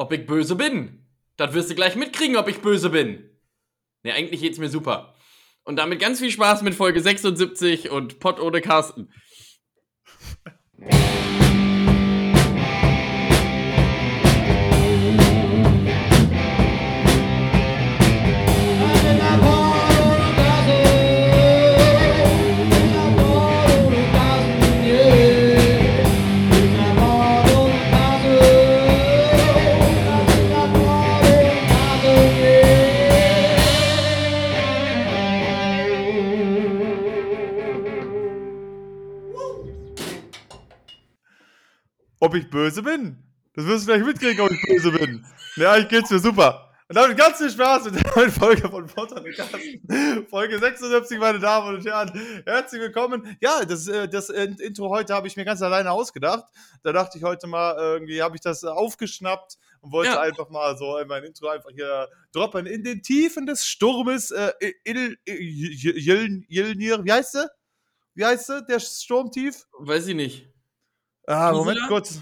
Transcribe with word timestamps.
ob 0.00 0.12
ich 0.12 0.26
böse 0.26 0.56
bin. 0.56 1.06
Das 1.36 1.52
wirst 1.52 1.70
du 1.70 1.74
gleich 1.74 1.94
mitkriegen, 1.94 2.36
ob 2.36 2.48
ich 2.48 2.62
böse 2.62 2.88
bin. 2.88 3.30
Ne, 4.02 4.14
eigentlich 4.14 4.40
geht's 4.40 4.58
mir 4.58 4.70
super. 4.70 5.14
Und 5.62 5.76
damit 5.76 6.00
ganz 6.00 6.20
viel 6.20 6.30
Spaß 6.30 6.62
mit 6.62 6.74
Folge 6.74 7.02
76 7.02 7.90
und 7.90 8.18
Pott 8.18 8.40
ohne 8.40 8.62
Carsten. 8.62 9.12
Ob 42.30 42.36
ich 42.36 42.48
böse 42.48 42.80
bin. 42.80 43.16
Das 43.54 43.66
wirst 43.66 43.82
du 43.82 43.92
gleich 43.92 44.04
mitkriegen, 44.04 44.40
ob 44.40 44.52
ich 44.52 44.62
böse 44.62 44.92
bin. 44.92 45.26
Ja, 45.56 45.76
ich 45.76 45.88
geht's 45.88 46.10
mir 46.10 46.20
super. 46.20 46.70
Und 46.88 46.94
damit 46.94 47.18
ganz 47.18 47.38
viel 47.38 47.50
Spaß 47.50 47.86
mit 47.86 47.96
der 47.96 48.12
neuen 48.14 48.30
Folge 48.30 48.68
von 48.68 48.86
Carsten. 48.86 50.26
Folge 50.28 50.60
76, 50.60 51.18
meine 51.18 51.40
Damen 51.40 51.74
und 51.74 51.84
Herren. 51.84 52.12
Herzlich 52.46 52.80
willkommen. 52.80 53.36
Ja, 53.40 53.64
das, 53.64 53.88
äh, 53.88 54.08
das 54.08 54.28
Intro 54.30 54.90
heute 54.90 55.12
habe 55.12 55.26
ich 55.26 55.36
mir 55.36 55.44
ganz 55.44 55.60
alleine 55.60 55.90
ausgedacht. 55.90 56.44
Da 56.84 56.92
dachte 56.92 57.18
ich 57.18 57.24
heute 57.24 57.48
mal, 57.48 57.76
irgendwie 57.76 58.22
habe 58.22 58.36
ich 58.36 58.42
das 58.42 58.62
aufgeschnappt 58.62 59.58
und 59.80 59.90
wollte 59.90 60.12
ja. 60.12 60.20
einfach 60.20 60.50
mal 60.50 60.78
so 60.78 61.00
mein 61.08 61.24
Intro 61.24 61.48
einfach 61.48 61.70
hier 61.72 62.08
droppen. 62.32 62.66
In 62.66 62.84
den 62.84 63.02
Tiefen 63.02 63.44
des 63.44 63.66
Sturmes. 63.66 64.30
Äh, 64.30 64.52
Il, 64.84 65.18
Il, 65.24 66.44
Il, 66.48 67.04
wie 67.04 67.12
heißt 67.12 67.32
sie? 67.32 67.46
Wie 68.14 68.24
heißt 68.24 68.46
sie, 68.46 68.64
der 68.66 68.78
Sturmtief? 68.78 69.66
Weiß 69.78 70.06
ich 70.06 70.14
nicht. 70.14 70.49
Ah, 71.30 71.52
Moment 71.52 71.78
kurz. 71.86 72.20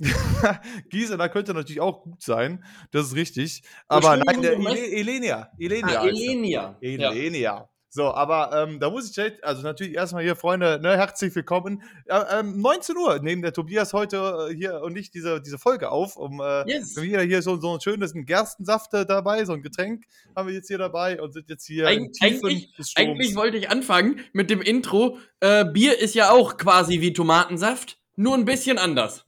Gisela 0.90 1.28
könnte 1.28 1.54
natürlich 1.54 1.80
auch 1.80 2.02
gut 2.02 2.22
sein, 2.22 2.64
das 2.90 3.06
ist 3.06 3.14
richtig. 3.14 3.62
Aber 3.88 4.16
nein, 4.16 4.42
der 4.42 4.52
Elenia. 4.52 5.50
Elenia. 5.58 6.00
Ah, 6.00 6.06
Elenia. 6.06 6.76
Elenia. 6.80 7.40
Ja. 7.40 7.68
So, 7.92 8.04
aber 8.14 8.52
ähm, 8.52 8.78
da 8.78 8.88
muss 8.88 9.16
ich, 9.16 9.44
also 9.44 9.62
natürlich 9.62 9.94
erstmal 9.94 10.22
hier, 10.22 10.36
Freunde, 10.36 10.78
ne, 10.80 10.96
herzlich 10.96 11.34
willkommen. 11.34 11.82
Äh, 12.04 12.38
ähm, 12.38 12.60
19 12.60 12.96
Uhr 12.96 13.18
nehmen 13.18 13.42
der 13.42 13.52
Tobias 13.52 13.92
heute 13.92 14.48
äh, 14.48 14.54
hier 14.54 14.80
und 14.82 14.96
ich 14.96 15.10
diese, 15.10 15.40
diese 15.40 15.58
Folge 15.58 15.90
auf. 15.90 16.16
Um, 16.16 16.40
äh, 16.40 16.70
yes. 16.70 16.96
Wir 16.96 17.20
hier 17.22 17.42
so, 17.42 17.56
so 17.56 17.74
ein 17.74 17.80
schönes 17.80 18.12
Gerstensaft 18.14 18.92
dabei, 18.92 19.44
so 19.44 19.54
ein 19.54 19.62
Getränk 19.62 20.04
haben 20.36 20.48
wir 20.48 20.54
jetzt 20.54 20.68
hier 20.68 20.78
dabei 20.78 21.20
und 21.20 21.32
sind 21.32 21.48
jetzt 21.48 21.66
hier 21.66 21.88
Eig 21.88 22.12
eigentlich, 22.20 22.72
eigentlich 22.94 23.34
wollte 23.34 23.56
ich 23.56 23.70
anfangen 23.70 24.20
mit 24.32 24.50
dem 24.50 24.62
Intro. 24.62 25.18
Äh, 25.40 25.64
Bier 25.64 25.98
ist 25.98 26.14
ja 26.14 26.30
auch 26.30 26.58
quasi 26.58 27.00
wie 27.00 27.12
Tomatensaft 27.12 27.99
nur 28.20 28.34
ein 28.34 28.44
bisschen 28.44 28.78
anders. 28.78 29.24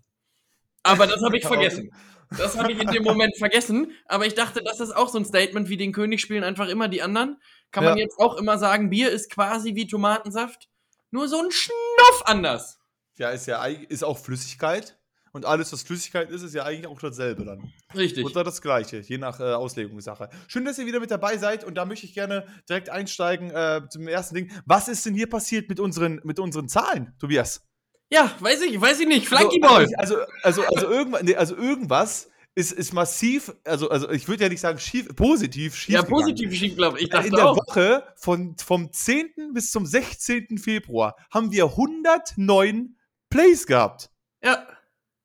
Aber 0.82 1.06
das 1.06 1.22
habe 1.22 1.38
ich 1.38 1.44
vergessen. 1.46 1.90
Das 2.36 2.56
habe 2.56 2.72
ich 2.72 2.80
in 2.80 2.88
dem 2.88 3.02
Moment 3.02 3.36
vergessen. 3.38 3.92
Aber 4.06 4.26
ich 4.26 4.34
dachte, 4.34 4.62
das 4.62 4.80
ist 4.80 4.94
auch 4.94 5.08
so 5.08 5.18
ein 5.18 5.24
Statement 5.24 5.68
wie 5.68 5.76
den 5.76 5.92
König 5.92 6.20
spielen 6.20 6.44
einfach 6.44 6.68
immer 6.68 6.88
die 6.88 7.02
anderen. 7.02 7.40
Kann 7.70 7.84
man 7.84 7.96
jetzt 7.96 8.18
auch 8.18 8.36
immer 8.36 8.58
sagen, 8.58 8.90
Bier 8.90 9.10
ist 9.10 9.30
quasi 9.30 9.74
wie 9.74 9.86
Tomatensaft, 9.86 10.68
nur 11.10 11.26
so 11.26 11.40
ein 11.40 11.50
Schnuff 11.50 12.22
anders. 12.26 12.78
Ja, 13.16 13.30
ist 13.30 13.46
ja 13.46 13.64
ist 13.64 14.04
auch 14.04 14.18
Flüssigkeit. 14.18 14.98
Und 15.34 15.46
alles, 15.46 15.72
was 15.72 15.82
Flüssigkeit 15.82 16.30
ist, 16.30 16.42
ist 16.42 16.54
ja 16.54 16.64
eigentlich 16.64 16.86
auch 16.86 17.00
dasselbe 17.00 17.46
dann. 17.46 17.72
Richtig. 17.94 18.26
Oder 18.26 18.44
das 18.44 18.60
Gleiche, 18.60 18.98
je 18.98 19.16
nach 19.16 19.40
äh, 19.40 19.44
Auslegungssache. 19.44 20.28
Schön, 20.46 20.66
dass 20.66 20.78
ihr 20.78 20.84
wieder 20.84 21.00
mit 21.00 21.10
dabei 21.10 21.38
seid 21.38 21.64
und 21.64 21.74
da 21.76 21.86
möchte 21.86 22.04
ich 22.04 22.12
gerne 22.12 22.46
direkt 22.68 22.90
einsteigen 22.90 23.50
äh, 23.50 23.80
zum 23.88 24.06
ersten 24.08 24.34
Ding. 24.34 24.50
Was 24.66 24.88
ist 24.88 25.06
denn 25.06 25.14
hier 25.14 25.30
passiert 25.30 25.70
mit 25.70 25.80
unseren, 25.80 26.20
mit 26.24 26.38
unseren 26.38 26.68
Zahlen, 26.68 27.14
Tobias? 27.18 27.66
Ja, 28.12 28.30
weiß 28.40 28.60
ich, 28.62 28.78
weiß 28.78 29.00
ich 29.00 29.08
nicht. 29.08 29.26
Flunkyball. 29.26 29.88
Also, 29.96 30.16
also, 30.16 30.16
also, 30.42 30.62
also, 30.64 30.90
irgendwas, 30.90 31.22
nee, 31.22 31.34
also 31.34 31.56
irgendwas 31.56 32.28
ist, 32.54 32.72
ist 32.72 32.92
massiv, 32.92 33.54
also, 33.64 33.88
also 33.88 34.10
ich 34.10 34.28
würde 34.28 34.42
ja 34.42 34.50
nicht 34.50 34.60
sagen 34.60 34.78
schief, 34.78 35.08
positiv 35.16 35.74
schief. 35.74 35.94
Ja, 35.94 36.02
positiv 36.02 36.54
schief, 36.54 36.76
glaube 36.76 36.98
ich. 36.98 37.04
ich 37.04 37.10
dachte 37.10 37.28
In 37.28 37.34
der 37.34 37.48
auch. 37.48 37.56
Woche 37.56 38.04
von, 38.16 38.54
vom 38.58 38.92
10. 38.92 39.54
bis 39.54 39.70
zum 39.70 39.86
16. 39.86 40.58
Februar 40.58 41.16
haben 41.30 41.52
wir 41.52 41.64
109 41.64 42.96
Plays 43.30 43.66
gehabt. 43.66 44.10
Ja. 44.44 44.66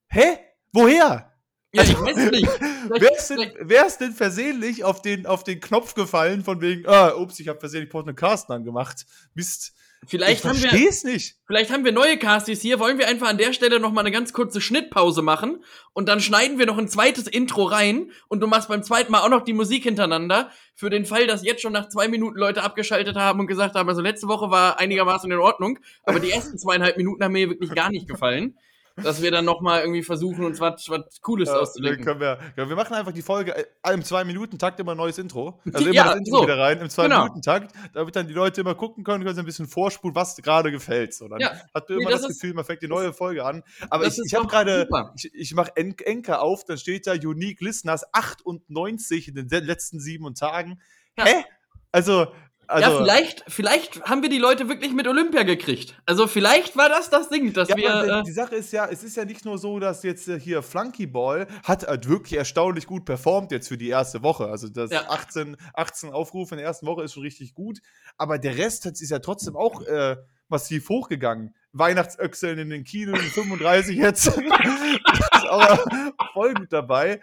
Hä? 0.07 0.37
Woher? 0.71 1.33
Ja, 1.73 1.83
ich 1.83 1.99
weiß 1.99 2.15
nicht. 2.31 2.47
wer, 2.89 3.17
ist 3.17 3.29
denn, 3.29 3.51
wer 3.59 3.85
ist 3.85 3.97
denn 3.97 4.13
versehentlich 4.13 4.85
auf 4.85 5.01
den, 5.01 5.25
auf 5.25 5.43
den 5.43 5.59
Knopf 5.59 5.93
gefallen, 5.93 6.45
von 6.45 6.61
wegen, 6.61 6.87
ah, 6.87 7.13
ups, 7.15 7.41
ich 7.41 7.49
habe 7.49 7.59
versehentlich 7.59 7.91
Portman 7.91 8.15
Carsten 8.15 8.53
angemacht. 8.53 9.05
Mist. 9.33 9.73
Vielleicht 10.05 10.43
ich 10.43 10.49
haben 10.49 10.61
wir, 10.61 10.71
nicht. 10.71 11.35
Vielleicht 11.47 11.71
haben 11.71 11.83
wir 11.83 11.91
neue 11.91 12.17
Castis 12.17 12.61
hier. 12.61 12.79
Wollen 12.79 12.97
wir 12.97 13.07
einfach 13.07 13.27
an 13.27 13.37
der 13.37 13.51
Stelle 13.51 13.79
noch 13.79 13.91
mal 13.91 14.01
eine 14.01 14.11
ganz 14.11 14.31
kurze 14.31 14.61
Schnittpause 14.61 15.21
machen? 15.21 15.63
Und 15.93 16.07
dann 16.07 16.21
schneiden 16.21 16.59
wir 16.59 16.65
noch 16.65 16.77
ein 16.77 16.87
zweites 16.87 17.27
Intro 17.27 17.63
rein. 17.63 18.11
Und 18.27 18.39
du 18.39 18.47
machst 18.47 18.69
beim 18.69 18.83
zweiten 18.83 19.11
Mal 19.11 19.21
auch 19.21 19.29
noch 19.29 19.43
die 19.43 19.53
Musik 19.53 19.83
hintereinander. 19.83 20.51
Für 20.75 20.89
den 20.89 21.05
Fall, 21.05 21.27
dass 21.27 21.43
jetzt 21.43 21.61
schon 21.61 21.73
nach 21.73 21.89
zwei 21.89 22.07
Minuten 22.07 22.37
Leute 22.37 22.63
abgeschaltet 22.63 23.15
haben 23.15 23.39
und 23.39 23.47
gesagt 23.47 23.75
haben, 23.75 23.89
also 23.89 24.01
letzte 24.01 24.27
Woche 24.27 24.51
war 24.51 24.79
einigermaßen 24.79 25.31
in 25.31 25.39
Ordnung, 25.39 25.79
aber 26.03 26.19
die 26.19 26.31
ersten 26.31 26.57
zweieinhalb 26.57 26.97
Minuten 26.97 27.23
haben 27.23 27.33
mir 27.33 27.49
wirklich 27.49 27.73
gar 27.73 27.89
nicht 27.89 28.07
gefallen 28.07 28.55
dass 29.03 29.21
wir 29.21 29.31
dann 29.31 29.45
nochmal 29.45 29.81
irgendwie 29.81 30.03
versuchen, 30.03 30.43
uns 30.43 30.59
was, 30.59 30.89
was 30.89 31.21
Cooles 31.21 31.49
ja, 31.49 31.55
auszudenken. 31.55 32.03
Können 32.03 32.19
wir, 32.19 32.39
ja, 32.55 32.67
wir 32.67 32.75
machen 32.75 32.93
einfach 32.93 33.11
die 33.11 33.21
Folge 33.21 33.55
äh, 33.55 33.93
im 33.93 34.03
Zwei-Minuten-Takt 34.03 34.79
immer 34.79 34.91
ein 34.91 34.97
neues 34.97 35.17
Intro. 35.17 35.59
Also 35.71 35.85
immer 35.85 35.93
ja, 35.93 36.03
das 36.05 36.15
Intro 36.17 36.37
so. 36.37 36.43
wieder 36.43 36.57
rein 36.57 36.79
im 36.79 36.89
Zwei-Minuten-Takt, 36.89 37.73
genau. 37.73 37.87
damit 37.93 38.15
dann 38.15 38.27
die 38.27 38.33
Leute 38.33 38.61
immer 38.61 38.75
gucken 38.75 39.03
können, 39.03 39.23
können 39.23 39.35
sie 39.35 39.41
ein 39.41 39.45
bisschen 39.45 39.67
vorspulen, 39.67 40.15
was 40.15 40.35
gerade 40.37 40.71
gefällt. 40.71 41.13
So, 41.13 41.27
dann 41.27 41.39
ja. 41.39 41.51
hat 41.73 41.89
man 41.89 41.99
immer 41.99 42.09
nee, 42.09 42.11
das, 42.11 42.23
das 42.23 42.33
Gefühl, 42.33 42.53
man 42.53 42.65
fängt 42.65 42.81
die 42.81 42.87
neue 42.87 43.13
Folge 43.13 43.45
an. 43.45 43.63
Aber 43.89 44.07
ich, 44.07 44.17
ich 44.23 44.33
habe 44.33 44.47
gerade, 44.47 44.87
ich, 45.15 45.33
ich 45.33 45.53
mache 45.53 45.71
Enker 45.75 46.41
auf, 46.41 46.65
dann 46.65 46.77
steht 46.77 47.07
da 47.07 47.13
Unique 47.13 47.61
Listeners 47.61 48.05
98 48.13 49.29
in 49.29 49.35
den 49.35 49.63
letzten 49.63 49.99
sieben 49.99 50.33
Tagen. 50.33 50.81
Hä? 51.15 51.43
Also, 51.91 52.27
also, 52.67 52.89
ja, 52.89 52.97
vielleicht, 52.97 53.43
vielleicht 53.47 54.01
haben 54.03 54.21
wir 54.21 54.29
die 54.29 54.37
Leute 54.37 54.67
wirklich 54.67 54.91
mit 54.93 55.07
Olympia 55.07 55.43
gekriegt. 55.43 55.95
Also 56.05 56.27
vielleicht 56.27 56.75
war 56.75 56.89
das 56.89 57.09
das 57.09 57.29
Ding, 57.29 57.53
dass 57.53 57.69
ja, 57.69 57.77
wir. 57.77 58.19
Äh 58.19 58.23
die 58.23 58.31
Sache 58.31 58.55
ist 58.55 58.73
ja, 58.73 58.87
es 58.87 59.03
ist 59.03 59.15
ja 59.15 59.25
nicht 59.25 59.45
nur 59.45 59.57
so, 59.57 59.79
dass 59.79 60.03
jetzt 60.03 60.27
äh, 60.27 60.39
hier 60.39 60.61
Flunkyball 60.61 61.47
hat 61.63 61.87
halt 61.87 62.09
wirklich 62.09 62.37
erstaunlich 62.37 62.85
gut 62.85 63.05
performt 63.05 63.51
jetzt 63.51 63.69
für 63.69 63.77
die 63.77 63.89
erste 63.89 64.21
Woche. 64.21 64.47
Also 64.47 64.67
das 64.67 64.91
ja. 64.91 65.09
18, 65.09 65.55
18 65.73 66.11
Aufrufe 66.11 66.55
in 66.55 66.59
der 66.59 66.67
ersten 66.67 66.85
Woche 66.87 67.03
ist 67.03 67.13
schon 67.13 67.23
richtig 67.23 67.53
gut. 67.53 67.79
Aber 68.17 68.37
der 68.37 68.57
Rest 68.57 68.85
ist 68.85 69.09
ja 69.09 69.19
trotzdem 69.19 69.55
auch 69.55 69.81
äh, 69.83 70.17
massiv 70.49 70.89
hochgegangen. 70.89 71.55
Weihnachtsöchseln 71.73 72.59
in 72.59 72.69
den 72.69 72.83
Kinos, 72.83 73.19
35 73.19 73.97
jetzt. 73.97 74.27
aber 75.51 75.83
voll 76.33 76.53
gut 76.53 76.71
dabei. 76.71 77.19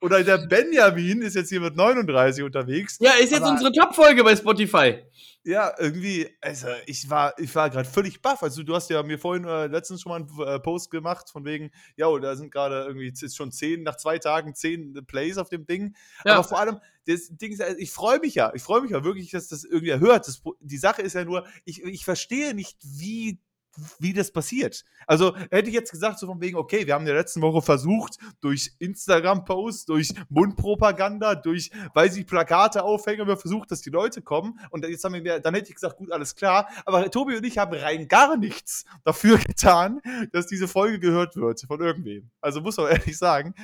Oder 0.00 0.22
der 0.24 0.38
Benjamin 0.38 1.22
ist 1.22 1.34
jetzt 1.34 1.48
hier 1.48 1.60
mit 1.60 1.76
39 1.76 2.44
unterwegs. 2.44 2.98
Ja, 3.00 3.12
ist 3.12 3.30
jetzt 3.30 3.42
aber, 3.42 3.52
unsere 3.52 3.72
Top-Folge 3.72 4.24
bei 4.24 4.36
Spotify. 4.36 5.02
Ja, 5.44 5.72
irgendwie, 5.78 6.28
also 6.40 6.66
ich 6.86 7.08
war, 7.08 7.38
ich 7.38 7.54
war 7.54 7.70
gerade 7.70 7.88
völlig 7.88 8.20
baff. 8.20 8.42
Also 8.42 8.62
du 8.62 8.74
hast 8.74 8.90
ja 8.90 9.02
mir 9.02 9.18
vorhin 9.18 9.44
äh, 9.44 9.66
letztens 9.66 10.02
schon 10.02 10.10
mal 10.10 10.16
einen 10.16 10.46
äh, 10.46 10.60
Post 10.60 10.90
gemacht 10.90 11.30
von 11.30 11.44
wegen, 11.44 11.70
ja, 11.96 12.06
da 12.18 12.36
sind 12.36 12.50
gerade 12.50 12.84
irgendwie 12.86 13.08
ist 13.08 13.36
schon 13.36 13.50
zehn, 13.50 13.82
nach 13.82 13.96
zwei 13.96 14.18
Tagen 14.18 14.54
zehn 14.54 15.06
Plays 15.06 15.38
auf 15.38 15.48
dem 15.48 15.64
Ding. 15.64 15.94
Ja. 16.24 16.34
Aber 16.34 16.44
vor 16.44 16.60
allem, 16.60 16.80
das 17.06 17.28
Ding 17.30 17.52
ist, 17.52 17.62
ich 17.78 17.92
freue 17.92 18.18
mich 18.18 18.34
ja, 18.34 18.52
ich 18.54 18.62
freue 18.62 18.82
mich 18.82 18.90
ja 18.90 19.04
wirklich, 19.04 19.30
dass 19.30 19.48
das 19.48 19.64
irgendwie 19.64 19.94
hört. 19.94 20.28
Das, 20.28 20.42
die 20.60 20.76
Sache 20.76 21.02
ist 21.02 21.14
ja 21.14 21.24
nur, 21.24 21.46
ich, 21.64 21.82
ich 21.82 22.04
verstehe 22.04 22.52
nicht, 22.54 22.76
wie 22.82 23.38
wie 23.98 24.12
das 24.12 24.30
passiert. 24.30 24.84
Also 25.06 25.36
hätte 25.50 25.68
ich 25.68 25.74
jetzt 25.74 25.90
gesagt, 25.90 26.18
so 26.18 26.26
von 26.26 26.40
wegen, 26.40 26.56
okay, 26.56 26.86
wir 26.86 26.94
haben 26.94 27.02
in 27.02 27.06
der 27.06 27.16
letzten 27.16 27.40
Woche 27.40 27.62
versucht, 27.62 28.18
durch 28.40 28.72
Instagram-Posts, 28.78 29.86
durch 29.86 30.14
Mundpropaganda, 30.28 31.34
durch, 31.34 31.70
weiß 31.94 32.16
ich, 32.16 32.26
Plakate 32.26 32.82
aufhängen, 32.82 33.26
wir 33.26 33.36
versucht, 33.36 33.70
dass 33.70 33.80
die 33.80 33.90
Leute 33.90 34.22
kommen. 34.22 34.58
Und 34.70 34.86
jetzt 34.86 35.04
haben 35.04 35.14
wir, 35.14 35.40
dann 35.40 35.54
hätte 35.54 35.68
ich 35.68 35.74
gesagt, 35.74 35.96
gut, 35.96 36.12
alles 36.12 36.34
klar. 36.34 36.68
Aber 36.84 37.10
Tobi 37.10 37.36
und 37.36 37.44
ich 37.44 37.58
haben 37.58 37.74
rein 37.74 38.08
gar 38.08 38.36
nichts 38.36 38.84
dafür 39.04 39.38
getan, 39.46 40.00
dass 40.32 40.46
diese 40.46 40.68
Folge 40.68 40.98
gehört 40.98 41.36
wird 41.36 41.60
von 41.60 41.80
irgendwem. 41.80 42.30
Also 42.40 42.60
muss 42.60 42.76
man 42.76 42.90
ehrlich 42.90 43.16
sagen, 43.16 43.54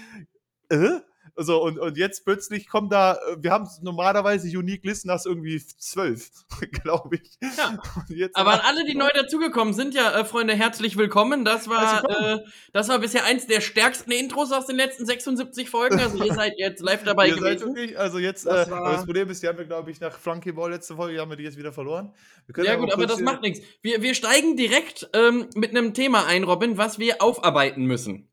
äh? 0.71 1.01
So, 1.37 1.61
und, 1.63 1.81
und 1.81 1.97
jetzt 1.97 2.25
plötzlich 2.25 2.69
kommen 2.69 2.89
da, 2.89 3.15
äh, 3.15 3.37
wir 3.41 3.51
haben 3.51 3.69
normalerweise 3.83 4.47
Unique 4.57 4.85
Listeners 4.85 5.27
irgendwie 5.27 5.61
zwölf, 5.79 6.31
glaube 6.83 7.17
ich. 7.17 7.39
Ja. 7.57 8.31
Aber 8.35 8.53
an 8.53 8.61
alle, 8.61 8.85
die 8.85 8.95
neu 8.95 9.11
dazugekommen 9.13 9.75
sind, 9.75 9.95
ja, 9.95 10.21
äh, 10.21 10.25
Freunde, 10.25 10.55
herzlich 10.55 10.97
willkommen. 10.97 11.45
Das 11.45 11.69
war, 11.69 12.09
äh, 12.09 12.45
das 12.73 12.89
war 12.89 13.01
bisher 13.01 13.25
eins 13.25 13.49
der 13.49 13.61
stärksten 13.61 14.13
Intros 14.13 14.53
aus 14.53 14.67
den 14.67 14.77
letzten 14.77 15.07
76 15.07 15.69
Folgen. 15.71 15.99
Also 15.99 16.23
ihr 16.23 16.35
seid 16.35 16.53
jetzt 16.57 16.81
live 16.83 17.03
dabei 17.05 17.29
ihr 17.29 17.37
gewesen. 17.37 17.59
Seid 17.59 17.69
wirklich, 17.69 17.99
also 17.99 18.19
jetzt, 18.19 18.47
das, 18.47 18.69
äh, 18.69 18.71
das 18.71 19.05
Problem 19.05 19.29
ist, 19.29 19.43
die 19.43 19.49
haben 19.49 19.59
wir, 19.59 19.65
glaube 19.65 19.91
ich, 19.91 20.01
nach 20.01 20.17
Flunky 20.17 20.53
Ball 20.53 20.71
letzte 20.71 20.95
Folge, 20.95 21.21
haben 21.21 21.31
wir 21.31 21.37
die 21.37 21.45
jetzt 21.45 21.59
wieder 21.59 21.73
verloren. 21.73 22.15
ja 22.57 22.77
gut, 22.77 22.93
aber 22.93 23.07
das 23.07 23.19
macht 23.19 23.43
nichts. 23.43 23.61
Wir, 23.83 24.03
wir 24.03 24.15
steigen 24.15 24.57
direkt 24.57 25.09
ähm, 25.13 25.49
mit 25.57 25.71
einem 25.71 25.95
Thema 25.95 26.27
ein, 26.27 26.45
Robin, 26.45 26.79
was 26.79 27.01
wir 27.01 27.21
aufarbeiten 27.21 27.87
müssen. 27.87 28.29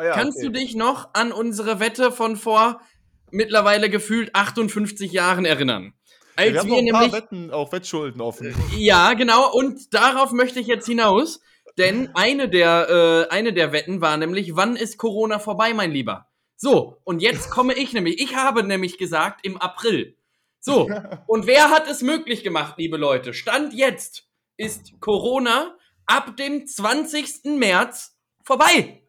Ah 0.00 0.04
ja, 0.04 0.12
Kannst 0.14 0.38
okay. 0.38 0.46
du 0.46 0.52
dich 0.52 0.74
noch 0.74 1.10
an 1.12 1.30
unsere 1.30 1.78
Wette 1.78 2.10
von 2.10 2.36
vor 2.36 2.80
mittlerweile 3.30 3.90
gefühlt 3.90 4.34
58 4.34 5.12
Jahren 5.12 5.44
erinnern? 5.44 5.92
Als 6.36 6.52
wir 6.52 6.60
haben 6.60 6.70
wir, 6.70 6.78
ein 6.78 6.88
paar 6.88 7.00
nämlich. 7.02 7.22
Wetten, 7.22 7.50
auch 7.50 7.70
Wettschulden 7.70 8.22
offen. 8.22 8.54
Ja, 8.78 9.12
genau, 9.12 9.52
und 9.52 9.92
darauf 9.92 10.32
möchte 10.32 10.58
ich 10.58 10.66
jetzt 10.66 10.86
hinaus. 10.86 11.42
Denn 11.76 12.08
eine 12.14 12.48
der, 12.48 13.28
äh, 13.30 13.34
eine 13.34 13.52
der 13.52 13.72
Wetten 13.72 14.00
war 14.00 14.16
nämlich, 14.16 14.56
wann 14.56 14.74
ist 14.74 14.96
Corona 14.96 15.38
vorbei, 15.38 15.74
mein 15.74 15.92
Lieber? 15.92 16.28
So, 16.56 16.96
und 17.04 17.20
jetzt 17.20 17.50
komme 17.50 17.74
ich 17.74 17.92
nämlich. 17.92 18.22
Ich 18.22 18.36
habe 18.36 18.62
nämlich 18.62 18.96
gesagt, 18.96 19.44
im 19.44 19.58
April. 19.58 20.16
So, 20.60 20.88
und 21.26 21.46
wer 21.46 21.68
hat 21.68 21.90
es 21.90 22.00
möglich 22.00 22.42
gemacht, 22.42 22.76
liebe 22.78 22.96
Leute? 22.96 23.34
Stand 23.34 23.74
jetzt 23.74 24.24
ist 24.56 24.98
Corona 25.00 25.76
ab 26.06 26.38
dem 26.38 26.66
20. 26.66 27.58
März 27.58 28.16
vorbei. 28.42 29.02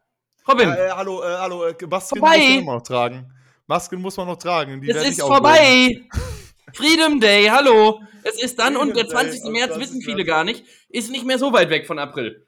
Robin, 0.48 0.68
äh, 0.70 0.90
hallo, 0.90 1.22
äh, 1.22 1.36
hallo, 1.36 1.64
äh, 1.64 1.74
Masken 1.86 2.18
Vorbei. 2.18 2.38
muss 2.38 2.48
man 2.48 2.58
immer 2.58 2.72
noch 2.74 2.82
tragen. 2.82 3.32
Masken 3.66 4.00
muss 4.00 4.16
man 4.16 4.26
noch 4.26 4.38
tragen. 4.38 4.80
Die 4.80 4.90
es 4.90 5.08
ist 5.08 5.20
vorbei. 5.20 6.02
Freedom 6.74 7.20
Day, 7.20 7.46
hallo. 7.46 8.00
Es 8.24 8.42
ist 8.42 8.58
dann, 8.58 8.76
und 8.76 8.96
der 8.96 9.04
Freedom 9.04 9.30
Day, 9.30 9.30
20. 9.30 9.44
am 9.44 9.52
März 9.52 9.72
20. 9.74 9.82
wissen 9.82 10.02
viele 10.02 10.24
gar 10.24 10.44
nicht, 10.44 10.64
ist 10.88 11.10
nicht 11.10 11.24
mehr 11.24 11.38
so 11.38 11.52
weit 11.52 11.70
weg 11.70 11.86
von 11.86 11.98
April. 11.98 12.46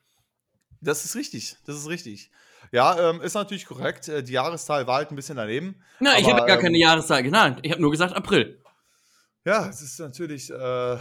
Das 0.80 1.04
ist 1.04 1.14
richtig, 1.14 1.56
das 1.66 1.76
ist 1.76 1.88
richtig. 1.88 2.30
Ja, 2.72 3.10
ähm, 3.10 3.20
ist 3.20 3.34
natürlich 3.34 3.66
korrekt. 3.66 4.08
Äh, 4.08 4.22
Die 4.22 4.32
Jahreszahl 4.32 4.86
war 4.86 4.96
halt 4.96 5.10
ein 5.10 5.16
bisschen 5.16 5.36
daneben. 5.36 5.80
Na, 6.00 6.18
ich 6.18 6.24
Aber, 6.24 6.38
habe 6.38 6.46
gar 6.46 6.56
ähm, 6.56 6.62
keine 6.62 6.78
Jahreszahl 6.78 7.22
genannt. 7.22 7.60
Ich 7.62 7.70
habe 7.70 7.80
nur 7.80 7.90
gesagt 7.90 8.16
April. 8.16 8.60
Ja, 9.44 9.68
es 9.68 9.80
ist 9.82 10.00
natürlich, 10.00 10.50
äh, 10.50 10.96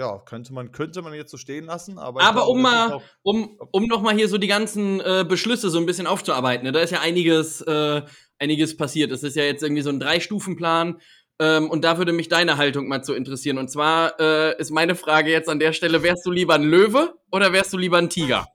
ja, 0.00 0.18
könnte 0.24 0.52
man, 0.54 0.72
könnte 0.72 1.02
man 1.02 1.12
jetzt 1.12 1.30
so 1.30 1.36
stehen 1.36 1.66
lassen, 1.66 1.98
aber. 1.98 2.22
Aber 2.22 2.40
glaube, 2.40 2.50
um 2.52 2.62
mal, 2.62 2.92
auch- 2.94 3.02
um, 3.22 3.58
um 3.70 3.84
nochmal 3.86 4.14
hier 4.16 4.28
so 4.28 4.38
die 4.38 4.46
ganzen 4.46 4.98
äh, 5.00 5.24
Beschlüsse 5.28 5.68
so 5.68 5.78
ein 5.78 5.84
bisschen 5.86 6.06
aufzuarbeiten. 6.06 6.64
Ne? 6.64 6.72
Da 6.72 6.80
ist 6.80 6.90
ja 6.90 7.00
einiges, 7.00 7.60
äh, 7.60 8.02
einiges 8.38 8.76
passiert. 8.76 9.12
Es 9.12 9.22
ist 9.22 9.36
ja 9.36 9.44
jetzt 9.44 9.62
irgendwie 9.62 9.82
so 9.82 9.90
ein 9.90 10.00
Drei-Stufen-Plan. 10.00 11.00
Ähm, 11.38 11.70
und 11.70 11.84
da 11.84 11.98
würde 11.98 12.12
mich 12.12 12.28
deine 12.28 12.56
Haltung 12.56 12.88
mal 12.88 13.02
zu 13.04 13.12
interessieren. 13.14 13.58
Und 13.58 13.70
zwar 13.70 14.18
äh, 14.18 14.58
ist 14.58 14.70
meine 14.70 14.94
Frage 14.94 15.30
jetzt 15.30 15.48
an 15.48 15.58
der 15.58 15.72
Stelle, 15.74 16.02
wärst 16.02 16.24
du 16.24 16.30
lieber 16.30 16.54
ein 16.54 16.62
Löwe 16.64 17.14
oder 17.30 17.52
wärst 17.52 17.72
du 17.74 17.78
lieber 17.78 17.98
ein 17.98 18.08
Tiger? 18.10 18.46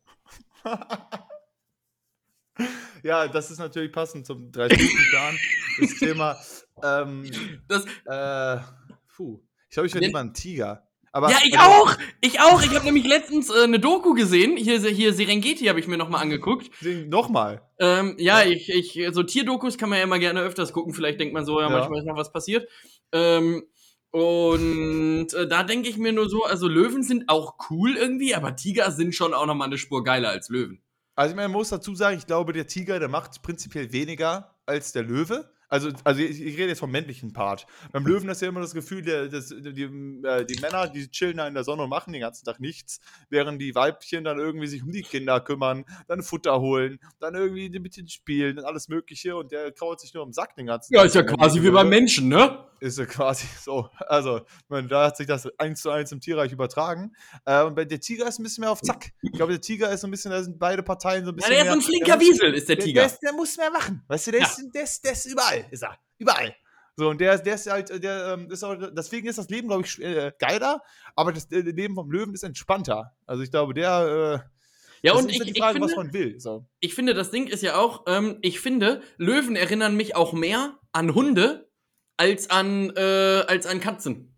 Ja, 3.04 3.28
das 3.28 3.52
ist 3.52 3.60
natürlich 3.60 3.92
passend 3.92 4.26
zum 4.26 4.52
Drei-Stufen-Plan. 4.52 5.38
das 5.80 5.94
Thema, 6.00 6.36
ähm, 6.84 7.30
Das, 7.68 7.86
äh, 8.06 8.64
puh. 9.16 9.42
Ich 9.70 9.74
glaube, 9.76 9.88
ich 9.88 9.94
wäre 9.94 10.06
lieber 10.06 10.20
ein 10.22 10.34
Tiger. 10.34 10.88
Aber, 11.16 11.32
ja, 11.32 11.38
ich 11.46 11.58
also, 11.58 11.72
auch! 11.72 11.98
Ich 12.20 12.42
auch! 12.42 12.62
Ich 12.62 12.76
habe 12.76 12.84
nämlich 12.84 13.08
letztens 13.08 13.50
äh, 13.50 13.64
eine 13.64 13.80
Doku 13.80 14.16
gesehen. 14.16 14.58
Hier, 14.58 14.82
hier 14.82 15.14
Serengeti 15.14 15.68
habe 15.68 15.80
ich 15.80 15.88
mir 15.88 15.96
nochmal 15.96 16.22
angeguckt. 16.22 16.70
Nochmal. 17.08 17.62
Ähm, 17.80 18.18
ja, 18.20 18.44
ich, 18.44 18.68
ich, 18.68 19.00
so 19.14 19.24
Tierdokus 19.24 19.78
kann 19.78 19.88
man 19.88 20.00
ja 20.00 20.04
immer 20.04 20.20
gerne 20.20 20.42
öfters 20.42 20.74
gucken. 20.74 20.94
Vielleicht 20.94 21.22
denkt 21.22 21.34
man 21.34 21.46
so, 21.46 21.62
ja, 21.62 21.70
Ja. 21.70 21.78
manchmal 21.78 22.00
ist 22.00 22.06
noch 22.06 22.18
was 22.18 22.34
passiert. 22.34 22.68
Ähm, 23.14 23.64
und 24.12 25.34
äh, 25.34 25.48
da 25.48 25.64
denke 25.64 25.88
ich 25.88 25.98
mir 25.98 26.12
nur 26.12 26.28
so, 26.28 26.44
also 26.44 26.68
Löwen 26.68 27.02
sind 27.02 27.30
auch 27.30 27.56
cool 27.70 27.96
irgendwie, 27.96 28.36
aber 28.36 28.58
Tiger 28.58 28.92
sind 28.92 29.16
schon 29.16 29.34
auch 29.34 29.46
noch 29.46 29.56
mal 29.56 29.66
eine 29.66 29.78
Spur 29.78 30.04
geiler 30.04 30.32
als 30.32 30.50
Löwen. 30.50 30.82
Also 31.16 31.30
ich 31.32 31.38
meine, 31.38 31.48
man 31.48 31.60
muss 31.60 31.70
dazu 31.70 31.96
sagen, 31.96 32.18
ich 32.18 32.28
glaube, 32.28 32.52
der 32.52 32.68
Tiger, 32.68 33.00
der 33.00 33.08
macht 33.08 33.42
prinzipiell 33.42 33.94
weniger 33.94 34.58
als 34.66 34.92
der 34.92 35.04
Löwe. 35.04 35.50
Also, 35.76 35.92
also 36.06 36.22
ich, 36.22 36.42
ich 36.42 36.58
rede 36.58 36.70
jetzt 36.70 36.80
vom 36.80 36.90
männlichen 36.92 37.34
Part. 37.34 37.68
Beim 37.92 38.08
Löwen 38.08 38.30
ist 38.30 38.42
ja 38.42 38.48
immer 38.48 38.62
das 38.62 38.74
Gefühl, 38.74 39.02
der, 39.02 39.28
das, 39.28 39.50
die, 39.50 39.84
äh, 40.24 40.46
die 40.46 40.60
Männer, 40.62 40.88
die 40.88 41.12
chillen 41.12 41.36
da 41.36 41.48
in 41.50 41.54
der 41.54 41.66
Sonne 41.66 41.84
und 41.84 41.90
machen 41.90 42.14
den 42.14 42.22
ganzen 42.22 42.46
Tag 42.46 42.62
nichts, 42.62 43.02
während 43.30 43.62
die 43.62 43.76
Weibchen 43.76 44.24
dann 44.24 44.40
irgendwie 44.40 44.68
sich 44.68 44.84
um 44.84 44.92
die 44.92 45.02
Kinder 45.02 45.42
kümmern, 45.42 45.84
dann 46.08 46.24
Futter 46.24 46.62
holen, 46.62 47.00
dann 47.20 47.36
irgendwie 47.36 47.78
mit 47.78 47.98
denen 47.98 48.08
spielen 48.08 48.58
und 48.58 48.64
alles 48.64 48.88
Mögliche 48.88 49.36
und 49.36 49.52
der 49.52 49.74
kraut 49.74 50.00
sich 50.00 50.14
nur 50.14 50.24
im 50.24 50.32
Sack 50.32 50.56
den 50.56 50.68
ganzen 50.68 50.94
Ja, 50.94 51.00
Tag. 51.02 51.08
ist 51.08 51.16
ja 51.16 51.24
quasi 51.24 51.62
wie 51.62 51.72
beim 51.72 51.90
Menschen, 51.90 52.30
ne? 52.30 52.66
Ist 52.80 52.98
ja 53.00 53.06
quasi 53.06 53.46
so. 53.64 53.90
Also, 54.00 54.42
meine, 54.68 54.88
da 54.88 55.06
hat 55.08 55.18
sich 55.18 55.28
das 55.28 55.48
eins 55.58 55.82
zu 55.82 55.90
eins 55.90 56.12
im 56.12 56.20
Tierreich 56.20 56.52
übertragen. 56.52 57.16
Äh, 57.46 57.64
und 57.64 57.76
bei 57.76 57.86
der 57.86 58.00
Tiger 58.00 58.28
ist 58.28 58.40
ein 58.40 58.44
bisschen 58.44 58.62
mehr 58.62 58.72
auf 58.72 58.82
Zack. 58.82 59.12
Ich 59.22 59.32
glaube, 59.32 59.54
der 59.54 59.62
Tiger 59.62 59.90
ist 59.92 60.02
so 60.02 60.08
ein 60.08 60.12
bisschen, 60.12 60.32
da 60.32 60.44
sind 60.44 60.60
beide 60.60 60.84
Parteien 60.84 61.26
so 61.26 61.32
ein 61.32 61.38
Ja, 61.40 61.48
bisschen 61.48 61.52
der 61.52 61.62
ist 61.64 61.68
so 61.68 61.74
ein 61.74 61.82
flinker 61.82 62.18
der 62.18 62.20
Wiesel, 62.20 62.54
ist 62.54 62.70
der 62.70 62.76
der, 62.76 62.86
Tiger. 62.86 63.02
Der, 63.02 63.08
ist, 63.12 63.20
der 63.20 63.34
muss 63.34 63.58
mehr 63.58 63.72
machen. 63.72 64.04
Weißt 64.08 64.28
du, 64.28 64.32
der, 64.32 64.42
Ja. 64.42 64.48
ist, 64.48 64.62
der, 64.74 64.84
ist, 64.84 65.04
der 65.06 65.12
ist 65.14 65.26
überall, 65.26 65.66
ist 65.72 65.84
er. 65.84 65.98
Überall. 66.18 66.56
So, 66.98 67.10
und 67.10 67.20
der, 67.20 67.38
der 67.40 67.56
ist 67.56 67.70
halt, 67.70 68.04
der 68.04 68.34
ähm, 68.38 68.50
ist 68.50 68.64
auch, 68.64 68.76
deswegen 68.96 69.28
ist 69.28 69.38
das 69.38 69.50
Leben, 69.50 69.68
glaube 69.68 69.84
ich, 69.86 70.02
äh, 70.02 70.32
geiler, 70.40 70.82
aber 71.16 71.34
das 71.34 71.52
äh, 71.52 71.60
Leben 71.60 71.94
vom 71.96 72.10
Löwen 72.10 72.34
ist 72.34 72.44
entspannter. 72.44 73.14
Also 73.26 73.44
ich 73.44 73.52
glaube, 73.52 73.74
der, 73.74 74.44
äh, 74.46 74.50
ja, 75.02 75.12
das 75.14 75.22
und 75.24 75.30
ist 75.30 75.34
ich, 75.34 75.40
ja 75.40 75.46
die 75.46 75.52
ich, 75.52 75.58
Frage, 75.58 75.82
was 75.82 75.92
finde, 75.92 76.06
man 76.06 76.14
will. 76.14 76.40
So. 76.40 76.66
ich 76.80 76.96
finde, 76.96 77.14
das 77.14 77.32
Ding 77.32 77.48
ist 77.48 77.64
ja 77.64 77.76
auch, 77.76 78.06
ähm, 78.08 78.38
ich 78.42 78.62
finde, 78.62 79.02
Löwen 79.18 79.56
erinnern 79.58 79.96
mich 79.98 80.16
auch 80.16 80.32
mehr 80.32 80.80
an 80.94 81.14
Hunde 81.14 81.65
als 82.18 82.50
an, 82.50 82.92
äh, 82.96 83.44
als 83.48 83.66
an 83.66 83.80
Katzen. 83.80 84.36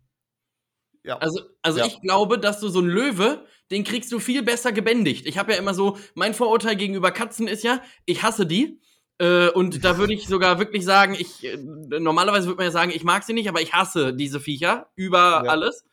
Ja. 1.04 1.18
Also, 1.18 1.40
also 1.62 1.78
Ja. 1.78 1.86
ich 1.86 2.00
glaube, 2.00 2.38
dass 2.38 2.60
du 2.60 2.68
so 2.68 2.80
einen 2.80 2.88
Löwe, 2.88 3.46
den 3.70 3.84
kriegst 3.84 4.12
du 4.12 4.18
viel 4.18 4.42
besser 4.42 4.72
gebändigt. 4.72 5.26
Ich 5.26 5.38
habe 5.38 5.52
ja 5.52 5.58
immer 5.58 5.74
so, 5.74 5.96
mein 6.14 6.34
Vorurteil 6.34 6.76
gegenüber 6.76 7.10
Katzen 7.12 7.46
ist 7.48 7.62
ja, 7.64 7.80
ich 8.04 8.22
hasse 8.22 8.46
die. 8.46 8.80
Äh, 9.20 9.48
und 9.50 9.84
da 9.84 9.98
würde 9.98 10.14
ich 10.14 10.26
sogar 10.28 10.58
wirklich 10.58 10.84
sagen, 10.84 11.16
ich, 11.18 11.44
äh, 11.44 11.56
normalerweise 11.56 12.46
würde 12.46 12.58
man 12.58 12.66
ja 12.66 12.70
sagen, 12.70 12.92
ich 12.94 13.04
mag 13.04 13.24
sie 13.24 13.32
nicht, 13.32 13.48
aber 13.48 13.60
ich 13.60 13.72
hasse 13.72 14.14
diese 14.14 14.38
Viecher 14.40 14.90
über 14.94 15.42
Ja. 15.44 15.50
alles, 15.50 15.84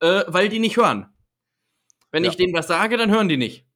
äh, 0.00 0.24
weil 0.26 0.48
die 0.48 0.58
nicht 0.58 0.76
hören. 0.76 1.06
Wenn 2.10 2.24
Ja. 2.24 2.30
ich 2.30 2.36
denen 2.36 2.52
was 2.54 2.66
sage, 2.66 2.96
dann 2.96 3.10
hören 3.10 3.28
die 3.28 3.36
nicht. 3.36 3.66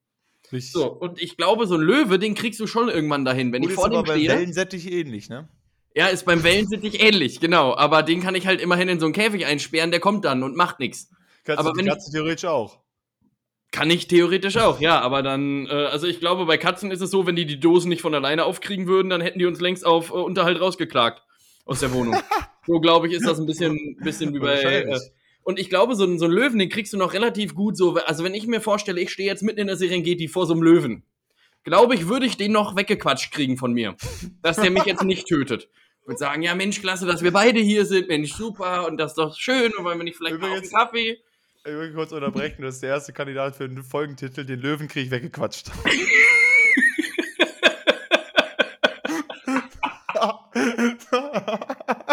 Richtig. 0.51 0.71
So, 0.73 0.91
und 0.91 1.21
ich 1.21 1.37
glaube, 1.37 1.67
so 1.67 1.75
ein 1.75 1.81
Löwe, 1.81 2.19
den 2.19 2.33
kriegst 2.35 2.59
du 2.59 2.67
schon 2.67 2.89
irgendwann 2.89 3.25
dahin. 3.25 3.51
Wenn 3.53 3.61
Gut, 3.61 3.71
ich 3.71 3.75
vor 3.75 3.85
aber 3.85 4.03
dem 4.03 4.05
bei 4.05 4.15
stehe. 4.17 4.29
Wellensättig 4.29 4.91
ähnlich, 4.91 5.29
ne? 5.29 5.49
Ja, 5.97 6.07
ist 6.07 6.25
beim 6.25 6.43
Wellensittich 6.43 7.01
ähnlich, 7.01 7.39
genau. 7.39 7.75
Aber 7.75 8.03
den 8.03 8.21
kann 8.21 8.35
ich 8.35 8.45
halt 8.45 8.61
immerhin 8.61 8.87
in 8.87 8.99
so 8.99 9.07
einen 9.07 9.13
Käfig 9.13 9.47
einsperren, 9.47 9.89
der 9.89 9.99
kommt 9.99 10.25
dann 10.25 10.43
und 10.43 10.55
macht 10.55 10.79
nichts. 10.79 11.09
Kannst 11.43 11.59
Aber 11.59 11.71
du 11.71 11.77
wenn 11.79 11.85
die 11.85 11.91
ich- 11.91 12.11
theoretisch 12.11 12.45
auch. 12.45 12.79
Kann 13.71 13.89
ich 13.89 14.07
theoretisch 14.07 14.57
auch, 14.57 14.79
ja, 14.79 15.01
aber 15.01 15.23
dann, 15.23 15.65
äh, 15.65 15.69
also 15.71 16.05
ich 16.07 16.19
glaube, 16.19 16.45
bei 16.45 16.57
Katzen 16.57 16.91
ist 16.91 17.01
es 17.01 17.09
so, 17.09 17.25
wenn 17.25 17.35
die 17.35 17.45
die 17.47 17.59
Dosen 17.59 17.89
nicht 17.89 18.01
von 18.01 18.13
alleine 18.13 18.45
aufkriegen 18.45 18.85
würden, 18.87 19.09
dann 19.09 19.21
hätten 19.21 19.39
die 19.39 19.45
uns 19.47 19.59
längst 19.59 19.85
auf 19.87 20.09
äh, 20.11 20.13
Unterhalt 20.13 20.61
rausgeklagt 20.61 21.21
aus 21.65 21.79
der 21.81 21.91
Wohnung. 21.91 22.15
so 22.67 22.79
glaube 22.79 23.07
ich, 23.07 23.13
ist 23.13 23.25
das 23.25 23.39
ein 23.39 23.45
bisschen, 23.47 23.97
bisschen 24.03 24.33
wie 24.35 24.39
bei. 24.39 24.61
Äh, 24.61 24.99
und 25.43 25.57
ich 25.59 25.69
glaube, 25.69 25.95
so, 25.95 26.03
einen- 26.03 26.19
so 26.19 26.25
einen 26.25 26.33
Löwen, 26.35 26.59
den 26.59 26.69
kriegst 26.69 26.93
du 26.93 26.97
noch 26.97 27.13
relativ 27.13 27.55
gut 27.55 27.75
so. 27.75 27.95
Also 28.05 28.23
wenn 28.23 28.35
ich 28.35 28.45
mir 28.47 28.61
vorstelle, 28.61 29.01
ich 29.01 29.11
stehe 29.11 29.27
jetzt 29.27 29.41
mitten 29.43 29.59
in 29.61 29.67
der 29.67 29.77
Serengeti 29.77 30.27
vor 30.27 30.45
so 30.45 30.53
einem 30.53 30.61
Löwen, 30.63 31.03
glaube 31.63 31.95
ich, 31.95 32.07
würde 32.07 32.25
ich 32.27 32.37
den 32.37 32.51
noch 32.53 32.75
weggequatscht 32.77 33.33
kriegen 33.33 33.57
von 33.57 33.73
mir, 33.73 33.95
dass 34.43 34.57
der 34.57 34.69
mich 34.71 34.85
jetzt 34.85 35.03
nicht 35.03 35.27
tötet. 35.27 35.69
Würde 36.07 36.17
sagen, 36.19 36.41
ja 36.41 36.55
Mensch, 36.55 36.79
klasse, 36.79 37.05
dass 37.05 37.21
wir 37.21 37.31
beide 37.31 37.59
hier 37.59 37.85
sind, 37.85 38.07
Mensch, 38.07 38.31
super. 38.33 38.87
Und 38.87 38.97
das 38.97 39.11
ist 39.11 39.17
doch 39.17 39.37
schön. 39.37 39.73
Und 39.77 39.83
wollen 39.83 39.99
wir 39.99 40.05
nicht 40.05 40.15
vielleicht 40.17 40.39
mal 40.39 40.47
auf 40.47 40.53
einen 40.53 40.63
Übrigens- 40.63 40.73
Kaffee? 40.73 41.17
Ich 41.65 41.73
will 41.73 41.93
kurz 41.93 42.13
unterbrechen, 42.13 42.61
das 42.61 42.75
ist 42.75 42.83
der 42.83 42.91
erste 42.91 43.11
Kandidat 43.11 43.57
für 43.57 43.67
den 43.67 43.83
Folgentitel, 43.83 44.45
den 44.45 44.61
Löwenkrieg 44.61 45.11
weggequatscht. 45.11 45.69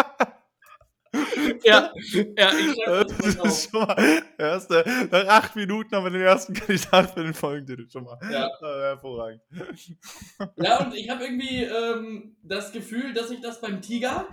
Ja, 1.63 1.91
ja, 2.37 2.51
ich 2.53 2.75
Das 2.85 3.39
auf. 3.39 3.45
ist 3.47 3.69
schon 3.71 3.81
mal 3.81 4.23
erste, 4.37 4.83
nach 5.11 5.27
acht 5.27 5.55
Minuten 5.55 5.95
haben 5.95 6.03
wir 6.05 6.11
den 6.11 6.21
ersten 6.21 6.53
Kandidat 6.53 7.13
für 7.13 7.23
den 7.23 7.33
Folgentitel 7.33 7.89
schon 7.89 8.03
mal. 8.03 8.17
Ja. 8.31 8.47
Äh, 8.47 8.81
hervorragend. 8.81 9.41
Ja, 10.57 10.85
und 10.85 10.93
ich 10.95 11.09
habe 11.09 11.23
irgendwie 11.23 11.63
ähm, 11.63 12.35
das 12.43 12.71
Gefühl, 12.71 13.13
dass 13.13 13.31
ich 13.31 13.41
das 13.41 13.61
beim 13.61 13.81
Tiger 13.81 14.27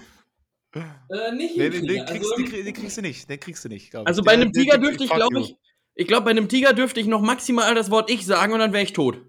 äh, 0.75 1.33
nicht 1.33 1.57
Nee, 1.57 1.71
den, 1.71 1.87
hinkriege. 1.87 1.87
den, 1.87 2.07
kriegst, 2.07 2.33
also, 2.33 2.45
den, 2.45 2.65
den 2.65 2.75
kriegst 2.75 2.97
du 2.97 3.03
nicht. 3.03 3.29
Den 3.29 3.41
kriegst 3.41 3.65
du 3.65 3.69
nicht, 3.69 3.91
glaub 3.91 4.05
ich. 4.05 4.09
also 4.09 4.23
bei 4.23 4.33
einem 4.33 4.53
Tiger 4.53 4.79
dürfte 4.79 5.05
ich, 5.05 5.11
glaube 5.11 5.41
ich, 5.41 5.57
ich 5.95 6.07
glaube, 6.07 6.25
bei 6.25 6.31
einem 6.31 6.49
Tiger 6.49 6.73
dürfte 6.73 7.01
ich 7.01 7.07
noch 7.07 7.21
maximal 7.21 7.75
das 7.75 7.91
Wort 7.91 8.11
ich 8.11 8.25
sagen 8.25 8.53
und 8.55 8.61
dann 8.61 8.73
wäre 8.73 8.83
ich 8.83 8.93
tot. 8.95 9.21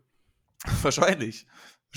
Wahrscheinlich. 0.82 1.46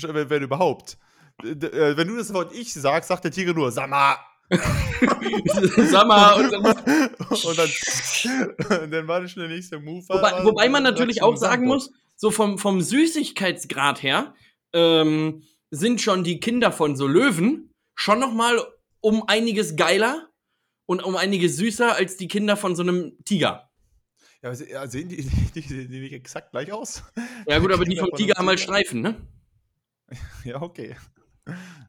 Wenn, 0.01 0.29
wenn 0.29 0.43
überhaupt. 0.43 0.97
Äh, 1.43 1.95
Wenn 1.95 2.07
du 2.07 2.17
das 2.17 2.33
Wort 2.33 2.53
ich 2.53 2.73
sagst, 2.73 3.07
sagt 3.09 3.23
der 3.23 3.31
Tiger 3.31 3.53
nur, 3.53 3.71
sag 3.71 3.89
mal. 3.89 4.17
Sag 5.89 6.07
mal, 6.07 6.33
und 6.39 6.51
dann 6.51 6.63
Und 6.63 7.57
dann, 7.57 8.81
und 8.81 8.91
dann 8.91 9.07
war 9.07 9.21
das 9.21 9.31
schon 9.31 9.41
der 9.41 9.49
nächste 9.49 9.79
Move. 9.79 10.05
wobei, 10.07 10.43
wobei 10.43 10.69
man 10.69 10.83
natürlich 10.83 11.21
auch 11.21 11.35
sagen 11.35 11.65
muss, 11.65 11.91
so 12.15 12.31
vom, 12.31 12.57
vom 12.57 12.81
Süßigkeitsgrad 12.81 14.01
her 14.01 14.33
ähm, 14.73 15.43
sind 15.69 16.01
schon 16.01 16.23
die 16.23 16.39
Kinder 16.39 16.71
von 16.71 16.95
so 16.95 17.07
Löwen 17.07 17.73
schon 17.95 18.19
noch 18.19 18.33
mal 18.33 18.59
um 19.01 19.23
einiges 19.27 19.75
geiler 19.75 20.29
und 20.85 21.03
um 21.03 21.15
einiges 21.15 21.57
süßer 21.57 21.95
als 21.95 22.17
die 22.17 22.27
Kinder 22.27 22.57
von 22.57 22.75
so 22.75 22.83
einem 22.83 23.17
Tiger. 23.25 23.69
Ja, 24.41 24.53
sehen 24.87 25.09
die, 25.09 25.17
die, 25.55 25.61
die, 25.61 25.87
die 25.87 25.99
nicht 25.99 26.13
exakt 26.13 26.51
gleich 26.51 26.71
aus? 26.71 27.03
Ja 27.47 27.59
gut, 27.59 27.71
aber 27.71 27.85
die 27.85 27.97
vom 27.97 28.11
Tiger 28.15 28.35
haben 28.37 28.47
halt. 28.47 28.59
Streifen, 28.59 29.01
ne? 29.01 29.15
Ja, 30.45 30.61
okay. 30.61 30.95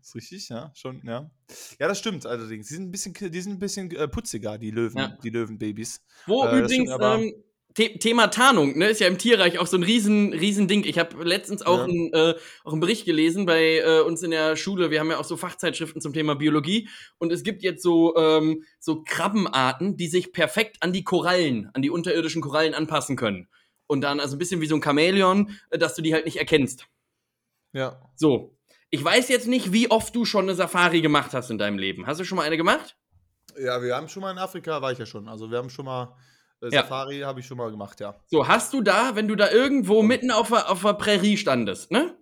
Ist 0.00 0.14
richtig, 0.14 0.48
ja, 0.48 0.72
schon, 0.74 1.00
ja. 1.04 1.30
Ja, 1.78 1.88
das 1.88 1.98
stimmt 1.98 2.24
allerdings. 2.26 2.68
Die 2.68 2.74
sind 2.74 2.84
ein 2.84 2.90
bisschen, 2.90 3.14
die 3.14 3.40
sind 3.40 3.52
ein 3.52 3.58
bisschen 3.58 3.90
äh, 3.90 4.08
putziger, 4.08 4.58
die 4.58 4.70
Löwen, 4.70 4.98
Ja. 4.98 5.18
die 5.22 5.30
Löwenbabys. 5.30 6.00
Wo 6.26 6.44
Äh, 6.44 6.60
übrigens, 6.60 6.90
ähm, 7.00 7.32
The 7.76 7.98
Thema 7.98 8.26
Tarnung, 8.28 8.76
ne, 8.76 8.86
ist 8.88 8.98
ja 9.00 9.06
im 9.06 9.18
Tierreich 9.18 9.58
auch 9.58 9.66
so 9.68 9.76
ein 9.76 9.84
riesen, 9.84 10.32
riesen 10.32 10.66
Ding. 10.66 10.84
Ich 10.84 10.98
habe 10.98 11.22
letztens 11.22 11.62
auch, 11.62 11.78
Ja. 11.78 11.84
ein, 11.84 12.12
äh, 12.12 12.34
auch 12.64 12.72
einen 12.72 12.80
Bericht 12.80 13.04
gelesen 13.04 13.46
bei 13.46 13.78
äh, 13.78 14.00
uns 14.00 14.22
in 14.22 14.32
der 14.32 14.56
Schule. 14.56 14.90
Wir 14.90 14.98
haben 14.98 15.10
ja 15.10 15.18
auch 15.18 15.24
so 15.24 15.36
Fachzeitschriften 15.36 16.00
zum 16.00 16.12
Thema 16.12 16.34
Biologie. 16.34 16.88
Und 17.18 17.30
es 17.30 17.44
gibt 17.44 17.62
jetzt 17.62 17.82
so, 17.82 18.16
ähm, 18.16 18.64
so 18.80 19.04
Krabbenarten, 19.04 19.96
die 19.96 20.08
sich 20.08 20.32
perfekt 20.32 20.78
an 20.80 20.92
die 20.92 21.04
Korallen, 21.04 21.70
an 21.74 21.82
die 21.82 21.90
unterirdischen 21.90 22.42
Korallen 22.42 22.74
anpassen 22.74 23.14
können. 23.16 23.48
Und 23.86 24.00
dann, 24.00 24.18
also 24.18 24.34
ein 24.34 24.38
bisschen 24.38 24.60
wie 24.60 24.66
so 24.66 24.74
ein 24.74 24.82
Chamäleon, 24.82 25.50
äh, 25.70 25.78
dass 25.78 25.94
du 25.94 26.02
die 26.02 26.14
halt 26.14 26.24
nicht 26.24 26.38
erkennst. 26.38 26.86
Ja. 27.72 28.00
So. 28.16 28.57
Ich 28.90 29.04
weiß 29.04 29.28
jetzt 29.28 29.46
nicht, 29.46 29.72
wie 29.72 29.90
oft 29.90 30.14
du 30.14 30.24
schon 30.24 30.44
eine 30.44 30.54
Safari 30.54 31.00
gemacht 31.02 31.34
hast 31.34 31.50
in 31.50 31.58
deinem 31.58 31.78
Leben. 31.78 32.06
Hast 32.06 32.20
du 32.20 32.24
schon 32.24 32.36
mal 32.36 32.44
eine 32.44 32.56
gemacht? 32.56 32.96
Ja, 33.58 33.82
wir 33.82 33.94
haben 33.94 34.08
schon 34.08 34.22
mal 34.22 34.30
in 34.30 34.38
Afrika, 34.38 34.80
war 34.80 34.92
ich 34.92 34.98
ja 34.98 35.06
schon. 35.06 35.28
Also 35.28 35.50
wir 35.50 35.58
haben 35.58 35.68
schon 35.70 35.84
mal, 35.84 36.16
äh, 36.62 36.66
Ja. 36.66 36.82
Safari 36.82 37.20
habe 37.20 37.40
ich 37.40 37.46
schon 37.46 37.58
mal 37.58 37.70
gemacht, 37.70 38.00
ja. 38.00 38.14
So, 38.26 38.48
hast 38.48 38.72
du 38.72 38.80
da, 38.80 39.14
wenn 39.14 39.28
du 39.28 39.34
da 39.36 39.50
irgendwo 39.50 40.02
mitten 40.02 40.30
auf 40.30 40.48
der, 40.48 40.70
auf 40.70 40.82
der 40.82 40.94
Prärie 40.94 41.36
standest, 41.36 41.90
ne? 41.90 42.16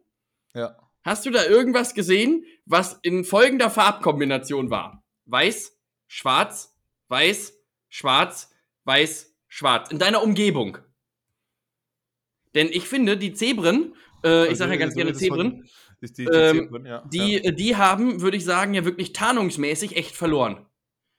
Ja. 0.55 0.77
Hast 1.05 1.25
du 1.25 1.31
da 1.31 1.45
irgendwas 1.45 1.95
gesehen, 1.95 2.45
was 2.65 2.99
in 3.03 3.25
folgender 3.25 3.71
Farbkombination 3.71 4.71
war? 4.71 5.05
Weiß, 5.27 5.79
schwarz, 6.09 6.75
weiß, 7.09 7.53
schwarz, 7.89 8.51
weiß, 8.85 9.33
schwarz. 9.47 9.91
In 9.93 9.99
deiner 10.01 10.23
Umgebung. 10.23 10.79
Denn 12.55 12.69
ich 12.73 12.89
finde, 12.89 13.17
die 13.17 13.35
Zebren, 13.35 13.95
äh, 14.25 14.51
ich 14.51 14.59
sage 14.59 14.73
ja 14.73 14.79
ganz 14.79 14.93
Also, 14.93 14.97
gerne 14.97 15.13
Zebren, 15.13 15.69
Ist 16.01 16.19
die, 16.19 16.25
Ähm, 16.25 16.57
Zebren, 16.69 16.87
ja. 16.87 17.03
die, 17.13 17.41
ja. 17.43 17.51
die 17.53 17.77
haben, 17.77 18.21
würde 18.21 18.37
ich 18.37 18.45
sagen, 18.45 18.75
ja 18.75 18.85
wirklich 18.85 19.13
tarnungsmäßig 19.13 19.97
echt 19.97 20.15
verloren. 20.17 20.67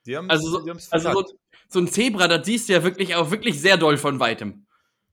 Die 0.05 0.15
haben 0.15 0.29
Also 0.29 0.49
so, 0.49 0.59
die 0.63 0.71
also 0.71 1.11
so, 1.11 1.25
so 1.69 1.79
ein 1.79 1.87
Zebra, 1.87 2.27
das 2.27 2.45
siehst 2.45 2.69
du 2.69 2.73
ja 2.73 2.83
wirklich 2.83 3.15
auch 3.15 3.31
wirklich 3.31 3.59
sehr 3.59 3.77
doll 3.77 3.97
von 3.97 4.19
weitem. 4.19 4.65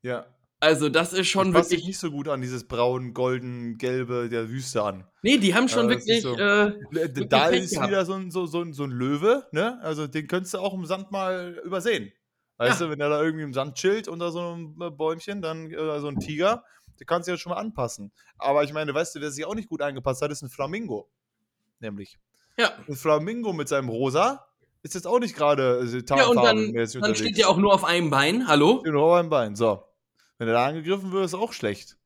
ja. 0.02 0.26
Also 0.60 0.88
das 0.88 1.12
ist 1.12 1.28
schon 1.28 1.52
das 1.52 1.68
wirklich. 1.68 1.86
nicht 1.88 1.98
so 1.98 2.10
gut 2.10 2.26
an 2.26 2.40
dieses 2.40 2.66
braun, 2.66 3.12
golden, 3.12 3.76
gelbe 3.76 4.30
der 4.30 4.48
Wüste 4.48 4.82
an. 4.82 5.04
Nee, 5.20 5.36
die 5.36 5.54
haben 5.54 5.68
schon 5.68 5.88
das 5.88 6.06
wirklich. 6.06 6.18
ist 6.18 6.22
so. 6.22 6.38
Äh, 6.38 6.72
Wirklich 6.90 7.28
Da 7.28 7.48
Pech 7.48 7.64
ist 7.64 7.74
gehabt. 7.74 7.90
wieder 7.90 8.06
so 8.06 8.14
ein, 8.14 8.30
so, 8.30 8.46
so, 8.46 8.62
ein, 8.62 8.72
so 8.72 8.84
ein 8.84 8.90
Löwe, 8.90 9.46
ne? 9.52 9.78
Also 9.82 10.06
den 10.06 10.26
könntest 10.26 10.54
du 10.54 10.58
auch 10.60 10.72
im 10.72 10.86
Sand 10.86 11.10
mal 11.12 11.60
übersehen. 11.66 12.12
Weißt 12.56 12.80
Ja. 12.80 12.86
du, 12.86 12.92
wenn 12.92 12.98
der 12.98 13.10
da 13.10 13.22
irgendwie 13.22 13.44
im 13.44 13.52
Sand 13.52 13.74
chillt 13.74 14.08
unter 14.08 14.30
so 14.32 14.40
einem 14.40 14.74
Bäumchen, 14.96 15.42
dann 15.42 15.70
äh, 15.70 16.00
so 16.00 16.08
ein 16.08 16.18
Tiger, 16.18 16.64
der 16.98 17.06
kannst 17.06 17.28
du 17.28 17.32
ja 17.32 17.38
schon 17.38 17.50
mal 17.50 17.58
anpassen. 17.58 18.12
Aber 18.38 18.64
ich 18.64 18.72
meine, 18.72 18.94
weißt 18.94 19.14
du, 19.14 19.20
wer 19.20 19.30
sich 19.30 19.44
auch 19.44 19.54
nicht 19.54 19.68
gut 19.68 19.82
angepasst 19.82 20.22
hat, 20.22 20.30
ist 20.30 20.42
ein 20.42 20.50
Flamingo. 20.50 21.08
Nämlich. 21.80 22.18
ja. 22.56 22.72
Ein 22.88 22.96
Flamingo 22.96 23.52
mit 23.52 23.68
seinem 23.68 23.88
Rosa 23.88 24.46
ist 24.82 24.94
jetzt 24.94 25.06
auch 25.06 25.18
nicht 25.18 25.34
gerade 25.34 25.80
äh, 25.80 26.16
ja, 26.16 26.26
und 26.26 26.36
dann, 26.36 26.72
dann 26.72 27.14
steht 27.14 27.38
der 27.38 27.48
auch 27.48 27.56
nur 27.56 27.72
auf 27.72 27.84
einem 27.84 28.10
Bein. 28.10 28.46
Hallo? 28.46 28.82
Den 28.84 28.94
Rohr 28.94 29.18
im 29.18 29.30
Bein. 29.30 29.56
So. 29.56 29.82
Wenn 30.38 30.48
er 30.48 30.54
da 30.54 30.66
angegriffen 30.66 31.10
wird, 31.10 31.24
ist 31.24 31.34
auch 31.34 31.52
schlecht. 31.52 31.96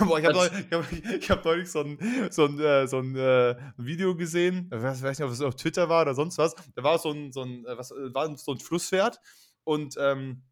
Boah, 0.00 0.18
ich 0.18 0.24
habe 0.24 0.34
neulich, 0.34 1.14
ich 1.20 1.30
hab, 1.30 1.38
hab 1.38 1.44
neulich 1.44 1.70
so 1.70 1.80
ein, 1.80 1.98
so 2.30 2.46
ein, 2.46 2.58
äh, 2.58 2.86
so 2.86 3.00
ein 3.00 3.16
äh, 3.16 3.56
Video 3.76 4.16
gesehen, 4.16 4.70
ich 4.72 4.82
weiß, 4.82 5.02
weiß 5.02 5.18
nicht, 5.18 5.26
ob 5.26 5.32
es 5.32 5.40
auf 5.40 5.56
Twitter 5.56 5.88
war 5.88 6.02
oder 6.02 6.14
sonst 6.14 6.38
was. 6.38 6.54
Da 6.74 6.82
war 6.82 6.98
so 6.98 7.10
ein, 7.10 7.32
so 7.32 7.42
ein, 7.42 7.66
äh, 7.66 7.76
was, 7.76 7.90
äh, 7.90 8.14
war 8.14 8.34
so 8.36 8.52
ein 8.52 8.58
Flusspferd 8.58 9.20
und 9.64 9.96
ähm, 9.98 10.42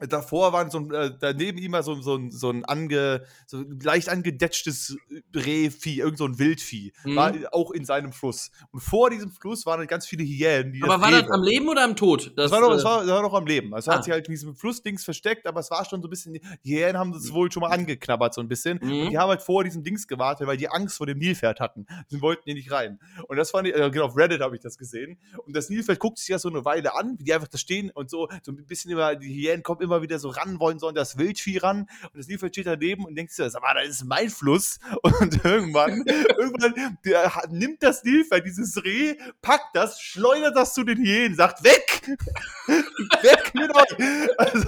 davor 0.00 0.52
war 0.52 0.70
so 0.70 0.78
ein, 0.78 0.90
äh, 0.92 1.10
daneben 1.18 1.58
ihm 1.58 1.70
mal 1.70 1.82
so, 1.82 1.94
so, 2.00 2.16
ein, 2.16 2.30
so 2.30 2.50
ein 2.50 2.64
ange, 2.64 3.24
so 3.46 3.58
ein 3.58 3.78
leicht 3.80 4.08
angedetschtes 4.08 4.96
Rehvieh, 5.34 6.00
irgend 6.00 6.18
so 6.18 6.24
ein 6.26 6.38
Wildvieh, 6.38 6.92
Mhm. 7.04 7.16
war 7.16 7.32
auch 7.52 7.70
in 7.70 7.84
seinem 7.84 8.12
Fluss. 8.12 8.50
Und 8.72 8.80
vor 8.80 9.10
diesem 9.10 9.30
Fluss 9.30 9.66
waren 9.66 9.78
halt 9.78 9.88
ganz 9.88 10.06
viele 10.06 10.24
Hyänen. 10.24 10.72
Die 10.72 10.82
Aber 10.82 11.00
war 11.00 11.08
Reh 11.08 11.22
das 11.22 11.30
am 11.30 11.42
Leben 11.42 11.68
oder 11.68 11.84
am 11.84 11.96
Tod? 11.96 12.32
das 12.36 12.50
war, 12.50 12.60
doch, 12.60 12.70
das, 12.70 12.82
äh, 12.82 12.84
war, 12.84 13.00
das 13.00 13.08
war 13.10 13.22
noch 13.22 13.34
am 13.34 13.46
Leben. 13.46 13.74
Also 13.74 13.90
Ah. 13.90 13.94
hat 13.96 14.04
sich 14.04 14.12
halt 14.12 14.26
in 14.28 14.32
diesem 14.34 14.54
Flussdings 14.56 15.04
versteckt, 15.04 15.46
aber 15.46 15.60
es 15.60 15.70
war 15.70 15.84
schon 15.84 16.02
so 16.02 16.08
ein 16.08 16.10
bisschen. 16.10 16.34
Die 16.64 16.76
Hyänen 16.76 16.98
haben 16.98 17.12
das 17.12 17.32
wohl 17.32 17.50
schon 17.50 17.60
mal 17.62 17.70
angeknabbert, 17.70 18.34
so 18.34 18.40
ein 18.40 18.48
bisschen. 18.48 18.78
Mhm. 18.82 19.00
Und 19.02 19.10
die 19.10 19.18
haben 19.18 19.28
halt 19.30 19.42
vor 19.42 19.64
diesem 19.64 19.82
Dings 19.82 20.06
gewartet, 20.06 20.46
weil 20.46 20.56
die 20.56 20.68
Angst 20.68 20.96
vor 20.96 21.06
dem 21.06 21.18
Nilpferd 21.18 21.60
hatten. 21.60 21.86
Sie 22.08 22.20
wollten 22.20 22.42
hier 22.44 22.54
nicht 22.54 22.70
rein. 22.70 22.98
Und 23.28 23.36
das 23.36 23.50
fand 23.50 23.68
ich, 23.68 23.74
äh, 23.74 23.90
genau, 23.90 24.06
auf 24.06 24.16
Reddit 24.16 24.40
habe 24.40 24.56
ich 24.56 24.62
das 24.62 24.76
gesehen. 24.78 25.18
Und 25.44 25.56
das 25.56 25.68
Nilpferd 25.70 25.98
guckt 25.98 26.18
sich 26.18 26.28
ja 26.28 26.38
so 26.38 26.48
eine 26.48 26.64
Weile 26.64 26.94
an, 26.94 27.18
wie 27.18 27.24
die 27.24 27.32
einfach 27.34 27.48
da 27.48 27.58
stehen 27.58 27.90
und 27.90 28.10
so, 28.10 28.28
so 28.42 28.52
ein 28.52 28.66
bisschen 28.66 28.90
immer, 28.90 29.14
die 29.16 29.28
Hyänen 29.28 29.62
kommen 29.62 29.80
immer 29.86 30.02
wieder 30.02 30.18
so 30.18 30.28
ran, 30.28 30.60
wollen 30.60 30.78
so 30.78 30.88
an 30.88 30.94
das 30.94 31.16
Wildvieh 31.18 31.58
ran. 31.58 31.88
Und 32.02 32.16
das 32.16 32.28
Nilpferd 32.28 32.52
steht 32.52 32.66
daneben 32.66 33.04
und 33.04 33.16
sag 33.30 33.62
mal, 33.62 33.74
das 33.74 33.88
ist 33.88 34.04
mein 34.04 34.30
Fluss. 34.30 34.78
Und 35.02 35.44
irgendwann, 35.44 36.04
irgendwann 36.38 36.96
der, 37.04 37.32
nimmt 37.48 37.82
das 37.82 38.04
Nilpferd, 38.04 38.44
dieses 38.44 38.82
Reh, 38.84 39.16
packt 39.40 39.74
das, 39.74 40.00
schleudert 40.00 40.56
das 40.56 40.74
zu 40.74 40.84
den 40.84 40.98
Hyänen, 40.98 41.34
sagt, 41.34 41.64
weg! 41.64 42.02
weg 42.66 43.52
mit 43.54 43.74
euch! 43.74 44.28
Also, 44.38 44.64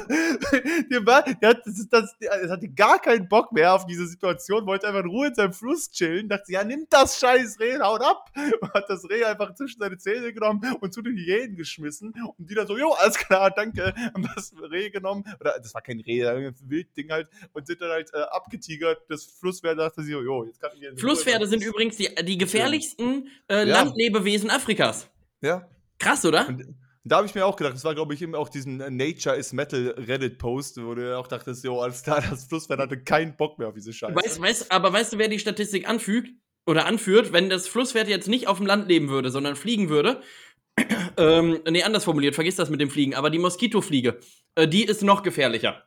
der, 0.91 1.07
war, 1.07 1.23
der, 1.23 1.51
hat, 1.51 1.63
das, 1.65 1.89
das, 1.91 2.19
der 2.19 2.51
hatte 2.51 2.69
gar 2.69 3.01
keinen 3.01 3.29
Bock 3.29 3.53
mehr 3.53 3.75
auf 3.75 3.87
diese 3.87 4.07
Situation, 4.07 4.67
wollte 4.67 4.87
einfach 4.87 5.01
in 5.01 5.11
Ruhe 5.11 5.29
in 5.29 5.35
seinem 5.35 5.53
Fluss 5.53 5.91
chillen, 5.91 6.29
dachte, 6.29 6.53
ja, 6.53 6.65
nimm 6.65 6.87
das 6.89 7.19
scheiß 7.19 7.59
Reh, 7.61 7.79
haut 7.81 8.03
ab! 8.03 8.31
Und 8.61 8.73
hat 8.75 8.89
das 8.89 9.09
Reh 9.09 9.25
einfach 9.25 9.55
zwischen 9.55 9.81
seine 9.81 9.99
Zähne 9.99 10.33
genommen 10.33 10.61
und 10.81 10.93
zu 10.93 11.03
den 11.03 11.17
Hyänen 11.17 11.57
geschmissen. 11.57 12.15
Und 12.37 12.51
die 12.51 12.55
dann 12.55 12.67
so, 12.67 12.79
jo, 12.79 12.93
alles 12.93 13.19
klar, 13.19 13.51
danke, 13.51 13.95
haben 14.15 14.29
das 14.35 14.53
Reh 14.71 14.91
genommen. 14.91 15.08
Oder 15.41 15.59
das 15.59 15.75
war 15.75 15.83
kein 15.83 16.01
Reh, 16.01 16.27
ein 16.27 16.55
Wildding 16.63 17.11
halt, 17.11 17.29
und 17.53 17.67
sind 17.67 17.81
dann 17.81 17.91
halt 17.91 18.11
äh, 18.15 18.19
abgetigert. 18.19 19.03
Das 19.09 19.25
Flusspferd 19.25 19.79
dachte 19.79 20.03
sich, 20.03 20.13
jo, 20.13 20.45
jetzt 20.45 20.61
kann 20.61 20.71
ich 20.75 20.81
hier 20.81 20.97
Flusspferde 20.97 21.45
in 21.45 21.51
sind 21.51 21.65
übrigens 21.65 21.97
die, 21.97 22.09
die 22.25 22.39
gefährlichsten 22.39 23.29
äh, 23.49 23.59
Ja. 23.59 23.83
Landlebewesen 23.83 24.51
Afrikas. 24.51 25.09
Ja. 25.41 25.69
Krass, 25.99 26.25
oder? 26.25 26.49
Und 26.49 26.77
da 27.05 27.17
habe 27.17 27.27
ich 27.27 27.35
mir 27.35 27.47
auch 27.47 27.57
gedacht, 27.57 27.75
das 27.75 27.85
war, 27.85 27.95
glaube 27.95 28.15
ich, 28.15 28.23
eben 28.23 28.35
auch 28.35 28.49
diesen 28.49 28.81
äh, 28.81 28.91
Nature 28.91 29.37
is 29.37 29.53
Metal 29.53 29.95
Reddit-Post, 29.97 30.83
wo 30.85 30.95
du 30.95 31.19
auch 31.19 31.27
dachtest, 31.27 31.65
jo, 31.65 31.81
alles 31.81 32.03
klar, 32.03 32.23
das 32.31 32.45
Flusspferd 32.45 32.81
hatte 32.81 33.03
keinen 33.03 33.37
Bock 33.37 33.59
mehr 33.59 33.69
auf 33.69 33.75
diese 33.75 33.93
Scheiße. 33.93 34.15
Weißt, 34.15 34.41
weißt, 34.41 34.73
aber 34.73 34.93
weißt 34.93 35.15
du, 35.15 35.19
wer 35.19 35.29
die 35.29 35.39
Statistik 35.39 35.89
anfügt 35.89 36.31
oder 36.67 36.87
anführt, 36.87 37.33
wenn 37.33 37.49
das 37.49 37.67
Flusspferd 37.67 38.09
jetzt 38.09 38.29
nicht 38.29 38.47
auf 38.47 38.59
dem 38.59 38.67
Land 38.67 38.89
leben 38.89 39.09
würde, 39.09 39.31
sondern 39.31 39.57
fliegen 39.57 39.89
würde? 39.89 40.21
ähm, 41.17 41.61
nee, 41.69 41.83
anders 41.83 42.05
formuliert, 42.05 42.35
vergiss 42.35 42.57
das 42.57 42.71
mit 42.71 42.81
dem 42.81 42.91
Fliegen, 42.91 43.15
aber 43.15 43.31
die 43.31 43.39
Moskitofliege, 43.39 44.21
äh, 44.55 44.67
die 44.69 44.85
ist 44.85 45.03
noch 45.03 45.23
gefährlicher. 45.23 45.85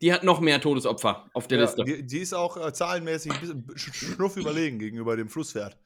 Die 0.00 0.12
hat 0.12 0.24
noch 0.24 0.40
mehr 0.40 0.60
Todesopfer 0.60 1.28
auf 1.32 1.46
der 1.46 1.58
ja, 1.58 1.64
Liste. 1.64 1.84
die, 1.84 2.04
die 2.04 2.18
ist 2.18 2.32
auch 2.34 2.56
äh, 2.56 2.72
zahlenmäßig 2.72 3.32
ein 3.32 3.64
bisschen 3.64 3.92
sch- 3.92 4.14
schnuff 4.16 4.36
überlegen 4.36 4.80
gegenüber 4.80 5.16
dem 5.16 5.28
Flusspferd. 5.28 5.76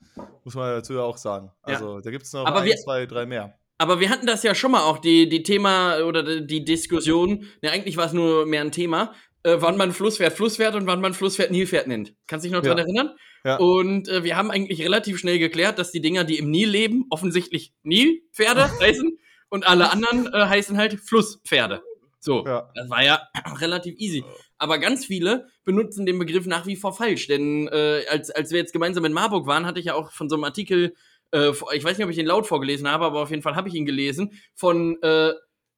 Muss 0.45 0.55
man 0.55 0.71
dazu 0.71 0.95
ja 0.95 1.01
auch 1.03 1.19
sagen. 1.19 1.51
Also 1.63 2.01
da 2.01 2.11
gibt 2.11 2.25
es 2.25 2.33
noch 2.33 2.47
Aber 2.47 2.61
ein, 2.61 2.67
wir- 2.67 2.77
zwei, 2.77 3.05
drei 3.05 3.27
mehr. 3.27 3.59
Aber 3.79 4.01
wir 4.01 4.09
hatten 4.09 4.27
das 4.27 4.43
ja 4.43 4.55
schon 4.55 4.71
mal 4.71 4.85
auch, 4.85 4.97
die, 4.99 5.29
die 5.29 5.43
Thema 5.43 5.99
oder 6.03 6.41
die- 6.41 6.65
Diskussion, 6.65 7.45
ne, 7.61 7.71
eigentlich 7.71 7.99
war 7.99 8.07
es 8.07 8.15
nur 8.15 8.47
mehr 8.47 8.63
ein 8.63 8.73
Thema, 8.73 9.13
äh, 9.43 9.57
wann 9.59 9.77
man 9.77 9.93
Flusspferd 9.93 10.33
Flusspferd 10.33 10.75
und 10.77 10.87
wann 10.87 11.03
man 11.03 11.13
Flusspferd 11.13 11.51
Nilpferd 11.51 11.87
nennt. 11.87 12.15
Kannst 12.27 12.43
du 12.45 12.49
dich 12.49 12.57
noch 12.57 12.65
Ja. 12.65 12.71
dran 12.75 12.79
erinnern? 12.87 13.11
Ja. 13.45 13.57
Und 13.59 14.09
äh, 14.09 14.25
wir 14.25 14.35
haben 14.37 14.51
eigentlich 14.51 14.81
relativ 14.81 15.19
schnell 15.19 15.39
geklärt, 15.39 15.79
dass 15.79 15.93
die 15.93 16.01
Dinger, 16.01 16.25
die 16.25 16.39
im 16.39 16.51
Nil 16.51 16.71
leben, 16.71 17.05
offensichtlich 17.11 17.75
Nilpferde 17.83 18.63
heißen 18.81 19.19
und 19.49 19.67
alle 19.67 19.91
anderen 19.91 20.27
äh, 20.33 20.47
heißen 20.47 20.77
halt 20.77 21.01
Flusspferde. 21.01 21.83
So, 22.19 22.45
Ja. 22.45 22.71
das 22.75 22.91
war 22.91 23.05
ja 23.05 23.21
relativ 23.61 23.95
easy. 23.99 24.25
Aber 24.59 24.79
ganz 24.79 25.05
viele 25.07 25.47
benutzen 25.65 26.07
den 26.07 26.19
Begriff 26.19 26.47
nach 26.47 26.67
wie 26.67 26.77
vor 26.77 26.93
falsch, 26.93 27.27
denn 27.29 27.69
äh, 27.69 28.03
als, 28.11 28.31
als 28.31 28.51
wir 28.51 28.59
jetzt 28.59 28.73
gemeinsam 28.73 29.05
in 29.05 29.13
Marburg 29.13 29.47
waren, 29.47 29.67
hatte 29.67 29.79
ich 29.81 29.87
ja 29.87 29.95
auch 29.95 30.11
von 30.13 30.29
so 30.29 30.35
einem 30.37 30.45
Artikel, 30.45 30.95
äh, 31.33 31.51
ich 31.75 31.85
weiß 31.85 31.99
nicht, 31.99 32.05
ob 32.05 32.11
ich 32.11 32.17
den 32.17 32.27
laut 32.27 32.47
vorgelesen 32.47 32.89
habe, 32.91 33.05
aber 33.05 33.23
auf 33.23 33.31
jeden 33.31 33.43
Fall 33.43 33.55
habe 33.55 33.69
ich 33.69 33.75
ihn 33.75 33.87
gelesen, 33.87 34.33
von 34.55 35.01
äh, 35.03 35.33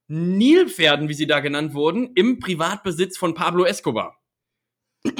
Nilpferden, 0.07 1.09
wie 1.09 1.15
sie 1.15 1.27
da 1.27 1.41
genannt 1.41 1.75
wurden, 1.75 2.13
im 2.15 2.39
Privatbesitz 2.39 3.19
von 3.19 3.35
Pablo 3.35 3.65
Escobar. 3.65 4.17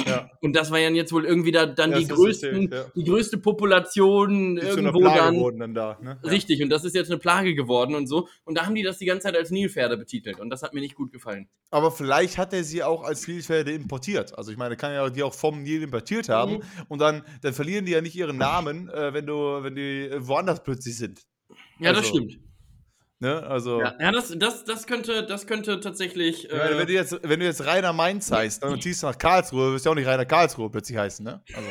Ja. 0.05 0.29
Und 0.41 0.55
das 0.55 0.71
war 0.71 0.79
ja 0.79 0.89
jetzt 0.89 1.11
wohl 1.13 1.25
irgendwie 1.25 1.51
da, 1.51 1.65
dann 1.65 1.91
Ja, 1.91 1.99
die 1.99 2.05
das 2.07 2.17
größten, 2.17 2.69
ja. 2.71 2.85
die 2.95 3.03
größte 3.03 3.37
Population 3.37 4.57
eine 4.59 4.61
irgendwo 4.61 5.03
dann. 5.03 5.57
dann 5.59 5.73
da. 5.73 5.97
Ne? 6.01 6.19
Richtig, 6.23 6.61
und 6.61 6.69
das 6.69 6.83
ist 6.83 6.95
jetzt 6.95 7.09
eine 7.09 7.19
Plage 7.19 7.55
geworden 7.55 7.95
und 7.95 8.07
so. 8.07 8.27
Und 8.43 8.57
da 8.57 8.65
haben 8.65 8.75
die 8.75 8.83
das 8.83 8.97
die 8.97 9.05
ganze 9.05 9.23
Zeit 9.23 9.35
als 9.37 9.51
Nilpferde 9.51 9.97
betitelt. 9.97 10.39
Und 10.39 10.49
das 10.49 10.63
hat 10.63 10.73
mir 10.73 10.81
nicht 10.81 10.95
gut 10.95 11.11
gefallen. 11.11 11.47
Aber 11.71 11.91
vielleicht 11.91 12.37
hat 12.37 12.53
er 12.53 12.63
sie 12.63 12.83
auch 12.83 13.03
als 13.03 13.27
Nilpferde 13.27 13.71
importiert. 13.71 14.37
Also 14.37 14.51
ich 14.51 14.57
meine, 14.57 14.75
kann 14.75 14.93
ja 14.93 15.09
die 15.09 15.23
auch 15.23 15.33
vom 15.33 15.63
Nil 15.63 15.81
importiert 15.83 16.29
haben. 16.29 16.53
Mhm. 16.55 16.61
Und 16.87 16.99
dann, 16.99 17.23
dann 17.41 17.53
verlieren 17.53 17.85
die 17.85 17.91
ja 17.93 18.01
nicht 18.01 18.15
ihren 18.15 18.37
Namen, 18.37 18.89
äh, 18.89 19.13
wenn 19.13 19.25
du, 19.25 19.63
wenn 19.63 19.75
die 19.75 20.09
woanders 20.17 20.63
plötzlich 20.63 20.97
sind. 20.97 21.21
Ja, 21.79 21.93
das 21.93 21.99
Also, 22.05 22.09
stimmt. 22.17 22.39
Ne? 23.21 23.43
Also. 23.43 23.81
Ja, 23.81 23.95
ja 23.99 24.11
das, 24.11 24.33
das, 24.37 24.63
das, 24.63 24.87
könnte, 24.87 25.25
das 25.25 25.45
könnte 25.45 25.79
tatsächlich. 25.81 26.49
Äh, 26.49 26.77
wenn, 26.77 26.87
du 26.87 26.93
jetzt, 26.93 27.19
wenn 27.21 27.39
du 27.39 27.45
jetzt 27.45 27.65
Rainer 27.65 27.91
Mainz 27.91 28.31
heißt 28.31 28.63
und 28.63 28.81
ziehst 28.81 29.03
nach 29.03 29.17
Karlsruhe, 29.17 29.73
wirst 29.73 29.85
du 29.85 29.89
ja 29.89 29.91
auch 29.91 29.95
nicht 29.95 30.07
Rainer 30.07 30.25
Karlsruhe 30.25 30.69
plötzlich 30.69 30.97
heißen, 30.97 31.25
ne? 31.25 31.43
Also. 31.53 31.69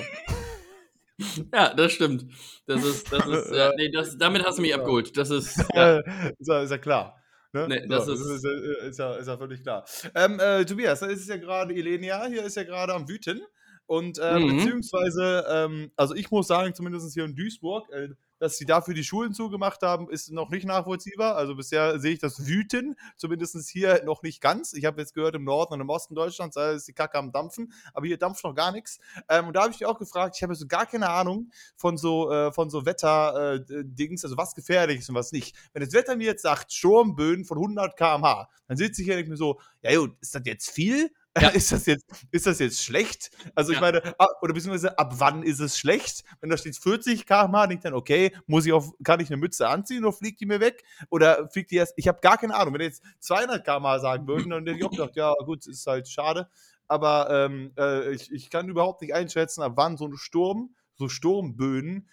ja, 1.55 1.75
das 1.75 1.93
stimmt. 1.93 2.26
Das 2.67 2.85
ist, 2.85 3.11
das 3.11 3.26
ist, 3.26 3.52
ja, 3.52 3.73
nee, 3.76 3.90
das, 3.90 4.19
damit 4.19 4.45
hast 4.45 4.59
du 4.59 4.62
mich 4.62 4.75
abgeholt. 4.75 5.17
Das 5.17 5.31
ist, 5.31 5.57
ja, 5.75 5.99
ist, 5.99 6.49
ja, 6.49 6.62
ist 6.62 6.71
ja 6.71 6.78
klar. 6.78 7.17
Ne? 7.55 7.67
Nee, 7.67 7.87
das 7.88 8.05
so, 8.05 8.12
ist- 8.12 8.21
ist, 8.21 8.45
ist, 8.45 8.83
ist, 8.90 8.99
ja, 8.99 9.14
ist 9.14 9.26
ja 9.26 9.38
völlig 9.38 9.62
klar. 9.62 9.85
Ähm, 10.14 10.38
äh, 10.38 10.67
Tobias, 10.67 11.00
da 11.00 11.07
ist 11.07 11.21
es 11.21 11.28
ja 11.28 11.38
gerade 11.38 11.73
Ilenia, 11.73 12.26
hier 12.26 12.45
ist 12.45 12.57
ja 12.57 12.64
gerade 12.64 12.93
am 12.93 13.09
Wüten. 13.09 13.40
Und 13.87 14.19
äh, 14.19 14.38
Mhm. 14.38 14.55
beziehungsweise, 14.59 15.47
ähm, 15.49 15.90
also 15.97 16.14
ich 16.14 16.31
muss 16.31 16.47
sagen, 16.47 16.75
zumindest 16.75 17.11
hier 17.14 17.25
in 17.25 17.35
Duisburg, 17.35 17.90
äh, 17.90 18.11
dass 18.38 18.57
sie 18.57 18.64
dafür 18.64 18.95
die 18.95 19.04
Schulen 19.04 19.33
zugemacht 19.35 19.83
haben, 19.83 20.11
ist 20.11 20.30
noch 20.30 20.50
nicht 20.50 20.66
nachvollziehbar. 20.66 21.37
Also 21.37 21.54
bisher 21.57 21.99
sehe 21.99 22.12
ich 22.12 22.18
das 22.18 22.47
wüten, 22.47 22.97
zumindest 23.16 23.68
hier 23.68 24.02
noch 24.04 24.23
nicht 24.23 24.40
ganz. 24.40 24.73
Ich 24.73 24.85
habe 24.85 25.00
jetzt 25.00 25.14
gehört, 25.14 25.35
im 25.35 25.45
Norden 25.45 25.75
und 25.75 25.80
im 25.80 25.88
Osten 25.88 26.14
Deutschlands 26.14 26.54
sei 26.54 26.73
es 26.73 26.85
die 26.85 26.92
Kacke 26.92 27.18
am 27.18 27.33
Dampfen, 27.33 27.73
aber 27.92 28.07
hier 28.07 28.18
dampft 28.18 28.45
noch 28.45 28.54
gar 28.54 28.73
nichts. 28.73 28.99
Ähm, 29.28 29.49
und 29.49 29.54
da 29.54 29.62
habe 29.62 29.73
ich 29.73 29.80
mich 29.80 29.87
auch 29.87 29.99
gefragt, 29.99 30.37
ich 30.37 30.42
habe 30.42 30.54
so 30.54 30.66
gar 30.66 30.87
keine 30.87 31.11
Ahnung 31.11 31.50
von 31.76 31.97
so, 31.97 32.30
äh, 32.30 32.52
von 32.52 32.71
so 32.71 32.85
Wetter-Dings, 32.87 34.23
äh, 34.23 34.26
also 34.26 34.37
was 34.37 34.54
gefährlich 34.54 35.00
ist 35.00 35.09
und 35.09 35.14
was 35.14 35.33
nicht. 35.33 35.57
Wenn 35.73 35.83
das 35.83 35.92
Wetter 35.92 36.16
mir 36.16 36.26
jetzt 36.26 36.42
sagt, 36.42 36.73
Sturmböen 36.73 37.45
von 37.45 37.59
100 37.59 37.97
km/h, 37.97 38.49
dann 38.66 38.76
sitze 38.76 39.02
ich 39.02 39.09
ja 39.09 39.16
nicht 39.16 39.28
mehr 39.28 39.37
so, 39.37 39.61
ja 39.83 39.99
gut, 39.99 40.16
ist 40.21 40.35
das 40.35 40.42
jetzt 40.45 40.71
viel? 40.71 41.11
Ja. 41.37 41.49
Ist, 41.59 41.71
das 41.73 41.87
jetzt, 41.87 42.05
ist 42.31 42.47
das 42.47 42.59
jetzt 42.59 42.83
schlecht? 42.83 43.31
Also, 43.55 43.73
ich 43.73 43.79
ja. 43.79 43.81
meine, 43.81 44.15
oder 44.41 44.55
beziehungsweise 44.55 44.99
ab 44.99 45.15
wann 45.19 45.43
ist 45.43 45.61
es 45.61 45.79
schlecht? 45.79 46.25
Wenn 46.41 46.51
da 46.51 46.57
steht 46.57 46.77
40 46.77 47.27
km/h, 47.27 47.67
denke 47.67 47.81
ich 47.81 47.83
dann, 47.83 47.95
okay, 47.95 48.33
muss 48.47 48.67
ich 48.67 48.73
auf, 48.73 48.93
kann 49.05 49.21
ich 49.21 49.29
eine 49.29 49.37
Mütze 49.37 49.69
anziehen 49.69 50.05
oder 50.05 50.13
fliegt 50.13 50.41
die 50.41 50.47
mir 50.47 50.59
weg? 50.61 50.83
Oder 51.11 51.49
fliegt 51.49 51.71
die 51.71 51.77
erst? 51.77 51.95
Ich 51.97 52.09
habe 52.09 52.21
gar 52.21 52.39
keine 52.39 52.55
Ahnung. 52.55 52.75
Wenn 52.75 52.81
jetzt 52.81 53.03
200 53.21 53.65
km/h 53.65 54.01
sagen 54.01 54.27
würden, 54.27 54.51
dann 54.51 54.67
hätte 54.67 54.79
ich 54.79 54.85
auch 54.85 54.91
gedacht, 54.91 55.17
ja, 55.17 55.33
gut, 55.45 55.67
ist 55.67 55.87
halt 55.87 56.09
schade. 56.09 56.49
Aber 56.89 57.29
ähm, 57.31 57.73
äh, 57.79 58.13
ich, 58.13 58.33
ich 58.33 58.51
kann 58.51 58.69
überhaupt 58.69 59.03
nicht 59.03 59.15
einschätzen, 59.15 59.63
ab 59.63 59.73
wann 59.77 59.97
so 59.97 60.07
ein 60.07 60.17
Sturm, 60.17 60.75
so 60.97 61.09
Sturmböen, 61.09 62.09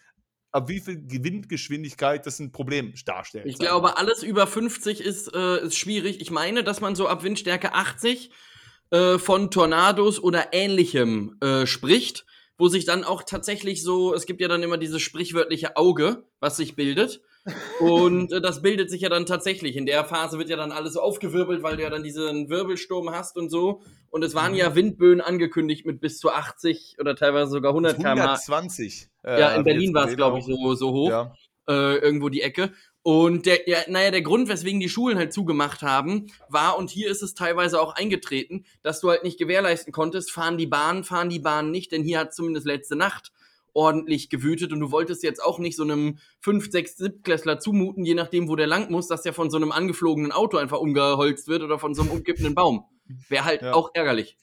ab 0.52 0.70
wie 0.70 0.80
viel 0.80 1.02
Windgeschwindigkeit 1.08 2.26
das 2.26 2.40
ein 2.40 2.52
Problem 2.52 2.94
darstellt. 3.06 3.46
Ich 3.46 3.58
glaube, 3.58 3.98
alles 3.98 4.24
über 4.24 4.48
50 4.48 5.02
ist, 5.02 5.34
äh, 5.34 5.62
ist 5.66 5.78
schwierig. 5.78 6.22
Ich 6.22 6.32
meine, 6.32 6.64
dass 6.64 6.82
man 6.82 6.96
so 6.96 7.08
ab 7.08 7.24
Windstärke 7.24 7.74
80 7.74 8.32
äh, 8.92 9.18
von 9.18 9.52
Tornados 9.52 10.22
oder 10.22 10.54
ähnlichem 10.54 11.38
äh, 11.42 11.66
spricht, 11.66 12.26
wo 12.58 12.68
sich 12.68 12.86
dann 12.86 13.04
auch 13.04 13.24
tatsächlich 13.24 13.84
so, 13.84 14.14
es 14.14 14.26
gibt 14.26 14.42
ja 14.42 14.48
dann 14.48 14.64
immer 14.64 14.78
dieses 14.78 15.02
sprichwörtliche 15.02 15.76
Auge, 15.78 16.24
was 16.40 16.58
sich 16.58 16.76
bildet. 16.76 17.22
Und 17.80 18.32
äh, 18.32 18.42
das 18.42 18.62
bildet 18.62 18.90
sich 18.90 19.02
ja 19.02 19.10
dann 19.10 19.26
tatsächlich. 19.26 19.76
In 19.76 19.86
der 19.86 20.04
Phase 20.04 20.40
wird 20.40 20.50
ja 20.50 20.58
dann 20.58 20.72
alles 20.72 20.94
so 20.94 21.02
aufgewirbelt, 21.02 21.62
weil 21.62 21.78
du 21.78 21.84
ja 21.84 21.90
dann 21.90 22.04
diesen 22.04 22.50
Wirbelsturm 22.50 23.12
hast 23.12 23.38
und 23.38 23.50
so. 23.50 23.82
Und 24.10 24.24
es 24.24 24.34
waren 24.34 24.56
ja 24.56 24.72
mhm. 24.72 24.76
Windböen 24.76 25.22
angekündigt 25.22 25.86
mit 25.86 26.00
bis 26.00 26.18
zu 26.18 26.32
80 26.32 26.98
oder 27.00 27.16
teilweise 27.16 27.52
sogar 27.52 27.72
100 27.72 27.98
km/h. 27.98 28.10
120. 28.10 29.10
Äh, 29.24 29.40
ja, 29.40 29.56
in 29.56 29.64
Berlin 29.64 29.94
war 29.94 30.08
es, 30.08 30.16
glaube 30.16 30.40
ich, 30.40 30.46
so, 30.46 30.74
so 30.74 30.92
hoch. 30.92 31.10
Ja. 31.10 31.34
Äh, 31.68 31.98
irgendwo 31.98 32.30
die 32.30 32.42
Ecke. 32.42 32.72
Und 33.08 33.46
der, 33.46 33.70
ja, 33.70 33.78
naja, 33.88 34.10
der 34.10 34.24
Grund, 34.24 34.50
weswegen 34.50 34.80
die 34.80 34.90
Schulen 34.90 35.20
halt 35.20 35.32
zugemacht 35.32 35.84
haben, 35.84 36.26
war, 36.50 36.76
und 36.76 36.90
hier 36.90 37.08
ist 37.08 37.22
es 37.22 37.36
teilweise 37.36 37.80
auch 37.80 37.94
eingetreten, 37.94 38.66
dass 38.82 39.00
du 39.00 39.12
halt 39.12 39.24
nicht 39.24 39.38
gewährleisten 39.38 39.94
konntest, 39.94 40.32
fahren 40.32 40.58
die 40.58 40.66
Bahnen, 40.66 41.04
fahren 41.04 41.30
die 41.30 41.38
Bahnen 41.38 41.70
nicht, 41.70 41.92
denn 41.92 42.02
hier 42.02 42.18
hat 42.18 42.34
zumindest 42.34 42.66
letzte 42.66 42.96
Nacht 42.96 43.32
ordentlich 43.74 44.32
gewütet 44.32 44.74
und 44.74 44.80
du 44.80 44.90
wolltest 44.90 45.22
jetzt 45.22 45.44
auch 45.44 45.60
nicht 45.60 45.76
so 45.76 45.84
einem 45.84 46.18
5, 46.40 46.72
6, 46.72 46.98
7 46.98 47.22
Klässler 47.22 47.60
zumuten, 47.60 48.06
je 48.06 48.16
nachdem, 48.16 48.50
wo 48.50 48.56
der 48.56 48.66
lang 48.66 48.90
muss, 48.90 49.08
dass 49.08 49.22
der 49.22 49.34
von 49.34 49.52
so 49.52 49.58
einem 49.58 49.72
angeflogenen 49.72 50.32
Auto 50.32 50.58
einfach 50.58 50.80
umgeholzt 50.80 51.48
wird 51.48 51.62
oder 51.62 51.78
von 51.78 51.94
so 51.94 52.02
einem 52.02 52.10
umkippenden 52.10 52.56
Baum. 52.56 52.86
Wäre 53.30 53.46
halt 53.46 53.62
ja. 53.62 53.74
auch 53.74 53.92
ärgerlich. 53.94 54.36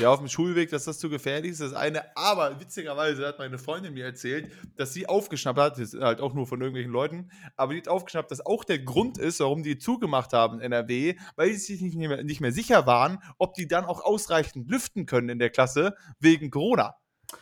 Ja, 0.00 0.10
auf 0.10 0.20
dem 0.20 0.28
Schulweg, 0.28 0.70
dass 0.70 0.84
das 0.84 0.98
zu 1.00 1.10
gefährlich 1.10 1.52
ist, 1.52 1.60
das 1.60 1.72
eine. 1.72 2.16
Aber 2.16 2.60
witzigerweise 2.60 3.26
hat 3.26 3.40
meine 3.40 3.58
Freundin 3.58 3.94
mir 3.94 4.04
erzählt, 4.04 4.52
dass 4.76 4.92
sie 4.92 5.08
aufgeschnappt 5.08 5.58
hat, 5.58 5.72
das 5.72 5.92
ist 5.92 6.00
halt 6.00 6.20
auch 6.20 6.34
nur 6.34 6.46
von 6.46 6.60
irgendwelchen 6.60 6.92
Leuten, 6.92 7.30
aber 7.56 7.72
die 7.72 7.80
hat 7.80 7.88
aufgeschnappt, 7.88 8.30
dass 8.30 8.44
auch 8.46 8.62
der 8.62 8.78
Grund 8.78 9.18
ist, 9.18 9.40
warum 9.40 9.64
die 9.64 9.76
zugemacht 9.78 10.32
haben 10.32 10.60
in 10.60 10.72
NRW, 10.72 11.16
weil 11.34 11.52
sie 11.54 11.74
sich 11.74 11.82
nicht 11.82 11.96
mehr, 11.96 12.22
nicht 12.22 12.40
mehr 12.40 12.52
sicher 12.52 12.86
waren, 12.86 13.18
ob 13.38 13.54
die 13.54 13.66
dann 13.66 13.84
auch 13.84 14.04
ausreichend 14.04 14.70
lüften 14.70 15.04
können 15.04 15.30
in 15.30 15.40
der 15.40 15.50
Klasse 15.50 15.96
wegen 16.20 16.50
Corona. 16.50 16.94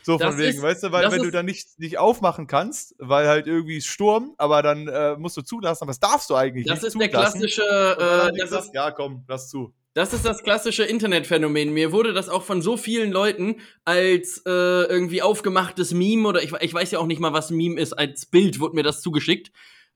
So 0.03 0.17
das 0.17 0.31
von 0.31 0.39
wegen, 0.39 0.57
ist, 0.57 0.63
weißt 0.63 0.85
du, 0.85 0.93
weil 0.93 1.11
wenn 1.13 1.23
du 1.23 1.31
dann 1.31 1.47
nicht, 1.47 1.79
nicht 1.79 1.99
aufmachen 1.99 2.47
kannst, 2.47 2.95
weil 2.99 3.29
halt 3.29 3.47
irgendwie 3.47 3.81
Sturm, 3.81 4.35
aber 4.39 4.63
dann 4.63 4.89
äh, 4.89 5.17
musst 5.17 5.37
du 5.37 5.43
zulassen, 5.43 5.85
aber 5.85 5.91
das 5.91 6.01
darfst 6.01 6.31
du 6.31 6.35
eigentlich 6.35 6.67
das 6.67 6.83
nicht. 6.83 6.97
Das 6.97 7.05
ist 7.05 7.11
zulassen. 7.11 7.41
der 7.41 7.53
klassische. 7.53 7.63
Äh, 7.63 8.39
das 8.39 8.51
gesagt, 8.51 8.65
ist, 8.65 8.75
ja, 8.75 8.91
komm, 8.91 9.25
lass 9.29 9.49
zu. 9.49 9.75
Das 9.97 10.13
ist 10.13 10.27
das 10.27 10.43
klassische 10.43 10.85
Internetphänomen. 10.85 11.73
Mir 11.73 11.91
wurde 11.91 12.13
das 12.13 12.29
auch 12.29 12.43
von 12.43 12.61
so 12.61 12.77
vielen 12.77 13.11
Leuten 13.11 13.63
als 13.87 14.43
äh, 14.45 14.51
irgendwie 14.51 15.23
aufgemachtes 15.23 15.95
Meme 15.95 16.29
oder 16.29 16.43
ich, 16.43 16.53
ich 16.53 16.75
weiß 16.75 16.91
ja 16.91 16.99
auch 16.99 17.07
nicht 17.07 17.19
mal, 17.19 17.33
was 17.33 17.49
Meme 17.51 17.81
ist. 17.81 17.95
Als 17.95 18.27
Bild 18.27 18.61
wurde 18.61 18.75
mir 18.75 18.83
das 18.83 19.01
zugeschickt 19.01 19.53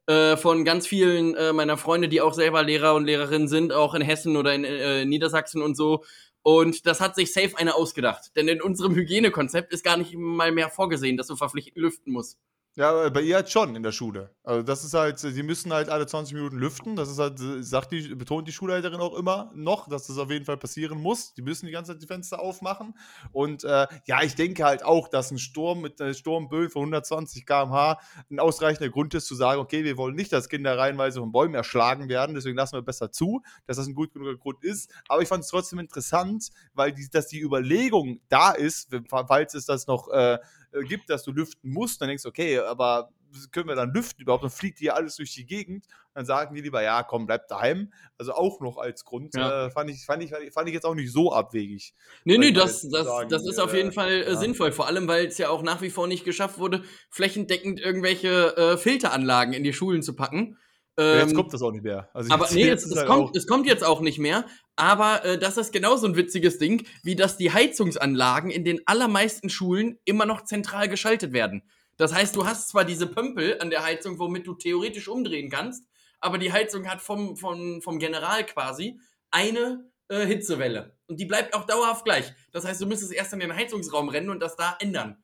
äh, 0.07 0.39
von 0.39 0.65
ganz 0.65 0.87
vielen 0.87 1.35
äh, 1.35 1.53
meiner 1.53 1.77
Freunde, 1.77 2.09
die 2.09 2.23
auch 2.23 2.33
selber 2.33 2.63
Lehrer 2.63 2.95
und 2.95 3.05
Lehrerinnen 3.05 3.47
sind, 3.47 3.75
auch 3.75 3.93
in 3.93 4.01
Hessen 4.01 4.39
oder 4.39 4.55
in 4.55 4.65
äh, 4.65 5.05
Niedersachsen 5.05 5.61
und 5.61 5.77
so. 5.77 6.03
Und 6.41 6.87
das 6.87 7.03
hat 7.03 7.15
sich 7.15 7.35
safe 7.35 7.59
einer 7.59 7.77
ausgedacht. 7.77 8.35
Denn 8.37 8.49
in 8.49 8.63
unserem 8.63 8.95
Hygienekonzept 8.95 9.71
ist 9.71 9.85
gar 9.85 9.99
nicht 9.99 10.15
mal 10.17 10.51
mehr 10.51 10.71
vorgesehen, 10.71 11.19
dass 11.19 11.27
du 11.27 11.37
verpflichtend 11.37 11.77
lüften 11.77 12.11
musst. 12.11 12.39
Ja, 12.77 13.09
bei 13.09 13.23
ihr 13.23 13.35
halt 13.35 13.51
schon 13.51 13.75
in 13.75 13.83
der 13.83 13.91
Schule. 13.91 14.33
Also 14.45 14.63
das 14.63 14.85
ist 14.85 14.95
halt, 14.95 15.19
sie 15.19 15.43
müssen 15.43 15.73
halt 15.73 15.89
alle 15.89 16.07
20 16.07 16.35
Minuten 16.35 16.57
lüften. 16.57 16.95
Das 16.95 17.11
ist 17.11 17.19
halt, 17.19 17.39
sagt 17.39 17.91
die, 17.91 18.15
betont 18.15 18.47
die 18.47 18.53
Schulleiterin 18.53 19.01
auch 19.01 19.15
immer 19.17 19.51
noch, 19.57 19.89
dass 19.89 20.07
das 20.07 20.19
auf 20.19 20.31
jeden 20.31 20.45
Fall 20.45 20.57
passieren 20.57 21.01
muss. 21.03 21.35
Die 21.35 21.43
müssen 21.43 21.67
die 21.67 21.73
ganze 21.73 21.93
Zeit 21.93 22.03
die 22.03 22.07
Fenster 22.07 22.41
aufmachen. 22.41 22.95
Und 23.33 23.65
äh, 23.65 23.89
ja, 24.07 24.23
ich 24.23 24.37
denke 24.37 24.65
halt 24.65 24.85
auch, 24.85 25.09
dass 25.09 25.33
ein 25.33 25.39
Sturm 25.39 25.81
mit 25.81 26.01
einer 26.01 26.15
Sturmböen 26.15 26.71
von 26.71 26.83
120 26.83 27.45
km/h 27.45 27.99
ein 28.31 28.39
ausreichender 28.39 28.89
Grund 28.89 29.15
ist, 29.15 29.27
zu 29.27 29.35
sagen, 29.35 29.61
okay, 29.61 29.83
wir 29.83 29.97
wollen 29.97 30.15
nicht, 30.15 30.33
dass 30.33 30.49
Kinder 30.49 30.79
reihenweise 30.79 31.19
von 31.19 31.33
Bäumen 31.33 31.55
erschlagen 31.55 32.09
werden, 32.09 32.37
deswegen 32.37 32.57
lassen 32.57 32.77
wir 32.77 32.83
besser 32.83 33.11
zu, 33.11 33.43
dass 33.67 33.79
das 33.79 33.89
ein 33.89 33.95
gut 33.95 34.13
genuger 34.13 34.37
Grund 34.37 34.63
ist. 34.63 34.93
Aber 35.09 35.23
ich 35.23 35.29
fand 35.29 35.43
es 35.43 35.51
trotzdem 35.51 35.81
interessant, 35.81 36.51
weil 36.75 36.93
die, 36.93 37.11
dass 37.11 37.27
die 37.27 37.41
Überlegung 37.41 38.21
da 38.29 38.53
ist, 38.53 38.91
falls 39.09 39.55
es 39.55 39.67
das 39.67 39.89
noch 39.89 40.09
äh, 40.09 40.39
äh, 40.73 40.83
gibt, 40.83 41.11
dass 41.11 41.23
du 41.23 41.33
lüften 41.33 41.71
musst, 41.71 42.01
dann 42.01 42.09
denkst 42.09 42.23
du, 42.23 42.29
okay, 42.29 42.59
aber 42.59 43.11
können 43.53 43.69
wir 43.69 43.77
dann 43.77 43.93
lüften 43.93 44.23
überhaupt? 44.23 44.45
Dann 44.45 44.51
fliegt 44.51 44.79
hier 44.79 44.97
alles 44.97 45.17
durch 45.17 45.33
die 45.35 45.47
Gegend. 45.47 45.87
Dann 46.15 46.27
sagen 46.27 46.55
die 46.55 46.61
lieber, 46.61 46.83
ja, 46.83 47.03
komm, 47.03 47.27
bleib 47.27 47.47
daheim. 47.49 47.93
Also 48.19 48.33
auch 48.33 48.61
noch 48.61 48.79
als 48.79 49.05
Grund. 49.05 49.35
Ja. 49.35 49.67
Äh, 49.67 49.71
fand, 49.71 49.91
ich, 49.91 50.05
fand, 50.05 50.23
ich, 50.23 50.33
fand 50.53 50.69
ich 50.69 50.75
jetzt 50.75 50.85
auch 50.85 50.95
nicht 50.95 51.13
so 51.13 51.33
abwegig. 51.33 51.95
Nee, 52.25 52.39
nee, 52.39 52.53
das, 52.53 52.89
das, 52.89 53.07
sagen, 53.07 53.29
das 53.29 53.47
ist 53.47 53.59
auf 53.59 53.75
jeden 53.75 53.93
Fall 53.93 54.11
äh, 54.11 54.31
ja. 54.31 54.37
sinnvoll. 54.37 54.73
Vor 54.73 54.87
allem, 54.87 55.07
weil 55.07 55.27
es 55.27 55.39
ja 55.39 55.49
auch 55.49 55.63
nach 55.63 55.81
wie 55.83 55.91
vor 55.91 56.07
nicht 56.07 56.25
geschafft 56.25 56.59
wurde, 56.59 56.83
flächendeckend 57.11 57.81
irgendwelche 57.81 58.57
äh, 58.57 58.77
Filteranlagen 58.77 59.55
in 59.55 59.65
die 59.65 59.73
Schulen 59.73 60.03
zu 60.03 60.17
packen. 60.17 60.59
Ähm, 61.01 61.19
jetzt 61.21 61.35
kommt 61.35 61.53
das 61.55 61.63
auch 61.63 61.73
nicht 61.73 61.83
mehr. 61.83 62.11
Also 62.13 62.31
aber 62.33 62.47
nee, 62.53 62.69
es, 62.69 62.85
es, 62.85 62.97
halt 62.97 63.07
kommt, 63.07 63.35
es 63.35 63.47
kommt 63.47 63.67
jetzt 63.67 63.83
auch 63.83 64.01
nicht 64.01 64.19
mehr. 64.19 64.45
Aber 64.77 65.25
äh, 65.25 65.39
das 65.39 65.57
ist 65.57 65.73
genauso 65.73 66.07
ein 66.07 66.17
witziges 66.17 66.59
Ding, 66.59 66.87
wie 67.03 67.17
dass 67.17 67.39
die 67.39 67.53
Heizungsanlagen 67.53 68.51
in 68.51 68.65
den 68.65 68.81
allermeisten 68.87 69.49
Schulen 69.49 69.99
immer 70.05 70.27
noch 70.27 70.45
zentral 70.45 70.89
geschaltet 70.89 71.33
werden. 71.33 71.63
Das 71.97 72.15
heißt, 72.15 72.37
du 72.37 72.47
hast 72.47 72.69
zwar 72.69 72.85
diese 72.85 73.07
Pömpel 73.07 73.59
an 73.61 73.71
der 73.71 73.83
Heizung, 73.83 74.19
womit 74.19 74.47
du 74.47 74.55
theoretisch 74.55 75.09
umdrehen 75.09 75.51
kannst, 75.51 75.87
aber 76.21 76.39
die 76.39 76.53
Heizung 76.53 76.87
hat 76.87 77.01
vom, 77.01 77.37
vom, 77.37 77.81
vom 77.81 77.99
General 77.99 78.45
quasi 78.45 79.01
eine 79.31 79.91
äh, 80.09 80.27
Hitzewelle. 80.27 80.97
Und 81.07 81.19
die 81.19 81.25
bleibt 81.25 81.55
auch 81.55 81.65
dauerhaft 81.65 82.05
gleich. 82.05 82.33
Das 82.53 82.67
heißt, 82.67 82.81
du 82.81 82.87
müsstest 82.87 83.13
erst 83.13 83.33
in 83.33 83.41
den 83.41 83.55
Heizungsraum 83.55 84.09
rennen 84.11 84.31
und 84.31 84.41
das 84.41 84.57
da 84.57 84.77
ändern. 84.81 85.23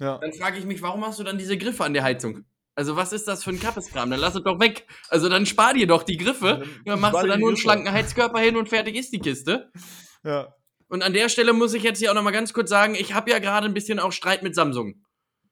Ja. 0.00 0.18
Dann 0.18 0.32
frage 0.32 0.58
ich 0.58 0.64
mich, 0.64 0.82
warum 0.82 1.04
hast 1.04 1.18
du 1.18 1.24
dann 1.24 1.38
diese 1.38 1.56
Griffe 1.56 1.84
an 1.84 1.94
der 1.94 2.02
Heizung? 2.02 2.44
Also 2.78 2.94
was 2.94 3.12
ist 3.12 3.26
das 3.26 3.42
für 3.42 3.50
ein 3.50 3.58
Kappeskram? 3.58 4.08
Dann 4.08 4.20
lass 4.20 4.36
es 4.36 4.44
doch 4.44 4.60
weg. 4.60 4.86
Also 5.08 5.28
dann 5.28 5.46
spar 5.46 5.74
dir 5.74 5.88
doch 5.88 6.04
die 6.04 6.16
Griffe. 6.16 6.62
Dann 6.84 7.00
machst 7.00 7.20
du 7.20 7.26
da 7.26 7.36
nur 7.36 7.48
einen 7.48 7.56
schlanken 7.56 7.90
Heizkörper 7.90 8.38
hin 8.38 8.56
und 8.56 8.68
fertig 8.68 8.94
ist 8.94 9.12
die 9.12 9.18
Kiste. 9.18 9.72
Ja. 10.22 10.54
Und 10.86 11.02
an 11.02 11.12
der 11.12 11.28
Stelle 11.28 11.52
muss 11.52 11.74
ich 11.74 11.82
jetzt 11.82 11.98
hier 11.98 12.12
auch 12.12 12.14
nochmal 12.14 12.32
ganz 12.32 12.52
kurz 12.52 12.70
sagen, 12.70 12.94
ich 12.94 13.14
habe 13.14 13.32
ja 13.32 13.40
gerade 13.40 13.66
ein 13.66 13.74
bisschen 13.74 13.98
auch 13.98 14.12
Streit 14.12 14.44
mit 14.44 14.54
Samsung. 14.54 14.94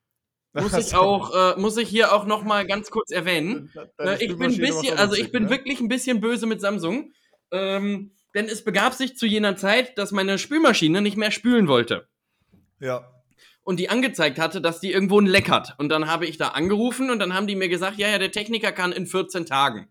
Muss 0.54 0.72
ich 0.74 0.94
auch, 0.94 1.34
äh, 1.34 1.60
muss 1.60 1.76
ich 1.76 1.86
hier 1.86 2.14
auch 2.14 2.24
nochmal 2.24 2.66
ganz 2.66 2.90
kurz 2.90 3.10
erwähnen. 3.10 3.70
Äh, 3.98 4.24
ich 4.24 4.38
bin 4.38 4.50
ein 4.52 4.56
bisschen, 4.56 4.96
also 4.96 5.14
ich 5.14 5.30
bin 5.30 5.44
ne? 5.44 5.50
wirklich 5.50 5.80
ein 5.80 5.88
bisschen 5.88 6.22
böse 6.22 6.46
mit 6.46 6.62
Samsung. 6.62 7.12
Ähm, 7.50 8.12
denn 8.34 8.46
es 8.46 8.64
begab 8.64 8.94
sich 8.94 9.18
zu 9.18 9.26
jener 9.26 9.56
Zeit, 9.56 9.98
dass 9.98 10.12
meine 10.12 10.38
Spülmaschine 10.38 11.02
nicht 11.02 11.18
mehr 11.18 11.30
spülen 11.30 11.68
wollte. 11.68 12.08
Ja 12.80 13.15
und 13.66 13.80
die 13.80 13.90
angezeigt 13.90 14.38
hatte, 14.38 14.60
dass 14.60 14.78
die 14.78 14.92
irgendwo 14.92 15.20
ein 15.20 15.26
Leck 15.26 15.50
hat. 15.50 15.74
Und 15.78 15.88
dann 15.88 16.06
habe 16.06 16.24
ich 16.24 16.38
da 16.38 16.50
angerufen 16.50 17.10
und 17.10 17.18
dann 17.18 17.34
haben 17.34 17.48
die 17.48 17.56
mir 17.56 17.68
gesagt, 17.68 17.98
ja, 17.98 18.08
ja, 18.08 18.18
der 18.18 18.30
Techniker 18.30 18.70
kann 18.70 18.92
in 18.92 19.06
14 19.06 19.44
Tagen. 19.44 19.88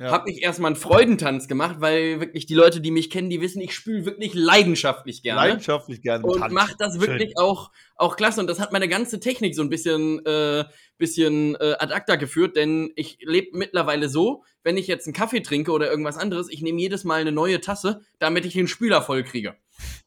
Ja. 0.00 0.10
Habe 0.10 0.28
ich 0.28 0.42
erstmal 0.42 0.72
einen 0.72 0.76
Freudentanz 0.76 1.46
gemacht, 1.46 1.76
weil 1.78 2.20
wirklich 2.20 2.44
die 2.44 2.56
Leute, 2.56 2.80
die 2.80 2.90
mich 2.90 3.08
kennen, 3.08 3.30
die 3.30 3.40
wissen, 3.40 3.60
ich 3.60 3.72
spüle 3.72 4.04
wirklich 4.04 4.34
leidenschaftlich 4.34 5.22
gerne. 5.22 5.42
Leidenschaftlich 5.42 6.02
gerne. 6.02 6.26
Und 6.26 6.50
mache 6.50 6.74
das 6.76 7.00
wirklich 7.00 7.38
auch, 7.38 7.70
auch 7.94 8.16
klasse. 8.16 8.40
Und 8.40 8.48
das 8.48 8.58
hat 8.58 8.72
meine 8.72 8.88
ganze 8.88 9.20
Technik 9.20 9.54
so 9.54 9.62
ein 9.62 9.70
bisschen, 9.70 10.26
äh, 10.26 10.64
bisschen 10.98 11.54
äh, 11.54 11.76
ad 11.78 11.94
acta 11.94 12.16
geführt, 12.16 12.56
denn 12.56 12.90
ich 12.96 13.18
lebe 13.22 13.56
mittlerweile 13.56 14.08
so, 14.08 14.42
wenn 14.64 14.76
ich 14.76 14.88
jetzt 14.88 15.06
einen 15.06 15.14
Kaffee 15.14 15.40
trinke 15.40 15.70
oder 15.70 15.88
irgendwas 15.88 16.18
anderes, 16.18 16.50
ich 16.50 16.62
nehme 16.62 16.80
jedes 16.80 17.04
Mal 17.04 17.20
eine 17.20 17.32
neue 17.32 17.60
Tasse, 17.60 18.00
damit 18.18 18.44
ich 18.44 18.54
den 18.54 18.66
Spüler 18.66 19.02
voll 19.02 19.22
kriege. 19.22 19.54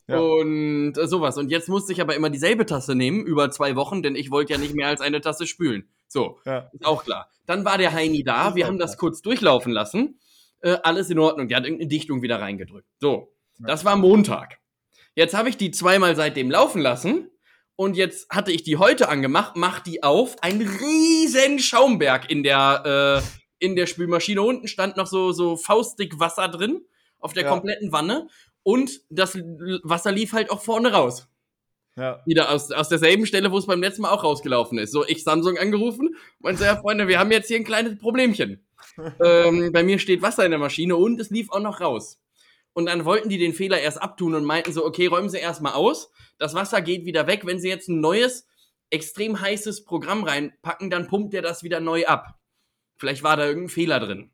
Ja. 0.08 0.19
Und 0.19 0.97
äh, 0.97 1.08
sowas. 1.08 1.38
Und 1.38 1.51
jetzt 1.51 1.69
musste 1.69 1.93
ich 1.93 2.01
aber 2.01 2.15
immer 2.15 2.29
dieselbe 2.29 2.65
Tasse 2.65 2.95
nehmen, 2.95 3.25
über 3.25 3.51
zwei 3.51 3.75
Wochen, 3.75 4.01
denn 4.01 4.15
ich 4.15 4.32
wollte 4.32 4.53
ja 4.53 4.60
nicht 4.60 4.73
mehr 4.73 4.88
als 4.88 5.01
eine 5.01 5.21
Tasse 5.21 5.45
spülen. 5.45 5.88
So, 6.08 6.39
ja. 6.45 6.69
ist 6.73 6.86
auch 6.86 7.03
klar. 7.03 7.29
Dann 7.45 7.65
war 7.65 7.77
der 7.77 7.93
Heini 7.93 8.23
da, 8.23 8.55
wir 8.55 8.65
haben 8.65 8.79
das 8.79 8.97
kurz 8.97 9.21
durchlaufen 9.21 9.71
lassen. 9.71 10.19
Äh, 10.62 10.77
alles 10.84 11.10
in 11.12 11.19
Ordnung. 11.19 11.47
Der 11.47 11.58
hat 11.58 11.65
irgendeine 11.65 11.89
Dichtung 11.89 12.21
wieder 12.23 12.41
reingedrückt. 12.41 12.88
So, 12.99 13.32
das 13.60 13.86
war 13.86 13.95
Montag. 13.95 14.58
Jetzt 15.15 15.36
habe 15.36 15.49
ich 15.49 15.58
die 15.58 15.71
zweimal 15.71 16.15
seitdem 16.15 16.49
laufen 16.49 16.82
lassen 16.82 17.29
Und 17.75 17.95
jetzt 17.95 18.29
hatte 18.29 18.51
ich 18.51 18.63
die 18.63 18.75
heute 18.75 19.08
angemacht, 19.08 19.55
mach 19.55 19.79
die 19.79 20.03
auf, 20.03 20.36
ein 20.43 20.60
riesen 20.60 21.60
Schaumberg 21.60 22.29
in 22.29 22.43
der, 22.43 23.21
äh, 23.23 23.65
in 23.65 23.77
der 23.77 23.86
Spülmaschine. 23.86 24.41
Unten 24.41 24.67
stand 24.67 24.97
noch 24.97 25.08
so, 25.08 25.32
so 25.32 25.55
faustdick 25.55 26.19
Wasser 26.19 26.49
drin, 26.49 26.82
auf 27.19 27.32
der 27.32 27.43
Ja. 27.43 27.49
kompletten 27.51 27.93
Wanne. 27.93 28.27
Und 28.63 29.02
das 29.10 29.36
Wasser 29.36 30.12
lief 30.12 30.34
halt 30.34 30.52
auch 30.52 30.62
vorne 30.62 30.91
raus. 30.91 31.28
Ja. 31.95 32.22
Wieder 32.26 32.50
aus, 32.50 32.72
aus 32.72 32.88
derselben 32.88 33.26
Stelle, 33.26 33.52
wo 33.52 33.58
es 33.58 33.65
beim 33.65 33.82
letzten 33.82 34.04
Mal 34.04 34.12
auch 34.12 34.24
rausgelaufen 34.24 34.78
ist. 34.78 34.91
So, 34.91 35.06
ich 35.06 35.24
Samsung 35.24 35.58
angerufen, 35.58 36.15
meinte, 36.39 36.63
ja, 36.63 36.78
Freunde, 36.78 37.08
wir 37.08 37.19
haben 37.19 37.32
jetzt 37.32 37.48
hier 37.48 37.58
ein 37.58 37.65
kleines 37.65 37.98
Problemchen. 37.98 38.65
ähm, 39.24 39.72
bei 39.74 39.84
mir 39.84 40.00
steht 40.00 40.22
Wasser 40.22 40.45
in 40.45 40.52
der 40.52 40.60
Maschine 40.60 40.95
und 40.95 41.19
es 41.19 41.30
lief 41.30 41.50
auch 41.52 41.60
noch 41.60 41.82
raus. 41.82 42.19
Und 42.74 42.86
dann 42.86 43.04
wollten 43.04 43.30
die 43.30 43.38
den 43.38 43.54
Fehler 43.54 43.82
erst 43.82 44.02
abtun 44.02 44.36
und 44.36 44.45
meinten 44.45 44.72
so, 44.72 44.86
okay, 44.86 45.08
räumen 45.08 45.30
Sie 45.30 45.39
erstmal 45.39 45.74
aus. 45.74 46.12
Das 46.38 46.54
Wasser 46.54 46.82
geht 46.82 47.06
wieder 47.06 47.28
weg. 47.28 47.45
Wenn 47.45 47.60
Sie 47.60 47.67
jetzt 47.67 47.89
ein 47.89 48.00
neues, 48.00 48.48
extrem 48.89 49.41
heißes 49.41 49.84
Programm 49.84 50.24
reinpacken, 50.24 50.89
dann 50.89 51.08
pumpt 51.08 51.34
der 51.34 51.41
das 51.41 51.63
wieder 51.63 51.80
neu 51.80 52.06
ab. 52.06 52.39
Vielleicht 52.98 53.24
war 53.24 53.36
da 53.36 53.45
irgendein 53.45 53.69
Fehler 53.69 54.00
drin. 54.00 54.32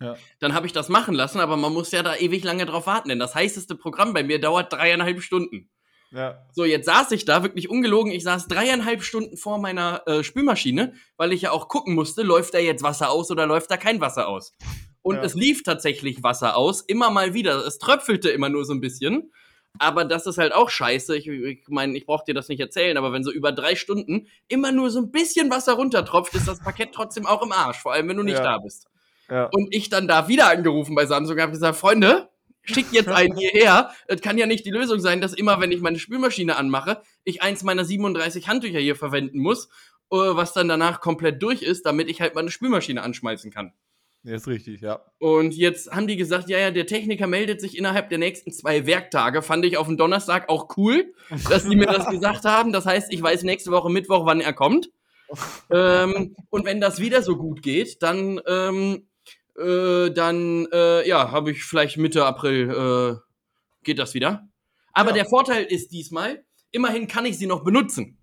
Ja. 0.00 0.16
Dann 0.38 0.54
habe 0.54 0.66
ich 0.66 0.72
das 0.72 0.88
machen 0.88 1.14
lassen, 1.14 1.40
aber 1.40 1.56
man 1.56 1.72
muss 1.72 1.90
ja 1.92 2.02
da 2.02 2.16
ewig 2.16 2.42
lange 2.42 2.64
drauf 2.66 2.86
warten, 2.86 3.10
denn 3.10 3.18
das 3.18 3.34
heißeste 3.34 3.74
Programm 3.74 4.12
bei 4.14 4.22
mir 4.22 4.40
dauert 4.40 4.72
dreieinhalb 4.72 5.20
Stunden. 5.22 5.68
Ja. 6.12 6.44
So, 6.52 6.64
jetzt 6.64 6.86
saß 6.86 7.12
ich 7.12 7.24
da, 7.24 7.42
wirklich 7.42 7.68
ungelogen, 7.70 8.10
ich 8.10 8.24
saß 8.24 8.48
dreieinhalb 8.48 9.02
Stunden 9.04 9.36
vor 9.36 9.58
meiner 9.58 10.02
äh, 10.06 10.24
Spülmaschine, 10.24 10.94
weil 11.16 11.32
ich 11.32 11.42
ja 11.42 11.52
auch 11.52 11.68
gucken 11.68 11.94
musste, 11.94 12.22
läuft 12.22 12.54
da 12.54 12.58
jetzt 12.58 12.82
Wasser 12.82 13.10
aus 13.10 13.30
oder 13.30 13.46
läuft 13.46 13.70
da 13.70 13.76
kein 13.76 14.00
Wasser 14.00 14.26
aus. 14.26 14.52
Und 15.02 15.16
Ja. 15.16 15.22
es 15.22 15.34
lief 15.34 15.62
tatsächlich 15.62 16.22
Wasser 16.22 16.56
aus, 16.56 16.80
immer 16.80 17.10
mal 17.10 17.32
wieder. 17.32 17.64
Es 17.66 17.78
tröpfelte 17.78 18.30
immer 18.30 18.48
nur 18.48 18.64
so 18.64 18.72
ein 18.72 18.80
bisschen. 18.80 19.30
Aber 19.78 20.04
das 20.04 20.26
ist 20.26 20.36
halt 20.36 20.52
auch 20.52 20.68
scheiße. 20.68 21.16
Ich 21.16 21.26
meine, 21.28 21.46
ich, 21.48 21.64
mein, 21.68 21.94
ich 21.94 22.04
brauche 22.06 22.24
dir 22.24 22.34
das 22.34 22.48
nicht 22.48 22.58
erzählen, 22.60 22.96
aber 22.96 23.12
wenn 23.12 23.22
so 23.22 23.30
über 23.30 23.52
drei 23.52 23.76
Stunden 23.76 24.26
immer 24.48 24.72
nur 24.72 24.90
so 24.90 24.98
ein 24.98 25.12
bisschen 25.12 25.48
Wasser 25.50 25.74
runtertropft, 25.74 26.34
ist 26.34 26.48
das 26.48 26.58
Paket 26.58 26.90
trotzdem 26.92 27.24
auch 27.24 27.40
im 27.42 27.52
Arsch, 27.52 27.78
vor 27.78 27.92
allem 27.92 28.08
wenn 28.08 28.16
du 28.16 28.24
nicht 28.24 28.38
Ja. 28.38 28.42
da 28.42 28.58
bist. 28.58 28.88
Ja. 29.30 29.48
Und 29.52 29.74
ich 29.74 29.88
dann 29.88 30.08
da 30.08 30.28
wieder 30.28 30.48
angerufen 30.48 30.94
bei 30.94 31.06
Samsung 31.06 31.36
und 31.36 31.42
habe 31.42 31.52
gesagt, 31.52 31.76
Freunde, 31.76 32.28
schickt 32.62 32.92
jetzt 32.92 33.08
einen 33.08 33.36
hierher. 33.36 33.90
Es 34.06 34.20
kann 34.20 34.38
ja 34.38 34.46
nicht 34.46 34.66
die 34.66 34.70
Lösung 34.70 35.00
sein, 35.00 35.20
dass 35.20 35.34
immer, 35.34 35.60
wenn 35.60 35.72
ich 35.72 35.80
meine 35.80 35.98
Spülmaschine 35.98 36.56
anmache, 36.56 37.00
ich 37.24 37.42
eins 37.42 37.62
meiner 37.62 37.84
37 37.84 38.48
Handtücher 38.48 38.80
hier 38.80 38.96
verwenden 38.96 39.38
muss, 39.38 39.68
äh, 40.10 40.16
was 40.16 40.52
dann 40.52 40.68
danach 40.68 41.00
komplett 41.00 41.42
durch 41.42 41.62
ist, 41.62 41.86
damit 41.86 42.08
ich 42.08 42.20
halt 42.20 42.34
meine 42.34 42.50
Spülmaschine 42.50 43.02
anschmeißen 43.02 43.50
kann. 43.50 43.72
Ja, 44.22 44.34
ist 44.34 44.48
richtig, 44.48 44.82
ja. 44.82 45.00
Und 45.18 45.54
jetzt 45.54 45.92
haben 45.92 46.06
die 46.06 46.16
gesagt, 46.16 46.50
ja, 46.50 46.58
ja, 46.58 46.70
der 46.70 46.86
Techniker 46.86 47.26
meldet 47.26 47.60
sich 47.60 47.78
innerhalb 47.78 48.10
der 48.10 48.18
nächsten 48.18 48.52
zwei 48.52 48.84
Werktage. 48.86 49.40
Fand 49.40 49.64
ich 49.64 49.78
auf 49.78 49.86
dem 49.86 49.96
Donnerstag 49.96 50.50
auch 50.50 50.76
cool, 50.76 51.14
dass 51.48 51.66
die 51.66 51.76
mir 51.76 51.86
das 51.86 52.06
gesagt 52.10 52.44
haben. 52.44 52.72
Das 52.72 52.84
heißt, 52.84 53.12
ich 53.12 53.22
weiß 53.22 53.44
nächste 53.44 53.70
Woche 53.70 53.88
Mittwoch, 53.88 54.26
wann 54.26 54.42
er 54.42 54.52
kommt. 54.52 54.90
ähm, 55.70 56.36
und 56.50 56.66
wenn 56.66 56.80
das 56.80 57.00
wieder 57.00 57.22
so 57.22 57.36
gut 57.36 57.62
geht, 57.62 58.02
dann, 58.02 58.40
ähm, 58.46 59.06
äh, 59.60 60.10
dann, 60.10 60.66
äh, 60.72 61.06
ja, 61.08 61.30
habe 61.30 61.50
ich 61.52 61.64
vielleicht 61.64 61.96
Mitte 61.98 62.24
April, 62.24 62.70
äh, 62.70 63.84
geht 63.84 63.98
das 63.98 64.14
wieder. 64.14 64.48
Aber 64.92 65.10
Ja. 65.10 65.16
der 65.16 65.26
Vorteil 65.26 65.64
ist 65.64 65.92
diesmal, 65.92 66.44
immerhin 66.72 67.06
kann 67.06 67.26
ich 67.26 67.38
sie 67.38 67.46
noch 67.46 67.62
benutzen. 67.64 68.18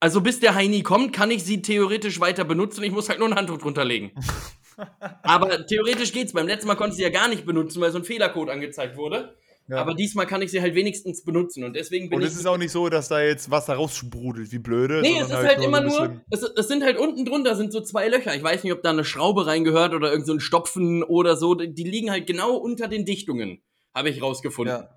Also 0.00 0.20
bis 0.20 0.40
der 0.40 0.54
Heini 0.54 0.82
kommt, 0.82 1.12
kann 1.12 1.30
ich 1.30 1.44
sie 1.44 1.62
theoretisch 1.62 2.20
weiter 2.20 2.44
benutzen. 2.44 2.82
Ich 2.84 2.92
muss 2.92 3.08
halt 3.08 3.18
nur 3.18 3.28
ein 3.28 3.34
Handtuch 3.34 3.58
drunter 3.58 3.84
legen. 3.84 4.12
Aber 5.22 5.66
theoretisch 5.66 6.12
geht's. 6.12 6.32
Beim 6.34 6.46
letzten 6.46 6.68
Mal 6.68 6.74
konnte 6.74 6.90
ich 6.92 6.96
sie 6.98 7.02
ja 7.02 7.08
gar 7.08 7.28
nicht 7.28 7.46
benutzen, 7.46 7.80
weil 7.80 7.90
so 7.92 7.98
ein 7.98 8.04
Fehlercode 8.04 8.50
angezeigt 8.50 8.96
wurde. 8.96 9.36
Ja. 9.68 9.78
Aber 9.78 9.94
diesmal 9.94 10.26
kann 10.26 10.42
ich 10.42 10.50
sie 10.50 10.60
halt 10.60 10.74
wenigstens 10.74 11.24
benutzen. 11.24 11.64
Und 11.64 11.74
deswegen 11.74 12.08
bin 12.08 12.18
und 12.18 12.22
ich. 12.24 12.30
es 12.30 12.36
ist 12.36 12.46
auch 12.46 12.58
nicht 12.58 12.70
so, 12.70 12.88
dass 12.88 13.08
da 13.08 13.20
jetzt 13.20 13.50
Wasser 13.50 13.74
raussprudelt, 13.74 14.52
wie 14.52 14.58
blöde. 14.58 15.00
Nee, 15.00 15.18
es 15.18 15.26
ist 15.26 15.34
halt, 15.34 15.62
immer 15.62 15.88
so 15.88 15.98
ein 15.98 16.10
nur, 16.10 16.20
es, 16.30 16.42
es 16.42 16.68
sind 16.68 16.84
halt 16.84 16.98
unten 16.98 17.24
drunter 17.24 17.56
sind 17.56 17.72
so 17.72 17.80
zwei 17.80 18.08
Löcher. 18.08 18.34
Ich 18.34 18.42
weiß 18.42 18.62
nicht, 18.62 18.72
ob 18.72 18.82
da 18.82 18.90
eine 18.90 19.04
Schraube 19.04 19.46
reingehört 19.46 19.94
oder 19.94 20.10
irgend 20.10 20.26
so 20.26 20.32
ein 20.32 20.40
Stopfen 20.40 21.02
oder 21.02 21.36
so. 21.36 21.54
Die 21.54 21.84
liegen 21.84 22.10
halt 22.10 22.26
genau 22.26 22.54
unter 22.56 22.86
den 22.86 23.04
Dichtungen, 23.04 23.62
habe 23.94 24.08
ich 24.10 24.22
rausgefunden. 24.22 24.76
Ja. 24.76 24.90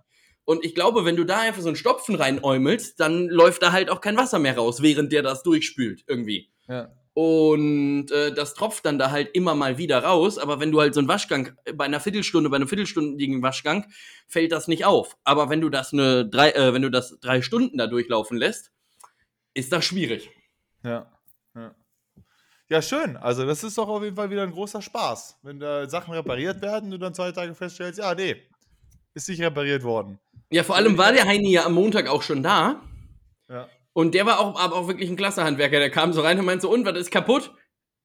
Und 0.45 0.59
Und 0.59 0.65
ich 0.65 0.75
glaube, 0.75 1.05
wenn 1.05 1.15
du 1.15 1.23
da 1.23 1.39
einfach 1.39 1.61
so 1.61 1.67
einen 1.69 1.75
Stopfen 1.75 2.15
reinäumelst, 2.15 2.99
dann 2.99 3.27
läuft 3.27 3.61
da 3.63 3.71
halt 3.71 3.89
auch 3.89 4.01
kein 4.01 4.17
Wasser 4.17 4.39
mehr 4.39 4.55
raus, 4.55 4.81
während 4.81 5.11
der 5.11 5.23
das 5.23 5.43
durchspült 5.43 6.03
irgendwie. 6.07 6.49
ja. 6.67 6.89
Und 7.21 8.11
äh, 8.11 8.33
das 8.33 8.53
tropft 8.53 8.85
dann 8.85 8.97
da 8.97 9.11
halt 9.11 9.35
immer 9.35 9.53
mal 9.53 9.77
wieder 9.77 10.05
raus. 10.05 10.37
Aber 10.37 10.61
wenn 10.61 10.71
du 10.71 10.79
halt 10.79 10.93
so 10.93 11.01
einen 11.01 11.09
Waschgang 11.09 11.51
äh, 11.65 11.73
bei 11.73 11.83
einer 11.83 11.99
Viertelstunde, 11.99 12.49
bei 12.49 12.55
einem 12.55 12.69
viertelstündigen 12.69 13.41
Waschgang, 13.41 13.91
fällt 14.29 14.53
das 14.53 14.69
nicht 14.69 14.85
auf. 14.85 15.17
Aber 15.25 15.49
wenn 15.49 15.59
du 15.59 15.67
das 15.67 15.91
eine 15.91 16.25
drei, 16.25 16.51
äh, 16.51 16.73
wenn 16.73 16.81
du 16.81 16.89
das 16.89 17.19
drei 17.19 17.41
Stunden 17.41 17.77
da 17.77 17.87
durchlaufen 17.87 18.37
lässt, 18.37 18.71
ist 19.53 19.73
das 19.73 19.83
schwierig. 19.83 20.29
Ja. 20.81 21.11
ja. 21.55 21.75
Ja, 22.69 22.81
schön. 22.81 23.17
Also, 23.17 23.45
das 23.45 23.65
ist 23.65 23.77
doch 23.77 23.89
auf 23.89 24.01
jeden 24.01 24.15
Fall 24.15 24.29
wieder 24.29 24.43
ein 24.43 24.51
großer 24.51 24.81
Spaß. 24.81 25.39
Wenn 25.41 25.59
da 25.59 25.89
Sachen 25.89 26.13
repariert 26.13 26.61
werden 26.61 26.85
und 26.85 26.91
du 26.91 26.99
dann 26.99 27.13
zwei 27.13 27.33
Tage 27.33 27.53
feststellst, 27.53 27.99
ja, 27.99 28.15
nee, 28.15 28.43
ist 29.13 29.27
nicht 29.27 29.41
repariert 29.41 29.83
worden. 29.83 30.19
Ja, 30.51 30.63
vor 30.63 30.77
allem 30.77 30.97
war 30.97 31.11
der 31.11 31.25
Heini 31.25 31.51
ja 31.51 31.65
am 31.65 31.73
Montag 31.73 32.07
auch 32.07 32.21
schon 32.21 32.41
da. 32.41 32.81
Ja. 33.49 33.67
Und 33.93 34.13
der 34.13 34.25
war 34.25 34.39
auch, 34.39 34.59
aber 34.59 34.75
auch 34.75 34.87
wirklich 34.87 35.09
ein 35.09 35.15
klasse 35.15 35.43
Handwerker. 35.43 35.79
Der 35.79 35.89
kam 35.89 36.13
so 36.13 36.21
rein 36.21 36.39
und 36.39 36.45
meinte 36.45 36.63
so, 36.63 36.71
und, 36.71 36.85
was 36.85 36.97
ist 36.97 37.11
kaputt? 37.11 37.51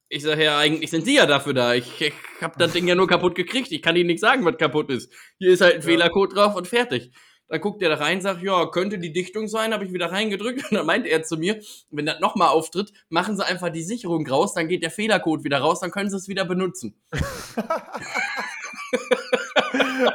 Ich 0.08 0.22
sage, 0.22 0.44
ja, 0.44 0.58
eigentlich 0.58 0.90
sind 0.90 1.04
Sie 1.04 1.16
ja 1.16 1.26
dafür 1.26 1.54
da. 1.54 1.74
Ich, 1.74 2.00
ich 2.00 2.12
habe 2.40 2.54
das 2.58 2.72
Ding 2.72 2.86
ja 2.86 2.94
nur 2.94 3.08
kaputt 3.08 3.34
gekriegt. 3.34 3.72
Ich 3.72 3.82
kann 3.82 3.96
Ihnen 3.96 4.06
nicht 4.06 4.20
sagen, 4.20 4.44
was 4.44 4.56
kaputt 4.58 4.90
ist. 4.90 5.12
Hier 5.38 5.50
ist 5.50 5.60
halt 5.60 5.74
ein 5.74 5.80
Ja. 5.80 5.86
Fehlercode 5.86 6.34
drauf 6.34 6.56
und 6.56 6.68
fertig. 6.68 7.10
Dann 7.48 7.60
guckt 7.60 7.82
er 7.82 7.90
da 7.90 7.96
rein, 7.96 8.20
sagt, 8.20 8.42
ja, 8.42 8.66
könnte 8.66 8.98
die 8.98 9.12
Dichtung 9.12 9.48
sein, 9.48 9.74
habe 9.74 9.84
ich 9.84 9.92
wieder 9.92 10.10
reingedrückt. 10.10 10.70
Und 10.70 10.76
dann 10.76 10.86
meint 10.86 11.06
er 11.06 11.22
zu 11.22 11.36
mir, 11.36 11.60
wenn 11.90 12.06
das 12.06 12.20
nochmal 12.20 12.48
auftritt, 12.48 12.92
machen 13.10 13.36
Sie 13.36 13.44
einfach 13.44 13.70
die 13.70 13.82
Sicherung 13.82 14.26
raus, 14.26 14.54
dann 14.54 14.68
geht 14.68 14.82
der 14.82 14.90
Fehlercode 14.90 15.44
wieder 15.44 15.58
raus, 15.58 15.80
dann 15.80 15.90
können 15.90 16.10
Sie 16.10 16.16
es 16.16 16.28
wieder 16.28 16.44
benutzen. 16.44 17.02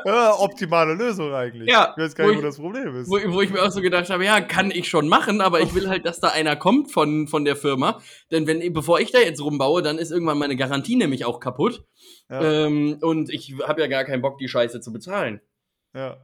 ja, 0.05 0.33
optimale 0.39 0.93
Lösung 0.93 1.33
eigentlich. 1.33 1.69
Ja, 1.69 1.93
Ich 1.97 2.03
weiß 2.03 2.15
gar 2.15 2.25
wo 2.27 2.31
nicht, 2.31 2.37
wo 2.37 2.41
ich- 2.41 2.45
das 2.49 2.57
Problem 2.57 2.95
ist. 2.95 3.09
Wo, 3.09 3.17
wo 3.33 3.41
ich 3.41 3.49
mir 3.49 3.61
auch 3.63 3.71
so 3.71 3.81
gedacht 3.81 4.09
habe, 4.09 4.25
ja, 4.25 4.41
kann 4.41 4.71
ich 4.71 4.87
schon 4.89 5.07
machen, 5.07 5.41
aber 5.41 5.59
ich 5.61 5.73
will 5.75 5.89
halt, 5.89 6.05
dass 6.05 6.19
da 6.19 6.29
einer 6.29 6.55
kommt 6.55 6.91
von, 6.91 7.27
von 7.27 7.45
der 7.45 7.55
Firma. 7.55 7.99
Denn 8.31 8.47
wenn, 8.47 8.73
bevor 8.73 8.99
ich 8.99 9.11
da 9.11 9.19
jetzt 9.19 9.41
rumbaue, 9.41 9.81
dann 9.81 9.97
ist 9.97 10.11
irgendwann 10.11 10.37
meine 10.37 10.55
Garantie 10.55 10.95
nämlich 10.95 11.25
auch 11.25 11.39
kaputt. 11.39 11.83
Ja. 12.29 12.65
Ähm, 12.65 12.97
und 13.01 13.29
ich 13.29 13.55
habe 13.67 13.81
ja 13.81 13.87
gar 13.87 14.03
keinen 14.05 14.21
Bock, 14.21 14.37
die 14.37 14.47
Scheiße 14.47 14.81
zu 14.81 14.91
bezahlen. 14.93 15.41
Ja. 15.93 16.17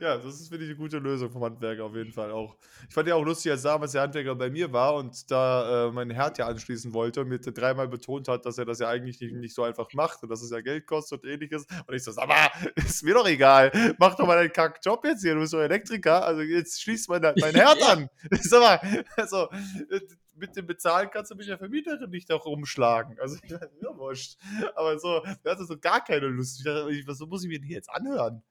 Ja, 0.00 0.16
das 0.16 0.40
ist, 0.40 0.48
finde 0.48 0.64
ich, 0.64 0.70
eine 0.70 0.78
gute 0.78 0.98
Lösung 0.98 1.30
vom 1.30 1.42
Handwerker 1.44 1.84
auf 1.84 1.94
jeden 1.94 2.12
Fall 2.12 2.30
auch. 2.30 2.56
Ich 2.88 2.94
fand 2.94 3.08
ja 3.08 3.14
auch 3.14 3.24
lustig, 3.24 3.52
als 3.52 3.62
damals 3.62 3.92
der 3.92 4.02
Handwerker 4.02 4.34
bei 4.34 4.50
mir 4.50 4.72
war 4.72 4.94
und 4.96 5.30
da 5.30 5.88
äh, 5.88 5.92
mein 5.92 6.10
Herd 6.10 6.38
ja 6.38 6.46
anschließen 6.46 6.92
wollte 6.94 7.20
und 7.20 7.28
mir 7.28 7.38
dreimal 7.38 7.88
betont 7.88 8.28
hat, 8.28 8.44
dass 8.46 8.58
er 8.58 8.64
das 8.64 8.78
ja 8.78 8.88
eigentlich 8.88 9.20
nicht, 9.20 9.34
nicht 9.34 9.54
so 9.54 9.62
einfach 9.62 9.88
macht 9.94 10.22
und 10.22 10.28
dass 10.28 10.42
es 10.42 10.50
ja 10.50 10.60
Geld 10.60 10.86
kostet 10.86 11.22
und 11.22 11.28
ähnliches. 11.30 11.66
Und 11.86 11.94
ich 11.94 12.02
so, 12.04 12.12
sag 12.12 12.28
mal, 12.28 12.48
ist 12.76 13.02
mir 13.02 13.14
doch 13.14 13.26
egal. 13.26 13.70
Mach 13.98 14.14
doch 14.14 14.26
mal 14.26 14.36
deinen 14.36 14.52
Kackjob 14.52 15.04
jetzt 15.04 15.22
hier, 15.22 15.34
du 15.34 15.40
bist 15.40 15.52
doch 15.52 15.60
Elektriker. 15.60 16.24
Also 16.24 16.42
jetzt 16.42 16.82
schließt 16.82 17.08
mein, 17.08 17.22
mein 17.22 17.54
Herd 17.54 17.80
Ja. 17.80 17.86
an. 17.92 18.08
Sag 18.42 18.60
mal, 18.60 19.04
also 19.16 19.48
äh, 19.90 20.00
mit 20.36 20.56
dem 20.56 20.66
Bezahlen 20.66 21.10
kannst 21.12 21.30
du 21.30 21.36
mich 21.36 21.46
der 21.46 21.58
Vermieterin 21.58 22.10
nicht 22.10 22.30
auch 22.32 22.44
rumschlagen. 22.44 23.18
Also 23.20 23.36
ich 23.42 23.52
weiß, 23.52 23.68
mir 23.80 23.96
wurscht. 23.96 24.36
Aber 24.74 24.98
so, 24.98 25.22
der 25.44 25.52
hatte 25.52 25.64
so 25.64 25.78
gar 25.78 26.02
keine 26.04 26.26
Lust. 26.26 26.58
Ich 26.58 26.64
dachte, 26.64 26.88
was 27.06 27.20
muss 27.20 27.44
ich 27.44 27.48
mir 27.48 27.58
denn 27.58 27.66
hier 27.68 27.76
jetzt 27.76 27.90
anhören? 27.90 28.42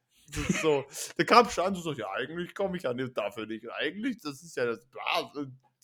So, 0.61 0.85
der 1.17 1.25
kam 1.25 1.49
schon 1.49 1.65
an 1.65 1.75
so, 1.75 1.93
ja, 1.93 2.07
eigentlich 2.15 2.55
komme 2.55 2.77
ich 2.77 2.87
an 2.87 2.97
dem 2.97 3.13
dafür 3.13 3.45
nicht. 3.45 3.65
Eigentlich, 3.79 4.17
das 4.21 4.41
ist 4.41 4.55
ja 4.57 4.65
das. 4.65 4.85
Bla, 4.85 5.31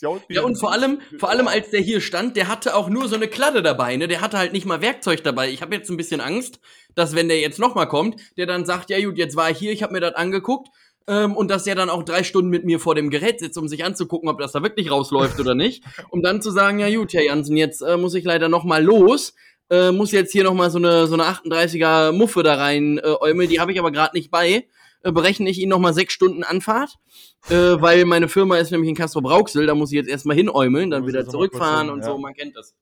die 0.01 0.05
haut 0.05 0.29
mir 0.29 0.35
Ja, 0.35 0.41
und 0.43 0.57
vor 0.57 0.71
allem, 0.71 1.01
vor 1.17 1.29
allem 1.29 1.47
als 1.47 1.71
der 1.71 1.81
hier 1.81 2.01
stand, 2.01 2.37
der 2.37 2.47
hatte 2.47 2.75
auch 2.75 2.89
nur 2.89 3.07
so 3.07 3.15
eine 3.15 3.27
Kladde 3.27 3.61
dabei, 3.61 3.95
ne? 3.97 4.07
Der 4.07 4.21
hatte 4.21 4.37
halt 4.37 4.53
nicht 4.53 4.65
mal 4.65 4.81
Werkzeug 4.81 5.23
dabei. 5.23 5.49
Ich 5.49 5.61
habe 5.61 5.75
jetzt 5.75 5.89
ein 5.89 5.97
bisschen 5.97 6.21
Angst, 6.21 6.59
dass 6.95 7.15
wenn 7.15 7.27
der 7.27 7.39
jetzt 7.39 7.59
nochmal 7.59 7.87
kommt, 7.87 8.19
der 8.37 8.45
dann 8.45 8.65
sagt, 8.65 8.89
ja 8.89 9.03
gut, 9.03 9.17
jetzt 9.17 9.35
war 9.35 9.49
ich 9.49 9.57
hier, 9.57 9.71
ich 9.71 9.83
habe 9.83 9.93
mir 9.93 10.01
das 10.01 10.15
angeguckt. 10.15 10.69
Ähm, 11.07 11.35
und 11.35 11.49
dass 11.49 11.63
der 11.63 11.75
dann 11.75 11.89
auch 11.89 12.03
drei 12.03 12.23
Stunden 12.23 12.49
mit 12.49 12.65
mir 12.65 12.79
vor 12.79 12.93
dem 12.93 13.09
Gerät 13.09 13.39
sitzt, 13.39 13.57
um 13.57 13.67
sich 13.67 13.83
anzugucken, 13.83 14.29
ob 14.29 14.39
das 14.39 14.51
da 14.51 14.61
wirklich 14.61 14.91
rausläuft 14.91 15.39
oder 15.39 15.55
nicht. 15.55 15.83
Um 16.11 16.21
dann 16.21 16.41
zu 16.41 16.51
sagen, 16.51 16.79
ja 16.79 16.95
gut, 16.95 17.13
Herr 17.13 17.23
Jansen, 17.23 17.57
jetzt 17.57 17.81
äh, 17.81 17.97
muss 17.97 18.13
ich 18.13 18.23
leider 18.23 18.47
nochmal 18.47 18.83
los. 18.83 19.33
Äh, 19.69 19.91
muss 19.91 20.11
jetzt 20.11 20.31
hier 20.31 20.43
nochmal 20.43 20.71
so 20.71 20.77
eine, 20.77 21.07
so 21.07 21.13
eine 21.13 21.23
38er 21.23 22.11
Muffe 22.11 22.43
da 22.43 22.55
rein 22.55 22.97
äh, 22.97 23.15
äumeln, 23.19 23.49
die 23.49 23.59
habe 23.59 23.71
ich 23.71 23.79
aber 23.79 23.91
gerade 23.91 24.15
nicht 24.17 24.31
bei. 24.31 24.67
Äh, 25.01 25.11
berechne 25.11 25.49
ich 25.49 25.59
Ihnen 25.59 25.69
nochmal 25.69 25.93
sechs 25.93 26.13
Stunden 26.13 26.43
Anfahrt, 26.43 26.95
äh, 27.49 27.53
weil 27.53 28.03
meine 28.05 28.27
Firma 28.27 28.57
ist 28.57 28.71
nämlich 28.71 28.89
in 28.89 28.95
Castro 28.95 29.21
Brauxel, 29.21 29.65
da 29.65 29.73
muss 29.73 29.91
ich 29.91 29.95
jetzt 29.95 30.09
erstmal 30.09 30.35
hinäumeln, 30.35 30.89
dann 30.89 31.07
wieder 31.07 31.25
zurückfahren 31.27 31.85
hin, 31.85 31.93
und 31.93 31.99
ja. 32.01 32.05
so, 32.05 32.17
man 32.17 32.33
kennt 32.33 32.57
das. 32.57 32.75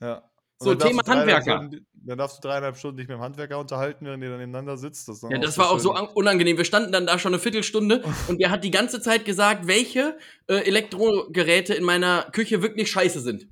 Ja. 0.00 0.24
So, 0.58 0.74
Thema 0.74 1.02
Handwerker. 1.06 1.56
Stunden- 1.56 1.86
Dann 2.04 2.18
darfst 2.18 2.36
du 2.38 2.48
dreieinhalb 2.48 2.76
Stunden 2.76 2.98
dich 2.98 3.08
mit 3.08 3.16
dem 3.16 3.22
Handwerker 3.22 3.58
unterhalten, 3.58 4.04
während 4.04 4.22
ihr 4.22 4.28
dann 4.28 4.40
nebeneinander 4.40 4.76
sitzt. 4.76 5.08
Das 5.08 5.22
Ja, 5.22 5.38
das 5.38 5.56
war 5.56 5.70
auch 5.70 5.78
so 5.78 5.94
unangenehm. 6.14 6.58
Wir 6.58 6.66
standen 6.66 6.92
dann 6.92 7.06
da 7.06 7.18
schon 7.18 7.32
eine 7.32 7.40
Viertelstunde 7.40 8.02
und 8.28 8.40
der 8.40 8.50
hat 8.50 8.62
die 8.64 8.70
ganze 8.70 9.00
Zeit 9.00 9.24
gesagt, 9.24 9.66
welche 9.66 10.18
äh, 10.48 10.56
Elektrogeräte 10.56 11.72
in 11.72 11.84
meiner 11.84 12.24
Küche 12.32 12.60
wirklich 12.62 12.90
scheiße 12.90 13.20
sind. 13.20 13.48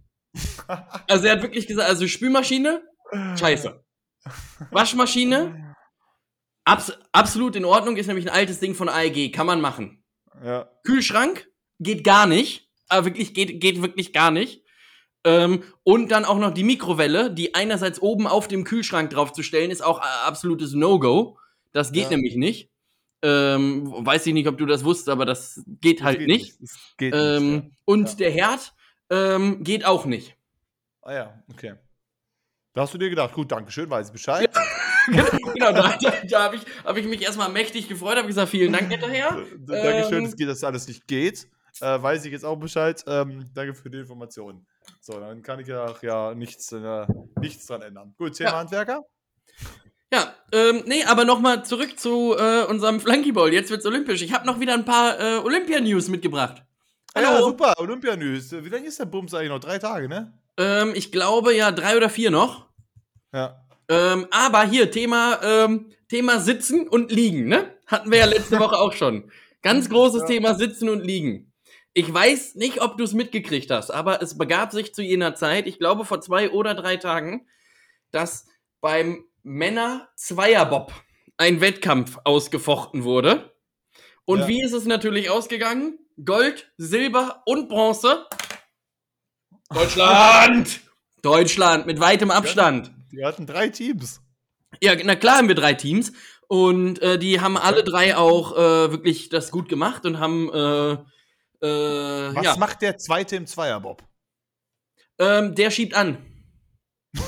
Also 1.07 1.27
er 1.27 1.33
hat 1.33 1.43
wirklich 1.43 1.67
gesagt, 1.67 1.89
also 1.89 2.07
Spülmaschine, 2.07 2.83
scheiße. 3.39 3.83
Waschmaschine, 4.71 5.75
abs 6.65 6.93
absolut 7.13 7.57
in 7.57 7.65
Ordnung, 7.65 7.97
ist 7.97 8.07
nämlich 8.07 8.27
ein 8.27 8.35
altes 8.35 8.61
Ding 8.61 8.75
von 8.75 8.89
AEG, 8.89 9.33
kann 9.33 9.47
man 9.47 9.61
machen. 9.61 10.05
Ja. 10.45 10.71
Kühlschrank 10.85 11.49
geht 11.79 12.05
gar 12.05 12.27
nicht. 12.27 12.69
Aber 12.91 13.05
wirklich, 13.07 13.35
geht, 13.35 13.61
geht 13.61 13.83
wirklich 13.83 14.13
gar 14.13 14.31
nicht. 14.31 14.63
Ähm, 15.25 15.63
und 15.83 16.11
dann 16.11 16.25
auch 16.25 16.39
noch 16.39 16.55
die 16.55 16.65
Mikrowelle, 16.65 17.31
die 17.31 17.55
einerseits 17.55 18.01
oben 18.01 18.27
auf 18.27 18.49
dem 18.49 18.65
Kühlschrank 18.65 19.11
draufzustellen, 19.11 19.71
ist 19.71 19.83
auch 19.83 19.99
absolutes 20.01 20.73
No-Go. 20.73 21.39
Das 21.73 21.93
geht 21.93 22.05
Ja. 22.05 22.11
nämlich 22.11 22.37
nicht. 22.37 22.71
Ähm, 23.21 23.93
weiß 24.07 24.27
ich 24.27 24.33
nicht, 24.33 24.47
ob 24.49 24.57
du 24.57 24.65
das 24.65 24.85
wusstest, 24.85 25.09
aber 25.11 25.27
das 25.27 25.63
geht 25.81 26.03
halt 26.03 26.21
geht 26.21 26.29
nicht. 26.29 26.57
Das 26.63 26.79
geht 26.97 27.15
Ähm, 27.15 27.51
nicht. 27.57 27.65
Und 27.85 28.09
Ja. 28.11 28.15
der 28.15 28.31
Herd 28.31 28.73
ähm, 29.11 29.63
geht 29.65 29.85
auch 29.85 30.05
nicht. 30.05 30.29
Ja. 30.29 30.35
Ah 31.03 31.15
ja, 31.15 31.43
okay. 31.51 31.75
Da 32.75 32.83
hast 32.83 32.93
du 32.95 32.99
dir 32.99 33.09
gedacht, 33.11 33.33
gut, 33.35 33.51
danke 33.51 33.73
schön, 33.73 33.89
weiß 33.89 34.09
ich 34.09 34.13
Bescheid. 34.13 34.51
genau, 35.07 35.73
da, 35.73 35.97
da, 36.01 36.13
da 36.29 36.43
habe 36.45 36.57
ich, 36.57 36.63
hab 36.85 36.97
ich 36.97 37.07
mich 37.07 37.23
erstmal 37.23 37.49
mächtig 37.49 37.89
gefreut, 37.89 38.17
habe 38.19 38.27
gesagt, 38.29 38.51
vielen 38.51 38.73
Dank, 38.73 38.89
netter 38.89 39.09
Herr. 39.09 39.43
D- 39.57 39.83
Dankeschön, 39.83 40.25
Ähm, 40.25 40.31
dass 40.37 40.47
dass 40.47 40.65
alles 40.65 40.87
nicht 40.87 41.07
geht. 41.07 41.49
Äh, 41.81 42.03
weiß 42.03 42.25
ich 42.25 42.33
jetzt 42.33 42.45
auch 42.45 42.57
Bescheid. 42.57 43.03
Ähm, 43.07 43.47
danke 43.55 43.75
für 43.75 43.89
die 43.89 43.99
Information. 43.99 44.67
So, 45.01 45.19
dann 45.19 45.43
kann 45.43 45.61
ich 45.61 45.67
ja, 45.69 45.95
ja 46.03 46.35
nichts, 46.35 46.73
äh, 46.73 47.07
nichts 47.41 47.67
dran 47.67 47.83
ändern. 47.83 48.15
Gut, 48.19 48.35
Thema 48.35 48.51
Ja. 48.51 48.59
Handwerker. 48.59 49.03
Ja, 50.13 50.35
ähm, 50.53 50.83
nee, 50.87 51.05
aber 51.05 51.25
nochmal 51.25 51.65
zurück 51.65 51.99
zu 51.99 52.35
äh, 52.37 52.65
unserem 52.65 52.99
Flunkyball. 53.01 53.53
Jetzt 53.53 53.71
wird's 53.71 53.85
olympisch. 53.87 54.23
Ich 54.23 54.33
habe 54.33 54.47
noch 54.47 54.59
wieder 54.61 54.75
ein 54.75 54.85
paar 54.85 55.19
äh, 55.21 55.39
Olympia-News 55.39 56.09
mitgebracht. 56.09 56.65
Ah 57.15 57.21
Ja, 57.21 57.29
Hallo. 57.35 57.47
super, 57.47 57.75
Olympia-News. 57.79 58.53
Wie 58.65 58.69
lange 58.69 58.87
ist 58.87 58.99
der 58.99 59.07
Bums 59.07 59.35
eigentlich 59.35 59.49
noch? 59.51 59.61
Drei 59.61 59.79
Tage, 59.79 60.09
ne? 60.09 60.33
Ähm, 60.57 60.93
ich 60.95 61.11
glaube 61.13 61.55
ja 61.55 61.71
drei 61.73 61.97
oder 61.97 62.11
vier 62.11 62.31
noch. 62.31 62.67
Ja. 63.33 63.65
Ähm, 63.89 64.27
aber 64.31 64.65
hier, 64.65 64.91
Thema, 64.91 65.41
ähm, 65.43 65.91
Thema 66.09 66.41
Sitzen 66.41 66.89
und 66.89 67.11
Liegen, 67.13 67.47
ne? 67.49 67.75
Hatten 67.87 68.11
wir 68.11 68.19
ja 68.19 68.27
letzte 68.27 68.59
Woche 68.61 68.77
auch 68.79 68.93
schon. 68.93 69.31
Ganz 69.63 69.89
großes 69.89 70.23
Ja. 70.23 70.27
Thema 70.27 70.55
Sitzen 70.55 70.89
und 70.89 71.01
Liegen. 71.05 71.53
Ich 71.95 72.13
weiß 72.13 72.55
nicht, 72.57 72.81
ob 72.83 72.97
du 72.99 73.05
es 73.05 73.13
mitgekriegt 73.15 73.71
hast, 73.71 73.91
aber 73.91 74.23
es 74.23 74.37
begab 74.39 74.73
sich 74.73 74.95
zu 74.95 75.03
jener 75.03 75.35
Zeit, 75.35 75.67
ich 75.67 75.79
glaube 75.79 76.05
vor 76.05 76.21
zwei 76.21 76.51
oder 76.51 76.75
drei 76.75 76.97
Tagen, 76.97 77.47
dass 78.13 78.47
beim 78.81 79.25
Männer-Zweierbob 79.43 80.93
ein 81.39 81.61
Wettkampf 81.61 82.19
ausgefochten 82.25 83.03
wurde. 83.05 83.53
Und 84.29 84.41
Ja. 84.41 84.49
wie 84.49 84.63
ist 84.63 84.75
es 84.75 84.85
natürlich 84.85 85.31
ausgegangen? 85.31 85.99
Gold, 86.23 86.71
Silber 86.77 87.43
und 87.47 87.71
Bronze. 87.71 88.27
Deutschland! 89.71 90.81
Deutschland 91.23 91.87
mit 91.87 91.99
weitem 91.99 92.31
Abstand. 92.31 92.91
Die 93.11 93.25
hatten 93.25 93.47
drei 93.47 93.71
Teams. 93.71 94.21
Ja, 94.83 94.95
na 95.03 95.17
klar 95.17 95.39
haben 95.39 95.49
wir 95.49 95.55
drei 95.55 95.73
Teams 95.73 96.13
und 96.47 97.01
äh, 97.01 97.19
die 97.19 97.41
haben 97.41 97.57
alle 97.57 97.83
drei 97.83 98.19
auch 98.19 98.53
äh, 98.53 98.91
wirklich 98.93 99.31
das 99.31 99.51
gut 99.51 99.67
gemacht 99.71 100.05
und 100.05 100.21
haben 100.21 100.53
äh, 100.53 100.93
äh, 101.67 102.35
Was 102.35 102.45
ja, 102.45 102.57
macht 102.59 102.83
der 102.83 102.99
zweite 102.99 103.35
im 103.35 103.47
Zweierbob? 103.47 104.03
ähm, 105.19 105.55
der 105.55 105.71
schiebt 105.71 105.95
an. 105.95 106.19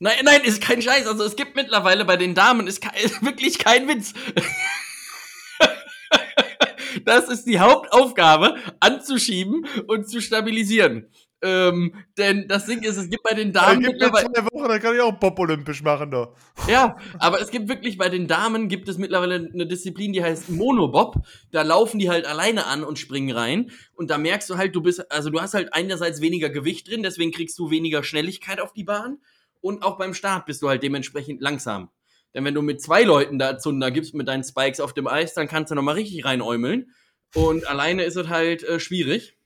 nein, 0.00 0.18
nein, 0.24 0.42
ist 0.42 0.60
kein 0.60 0.82
Scheiß. 0.82 1.06
Also 1.06 1.22
es 1.22 1.36
gibt 1.36 1.54
mittlerweile 1.54 2.04
bei 2.04 2.16
den 2.16 2.34
Damen 2.34 2.66
ist, 2.66 2.84
ist 3.00 3.22
wirklich 3.24 3.60
kein 3.60 3.86
Witz. 3.86 4.14
Das 7.04 7.28
ist 7.28 7.44
die 7.44 7.60
Hauptaufgabe, 7.60 8.56
anzuschieben 8.80 9.66
und 9.86 10.08
zu 10.08 10.20
stabilisieren. 10.20 11.08
Ähm, 11.44 11.94
denn 12.16 12.46
das 12.46 12.66
Ding 12.66 12.84
ist, 12.84 12.96
es 12.96 13.10
gibt 13.10 13.24
bei 13.24 13.34
den 13.34 13.52
Da 13.52 13.66
Damen 13.66 13.80
gibt 13.80 13.98
mir 13.98 14.06
mittlerweile 14.06 14.32
zwei 14.32 14.44
Wochen, 14.44 14.68
dann 14.68 14.80
kann 14.80 14.94
ich 14.94 15.00
auch 15.00 15.18
Bob 15.18 15.36
olympisch 15.40 15.82
machen 15.82 16.12
da. 16.12 16.32
Ja, 16.68 16.96
aber 17.18 17.40
es 17.40 17.50
gibt 17.50 17.68
wirklich 17.68 17.98
bei 17.98 18.08
den 18.08 18.28
Damen 18.28 18.68
gibt 18.68 18.88
es 18.88 18.96
mittlerweile 18.96 19.50
eine 19.52 19.66
Disziplin, 19.66 20.12
die 20.12 20.22
heißt 20.22 20.50
Monobob. 20.50 21.16
Da 21.50 21.62
laufen 21.62 21.98
die 21.98 22.10
halt 22.10 22.26
alleine 22.26 22.66
an 22.66 22.84
und 22.84 23.00
springen 23.00 23.36
rein. 23.36 23.72
Und 23.94 24.10
da 24.10 24.18
merkst 24.18 24.48
du 24.50 24.56
halt, 24.56 24.76
du 24.76 24.82
bist, 24.82 25.10
also 25.10 25.30
du 25.30 25.40
hast 25.40 25.54
halt 25.54 25.74
einerseits 25.74 26.20
weniger 26.20 26.48
Gewicht 26.48 26.88
drin, 26.88 27.02
deswegen 27.02 27.32
kriegst 27.32 27.58
du 27.58 27.70
weniger 27.70 28.04
Schnelligkeit 28.04 28.60
auf 28.60 28.72
die 28.72 28.84
Bahn. 28.84 29.18
Und 29.60 29.82
auch 29.82 29.98
beim 29.98 30.14
Start 30.14 30.46
bist 30.46 30.62
du 30.62 30.68
halt 30.68 30.84
dementsprechend 30.84 31.40
langsam. 31.40 31.90
Denn 32.34 32.44
wenn 32.44 32.54
du 32.54 32.62
mit 32.62 32.80
zwei 32.80 33.02
Leuten 33.02 33.38
da 33.38 33.58
Zunder 33.58 33.90
gibst 33.90 34.14
mit 34.14 34.28
deinen 34.28 34.44
Spikes 34.44 34.80
auf 34.80 34.94
dem 34.94 35.06
Eis, 35.06 35.34
dann 35.34 35.48
kannst 35.48 35.70
du 35.70 35.74
nochmal 35.74 35.94
richtig 35.94 36.24
reinäumeln. 36.24 36.92
Und 37.34 37.66
alleine 37.66 38.04
ist 38.04 38.16
es 38.16 38.28
halt 38.28 38.62
äh, 38.62 38.80
schwierig. 38.80 39.38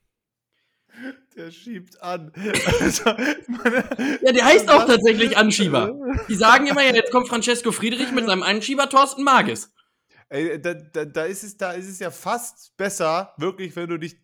Der 1.37 1.51
schiebt 1.51 2.03
an. 2.03 2.33
Also, 2.81 3.11
meine, 3.49 4.19
Ja, 4.23 4.33
der 4.33 4.45
heißt 4.45 4.71
auch 4.71 4.87
tatsächlich 4.87 5.37
Anschieber. 5.37 5.95
Die 6.29 6.35
sagen 6.35 6.67
immer, 6.67 6.83
ja, 6.83 6.95
jetzt 6.95 7.11
kommt 7.11 7.29
Francesco 7.29 7.73
Friedrich 7.73 8.13
mit 8.13 8.27
seinem 8.27 8.43
Anschieber 8.43 8.89
Thorsten 8.89 9.23
Magis. 9.23 9.73
Ey, 10.29 10.61
da, 10.61 10.75
da, 10.75 11.05
da, 11.05 11.25
ist 11.25 11.45
es, 11.45 11.57
da 11.57 11.73
ist 11.73 11.89
es 11.89 11.99
ja 11.99 12.11
fast 12.11 12.77
besser, 12.77 13.35
wirklich, 13.37 13.77
wenn 13.77 13.89
du 13.89 13.99
dich 13.99 14.17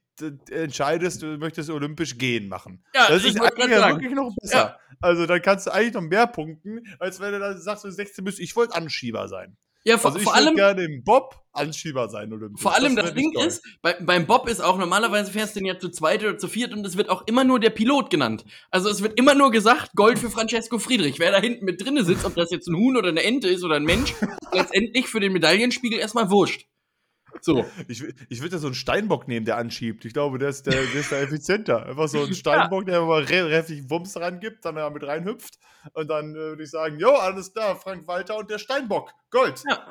entscheidest, 0.50 1.22
du 1.22 1.38
möchtest 1.38 1.70
olympisch 1.70 2.18
gehen 2.18 2.48
machen. 2.48 2.84
Ja, 2.94 3.08
das 3.08 3.24
ist 3.24 3.36
ja 3.36 3.42
wirklich 3.42 4.12
noch 4.12 4.34
besser. 4.40 4.78
Also 5.02 5.26
dann 5.26 5.42
kannst 5.42 5.66
du 5.66 5.72
eigentlich 5.72 5.94
noch 5.94 6.02
mehr 6.02 6.26
punkten, 6.26 6.80
als 6.98 7.20
wenn 7.20 7.32
du 7.32 7.40
dann 7.40 7.60
sagst, 7.60 7.84
du 7.84 7.90
16 7.90 8.24
bist, 8.24 8.40
ich 8.40 8.56
wollte 8.56 8.74
Anschieber 8.74 9.28
sein. 9.28 9.56
Ja, 9.84 9.98
vor, 9.98 10.10
Also 10.10 10.18
ich 10.20 10.24
vor 10.24 10.34
würde 10.34 10.46
allem, 10.46 10.54
gerne 10.54 10.84
im 10.84 11.02
Bob 11.02 11.34
Anschieber 11.52 12.08
sein 12.08 12.32
olympisch. 12.32 12.62
Vor 12.62 12.74
allem 12.74 12.94
das, 12.94 13.14
nicht 13.14 13.16
Ding 13.16 13.38
ist, 13.44 13.62
bei, 13.82 13.94
beim 14.00 14.26
Bob 14.26 14.48
ist 14.48 14.60
auch 14.60 14.78
normalerweise 14.78 15.32
fährst 15.32 15.56
du 15.56 15.60
den 15.60 15.66
ja 15.66 15.78
zu 15.78 15.90
zweit 15.90 16.22
oder 16.22 16.38
zu 16.38 16.48
viert 16.48 16.72
und 16.72 16.86
es 16.86 16.96
wird 16.96 17.10
auch 17.10 17.26
immer 17.26 17.44
nur 17.44 17.58
der 17.58 17.70
Pilot 17.70 18.08
genannt. 18.08 18.44
Also 18.70 18.88
es 18.88 19.02
wird 19.02 19.18
immer 19.18 19.34
nur 19.34 19.50
gesagt, 19.50 19.90
Gold 19.94 20.18
für 20.18 20.30
Francesco 20.30 20.78
Friedrich. 20.78 21.18
Wer 21.18 21.32
da 21.32 21.40
hinten 21.40 21.64
mit 21.64 21.84
drinne 21.84 22.04
sitzt, 22.04 22.24
ob 22.24 22.34
das 22.36 22.50
jetzt 22.50 22.68
ein 22.68 22.76
Huhn 22.76 22.96
oder 22.96 23.08
eine 23.08 23.22
Ente 23.22 23.48
ist 23.48 23.64
oder 23.64 23.76
ein 23.76 23.84
Mensch, 23.84 24.14
letztendlich 24.52 25.08
für 25.08 25.20
den 25.20 25.32
Medaillenspiegel 25.32 25.98
erstmal 25.98 26.30
wurscht. 26.30 26.66
So. 27.40 27.64
Ich, 27.88 28.04
ich 28.28 28.40
würde 28.40 28.50
da 28.50 28.58
so 28.58 28.68
einen 28.68 28.74
Steinbock 28.74 29.28
nehmen, 29.28 29.46
der 29.46 29.56
anschiebt. 29.56 30.04
Ich 30.04 30.12
glaube, 30.12 30.38
der 30.38 30.50
ist, 30.50 30.66
der, 30.66 30.74
der 30.74 31.00
ist 31.00 31.10
da 31.12 31.16
effizienter. 31.20 31.86
Einfach 31.86 32.08
so 32.08 32.22
ein 32.22 32.34
Steinbock, 32.34 32.86
der 32.86 33.00
mal 33.02 33.22
richtig 33.22 33.88
Wumms 33.90 34.16
rangibt, 34.16 34.64
dann 34.64 34.76
da 34.76 34.90
mit 34.90 35.02
reinhüpft. 35.04 35.58
Und 35.94 36.08
dann 36.08 36.32
äh, 36.32 36.38
würde 36.38 36.62
ich 36.62 36.70
sagen, 36.70 36.98
jo, 36.98 37.10
alles 37.10 37.52
klar, 37.52 37.76
Frank 37.76 38.06
Walter 38.06 38.38
und 38.38 38.50
der 38.50 38.58
Steinbock. 38.58 39.10
Gold. 39.30 39.62
Ja. 39.68 39.86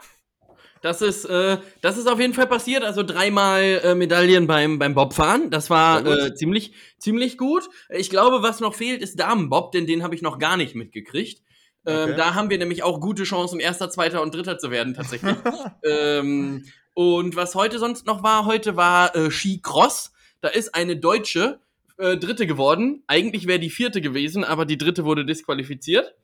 Das 0.81 1.01
ist, 1.01 1.25
äh, 1.25 1.57
das 1.81 1.97
ist 1.97 2.07
auf 2.07 2.19
jeden 2.19 2.33
Fall 2.33 2.47
passiert. 2.47 2.83
Also 2.83 3.03
dreimal 3.03 3.61
äh, 3.83 3.95
Medaillen 3.95 4.47
beim, 4.47 4.79
beim 4.79 4.95
Bobfahren. 4.95 5.51
Das 5.51 5.69
war 5.69 6.05
äh, 6.05 6.33
ziemlich, 6.33 6.73
ziemlich 6.97 7.37
gut. 7.37 7.69
Ich 7.89 8.09
glaube, 8.09 8.41
was 8.41 8.59
noch 8.59 8.73
fehlt, 8.73 9.01
ist 9.01 9.19
Damenbob, 9.19 9.71
denn 9.71 9.85
den 9.85 10.03
habe 10.03 10.15
ich 10.15 10.21
noch 10.21 10.39
gar 10.39 10.57
nicht 10.57 10.75
mitgekriegt. 10.75 11.41
Ähm, 11.85 12.09
Okay. 12.11 12.15
da 12.15 12.35
haben 12.35 12.49
wir 12.51 12.59
nämlich 12.59 12.83
auch 12.83 12.99
gute 12.99 13.23
Chancen, 13.23 13.59
Erster, 13.59 13.89
Zweiter 13.89 14.21
und 14.21 14.35
Dritter 14.35 14.59
zu 14.59 14.69
werden, 14.69 14.93
tatsächlich. 14.93 15.35
ähm, 15.83 16.63
und 16.93 17.35
was 17.35 17.55
heute 17.55 17.79
sonst 17.79 18.05
noch 18.05 18.23
war, 18.23 18.45
heute 18.45 18.75
war 18.75 19.15
äh, 19.15 19.31
Skicross. 19.31 20.11
Da 20.41 20.49
ist 20.49 20.75
eine 20.75 20.97
Deutsche 20.97 21.59
äh, 21.97 22.17
Dritte 22.17 22.47
geworden. 22.47 23.03
Eigentlich 23.07 23.47
wäre 23.47 23.59
die 23.59 23.69
Vierte 23.69 24.01
gewesen, 24.01 24.43
aber 24.43 24.65
die 24.65 24.77
Dritte 24.77 25.05
wurde 25.05 25.25
disqualifiziert, 25.25 26.15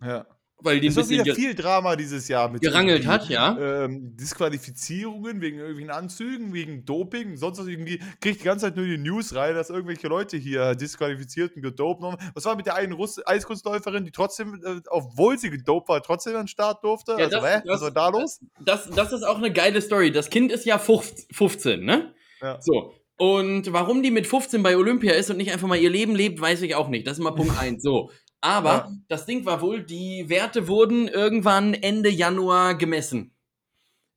Ja. 0.00 0.26
Weil 0.58 0.80
die 0.80 0.88
ein 0.88 0.90
Es 0.90 0.96
war 0.96 1.02
bisschen 1.04 1.24
wieder 1.24 1.34
viel 1.34 1.54
Drama 1.54 1.96
dieses 1.96 2.28
Jahr 2.28 2.48
mit 2.50 2.62
gerangelt 2.62 3.06
hat, 3.06 3.28
ja. 3.28 3.84
ähm, 3.84 4.16
Disqualifizierungen 4.16 5.40
wegen 5.40 5.58
irgendwelchen 5.58 5.90
Anzügen, 5.90 6.54
wegen 6.54 6.84
Doping, 6.84 7.36
sonst 7.36 7.58
was 7.58 7.66
irgendwie, 7.66 8.00
kriegt 8.20 8.40
die 8.40 8.44
ganze 8.44 8.66
Zeit 8.66 8.76
nur 8.76 8.86
die 8.86 8.98
News 8.98 9.34
rein, 9.34 9.54
dass 9.54 9.70
irgendwelche 9.70 10.08
Leute 10.08 10.36
hier 10.36 10.74
disqualifiziert 10.74 11.56
und 11.56 11.62
gedopt 11.62 12.02
haben. 12.02 12.16
Was 12.34 12.44
war 12.44 12.56
mit 12.56 12.66
der 12.66 12.76
einen 12.76 12.92
Russ 12.92 13.20
Eiskunstläuferin, 13.26 14.04
die 14.04 14.10
trotzdem, 14.10 14.54
äh, 14.64 14.80
obwohl 14.88 15.38
sie 15.38 15.50
gedopt 15.50 15.88
war, 15.88 16.02
trotzdem 16.02 16.34
an 16.36 16.42
den 16.42 16.48
Start 16.48 16.82
durfte? 16.84 17.12
Ja, 17.12 17.24
also, 17.26 17.30
das- 17.40 17.44
hä? 17.44 17.62
das- 17.64 17.74
was 17.74 17.80
war 17.82 17.90
da 17.90 18.08
los? 18.08 18.40
das, 18.64 18.88
das 18.90 19.12
ist 19.12 19.22
auch 19.22 19.38
eine 19.38 19.52
geile 19.52 19.80
Story. 19.82 20.12
Das 20.12 20.30
Kind 20.30 20.50
ist 20.52 20.64
ja 20.64 20.78
15, 20.78 21.26
15 21.32 21.84
ne? 21.84 22.14
Ja. 22.40 22.58
So. 22.60 22.94
Und 23.16 23.72
warum 23.72 24.02
die 24.02 24.10
mit 24.10 24.26
15 24.26 24.62
bei 24.64 24.76
Olympia 24.76 25.12
ist 25.14 25.30
und 25.30 25.36
nicht 25.36 25.52
einfach 25.52 25.68
mal 25.68 25.78
ihr 25.78 25.88
Leben 25.90 26.16
lebt, 26.16 26.40
weiß 26.40 26.62
ich 26.62 26.74
auch 26.74 26.88
nicht. 26.88 27.06
Das 27.06 27.18
ist 27.18 27.22
mal 27.22 27.30
Punkt 27.30 27.56
1. 27.60 27.82
So. 27.82 28.10
Aber 28.44 28.72
Ja. 28.72 28.92
das 29.08 29.24
Ding 29.24 29.46
war 29.46 29.62
wohl, 29.62 29.82
die 29.82 30.28
Werte 30.28 30.68
wurden 30.68 31.08
irgendwann 31.08 31.72
Ende 31.72 32.10
Januar 32.10 32.74
gemessen. 32.74 33.32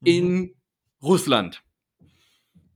Mhm. 0.01 0.05
In 0.07 0.55
Russland. 1.01 1.63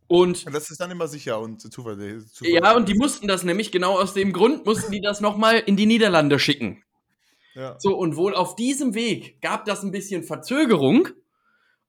Und 0.08 0.46
Das 0.54 0.72
ist 0.72 0.80
dann 0.80 0.92
immer 0.92 1.08
sicher 1.10 1.40
und 1.42 1.60
zuverlässig. 1.62 2.48
ja, 2.48 2.74
und 2.76 2.88
die 2.88 2.94
mussten 2.96 3.28
das 3.28 3.44
nämlich 3.44 3.72
genau 3.72 4.00
aus 4.00 4.14
dem 4.14 4.32
Grund, 4.32 4.66
mussten 4.66 4.92
die 4.94 5.02
das 5.02 5.20
nochmal 5.20 5.60
in 5.60 5.76
die 5.76 5.86
Niederlande 5.86 6.40
schicken. 6.40 6.84
Ja. 7.54 7.76
So, 7.80 7.98
und 7.98 8.16
wohl 8.16 8.34
auf 8.34 8.56
diesem 8.56 8.94
Weg 8.94 9.42
gab 9.42 9.66
das 9.66 9.84
ein 9.84 9.92
bisschen 9.92 10.24
Verzögerung. 10.24 11.10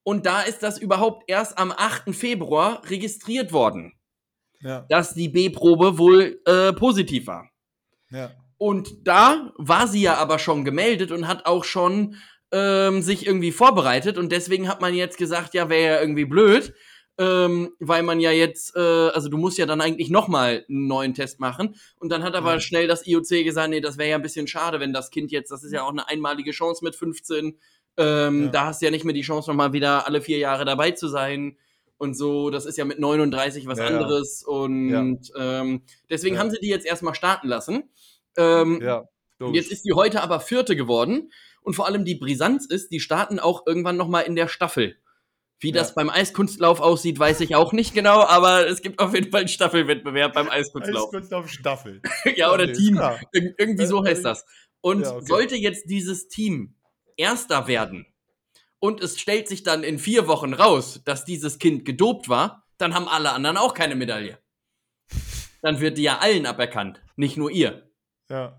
Und 0.03 0.27
da 0.27 0.43
ist 0.43 0.65
das 0.65 0.79
überhaupt 0.79 1.25
erst 1.29 1.57
am 1.59 1.71
8. 1.71 2.13
Februar 2.13 2.83
registriert 2.91 3.53
worden, 3.53 3.93
Ja. 4.61 4.81
dass 4.89 5.15
die 5.15 5.29
B-Probe 5.29 5.99
wohl 5.99 6.41
äh, 6.47 6.73
positiv 6.73 7.29
war. 7.29 7.49
Ja. 8.11 8.33
Und 8.63 9.09
da 9.09 9.53
war 9.57 9.89
sie 9.89 10.03
ja 10.03 10.15
aber 10.19 10.39
schon 10.39 10.65
gemeldet 10.65 11.11
und 11.11 11.27
hat 11.27 11.47
auch 11.47 11.65
schon 11.65 12.15
ähm, 12.53 13.03
sich 13.03 13.27
irgendwie 13.27 13.51
vorbereitet. 13.51 14.19
Und 14.19 14.31
deswegen 14.31 14.69
hat 14.69 14.81
man 14.81 14.95
jetzt 14.95 15.19
gesagt, 15.19 15.53
ja, 15.55 15.69
wäre 15.69 15.95
ja 15.95 16.01
irgendwie 16.01 16.27
blöd, 16.27 16.73
ähm, 17.19 17.71
weil 17.81 18.05
man 18.05 18.21
ja 18.21 18.31
jetzt, 18.31 18.77
äh, 18.77 18.79
also 18.79 19.29
du 19.29 19.37
musst 19.37 19.59
ja 19.59 19.67
dann 19.67 19.81
eigentlich 19.81 20.11
nochmal 20.11 20.65
einen 20.69 20.87
neuen 20.87 21.13
Test 21.13 21.41
machen. 21.41 21.75
Und 21.99 22.11
dann 22.13 22.23
hat 22.23 22.37
aber 22.37 22.53
Ja. 22.55 22.61
schnell 22.61 22.87
das 22.87 23.05
IOC 23.05 23.43
gesagt, 23.43 23.71
nee, 23.71 23.81
das 23.81 23.99
wäre 23.99 24.11
ja 24.11 24.17
ein 24.17 24.23
bisschen 24.23 24.47
schade, 24.47 24.79
wenn 24.79 24.93
das 24.93 25.11
Kind 25.11 25.33
jetzt, 25.33 25.51
das 25.51 25.65
ist 25.65 25.73
ja 25.73 25.83
auch 25.83 25.91
eine 25.91 26.07
einmalige 26.09 26.53
Chance 26.53 26.85
mit 26.85 26.95
15, 26.95 27.59
ähm, 27.97 28.45
Ja. 28.45 28.49
da 28.51 28.65
hast 28.67 28.81
du 28.81 28.85
ja 28.87 28.93
nicht 28.93 29.05
mehr 29.05 29.13
die 29.15 29.23
Chance, 29.23 29.51
nochmal 29.51 29.73
wieder 29.73 30.07
alle 30.07 30.21
vier 30.21 30.39
Jahre 30.39 30.65
dabei 30.65 30.93
zu 30.93 31.09
sein. 31.09 31.57
und 31.99 32.17
so. 32.17 32.51
Das 32.51 32.67
ist 32.67 32.77
ja 32.79 32.85
mit 32.85 32.99
39 32.99 33.67
was 33.69 33.79
Ja, 33.79 33.87
anderes. 33.87 34.43
Und 34.45 35.21
ähm, 35.39 35.83
deswegen 36.11 36.37
haben 36.37 36.51
sie 36.51 36.59
die 36.61 36.69
jetzt 36.69 36.85
erstmal 36.85 37.15
starten 37.15 37.47
lassen. 37.47 37.85
Ähm, 38.37 38.81
Ja, 38.83 39.05
und 39.39 39.55
jetzt 39.55 39.73
ist 39.73 39.85
die 39.85 39.93
heute 39.93 40.23
aber 40.23 40.41
vierte 40.41 40.77
geworden. 40.77 41.33
Und 41.63 41.75
vor 41.75 41.87
allem 41.87 42.05
die 42.05 42.15
Brisanz 42.17 42.67
ist, 42.67 42.91
die 42.91 43.01
starten 43.01 43.39
auch 43.39 43.67
irgendwann 43.67 43.97
nochmal 43.97 44.25
in 44.25 44.37
der 44.37 44.49
Staffel. 44.49 44.97
Wie 45.61 45.69
Ja. 45.69 45.75
das 45.75 45.95
beim 45.95 46.11
Eiskunstlauf 46.11 46.81
aussieht, 46.81 47.19
weiß 47.19 47.41
ich 47.41 47.55
auch 47.55 47.73
nicht 47.73 47.95
genau, 47.95 48.23
aber 48.23 48.67
es 48.67 48.83
gibt 48.83 48.99
auf 48.99 49.15
jeden 49.15 49.31
Fall 49.31 49.41
einen 49.41 49.49
Staffelwettbewerb 49.49 50.33
beim 50.33 50.49
Eiskunstlauf. 50.49 51.15
auf 51.33 51.49
Staffel. 51.49 52.03
ja, 52.37 52.53
oder 52.53 52.67
nee, 52.67 52.73
Team. 52.73 52.97
Ir 53.33 53.55
irgendwie 53.59 53.87
so 53.87 54.05
heißt 54.05 54.25
das. 54.25 54.45
Und 54.81 55.03
ja, 55.03 55.15
okay. 55.15 55.27
sollte 55.27 55.57
jetzt 55.57 55.89
dieses 55.89 56.29
Team 56.29 56.75
Erster 57.17 57.69
werden 57.69 58.07
und 58.81 59.01
es 59.01 59.21
stellt 59.21 59.47
sich 59.47 59.63
dann 59.63 59.85
in 59.85 60.01
vier 60.01 60.27
Wochen 60.27 60.55
raus, 60.55 61.03
dass 61.05 61.25
dieses 61.25 61.61
Kind 61.61 61.85
gedopt 61.85 62.29
war, 62.29 62.67
dann 62.79 62.95
haben 62.95 63.07
alle 63.07 63.31
anderen 63.33 63.57
auch 63.57 63.75
keine 63.75 63.95
Medaille. 63.95 64.39
Dann 65.61 65.79
wird 65.81 65.99
die 65.99 66.03
ja 66.03 66.19
allen 66.19 66.47
aberkannt. 66.47 67.01
Nicht 67.15 67.37
nur 67.37 67.53
ihr, 67.53 67.92
Ja. 68.31 68.59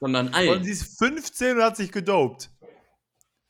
sondern 0.00 0.28
Und 0.28 0.34
allen. 0.34 0.64
sie 0.64 0.70
ist 0.72 0.98
15 0.98 1.56
und 1.56 1.62
hat 1.62 1.76
sich 1.76 1.90
gedopt. 1.92 2.50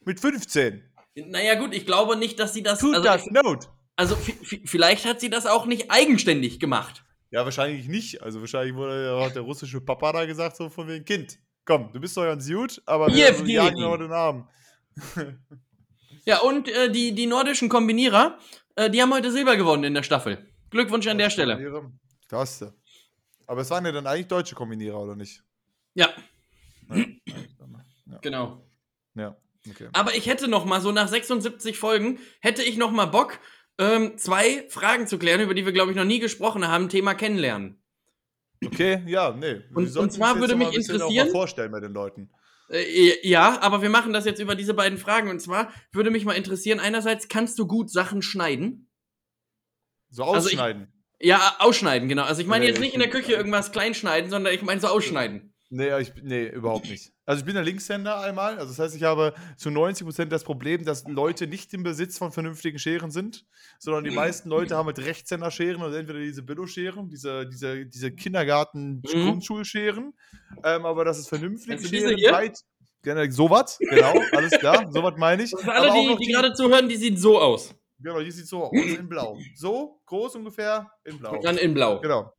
Mit 0.04 0.20
15. 0.20 0.82
Naja, 1.16 1.54
gut, 1.56 1.74
ich 1.74 1.84
glaube 1.86 2.16
nicht, 2.16 2.38
dass 2.38 2.54
sie 2.54 2.62
das. 2.62 2.78
Tut 2.78 2.94
Also, 2.94 3.04
das 3.06 3.26
Note. 3.26 3.68
also 3.96 4.14
vi- 4.16 4.38
vi- 4.42 4.66
vielleicht 4.66 5.04
hat 5.04 5.20
sie 5.20 5.30
das 5.30 5.46
auch 5.46 5.66
nicht 5.66 5.90
eigenständig 5.90 6.60
gemacht. 6.60 7.04
Ja, 7.30 7.44
wahrscheinlich 7.44 7.88
nicht. 7.88 8.22
Also 8.22 8.40
wahrscheinlich 8.40 8.74
wurde 8.74 9.12
auch 9.14 9.30
der 9.32 9.42
russische 9.42 9.80
Papa 9.80 10.12
da 10.12 10.24
gesagt, 10.24 10.56
so 10.56 10.70
von 10.70 10.88
wegen 10.88 11.04
Kind. 11.04 11.38
Komm, 11.66 11.92
du 11.92 12.00
bist 12.00 12.16
doch 12.16 12.22
ganz 12.24 12.48
gut, 12.48 12.80
aber 12.86 13.08
wir 13.08 13.14
Jevgeni. 13.16 13.52
jagen 13.52 13.84
heute 13.84 14.04
den 14.04 14.12
Arm. 14.12 14.48
Ja, 16.24 16.40
und 16.40 16.68
äh, 16.68 16.90
die, 16.90 17.14
die 17.14 17.26
nordischen 17.26 17.68
Kombinierer, 17.70 18.38
äh, 18.76 18.90
die 18.90 19.00
haben 19.00 19.12
heute 19.14 19.32
Silber 19.32 19.56
gewonnen 19.56 19.84
in 19.84 19.94
der 19.94 20.02
Staffel. 20.02 20.46
Glückwunsch 20.70 21.06
an 21.06 21.16
der 21.16 21.30
Stelle. 21.30 21.90
Das. 22.28 22.64
Aber 23.48 23.62
es 23.62 23.70
waren 23.70 23.84
ja 23.84 23.90
dann 23.92 24.06
eigentlich 24.06 24.28
deutsche 24.28 24.54
Kombinierer, 24.54 25.00
oder 25.00 25.16
nicht? 25.16 25.42
Ja, 25.94 26.10
Ja, 28.10 28.18
genau. 28.22 28.62
ja 29.14 29.36
okay. 29.68 29.88
Aber 29.92 30.14
ich 30.14 30.26
hätte 30.26 30.48
noch 30.48 30.64
mal 30.64 30.80
so 30.80 30.92
nach 30.92 31.08
76 31.08 31.76
Folgen 31.78 32.18
hätte 32.40 32.62
ich 32.62 32.76
noch 32.76 32.90
mal 32.90 33.06
Bock, 33.06 33.38
ähm, 33.78 34.16
zwei 34.18 34.66
Fragen 34.70 35.06
zu 35.06 35.18
klären, 35.18 35.40
über 35.40 35.54
die 35.54 35.64
wir 35.66 35.72
glaube 35.72 35.90
ich 35.90 35.96
noch 35.96 36.04
nie 36.04 36.18
gesprochen 36.20 36.66
haben. 36.68 36.88
Thema 36.88 37.14
Kennenlernen. 37.14 37.82
Okay, 38.64 39.02
ja, 39.06 39.32
nee. 39.32 39.62
Und- 39.74 39.96
und 39.96 40.12
zwar 40.12 40.38
würde 40.40 40.56
mich 40.56 40.70
bisschen 40.70 40.96
auch 40.96 41.06
interessieren- 41.06 41.26
Mal 41.28 41.32
vorstellen 41.32 41.70
bei 41.72 41.80
den 41.80 41.92
Leuten. 41.92 42.30
Äh, 42.70 43.26
ja, 43.26 43.60
aber 43.62 43.82
wir 43.82 43.88
machen 43.90 44.12
das 44.12 44.24
jetzt 44.24 44.40
über 44.40 44.54
diese 44.54 44.74
beiden 44.74 44.98
Fragen. 44.98 45.30
Und 45.30 45.40
zwar 45.40 45.72
würde 45.92 46.10
mich 46.10 46.24
mal 46.24 46.34
interessieren: 46.34 46.80
Einerseits 46.80 47.28
kannst 47.28 47.58
du 47.58 47.66
gut 47.66 47.90
Sachen 47.90 48.20
schneiden. 48.20 48.88
So 50.10 50.24
Also 50.24 50.48
ich- 50.48 50.54
ausschneiden. 50.54 50.92
Ja, 51.20 51.56
ausschneiden, 51.58 52.08
genau. 52.08 52.24
Also 52.24 52.40
ich 52.40 52.46
meine 52.46 52.64
Nee, 52.64 52.70
jetzt 52.70 52.80
nicht 52.80 52.94
in 52.94 53.00
der 53.00 53.10
Küche 53.10 53.32
irgendwas 53.32 53.72
kleinschneiden, 53.72 54.30
sondern 54.30 54.54
ich 54.54 54.62
meine 54.62 54.80
so 54.80 54.86
ausschneiden. 54.86 55.52
Nee, 55.70 55.98
ich, 55.98 56.12
nee, 56.22 56.46
überhaupt 56.46 56.88
nicht. 56.88 57.12
Also 57.26 57.40
ich 57.40 57.44
bin 57.44 57.54
ein 57.56 57.64
Linkshänder 57.64 58.20
einmal. 58.20 58.58
Also 58.58 58.68
das 58.68 58.78
heißt, 58.78 58.96
ich 58.96 59.02
habe 59.02 59.34
zu 59.58 59.68
90% 59.68 60.26
das 60.26 60.42
Problem, 60.42 60.84
dass 60.84 61.06
Leute 61.06 61.46
nicht 61.46 61.74
im 61.74 61.82
Besitz 61.82 62.16
von 62.16 62.32
vernünftigen 62.32 62.78
Scheren 62.78 63.10
sind, 63.10 63.44
sondern 63.78 64.04
die 64.04 64.10
meisten 64.10 64.48
Leute 64.48 64.76
haben 64.76 64.86
mit 64.86 64.98
Rechtshänder-Scheren 64.98 65.82
also 65.82 65.98
entweder 65.98 66.20
diese 66.20 66.42
Billo-Scheren, 66.42 67.10
diese, 67.10 67.46
diese, 67.46 67.84
diese 67.84 68.12
Kindergarten-Grundschulscheren. 68.12 70.14
Ähm, 70.64 70.86
aber 70.86 71.04
das 71.04 71.18
ist 71.18 71.28
vernünftig. 71.28 71.72
Also 71.72 71.90
diese 71.90 72.14
hier? 72.14 72.30
breit. 72.30 72.58
Genau, 73.02 73.30
sowas, 73.30 73.78
genau, 73.78 74.14
alles 74.32 74.58
klar, 74.58 74.90
sowas 74.90 75.14
meine 75.18 75.44
ich. 75.44 75.50
Für 75.50 75.72
alle, 75.72 75.92
die, 75.92 76.08
noch 76.08 76.18
die 76.18 76.32
gerade 76.32 76.52
zuhören, 76.54 76.88
die 76.88 76.96
sieht 76.96 77.18
so 77.18 77.38
aus. 77.38 77.74
Genau, 78.00 78.20
die 78.20 78.30
sieht 78.30 78.46
so 78.46 78.64
aus, 78.64 78.72
in 78.72 79.08
blau. 79.08 79.38
So 79.54 80.00
groß 80.06 80.36
ungefähr, 80.36 80.90
in 81.04 81.18
blau. 81.18 81.32
Und 81.32 81.44
dann 81.44 81.58
in 81.58 81.74
blau. 81.74 82.00
Genau. 82.00 82.32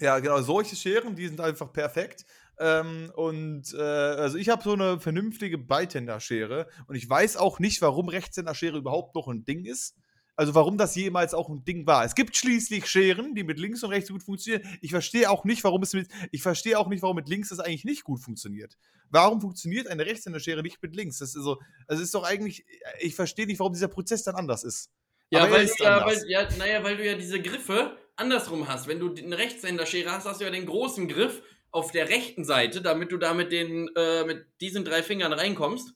Ja, 0.00 0.18
genau, 0.18 0.40
solche 0.40 0.76
Scheren, 0.76 1.14
die 1.14 1.28
sind 1.28 1.40
einfach 1.40 1.72
perfekt. 1.72 2.24
Ähm, 2.58 3.10
und 3.16 3.72
äh, 3.72 3.80
also 3.80 4.36
ich 4.36 4.48
habe 4.50 4.62
so 4.62 4.74
eine 4.74 5.00
vernünftige 5.00 5.56
Beitender-Schere 5.56 6.68
und 6.86 6.94
ich 6.94 7.08
weiß 7.08 7.38
auch 7.38 7.58
nicht, 7.58 7.80
warum 7.80 8.08
Rechtshänder-Schere 8.08 8.78
überhaupt 8.78 9.14
noch 9.14 9.28
ein 9.28 9.44
Ding 9.44 9.64
ist. 9.64 9.96
Also 10.36 10.54
warum 10.54 10.78
das 10.78 10.94
jemals 10.94 11.34
auch 11.34 11.48
ein 11.48 11.64
Ding 11.64 11.86
war. 11.86 12.04
Es 12.04 12.14
gibt 12.14 12.36
schließlich 12.36 12.86
Scheren, 12.86 13.34
die 13.34 13.44
mit 13.44 13.58
links 13.58 13.82
und 13.82 13.90
rechts 13.90 14.10
gut 14.10 14.22
funktionieren. 14.22 14.66
Ich 14.80 14.90
verstehe 14.90 15.30
auch 15.30 15.44
nicht, 15.44 15.62
warum 15.64 15.82
es 15.82 15.92
mit 15.92 16.08
ich 16.30 16.42
verstehe 16.42 16.78
auch 16.78 16.88
nicht, 16.88 17.02
warum 17.02 17.16
mit 17.16 17.28
links 17.28 17.50
das 17.50 17.60
eigentlich 17.60 17.84
nicht 17.84 18.04
gut 18.04 18.20
funktioniert. 18.20 18.76
Warum 19.10 19.40
funktioniert 19.40 19.88
eine 19.88 20.06
Rechtshänder-Schere 20.06 20.62
nicht 20.62 20.82
mit 20.82 20.94
links? 20.94 21.18
Das 21.18 21.34
ist 21.34 21.42
so, 21.42 21.58
also 21.86 22.02
ist 22.02 22.14
doch 22.14 22.24
eigentlich 22.24 22.64
ich 23.00 23.14
verstehe 23.14 23.46
nicht, 23.46 23.58
warum 23.58 23.72
dieser 23.72 23.88
Prozess 23.88 24.22
dann 24.22 24.34
anders 24.34 24.64
ist. 24.64 24.90
Ja, 25.30 25.48
weil, 25.50 25.64
ist 25.64 25.78
ja, 25.78 26.04
weil, 26.04 26.24
ja, 26.26 26.48
naja, 26.58 26.82
weil 26.82 26.96
du 26.96 27.06
ja 27.06 27.14
diese 27.14 27.40
Griffe 27.40 27.96
andersrum 28.16 28.68
hast. 28.68 28.88
Wenn 28.88 28.98
du 28.98 29.14
eine 29.14 29.38
Rechtshänderschere 29.38 30.10
hast, 30.10 30.26
hast 30.26 30.40
du 30.40 30.44
ja 30.44 30.50
den 30.50 30.66
großen 30.66 31.06
Griff 31.08 31.42
auf 31.70 31.92
der 31.92 32.08
rechten 32.08 32.44
Seite, 32.44 32.82
damit 32.82 33.12
du 33.12 33.16
da 33.16 33.32
mit, 33.32 33.52
den, 33.52 33.88
äh, 33.96 34.24
mit 34.24 34.46
diesen 34.60 34.84
drei 34.84 35.02
Fingern 35.02 35.32
reinkommst. 35.32 35.94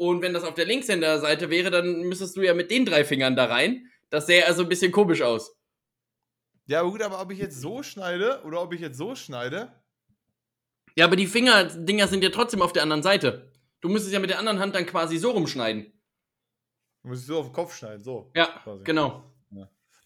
Und 0.00 0.22
wenn 0.22 0.32
das 0.32 0.44
auf 0.44 0.54
der 0.54 0.64
Linkshänderseite 0.64 1.50
wäre, 1.50 1.70
dann 1.70 2.04
müsstest 2.04 2.34
du 2.34 2.40
ja 2.40 2.54
mit 2.54 2.70
den 2.70 2.86
drei 2.86 3.04
Fingern 3.04 3.36
da 3.36 3.44
rein. 3.44 3.86
Das 4.08 4.24
sähe 4.26 4.46
also 4.46 4.62
ein 4.62 4.68
bisschen 4.70 4.92
komisch 4.92 5.20
aus. 5.20 5.54
Ja, 6.64 6.80
aber 6.80 6.90
gut, 6.90 7.02
aber 7.02 7.20
ob 7.20 7.30
ich 7.32 7.38
jetzt 7.38 7.60
so 7.60 7.82
schneide 7.82 8.40
oder 8.44 8.62
ob 8.62 8.72
ich 8.72 8.80
jetzt 8.80 8.96
so 8.96 9.14
schneide, 9.14 9.70
Ja, 10.96 11.04
aber 11.04 11.16
die 11.16 11.26
Fingerdinger 11.26 12.08
sind 12.08 12.24
ja 12.24 12.30
trotzdem 12.30 12.62
auf 12.62 12.72
der 12.72 12.82
anderen 12.82 13.02
Seite. 13.02 13.52
Du 13.82 13.90
müsstest 13.90 14.14
ja 14.14 14.20
mit 14.20 14.30
der 14.30 14.38
anderen 14.38 14.58
Hand 14.58 14.74
dann 14.74 14.86
quasi 14.86 15.18
so 15.18 15.32
rumschneiden. 15.32 15.92
muss 17.02 17.20
ich 17.20 17.26
so 17.26 17.38
auf 17.38 17.46
den 17.48 17.52
Kopf 17.52 17.76
schneiden, 17.76 18.02
so. 18.02 18.30
Ja, 18.34 18.46
Quasi. 18.64 18.82
genau. 18.84 19.24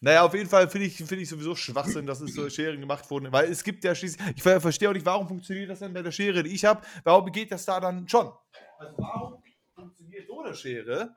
Naja, 0.00 0.24
auf 0.24 0.34
jeden 0.34 0.48
Fall 0.50 0.68
finde 0.68 0.88
ich, 0.88 0.96
find 0.96 1.22
ich 1.22 1.28
sowieso 1.28 1.54
Schwachsinn, 1.54 2.04
dass 2.04 2.20
es 2.20 2.34
so 2.34 2.50
Scheren 2.50 2.80
gemacht 2.80 3.08
wurden. 3.10 3.30
Weil 3.32 3.48
es 3.50 3.62
gibt 3.62 3.84
ja 3.84 3.94
schließlich. 3.94 4.20
Ich 4.36 4.42
ver 4.42 4.60
verstehe 4.60 4.90
auch 4.90 4.92
nicht, 4.92 5.06
warum 5.06 5.26
funktioniert 5.28 5.70
das 5.70 5.78
denn 5.78 5.94
bei 5.94 6.02
der 6.02 6.10
Schere, 6.10 6.42
die 6.42 6.50
ich 6.50 6.64
habe? 6.64 6.82
Warum 7.04 7.30
geht 7.32 7.50
das 7.52 7.64
da 7.64 7.78
dann 7.80 8.06
schon? 8.08 8.30
Also, 8.78 8.94
warum 8.98 9.42
funktioniert 9.74 10.26
so 10.26 10.40
eine 10.40 10.54
Schere? 10.54 11.16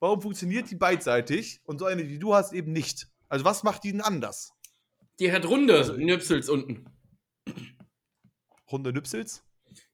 Warum 0.00 0.22
funktioniert 0.22 0.70
die 0.70 0.76
beidseitig 0.76 1.60
und 1.64 1.78
so 1.78 1.86
eine, 1.86 2.04
die 2.04 2.18
du 2.18 2.34
hast, 2.34 2.52
eben 2.52 2.72
nicht? 2.72 3.08
Also, 3.28 3.44
was 3.44 3.62
macht 3.62 3.84
die 3.84 3.92
denn 3.92 4.00
anders? 4.00 4.52
Die 5.18 5.32
hat 5.32 5.46
runde 5.46 5.76
Also- 5.78 5.94
Nüpsels 5.94 6.48
unten. 6.48 6.86
Runde 8.70 8.92
Nüpsels? 8.92 9.42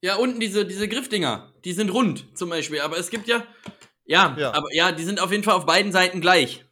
Ja, 0.01 0.17
unten 0.17 0.40
diese, 0.40 0.67
diese 0.67 0.88
Griffdinger, 0.88 1.53
die 1.64 1.73
sind 1.73 1.90
rund 1.93 2.37
zum 2.37 2.51
Beispiel. 2.51 2.81
Aber 2.81 2.99
es 2.99 3.11
gibt 3.11 3.27
ja, 3.27 3.47
ja, 4.05 4.37
Ja. 4.38 4.53
aber 4.53 4.73
ja, 4.75 4.93
die 4.93 5.05
sind 5.05 5.21
auf 5.21 5.31
jeden 5.31 5.45
Fall 5.45 5.55
auf 5.55 5.67
beiden 5.67 5.93
Seiten 5.93 6.21
gleich. 6.21 6.64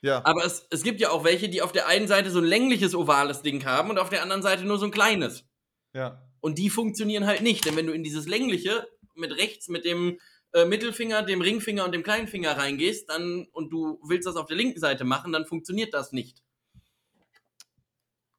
Ja. 0.00 0.24
Aber 0.24 0.44
es, 0.44 0.66
es 0.70 0.82
gibt 0.82 1.00
ja 1.00 1.10
auch 1.10 1.22
welche, 1.22 1.48
die 1.48 1.62
auf 1.62 1.70
der 1.72 1.86
einen 1.86 2.08
Seite 2.08 2.30
so 2.30 2.40
ein 2.40 2.44
längliches 2.44 2.94
ovales 2.94 3.42
Ding 3.42 3.64
haben 3.64 3.88
und 3.90 3.98
auf 3.98 4.08
der 4.10 4.22
anderen 4.22 4.42
Seite 4.42 4.64
nur 4.64 4.78
so 4.78 4.86
ein 4.86 4.90
kleines. 4.90 5.44
ja. 5.94 6.22
Und 6.44 6.58
die 6.58 6.70
funktionieren 6.70 7.24
halt 7.24 7.40
nicht, 7.40 7.64
denn 7.66 7.76
wenn 7.76 7.86
du 7.86 7.92
in 7.92 8.02
dieses 8.02 8.26
längliche 8.26 8.88
mit 9.14 9.30
rechts 9.36 9.68
mit 9.68 9.84
dem 9.84 10.18
äh, 10.52 10.64
Mittelfinger, 10.64 11.22
dem 11.22 11.40
Ringfinger 11.40 11.84
und 11.84 11.92
dem 11.92 12.02
kleinen 12.02 12.28
Finger 12.28 12.56
reingehst, 12.56 13.08
dann 13.08 13.46
und 13.52 13.70
du 13.70 14.00
willst 14.06 14.26
das 14.26 14.36
auf 14.36 14.46
der 14.46 14.56
linken 14.56 14.80
Seite 14.80 15.04
machen, 15.04 15.32
dann 15.32 15.46
funktioniert 15.46 15.94
das 15.94 16.12
nicht. 16.12 16.42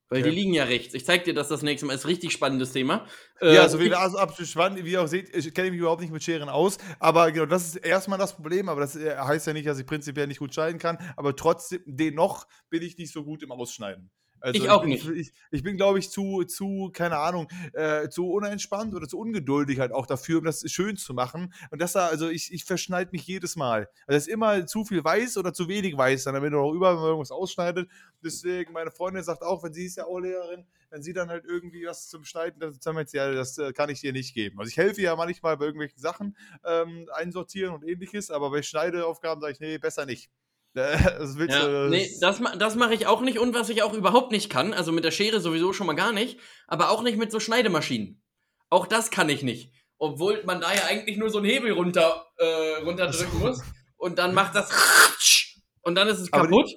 Weil 0.10 0.22
Okay. 0.22 0.30
die 0.30 0.30
liegen 0.30 0.54
ja 0.54 0.66
rechts. 0.66 0.94
Ich 0.94 1.06
zeig 1.06 1.24
dir 1.24 1.34
das 1.34 1.48
das 1.48 1.64
nächste 1.64 1.86
Mal. 1.88 1.96
Ist 1.96 2.06
ein 2.06 2.10
richtig 2.10 2.32
spannendes 2.34 2.72
Thema. 2.72 3.08
Äh, 3.42 3.56
Ja, 3.56 3.68
so 3.68 3.80
wie 3.80 3.92
also 3.94 4.18
absolut 4.18 4.50
spannend, 4.50 4.84
wie 4.86 4.92
ihr 4.92 5.02
auch 5.02 5.08
seht, 5.08 5.36
ich 5.36 5.54
kenne 5.54 5.72
mich 5.72 5.80
überhaupt 5.80 6.02
nicht 6.02 6.14
mit 6.14 6.24
Scheren 6.24 6.50
aus, 6.50 6.78
aber 7.00 7.32
genau, 7.32 7.46
das 7.46 7.66
ist 7.68 7.76
erstmal 7.78 8.18
das 8.20 8.36
Problem, 8.36 8.70
aber 8.70 8.82
das 8.82 8.96
äh, 8.96 9.16
heißt 9.18 9.48
ja 9.48 9.54
nicht, 9.54 9.68
dass 9.68 9.80
ich 9.80 9.86
prinzipiell 9.86 10.28
nicht 10.28 10.40
gut 10.40 10.54
schneiden 10.54 10.80
kann, 10.80 10.98
aber 11.18 11.36
trotzdem, 11.36 11.82
dennoch 11.86 12.48
bin 12.70 12.82
ich 12.84 12.98
nicht 12.98 13.12
so 13.12 13.24
gut 13.24 13.44
im 13.44 13.52
Ausschneiden. 13.52 14.12
Also 14.44 14.62
Ich 14.62 14.70
auch 14.70 14.82
bin, 14.82 14.90
nicht. 14.90 15.08
Ich, 15.10 15.32
ich 15.52 15.64
bin, 15.64 15.78
glaube 15.78 16.00
ich, 16.00 16.10
zu, 16.10 16.44
zu, 16.44 16.92
keine 16.94 17.18
Ahnung, 17.18 17.48
äh, 17.72 18.10
zu 18.10 18.30
unentspannt 18.30 18.94
oder 18.94 19.08
zu 19.08 19.18
ungeduldig 19.18 19.80
halt 19.80 19.94
auch 19.94 20.06
dafür, 20.06 20.40
um 20.40 20.44
das 20.44 20.70
schön 20.70 20.98
zu 20.98 21.14
machen. 21.14 21.54
Und 21.72 21.82
das 21.82 21.94
da, 21.94 22.08
also 22.08 22.28
ich, 22.28 22.52
ich 22.52 22.66
verschneide 22.66 23.12
mich 23.14 23.26
jedes 23.26 23.56
Mal. 23.56 23.88
Also 24.06 24.18
es 24.18 24.28
ist 24.28 24.34
immer 24.34 24.66
zu 24.68 24.84
viel 24.84 25.02
weiß 25.02 25.38
oder 25.38 25.54
zu 25.54 25.70
wenig 25.70 25.96
weiß, 25.96 26.26
dann, 26.26 26.36
wenn 26.36 26.52
du 26.52 26.58
noch 26.58 26.74
überall 26.74 26.98
irgendwas 26.98 27.32
ausschneidet. 27.32 27.90
Deswegen, 28.22 28.74
meine 28.74 28.92
Freundin 28.92 29.24
sagt 29.24 29.44
auch, 29.44 29.64
wenn 29.64 29.72
sie 29.72 29.86
ist 29.86 29.96
ja 29.96 30.06
auch 30.06 30.20
Lehrerin, 30.20 30.66
wenn 30.90 31.02
sie 31.02 31.14
dann 31.14 31.30
halt 31.30 31.46
irgendwie 31.46 31.86
was 31.86 32.10
zum 32.10 32.26
Schneiden, 32.26 32.60
dann 32.60 32.74
sagen 32.74 32.98
wir 32.98 33.02
jetzt, 33.02 33.14
ja, 33.14 33.32
das 33.32 33.58
äh, 33.58 33.72
kann 33.72 33.90
ich 33.90 34.02
dir 34.02 34.12
nicht 34.12 34.34
geben. 34.34 34.60
Also 34.60 34.68
ich 34.68 34.76
helfe 34.78 35.02
ja 35.02 35.16
manchmal 35.16 35.56
bei 35.56 35.66
irgendwelchen 35.66 36.00
Sachen 36.00 36.36
ähm, 36.66 37.08
einsortieren 37.14 37.74
und 37.74 37.86
ähnliches, 37.88 38.30
aber 38.30 38.52
bei 38.52 38.62
Schneideaufgaben 38.62 39.40
sage 39.40 39.54
ich, 39.54 39.60
nee, 39.62 39.78
besser 39.78 40.06
nicht. 40.06 40.30
Das 40.76 41.38
willst 41.38 41.56
Ja, 41.56 41.68
du. 41.68 41.90
nee, 41.90 42.10
das, 42.20 42.42
das 42.58 42.76
mache 42.76 42.94
ich 42.96 43.06
auch 43.08 43.22
nicht 43.22 43.38
und 43.40 43.54
was 43.54 43.70
ich 43.70 43.84
auch 43.84 43.94
überhaupt 43.94 44.32
nicht 44.32 44.50
kann, 44.50 44.74
also 44.74 44.92
mit 44.92 45.04
der 45.04 45.12
Schere 45.12 45.40
sowieso 45.40 45.72
schon 45.74 45.86
mal 45.88 45.94
gar 45.94 46.12
nicht, 46.14 46.40
aber 46.68 46.90
auch 46.90 47.04
nicht 47.04 47.18
mit 47.18 47.32
so 47.32 47.40
Schneidemaschinen. 47.40 48.22
Auch 48.70 48.88
das 48.88 49.12
kann 49.12 49.30
ich 49.30 49.44
nicht. 49.44 49.72
Obwohl 50.00 50.44
man 50.46 50.60
da 50.62 50.74
ja 50.74 50.86
eigentlich 50.86 51.18
nur 51.18 51.30
so 51.30 51.38
einen 51.38 51.48
Hebel 51.48 51.72
runter, 51.74 52.26
äh, 52.38 52.82
runterdrücken 52.84 53.40
muss 53.40 53.62
und 53.98 54.18
dann 54.18 54.34
macht 54.34 54.56
das 54.56 54.70
und 55.84 55.96
dann 55.96 56.08
ist 56.08 56.20
es 56.20 56.34
Aber 56.34 56.48
die- 56.48 56.54
kaputt. 56.54 56.72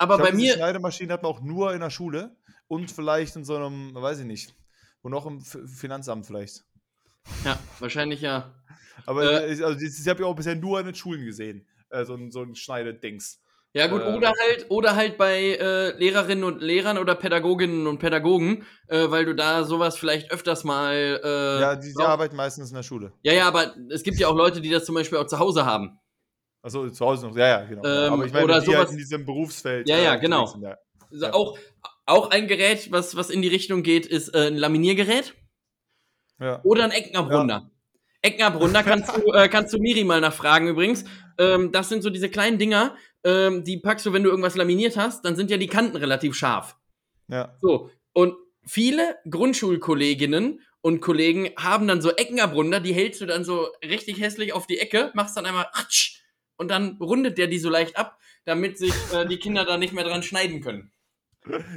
Aber, 0.00 0.16
glaub, 0.16 0.28
bei 0.28 0.34
mir, 0.36 0.54
Schneidemaschinen 0.54 1.10
hat 1.12 1.22
man 1.24 1.32
auch 1.32 1.40
nur 1.40 1.72
in 1.72 1.80
der 1.80 1.90
Schule 1.90 2.36
und 2.68 2.90
vielleicht 2.90 3.34
in 3.34 3.44
so 3.44 3.56
einem, 3.56 3.94
weiß 3.94 4.20
ich 4.20 4.26
nicht, 4.26 4.54
wo 5.02 5.08
noch 5.08 5.26
im 5.26 5.40
Finanzamt 5.40 6.26
vielleicht. 6.26 6.64
ja, 7.44 7.58
wahrscheinlich 7.80 8.20
ja. 8.20 8.54
Aber 9.06 9.42
Äh, 9.48 9.60
also 9.64 9.80
ich 9.84 10.06
habe 10.08 10.20
ja 10.22 10.26
auch 10.28 10.36
bisher 10.36 10.54
nur 10.54 10.78
in 10.78 10.86
den 10.86 10.94
Schulen 10.94 11.24
gesehen, 11.24 11.66
äh, 11.90 12.04
so, 12.04 12.14
ein- 12.14 12.30
so 12.30 12.42
ein 12.42 12.54
Schneidedings. 12.54 13.40
Ja, 13.74 13.86
gut, 13.86 14.00
Äh, 14.00 14.14
oder 14.16 14.32
halt, 14.40 14.66
oder 14.70 14.96
halt 14.96 15.18
bei 15.18 15.40
äh, 15.60 15.90
Lehrerinnen 15.98 16.42
und 16.44 16.62
Lehrern 16.62 16.96
oder 16.96 17.14
Pädagoginnen 17.14 17.86
und 17.86 17.98
Pädagogen, 17.98 18.64
äh, 18.88 19.10
weil 19.10 19.26
du 19.26 19.34
da 19.34 19.64
sowas 19.64 19.98
vielleicht 19.98 20.30
öfters 20.32 20.64
mal. 20.64 21.20
Äh, 21.22 21.60
Ja, 21.60 21.76
die, 21.76 21.88
die 21.88 21.92
brauch- 21.94 22.08
arbeiten 22.08 22.34
meistens 22.34 22.70
in 22.70 22.76
der 22.76 22.82
Schule. 22.82 23.12
ja, 23.22 23.34
ja, 23.34 23.46
aber 23.46 23.74
es 23.90 24.02
gibt 24.02 24.18
ja 24.18 24.28
auch 24.28 24.34
Leute, 24.34 24.60
die 24.62 24.70
das 24.70 24.86
zum 24.86 24.94
Beispiel 24.94 25.18
auch 25.18 25.26
zu 25.26 25.38
Hause 25.38 25.66
haben. 25.66 25.98
Achso, 26.62 26.88
zu 26.88 27.04
Hause 27.06 27.28
noch. 27.28 27.36
Ja, 27.36 27.46
ja, 27.60 27.64
genau. 27.66 27.84
Ähm, 27.84 28.12
Aber 28.14 28.24
ich 28.24 28.32
meine, 28.32 28.44
oder 28.46 28.60
die 28.60 28.68
halt 28.68 28.78
sowas- 28.78 28.90
in 28.92 28.96
diesem 28.98 29.24
Berufsfeld. 29.26 29.88
Ja, 29.88 29.98
ja, 29.98 30.14
äh, 30.14 30.18
genau. 30.18 30.46
sind, 30.46 30.62
ja. 30.62 30.76
Also 31.10 31.26
Ja. 31.26 31.34
Auch, 31.34 31.58
auch 32.06 32.30
ein 32.30 32.48
Gerät, 32.48 32.90
was, 32.90 33.16
was 33.16 33.28
in 33.30 33.42
die 33.42 33.48
Richtung 33.48 33.82
geht, 33.82 34.06
ist 34.06 34.34
äh, 34.34 34.46
ein 34.48 34.56
Laminiergerät 34.56 35.34
Ja. 36.40 36.60
oder 36.64 36.84
ein 36.84 36.90
Ecknabrunder. 36.90 37.70
Ecknabrunder 38.22 38.82
kannst 38.82 39.14
du, 39.16 39.32
äh, 39.32 39.48
kannst 39.48 39.72
du 39.74 39.78
Miri 39.78 40.04
mal 40.04 40.20
nachfragen 40.20 40.68
übrigens. 40.68 41.04
Ähm, 41.38 41.72
das 41.72 41.88
sind 41.88 42.02
so 42.02 42.10
diese 42.10 42.28
kleinen 42.28 42.58
Dinger, 42.58 42.96
ähm, 43.24 43.64
die 43.64 43.78
packst 43.78 44.06
du, 44.06 44.12
wenn 44.12 44.22
du 44.22 44.30
irgendwas 44.30 44.56
laminiert 44.56 44.96
hast, 44.96 45.24
dann 45.24 45.36
sind 45.36 45.50
ja 45.50 45.56
die 45.56 45.66
Kanten 45.66 45.96
relativ 45.96 46.34
scharf. 46.34 46.76
ja. 47.28 47.56
So, 47.60 47.90
und 48.12 48.34
viele 48.66 49.16
Grundschulkolleginnen 49.30 50.60
und 50.80 51.00
Kollegen 51.00 51.50
haben 51.56 51.86
dann 51.88 52.02
so 52.02 52.10
Eckenabrunder, 52.10 52.80
die 52.80 52.92
hältst 52.92 53.20
du 53.20 53.26
dann 53.26 53.44
so 53.44 53.68
richtig 53.82 54.20
hässlich 54.20 54.52
auf 54.52 54.66
die 54.66 54.78
Ecke, 54.78 55.10
machst 55.14 55.36
dann 55.36 55.46
einmal 55.46 55.66
ratsch, 55.72 56.22
und 56.56 56.70
dann 56.70 56.96
rundet 57.00 57.38
der 57.38 57.46
die 57.46 57.58
so 57.58 57.70
leicht 57.70 57.96
ab, 57.96 58.18
damit 58.44 58.78
sich 58.78 58.92
äh, 59.12 59.26
die 59.26 59.38
Kinder 59.38 59.64
da 59.64 59.76
nicht 59.76 59.92
mehr 59.92 60.04
dran 60.04 60.22
schneiden 60.22 60.60
können. 60.60 60.90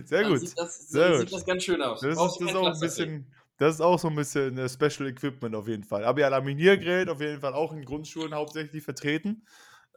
Sehr 0.05 0.24
Dann 0.24 0.32
gut. 0.32 0.39
Sieht 0.41 0.57
das, 0.57 0.89
Sehr 0.89 1.03
dann 1.03 1.12
gut. 1.12 1.22
sieht 1.22 1.34
das 1.34 1.45
ganz 1.45 1.64
schön 1.64 1.82
aus. 1.82 2.01
Das 2.01 2.12
ist, 2.12 2.18
das 2.18 2.49
ist 2.49 2.55
auch 2.55 2.74
ein 2.74 2.80
bisschen, 2.80 3.34
das 3.62 3.76
ist 3.76 3.82
auch 3.82 3.99
so 3.99 4.07
ein 4.09 4.16
bisschen 4.16 4.57
äh, 4.57 4.70
Special 4.70 5.07
Equipment 5.09 5.55
auf 5.55 5.68
jeden 5.68 5.84
Fall. 5.84 6.03
Aber 6.05 6.20
ja, 6.22 6.28
Laminiergerät 6.30 7.09
auf 7.09 7.22
jeden 7.22 7.39
Fall 7.41 7.53
auch 7.53 7.74
in 7.74 7.86
Grundschulen 7.86 8.34
hauptsächlich 8.34 8.84
vertreten. 8.84 9.45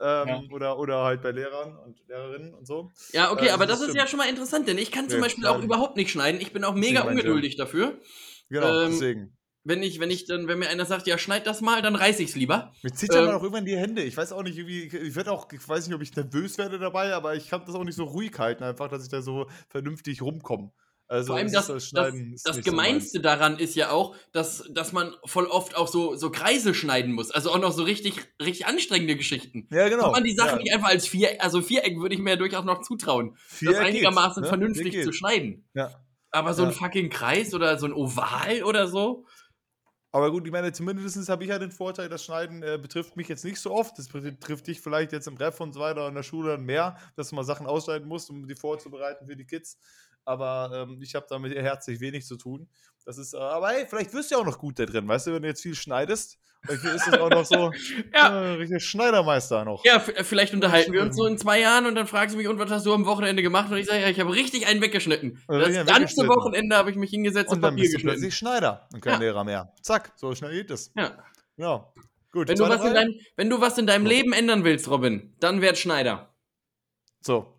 Ähm, 0.01 0.27
Ja. 0.29 0.43
oder, 0.51 0.79
oder 0.79 1.05
halt 1.05 1.23
bei 1.23 1.31
Lehrern 1.31 1.77
und 1.79 2.01
Lehrerinnen 2.09 2.55
und 2.55 2.67
so. 2.67 2.93
Ja, 3.13 3.31
okay, 3.33 3.49
Äh, 3.49 3.51
aber 3.51 3.67
das 3.67 3.79
das 3.79 3.81
ist 3.81 3.85
stimmt. 3.85 3.99
ja 4.01 4.07
schon 4.07 4.19
mal 4.19 4.29
interessant, 4.29 4.67
denn 4.69 4.79
ich 4.79 4.91
kann 4.91 5.09
zum 5.09 5.21
Nee, 5.21 5.21
Beispiel 5.21 5.47
auch 5.47 5.61
überhaupt 5.63 5.97
nicht 5.97 6.11
schneiden. 6.11 6.41
Ich 6.41 6.53
bin 6.53 6.65
auch 6.65 6.75
mega 6.75 7.01
ich 7.01 7.05
ja. 7.05 7.07
ungeduldig 7.11 7.57
dafür. 7.57 8.01
Genau, 8.49 8.79
Ähm, 8.87 8.91
deswegen. 8.91 9.37
Wenn 9.65 9.83
ich, 9.83 10.01
wenn 10.01 10.11
ich 10.11 10.27
dann, 10.27 10.49
wenn 10.49 10.59
mir 10.59 10.69
einer 10.69 10.85
sagt, 10.87 11.07
ja, 11.07 11.17
schneid 11.19 11.47
das 11.47 11.61
mal, 11.63 11.83
dann 11.83 11.97
reiß 11.97 12.21
ich's 12.21 12.35
lieber. 12.35 12.73
Mir 12.83 12.93
zittern 12.93 13.27
ähm, 13.27 13.31
auch 13.31 13.43
irgendwann 13.43 13.65
die 13.65 13.77
Hände. 13.77 14.03
Ich 14.03 14.17
weiß 14.17 14.33
auch 14.33 14.43
nicht, 14.43 14.59
irgendwie, 14.59 14.85
ich 14.95 15.15
werde 15.17 15.33
auch, 15.33 15.51
ich 15.53 15.67
weiß 15.67 15.87
nicht, 15.87 15.95
ob 15.97 16.03
ich 16.03 16.15
nervös 16.15 16.59
werde 16.59 16.79
dabei, 16.79 17.15
aber 17.15 17.35
ich 17.35 17.49
kann 17.49 17.65
das 17.65 17.75
auch 17.75 17.85
nicht 17.85 17.97
so 17.97 18.05
ruhig 18.05 18.39
halten, 18.39 18.63
einfach, 18.63 18.89
dass 18.89 19.03
ich 19.05 19.09
da 19.11 19.23
so 19.23 19.47
vernünftig 19.71 20.21
rumkomme. 20.23 20.71
Also 21.07 21.29
Vor 21.29 21.37
allem 21.37 21.53
das, 21.53 21.67
das, 21.67 21.85
ist 21.85 21.97
das 21.97 22.15
nicht 22.15 22.39
so. 22.41 22.61
Gemeinste 22.63 23.21
daran 23.21 23.59
ist 23.59 23.75
ja 23.75 23.91
auch, 23.91 24.17
dass, 24.33 24.65
dass 24.71 24.93
man 24.93 25.15
voll 25.27 25.47
oft 25.47 25.77
auch 25.77 25.87
so, 25.87 26.17
so 26.17 26.31
Kreise 26.31 26.73
schneiden 26.73 27.13
muss. 27.13 27.31
Also 27.31 27.51
auch 27.51 27.59
noch 27.59 27.73
so 27.73 27.83
richtig, 27.83 28.21
richtig 28.41 28.67
anstrengende 28.67 29.15
Geschichten. 29.15 29.69
Ja, 29.71 29.89
genau. 29.89 30.05
Kann 30.05 30.13
man 30.13 30.25
die 30.25 30.35
Sachen 30.35 30.59
ja. 30.59 30.63
nicht 30.63 30.75
einfach 30.75 30.89
als 30.89 31.07
Viereck, 31.07 31.45
also 31.45 31.61
Viereck 31.61 31.99
würde 32.01 32.15
ich 32.15 32.21
mir 32.21 32.31
ja 32.31 32.37
durchaus 32.37 32.65
noch 32.65 32.81
zutrauen, 32.81 33.37
Viereck 33.47 33.77
das 33.77 33.85
einigermaßen 33.85 34.43
geht, 34.43 34.45
ne? 34.45 34.49
vernünftig 34.49 34.93
Geht. 34.93 35.05
zu 35.05 35.13
schneiden. 35.13 35.69
Ja. 35.75 35.91
Aber 36.31 36.55
so 36.55 36.63
ein 36.63 36.71
Ja. 36.71 36.75
fucking 36.75 37.11
Kreis 37.11 37.53
oder 37.53 37.79
so 37.79 37.87
ein 37.87 37.93
Oval 37.93 38.63
oder 38.65 38.89
so. 38.89 39.27
Aber 40.11 40.31
gut, 40.31 40.47
ich 40.47 40.53
meine, 40.53 40.73
zumindest 40.73 41.29
habe 41.29 41.43
ich 41.43 41.51
ja 41.51 41.59
den 41.59 41.73
Vorteil, 41.73 42.09
das 42.09 42.25
Schneiden 42.25 42.63
äh, 42.63 42.79
betrifft 42.81 43.17
mich 43.17 43.29
jetzt 43.29 43.45
nicht 43.45 43.59
so 43.61 43.73
oft. 43.73 43.99
Das 43.99 44.09
betrifft 44.09 44.69
dich 44.69 44.81
vielleicht 44.81 45.13
jetzt 45.13 45.27
im 45.27 45.37
Ref 45.37 45.61
und 45.61 45.73
so 45.73 45.81
weiter 45.81 46.07
in 46.07 46.15
der 46.15 46.23
Schule 46.23 46.53
dann 46.53 46.63
mehr, 46.63 46.97
dass 47.17 47.31
du 47.31 47.35
mal 47.35 47.43
Sachen 47.43 47.67
ausschneiden 47.67 48.07
musst, 48.09 48.31
um 48.31 48.47
die 48.47 48.55
vorzubereiten 48.55 49.27
für 49.27 49.35
die 49.35 49.45
Kids. 49.45 49.77
Aber 50.25 50.71
ähm, 50.89 51.01
ich 51.03 51.15
habe 51.15 51.27
damit 51.29 51.55
herzlich 51.55 52.01
wenig 52.01 52.27
zu 52.27 52.37
tun. 52.37 52.69
Das 53.05 53.19
ist, 53.19 53.35
äh, 53.35 53.39
aber 53.39 53.69
hey, 53.69 53.87
vielleicht 53.89 54.15
wirst 54.15 54.31
du 54.31 54.37
ja 54.37 54.41
auch 54.41 54.47
noch 54.47 54.59
gut 54.59 54.79
da 54.79 54.87
drin, 54.87 55.07
weißt 55.07 55.27
du, 55.27 55.35
wenn 55.35 55.43
du 55.43 55.49
jetzt 55.49 55.63
viel 55.63 55.75
schneidest. 55.75 56.39
Vielleicht 56.63 56.85
ist 56.85 57.07
das 57.07 57.19
auch 57.21 57.29
noch 57.29 57.45
so 57.45 57.71
Ja. 58.15 58.29
äh, 58.43 58.53
richtig 58.55 58.83
Schneidermeister 58.83 59.67
noch. 59.67 59.85
Ja, 59.85 60.01
vielleicht 60.01 60.55
unterhalten 60.55 60.95
wir 60.95 61.03
uns 61.03 61.15
so 61.15 61.27
in 61.27 61.37
zwei 61.37 61.61
Jahren 61.61 61.85
und 61.85 61.95
dann 61.95 62.07
fragst 62.07 62.35
du 62.35 62.39
mich, 62.39 62.49
und 62.49 62.59
was 62.59 62.71
hast 62.71 62.87
du 62.87 62.95
am 62.95 63.05
Wochenende 63.05 63.43
gemacht? 63.43 63.71
Und 63.71 63.77
ich 63.77 63.85
sage, 63.87 64.01
ja, 64.01 64.09
ich 64.09 64.19
habe 64.19 64.33
richtig 64.35 64.67
einen 64.67 64.81
weggeschnitten. 64.81 65.39
Oder 65.49 65.69
Das 65.69 65.87
ganze. 65.87 66.27
Wochenende 66.27 66.75
habe 66.77 66.91
ich 66.91 66.97
mich 66.97 67.11
hingesetzt 67.11 67.51
und, 67.51 67.57
und 67.57 67.63
dann 67.63 67.75
Papier 67.75 67.91
bist 67.91 68.03
du 68.03 68.09
geschnitten. 68.09 68.33
Schneider 68.33 68.89
und 68.95 69.03
kein 69.03 69.15
Ja. 69.15 69.19
Lehrer 69.19 69.45
mehr. 69.45 69.75
Zack, 69.83 70.13
so 70.17 70.35
schnell 70.35 70.53
geht 70.53 70.71
es. 70.71 70.91
Ja. 70.97 71.19
Ja, 71.59 71.93
gut. 72.33 72.49
Wenn 72.49 72.57
du, 72.57 72.67
was 72.69 72.83
in 72.83 72.95
deinem, 72.95 73.15
wenn 73.37 73.51
du 73.51 73.61
was 73.61 73.77
in 73.77 73.87
deinem. 73.87 74.07
Leben 74.07 74.33
ändern 74.33 74.65
willst, 74.65 74.89
Robin, 74.89 75.35
dann 75.41 75.61
werd 75.61 75.77
Schneider. 75.77 76.35
So, 77.21 77.54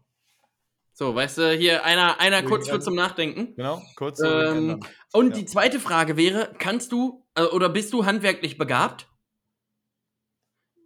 So, 0.98 1.14
weißt 1.14 1.38
du, 1.40 1.52
hier 1.52 1.84
einer, 1.84 2.22
einer 2.22 2.42
kurz 2.42 2.70
für 2.70 2.80
zum 2.80 2.96
Nachdenken. 2.96 3.54
genau, 3.58 3.82
kurz. 3.98 4.22
Ähm. 4.26 4.80
Und 5.12 5.32
Ja. 5.32 5.36
die 5.36 5.46
zweite 5.46 5.82
Frage 5.82 6.16
wäre, 6.16 6.54
kannst 6.58 6.94
du 6.94 7.26
äh, 7.36 7.44
oder 7.44 7.68
bist 7.68 7.92
du 7.92 8.06
handwerklich 8.06 8.58
begabt? 8.58 9.06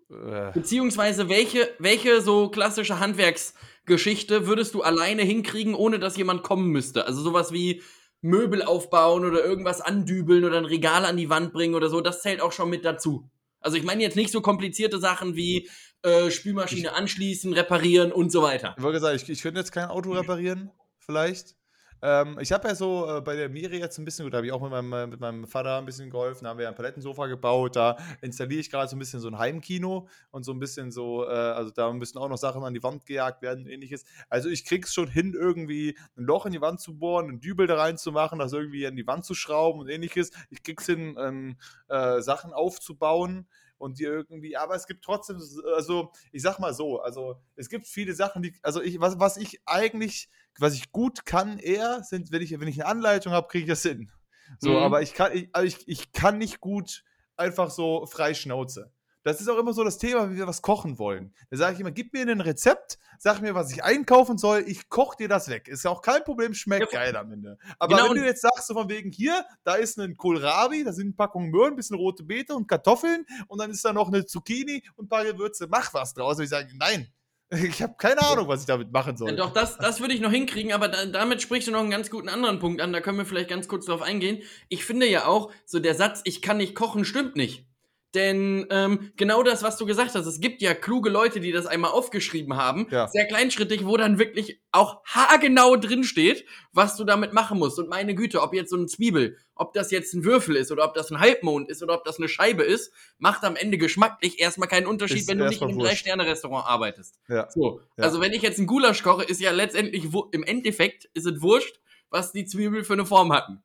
Äh, 0.09 0.51
Beziehungsweise 0.51 1.29
welche, 1.29 1.69
welche 1.77 2.21
so 2.21 2.49
klassische 2.49 2.99
Handwerksgeschichte 2.99 4.47
würdest 4.47 4.73
du 4.73 4.81
alleine 4.81 5.21
hinkriegen, 5.21 5.75
ohne 5.75 5.99
dass 5.99 6.17
jemand 6.17 6.41
kommen 6.41 6.69
müsste? 6.69 7.05
Also 7.05 7.21
sowas 7.21 7.51
wie 7.53 7.83
Möbel 8.21 8.63
aufbauen 8.63 9.23
oder 9.25 9.45
irgendwas 9.45 9.79
andübeln 9.79 10.43
oder 10.43 10.57
ein 10.57 10.65
Regal 10.65 11.05
an 11.05 11.17
die 11.17 11.29
Wand 11.29 11.53
bringen 11.53 11.75
oder 11.75 11.89
so, 11.89 12.01
das 12.01 12.23
zählt 12.23 12.41
auch 12.41 12.51
schon 12.51 12.71
mit 12.71 12.83
dazu. 12.83 13.29
Also 13.61 13.77
ich 13.77 13.83
meine 13.83 14.01
jetzt 14.01 14.15
nicht 14.15 14.31
so 14.31 14.41
komplizierte 14.41 14.97
Sachen 14.99 15.35
wie 15.35 15.69
äh, 16.03 16.31
Spülmaschine 16.31 16.93
anschließen, 16.93 17.53
reparieren 17.53 18.11
und 18.11 18.31
so 18.31 18.41
weiter. 18.41 18.75
Ich 18.77 18.83
wollte 18.83 18.99
sagen, 18.99 19.15
ich, 19.15 19.29
ich 19.29 19.41
könnte 19.41 19.59
jetzt 19.59 19.71
kein 19.71 19.89
Auto 19.89 20.11
reparieren, 20.13 20.71
vielleicht. 20.97 21.55
Ähm, 22.01 22.37
ich 22.39 22.51
habe 22.51 22.67
ja 22.67 22.75
so 22.75 23.17
äh, 23.17 23.21
bei 23.21 23.35
der 23.35 23.49
Miri 23.49 23.77
jetzt 23.77 23.97
ein 23.97 24.05
bisschen, 24.05 24.25
gut, 24.25 24.33
da 24.33 24.37
habe 24.37 24.47
ich 24.47 24.53
auch 24.53 24.61
mit 24.61 24.71
meinem, 24.71 24.93
äh, 24.93 25.07
mit 25.07 25.19
meinem 25.19 25.45
Vater 25.47 25.77
ein 25.77 25.85
bisschen 25.85 26.09
geholfen, 26.09 26.45
da 26.45 26.51
haben 26.51 26.57
wir 26.57 26.63
ja 26.63 26.69
ein 26.69 26.75
Palettensofa 26.75 27.27
gebaut, 27.27 27.75
da 27.75 27.97
installiere 28.21 28.61
ich 28.61 28.71
gerade 28.71 28.87
so 28.89 28.95
ein 28.95 28.99
bisschen 28.99 29.19
so 29.19 29.27
ein 29.27 29.37
Heimkino 29.37 30.07
und 30.31 30.43
so 30.43 30.53
ein 30.53 30.59
bisschen 30.59 30.91
so, 30.91 31.25
äh, 31.25 31.29
also 31.29 31.71
da 31.71 31.91
müssen 31.91 32.17
auch 32.17 32.29
noch 32.29 32.37
Sachen 32.37 32.63
an 32.63 32.73
die 32.73 32.83
Wand 32.83 33.05
gejagt 33.05 33.41
werden 33.41 33.65
und 33.65 33.69
ähnliches. 33.69 34.05
Also 34.29 34.47
ich 34.47 34.63
krieg's 34.63 34.93
schon 34.93 35.09
hin, 35.09 35.33
irgendwie 35.37 35.97
ein 36.17 36.23
Loch 36.23 36.45
in 36.45 36.53
die 36.53 36.61
Wand 36.61 36.79
zu 36.79 36.97
bohren, 36.97 37.27
einen 37.27 37.41
Dübel 37.41 37.67
da 37.67 37.75
reinzumachen, 37.75 38.39
das 38.39 38.53
irgendwie 38.53 38.87
an 38.87 38.95
die 38.95 39.05
Wand 39.05 39.25
zu 39.25 39.33
schrauben 39.33 39.81
und 39.81 39.89
ähnliches. 39.89 40.31
Ich 40.49 40.63
krieg's 40.63 40.85
hin, 40.85 41.17
ähm, 41.19 41.57
äh, 41.89 42.21
Sachen 42.21 42.53
aufzubauen 42.53 43.45
und 43.79 43.97
die 43.97 44.03
irgendwie, 44.03 44.55
aber 44.55 44.75
es 44.75 44.85
gibt 44.85 45.03
trotzdem, 45.03 45.41
also 45.75 46.11
ich 46.31 46.43
sag 46.43 46.59
mal 46.59 46.73
so, 46.73 47.01
also 47.01 47.41
es 47.55 47.69
gibt 47.69 47.87
viele 47.87 48.13
Sachen, 48.13 48.43
die, 48.43 48.53
also 48.61 48.81
ich, 48.81 48.99
was, 48.99 49.19
was 49.19 49.37
ich 49.37 49.61
eigentlich, 49.65 50.29
was 50.59 50.75
ich 50.75 50.91
gut 50.91 51.25
kann 51.25 51.57
eher, 51.57 52.03
sind, 52.03 52.31
wenn 52.31 52.41
ich, 52.41 52.59
wenn 52.59 52.67
ich 52.67 52.81
eine 52.81 52.91
Anleitung 52.91 53.33
habe, 53.33 53.47
kriege 53.47 53.63
ich 53.63 53.69
das 53.69 53.81
hin. 53.81 54.11
So, 54.59 54.71
Mhm. 54.71 54.77
aber 54.77 55.01
ich 55.01 55.13
kann, 55.13 55.31
ich, 55.35 55.49
also 55.53 55.65
ich, 55.65 55.87
ich 55.87 56.11
kann 56.11 56.37
nicht 56.37 56.59
gut 56.59 57.03
einfach 57.37 57.71
so 57.71 58.05
frei 58.05 58.33
Schnauze. 58.33 58.91
Das 59.29 59.41
ist 59.41 59.47
auch 59.47 59.57
immer 59.57 59.73
so 59.73 59.83
das 59.83 59.97
Thema, 59.97 60.31
wie 60.31 60.37
wir 60.37 60.47
was 60.47 60.61
kochen 60.61 60.97
wollen. 60.97 61.33
Da 61.51 61.57
sage 61.57 61.75
ich 61.75 61.79
immer, 61.79 61.91
gib 61.91 62.13
mir 62.13 62.21
ein 62.21 62.41
Rezept, 62.41 62.97
sag 63.19 63.41
mir, 63.41 63.53
was 63.53 63.71
ich 63.71 63.83
einkaufen 63.83 64.37
soll, 64.37 64.63
ich 64.65 64.89
koche 64.89 65.17
dir 65.17 65.27
das 65.27 65.49
weg. 65.49 65.67
Ist 65.67 65.83
ja 65.83 65.91
auch 65.91 66.01
kein 66.01 66.23
Problem, 66.23 66.53
schmeckt 66.53 66.91
Ja, 66.91 66.99
geil 66.99 67.15
am 67.15 67.31
Ende. 67.31 67.57
Aber 67.77 67.95
genau, 67.95 68.09
wenn 68.09 68.21
du 68.21 68.25
jetzt 68.25 68.41
sagst, 68.41 68.67
so 68.67 68.73
von 68.73 68.89
wegen, 68.89 69.11
hier, 69.11 69.45
da 69.63 69.75
ist 69.75 69.99
ein 69.99 70.17
Kohlrabi, 70.17 70.83
da 70.83 70.93
sind 70.93 71.07
eine 71.07 71.13
Packung 71.13 71.51
Möhren, 71.51 71.73
ein 71.73 71.75
bisschen 71.75 71.97
rote 71.97 72.23
Beete 72.23 72.55
und 72.55 72.67
Kartoffeln 72.67 73.25
und 73.47 73.59
dann 73.59 73.69
ist 73.69 73.85
da 73.85 73.93
noch 73.93 74.07
eine 74.07 74.25
Zucchini 74.25 74.83
und 74.95 75.05
ein 75.05 75.09
paar 75.09 75.25
Gewürze, 75.25 75.67
mach 75.69 75.93
was 75.93 76.13
draus. 76.13 76.37
Und 76.37 76.45
ich 76.45 76.49
sage, 76.49 76.69
nein, 76.75 77.07
ich 77.49 77.81
habe 77.81 77.95
keine 77.97 78.21
Ahnung, 78.21 78.47
was 78.47 78.61
ich 78.61 78.67
damit 78.67 78.91
machen 78.91 79.17
soll. 79.17 79.29
Ja, 79.29 79.35
Doch, 79.35 79.53
das, 79.53 79.77
das 79.77 79.99
würde 80.01 80.13
ich 80.13 80.21
noch 80.21 80.31
hinkriegen, 80.31 80.71
aber 80.71 80.87
da, 80.87 81.05
damit 81.05 81.41
sprichst 81.41 81.67
du 81.67 81.71
noch 81.71 81.79
einen 81.79 81.91
ganz 81.91 82.09
guten 82.09 82.29
anderen 82.29 82.59
Punkt 82.59 82.81
an, 82.81 82.93
da 82.93 83.01
können 83.01 83.17
wir 83.17 83.25
vielleicht 83.25 83.49
ganz 83.49 83.67
kurz 83.67 83.85
drauf 83.85 84.01
eingehen. 84.01 84.43
Ich 84.69 84.85
finde 84.85 85.07
ja 85.07 85.25
auch, 85.25 85.51
so 85.65 85.79
der 85.79 85.95
Satz, 85.95 86.21
ich 86.25 86.41
kann 86.41 86.57
nicht 86.57 86.75
kochen, 86.75 87.05
stimmt 87.05 87.35
nicht. 87.35 87.68
Denn 88.15 88.65
ähm, 88.71 89.11
genau 89.17 89.43
das, 89.43 89.61
was 89.61 89.77
du 89.77 89.85
gesagt 89.85 90.15
hast, 90.15 90.25
es 90.25 90.39
gibt 90.41 90.63
ja 90.63 90.73
kluge 90.73 91.11
Leute, 91.11 91.39
die 91.39 91.51
das 91.51 91.67
einmal 91.67 91.91
aufgeschrieben 91.91 92.55
haben, 92.57 92.87
Ja. 92.89 93.07
sehr 93.07 93.27
kleinschrittig, 93.27 93.85
wo 93.85 93.97
dann 93.97 94.17
wirklich 94.17 94.59
auch 94.71 95.03
haargenau 95.05 95.75
drin 95.75 96.03
steht, 96.03 96.43
was 96.71 96.95
du 96.97 97.03
damit 97.03 97.33
machen 97.33 97.59
musst. 97.59 97.77
Und 97.77 97.87
meine 97.87 98.15
Güte, 98.15 98.41
ob 98.41 98.55
jetzt 98.55 98.71
so 98.71 98.77
eine 98.77 98.87
Zwiebel, 98.87 99.37
ob 99.53 99.73
das 99.73 99.91
jetzt 99.91 100.13
ein 100.15 100.23
Würfel 100.23 100.55
ist 100.55 100.71
oder 100.71 100.85
ob 100.85 100.95
das 100.95 101.11
ein 101.11 101.19
Halbmond 101.19 101.69
ist 101.69 101.83
oder 101.83 101.93
ob 101.93 102.03
das 102.03 102.17
eine 102.17 102.27
Scheibe 102.29 102.63
ist, 102.63 102.91
macht 103.19 103.43
am 103.43 103.55
Ende 103.55 103.77
geschmacklich 103.77 104.39
erstmal 104.39 104.67
keinen 104.69 104.87
Unterschied, 104.87 105.19
Ist 105.19 105.27
wenn 105.27 105.37
du 105.37 105.47
nicht 105.47 105.61
in 105.61 105.69
einem. 105.69 105.79
Drei-Sterne-Restaurant 105.79 106.65
arbeitest. 106.65 107.19
Ja. 107.27 107.47
So, 107.51 107.81
Ja. 107.95 108.05
also 108.05 108.21
wenn 108.21 108.33
ich 108.33 108.41
jetzt 108.41 108.57
einen 108.57 108.67
Gulasch 108.67 109.03
koche, 109.03 109.23
ist 109.23 109.39
ja 109.39 109.51
letztendlich, 109.51 110.05
im 110.31 110.43
Endeffekt 110.43 111.05
ist 111.13 111.27
es 111.27 111.41
wurscht, 111.43 111.79
was 112.09 112.31
die 112.31 112.45
Zwiebel 112.45 112.83
für 112.83 112.93
eine 112.93 113.05
Form 113.05 113.31
hatten. 113.31 113.61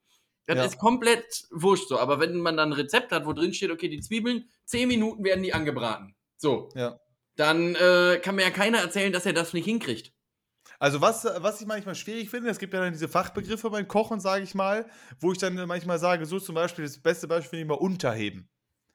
Das 0.47 0.57
Ja. 0.59 0.64
ist 0.64 0.78
komplett 0.78 1.45
wurscht 1.51 1.88
so. 1.88 1.99
Aber 1.99 2.20
wenn 2.20 2.36
man 2.40 2.57
dann 2.57 2.70
ein 2.70 2.74
Rezept 2.74 3.12
hat, 3.12 3.26
wo 3.26 3.32
drin 3.32 3.55
steht, 3.55 3.70
okay, 3.70 3.88
die 3.88 4.01
Zwiebeln, 4.01 4.49
10 4.66 4.88
Minuten 4.88 5.24
werden 5.24 5.42
die 5.42 5.55
angebraten. 5.55 6.14
So, 6.36 6.68
Ja. 6.74 6.99
dann 7.36 7.74
äh, 7.74 8.20
kann 8.22 8.34
mir 8.36 8.42
ja 8.42 8.51
keiner 8.51 8.78
erzählen, 8.78 9.12
dass 9.12 9.26
er 9.26 9.32
das 9.32 9.53
nicht 9.55 9.64
hinkriegt. 9.64 10.12
Also 10.78 11.01
was, 11.01 11.24
was 11.24 11.61
ich 11.61 11.66
manchmal 11.66 11.95
schwierig 11.95 12.30
finde, 12.30 12.51
es 12.51 12.59
gibt 12.59 12.74
ja 12.74 12.80
dann 12.80 12.92
diese 12.92 13.09
Fachbegriffe 13.09 13.70
beim 13.70 13.88
Kochen, 13.88 14.20
sage 14.20 14.45
ich 14.45 14.55
mal, 14.55 14.86
wo 15.20 15.32
ich 15.32 15.38
dann 15.38 15.55
manchmal 15.66 15.99
sage, 15.99 16.26
so 16.26 16.38
zum 16.40 16.55
Beispiel, 16.55 16.84
das 16.84 16.99
beste 17.01 17.28
Beispiel 17.28 17.51
finde 17.51 17.62
ich 17.62 17.68
mal 17.80 17.84
unterheben. 17.84 18.49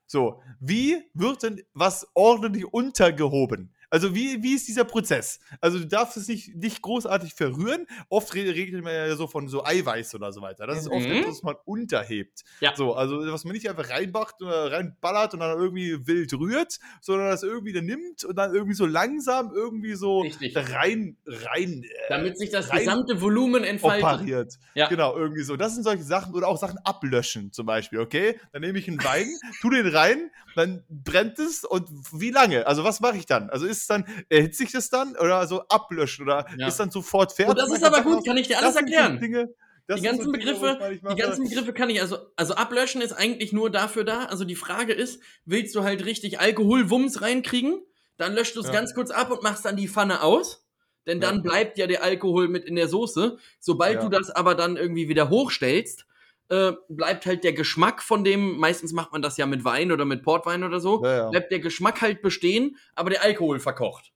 So, 0.05 0.41
wie 0.59 1.03
wird 1.13 1.43
denn 1.43 1.61
was 1.73 2.07
ordentlich 2.15 2.65
untergehoben? 2.65 3.73
Also 3.89 4.13
wie, 4.13 4.43
wie 4.43 4.53
ist 4.55 4.67
dieser 4.67 4.83
Prozess? 4.83 5.39
Also 5.61 5.79
du 5.79 5.87
darfst 5.87 6.15
es 6.17 6.27
nicht, 6.27 6.55
nicht 6.55 6.81
großartig 6.81 7.33
verrühren. 7.33 7.87
Oft 8.09 8.35
re- 8.35 8.53
redet 8.53 8.83
man 8.83 8.93
ja 8.93 9.15
so 9.15 9.27
von 9.27 9.47
so 9.47 9.65
Eiweiß 9.65 10.13
oder 10.15 10.31
so 10.31 10.41
weiter. 10.41 10.67
Das 10.67 10.77
ist 10.79 10.87
oft 10.89 11.05
Mhm. 11.07 11.11
etwas, 11.17 11.37
was 11.37 11.43
man 11.43 11.55
unterhebt. 11.65 12.43
Ja. 12.59 12.75
So, 12.75 12.93
also 12.93 13.19
was 13.31 13.45
man 13.45 13.53
nicht 13.53 13.67
einfach 13.69 13.89
reinmacht 13.89 14.41
oder 14.41 14.71
reinballert 14.71 15.33
und 15.33 15.39
dann 15.39 15.57
irgendwie 15.57 16.05
wild 16.07 16.33
rührt, 16.33 16.79
sondern 17.01 17.29
das 17.29 17.43
irgendwie 17.43 17.73
dann 17.73 17.85
nimmt 17.85 18.23
und 18.25 18.35
dann 18.35 18.53
irgendwie 18.53 18.75
so 18.75 18.85
langsam 18.85 19.51
irgendwie 19.53 19.95
so 19.95 20.21
Richtig. 20.21 20.55
rein, 20.55 21.17
rein 21.25 21.83
äh, 21.83 21.87
Damit 22.09 22.37
sich 22.37 22.49
das 22.51 22.69
rein 22.69 22.79
gesamte 22.79 23.21
Volumen 23.21 23.63
entfaltet. 23.63 24.03
operiert. 24.03 24.53
Ja. 24.75 24.87
Genau, 24.87 25.15
irgendwie 25.17 25.41
so. 25.43 25.55
Das 25.55 25.73
sind 25.73 25.83
solche 25.83 26.03
Sachen 26.03 26.33
oder 26.35 26.47
auch 26.47 26.57
Sachen 26.59 26.77
ablöschen 26.83 27.51
zum 27.51 27.65
Beispiel, 27.65 27.99
okay? 27.99 28.39
Dann 28.51 28.61
nehme 28.61 28.77
ich 28.77 28.87
einen 28.87 29.03
Wein, 29.03 29.27
tu 29.61 29.69
den 29.69 29.87
rein, 29.87 30.29
dann 30.55 30.83
brennt 30.89 31.39
es 31.39 31.63
und 31.63 31.89
wie 32.13 32.31
lange? 32.31 32.67
Also 32.67 32.83
was 32.83 32.99
mache 32.99 33.17
ich 33.17 33.25
dann? 33.25 33.49
Also 33.49 33.65
ist 33.65 33.78
es 33.79 33.87
dann, 33.87 34.05
erhitze 34.29 34.63
ich 34.63 34.71
das 34.71 34.89
dann 34.89 35.15
oder 35.17 35.45
so 35.47 35.61
ablöschen 35.67 36.25
oder 36.25 36.45
Ja. 36.57 36.67
ist 36.67 36.79
dann 36.79 36.91
sofort 36.91 37.31
fertig? 37.33 37.51
Und 37.51 37.59
das 37.59 37.71
ist 37.71 37.83
aber 37.83 38.01
gut, 38.01 38.25
kann 38.25 38.37
ich 38.37 38.47
dir 38.47 38.59
alles 38.59 38.75
erklären. 38.75 39.19
Dinge, 39.19 39.49
Die 39.89 40.01
ganzen 40.01 40.25
so 40.25 40.31
Dinge, 40.31 40.45
Begriffe- 40.53 40.91
ich 40.93 41.01
Die 41.01 41.15
ganzen 41.21 41.43
Begriffe 41.49 41.73
kann 41.73 41.89
ich, 41.89 41.99
also, 42.01 42.17
also 42.35 42.53
ablöschen 42.55 43.01
ist 43.01 43.13
eigentlich 43.13 43.51
nur 43.53 43.69
dafür 43.71 44.03
da. 44.03 44.25
Also 44.25 44.45
die 44.45 44.55
Frage 44.55 44.93
ist, 44.93 45.19
willst 45.45 45.73
du 45.75 45.83
halt 45.83 46.05
richtig 46.05 46.39
Alkoholwumms 46.39 47.21
reinkriegen? 47.21 47.81
Dann 48.17 48.35
löscht 48.35 48.55
du 48.55 48.59
es 48.59 48.67
Ja. 48.67 48.73
ganz 48.73 48.93
kurz 48.93 49.09
ab 49.11 49.31
und 49.31 49.41
machst 49.43 49.65
dann 49.65 49.75
die 49.77 49.87
Pfanne 49.87 50.21
aus. 50.21 50.65
Denn 51.07 51.21
dann 51.21 51.37
Ja. 51.37 51.41
bleibt 51.41 51.77
ja 51.79 51.87
der 51.87 52.03
Alkohol 52.03 52.49
mit 52.49 52.65
in 52.65 52.75
der 52.75 52.87
Soße. 52.87 53.37
Sobald 53.59 53.95
Ja. 53.95 54.01
du 54.03 54.09
das 54.09 54.29
aber 54.29 54.53
dann 54.53 54.77
irgendwie 54.77 55.07
wieder 55.09 55.29
hochstellst, 55.29 56.05
äh, 56.49 56.73
bleibt 56.89 57.25
halt 57.25 57.43
der 57.43 57.53
Geschmack 57.53 58.01
von 58.03 58.23
dem, 58.23 58.57
meistens 58.57 58.91
macht 58.93 59.11
man 59.11 59.21
das 59.21 59.37
ja 59.37 59.45
mit 59.45 59.63
Wein 59.63 59.91
oder 59.91 60.05
mit 60.05 60.23
Portwein 60.23 60.63
oder 60.63 60.79
so, 60.79 61.03
Ja, 61.03 61.15
ja. 61.17 61.29
bleibt 61.29 61.51
der 61.51 61.59
Geschmack 61.59 62.01
halt 62.01 62.21
bestehen, 62.21 62.77
aber 62.95 63.09
der 63.11 63.23
Alkohol 63.23 63.59
verkocht. 63.59 64.11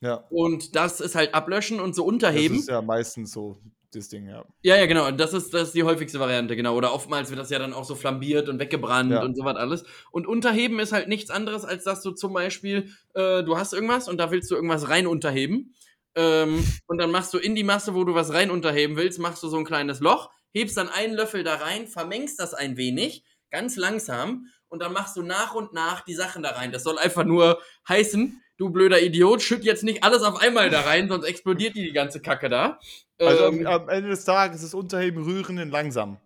ja. 0.00 0.24
Und 0.30 0.76
das 0.76 1.00
ist 1.00 1.14
halt 1.14 1.34
ablöschen 1.34 1.80
und 1.80 1.94
so 1.94 2.02
Das 2.02 2.08
unterheben. 2.12 2.56
ist 2.56 2.68
ja 2.68 2.82
meistens 2.82 3.32
so 3.32 3.58
das 3.92 4.08
Ding, 4.08 4.26
ja. 4.28 4.44
Ja, 4.62 4.76
ja, 4.76 4.86
genau. 4.86 5.08
Das 5.12 5.32
ist, 5.32 5.54
das 5.54 5.68
ist 5.68 5.74
die 5.76 5.84
häufigste 5.84 6.18
Variante, 6.18 6.56
genau. 6.56 6.74
Oder 6.74 6.92
oftmals 6.92 7.30
wird 7.30 7.38
das 7.38 7.50
ja 7.50 7.60
dann 7.60 7.72
auch 7.72 7.84
so 7.84 7.94
flambiert 7.94 8.48
und 8.48 8.58
weggebrannt 8.58 9.12
Ja. 9.12 9.22
und 9.22 9.36
sowas 9.36 9.56
alles. 9.56 9.84
Und 10.10 10.26
unterheben 10.26 10.80
ist 10.80 10.90
halt 10.92 11.06
nichts 11.06 11.30
anderes, 11.30 11.64
als 11.64 11.84
dass 11.84 12.02
du 12.02 12.10
zum 12.10 12.32
Beispiel, 12.32 12.90
äh, 13.14 13.44
du 13.44 13.56
hast 13.56 13.72
irgendwas 13.72 14.08
und 14.08 14.18
da 14.18 14.32
willst 14.32 14.50
du 14.50 14.56
irgendwas 14.56 14.88
rein 14.88 15.06
unterheben. 15.06 15.74
Ähm, 16.16 16.64
und 16.88 16.98
dann 16.98 17.12
machst 17.12 17.32
du 17.34 17.38
in 17.38 17.54
die 17.54 17.62
Masse, 17.62 17.94
wo 17.94 18.02
du 18.02 18.14
was 18.14 18.32
rein 18.32 18.50
unterheben 18.50 18.96
willst, 18.96 19.20
machst 19.20 19.42
du 19.44 19.48
so 19.48 19.56
ein 19.58 19.64
kleines 19.64 20.00
Loch, 20.00 20.30
hebst 20.54 20.76
dann 20.76 20.88
einen 20.88 21.14
Löffel 21.14 21.44
da 21.44 21.56
rein, 21.56 21.86
vermengst 21.86 22.40
das 22.40 22.54
ein 22.54 22.76
wenig, 22.76 23.24
ganz 23.50 23.76
langsam, 23.76 24.46
und 24.68 24.80
dann 24.82 24.92
machst 24.92 25.16
du 25.16 25.22
nach 25.22 25.54
und 25.54 25.72
nach 25.72 26.00
die 26.00 26.14
Sachen 26.14 26.42
da 26.42 26.50
rein. 26.50 26.72
Das 26.72 26.82
soll 26.82 26.98
einfach 26.98 27.24
nur 27.24 27.60
heißen, 27.88 28.42
du 28.56 28.70
blöder 28.70 29.00
Idiot, 29.00 29.40
schütt 29.42 29.62
jetzt 29.64 29.84
nicht 29.84 30.02
alles 30.02 30.22
auf 30.22 30.40
einmal 30.40 30.70
da 30.70 30.80
rein, 30.80 31.08
sonst 31.08 31.26
explodiert 31.26 31.76
die 31.76 31.82
die 31.84 31.92
ganze 31.92 32.20
Kacke 32.20 32.48
da. 32.48 32.78
Also 33.18 33.44
Ähm, 33.46 33.66
am, 33.66 33.82
am 33.82 33.88
Ende 33.88 34.08
des 34.10 34.24
Tages 34.24 34.62
ist 34.64 34.74
Unterheben, 34.74 35.22
Rühren 35.22 35.58
in 35.58 35.70
langsam. 35.70 36.18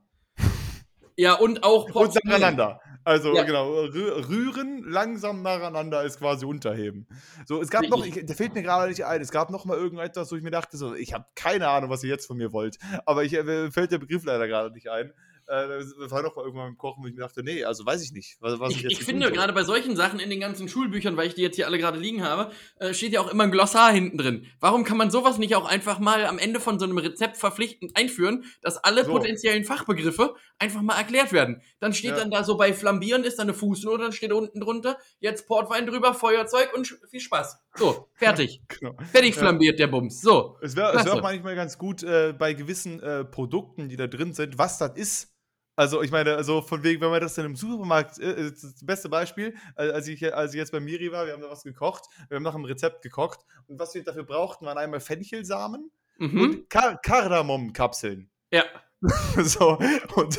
ja, 1.16 1.34
und 1.34 1.62
auch 1.64 1.84
Und 1.86 1.92
portionieren. 1.92 2.40
nacheinander. 2.40 2.80
Also 3.08 3.34
Ja. 3.34 3.42
genau, 3.44 3.72
rü 3.72 4.10
rühren 4.28 4.84
langsam 4.84 5.40
nacheinander 5.40 6.02
ist 6.04 6.18
quasi 6.18 6.44
unterheben. 6.44 7.06
So, 7.46 7.62
es 7.62 7.70
gab 7.70 7.80
Richtig. 7.80 7.98
noch, 7.98 8.04
ich, 8.04 8.26
der 8.26 8.36
fällt 8.36 8.52
mir 8.52 8.62
gerade 8.62 8.90
nicht 8.90 9.06
ein, 9.06 9.22
es 9.22 9.30
gab 9.30 9.48
noch 9.48 9.64
mal 9.64 9.78
irgendetwas, 9.78 10.30
wo 10.30 10.36
ich 10.36 10.42
mir 10.42 10.50
dachte, 10.50 10.76
so, 10.76 10.94
ich 10.94 11.14
habe 11.14 11.24
keine 11.34 11.68
Ahnung, 11.68 11.88
was 11.88 12.04
ihr 12.04 12.10
jetzt 12.10 12.26
von 12.26 12.36
mir 12.36 12.52
wollt. 12.52 12.76
Aber 13.06 13.24
ich, 13.24 13.32
äh, 13.32 13.70
fällt 13.70 13.92
der 13.92 13.98
Begriff 13.98 14.24
leider 14.24 14.46
gerade 14.46 14.74
nicht 14.74 14.90
ein. 14.90 15.14
Äh, 15.48 15.66
das 15.78 16.10
war 16.10 16.22
noch 16.22 16.36
mal 16.36 16.42
irgendwann 16.44 16.66
beim 16.68 16.76
Kochen, 16.76 17.02
wo 17.02 17.06
ich 17.08 17.14
mir 17.14 17.22
dachte, 17.22 17.42
nee, 17.42 17.64
also 17.64 17.84
weiß 17.86 18.02
ich 18.02 18.12
nicht, 18.12 18.36
was, 18.40 18.60
was 18.60 18.70
ich, 18.70 18.76
Ich, 18.76 18.82
jetzt 18.84 18.92
ich 18.92 19.04
finde, 19.04 19.26
soll. 19.26 19.34
gerade 19.34 19.52
bei 19.54 19.64
solchen 19.64 19.96
Sachen 19.96 20.20
in 20.20 20.28
den 20.28 20.40
ganzen 20.40 20.68
Schulbüchern, 20.68 21.16
weil 21.16 21.26
ich 21.28 21.34
die 21.34 21.40
jetzt 21.42 21.56
hier 21.56 21.66
alle 21.66 21.78
gerade 21.78 21.98
liegen 21.98 22.22
habe, 22.22 22.52
äh, 22.78 22.92
steht 22.92 23.12
ja 23.12 23.20
auch 23.22 23.30
immer 23.32 23.44
ein 23.44 23.50
Glossar 23.50 23.90
hinten 23.90 24.18
drin. 24.18 24.46
Warum 24.60 24.84
kann 24.84 24.98
man 24.98 25.10
sowas 25.10 25.38
nicht 25.38 25.56
auch 25.56 25.64
einfach 25.64 25.98
mal 26.00 26.26
am 26.26 26.38
Ende 26.38 26.60
von 26.60 26.78
so 26.78 26.84
einem 26.84 26.98
Rezept 26.98 27.38
verpflichtend 27.38 27.96
einführen, 27.96 28.44
dass 28.60 28.76
alle 28.76 29.04
So. 29.06 29.12
potenziellen 29.12 29.64
Fachbegriffe 29.64 30.34
einfach 30.58 30.82
mal 30.82 30.96
erklärt 30.98 31.32
werden? 31.32 31.62
Dann 31.80 31.94
steht 31.94 32.10
Ja. 32.10 32.16
dann 32.18 32.30
da 32.30 32.44
so 32.44 32.56
bei 32.58 32.74
Flambieren 32.74 33.24
ist 33.24 33.38
da 33.38 33.42
eine 33.44 33.54
Fußnote, 33.54 34.02
dann 34.02 34.12
steht 34.12 34.32
unten 34.32 34.60
drunter, 34.60 34.98
jetzt 35.18 35.46
Portwein 35.48 35.86
drüber, 35.86 36.12
Feuerzeug 36.12 36.74
und 36.76 36.86
viel 37.10 37.20
Spaß. 37.20 37.58
So, 37.76 38.08
fertig. 38.14 38.60
Genau. 38.80 38.94
fertig 39.10 39.34
Ja. 39.34 39.40
flambiert 39.42 39.78
der 39.78 39.86
Bums. 39.86 40.20
So. 40.20 40.56
Es 40.60 40.76
wäre 40.76 40.94
wär 41.04 41.14
auch 41.14 41.22
manchmal 41.22 41.54
ganz 41.56 41.78
gut 41.78 42.02
äh, 42.02 42.34
bei 42.38 42.52
gewissen 42.52 43.00
äh, 43.00 43.24
Produkten, 43.24 43.88
die 43.88 43.96
da 43.96 44.06
drin 44.06 44.34
sind, 44.34 44.58
was 44.58 44.76
das 44.78 44.96
ist. 44.96 45.32
Also 45.78 46.02
ich 46.02 46.10
meine, 46.10 46.34
also 46.34 46.60
von 46.60 46.82
wegen, 46.82 47.00
wenn 47.00 47.10
man 47.10 47.20
das 47.20 47.36
dann 47.36 47.46
im 47.46 47.54
Supermarkt, 47.54 48.18
äh, 48.18 48.50
das, 48.50 48.62
das 48.62 48.84
beste 48.84 49.08
Beispiel, 49.08 49.54
äh, 49.76 49.90
als, 49.90 50.08
ich, 50.08 50.34
als 50.34 50.52
ich 50.52 50.58
jetzt 50.58 50.72
bei 50.72 50.80
Miri 50.80 51.12
war, 51.12 51.24
wir 51.24 51.32
haben 51.32 51.40
da 51.40 51.48
was 51.48 51.62
gekocht, 51.62 52.06
wir 52.28 52.34
haben 52.34 52.42
nach 52.42 52.56
einem 52.56 52.64
Rezept 52.64 53.00
gekocht 53.00 53.38
und 53.68 53.78
was 53.78 53.94
wir 53.94 54.02
dafür 54.02 54.24
brauchten, 54.24 54.66
waren 54.66 54.76
einmal 54.76 54.98
Fenchelsamen 54.98 55.92
Mhm. 56.18 56.40
und 56.40 56.68
Kar 56.70 57.00
Kardamomkapseln. 57.00 58.28
Ja. 58.50 58.64
So, 59.44 59.78
und 60.16 60.36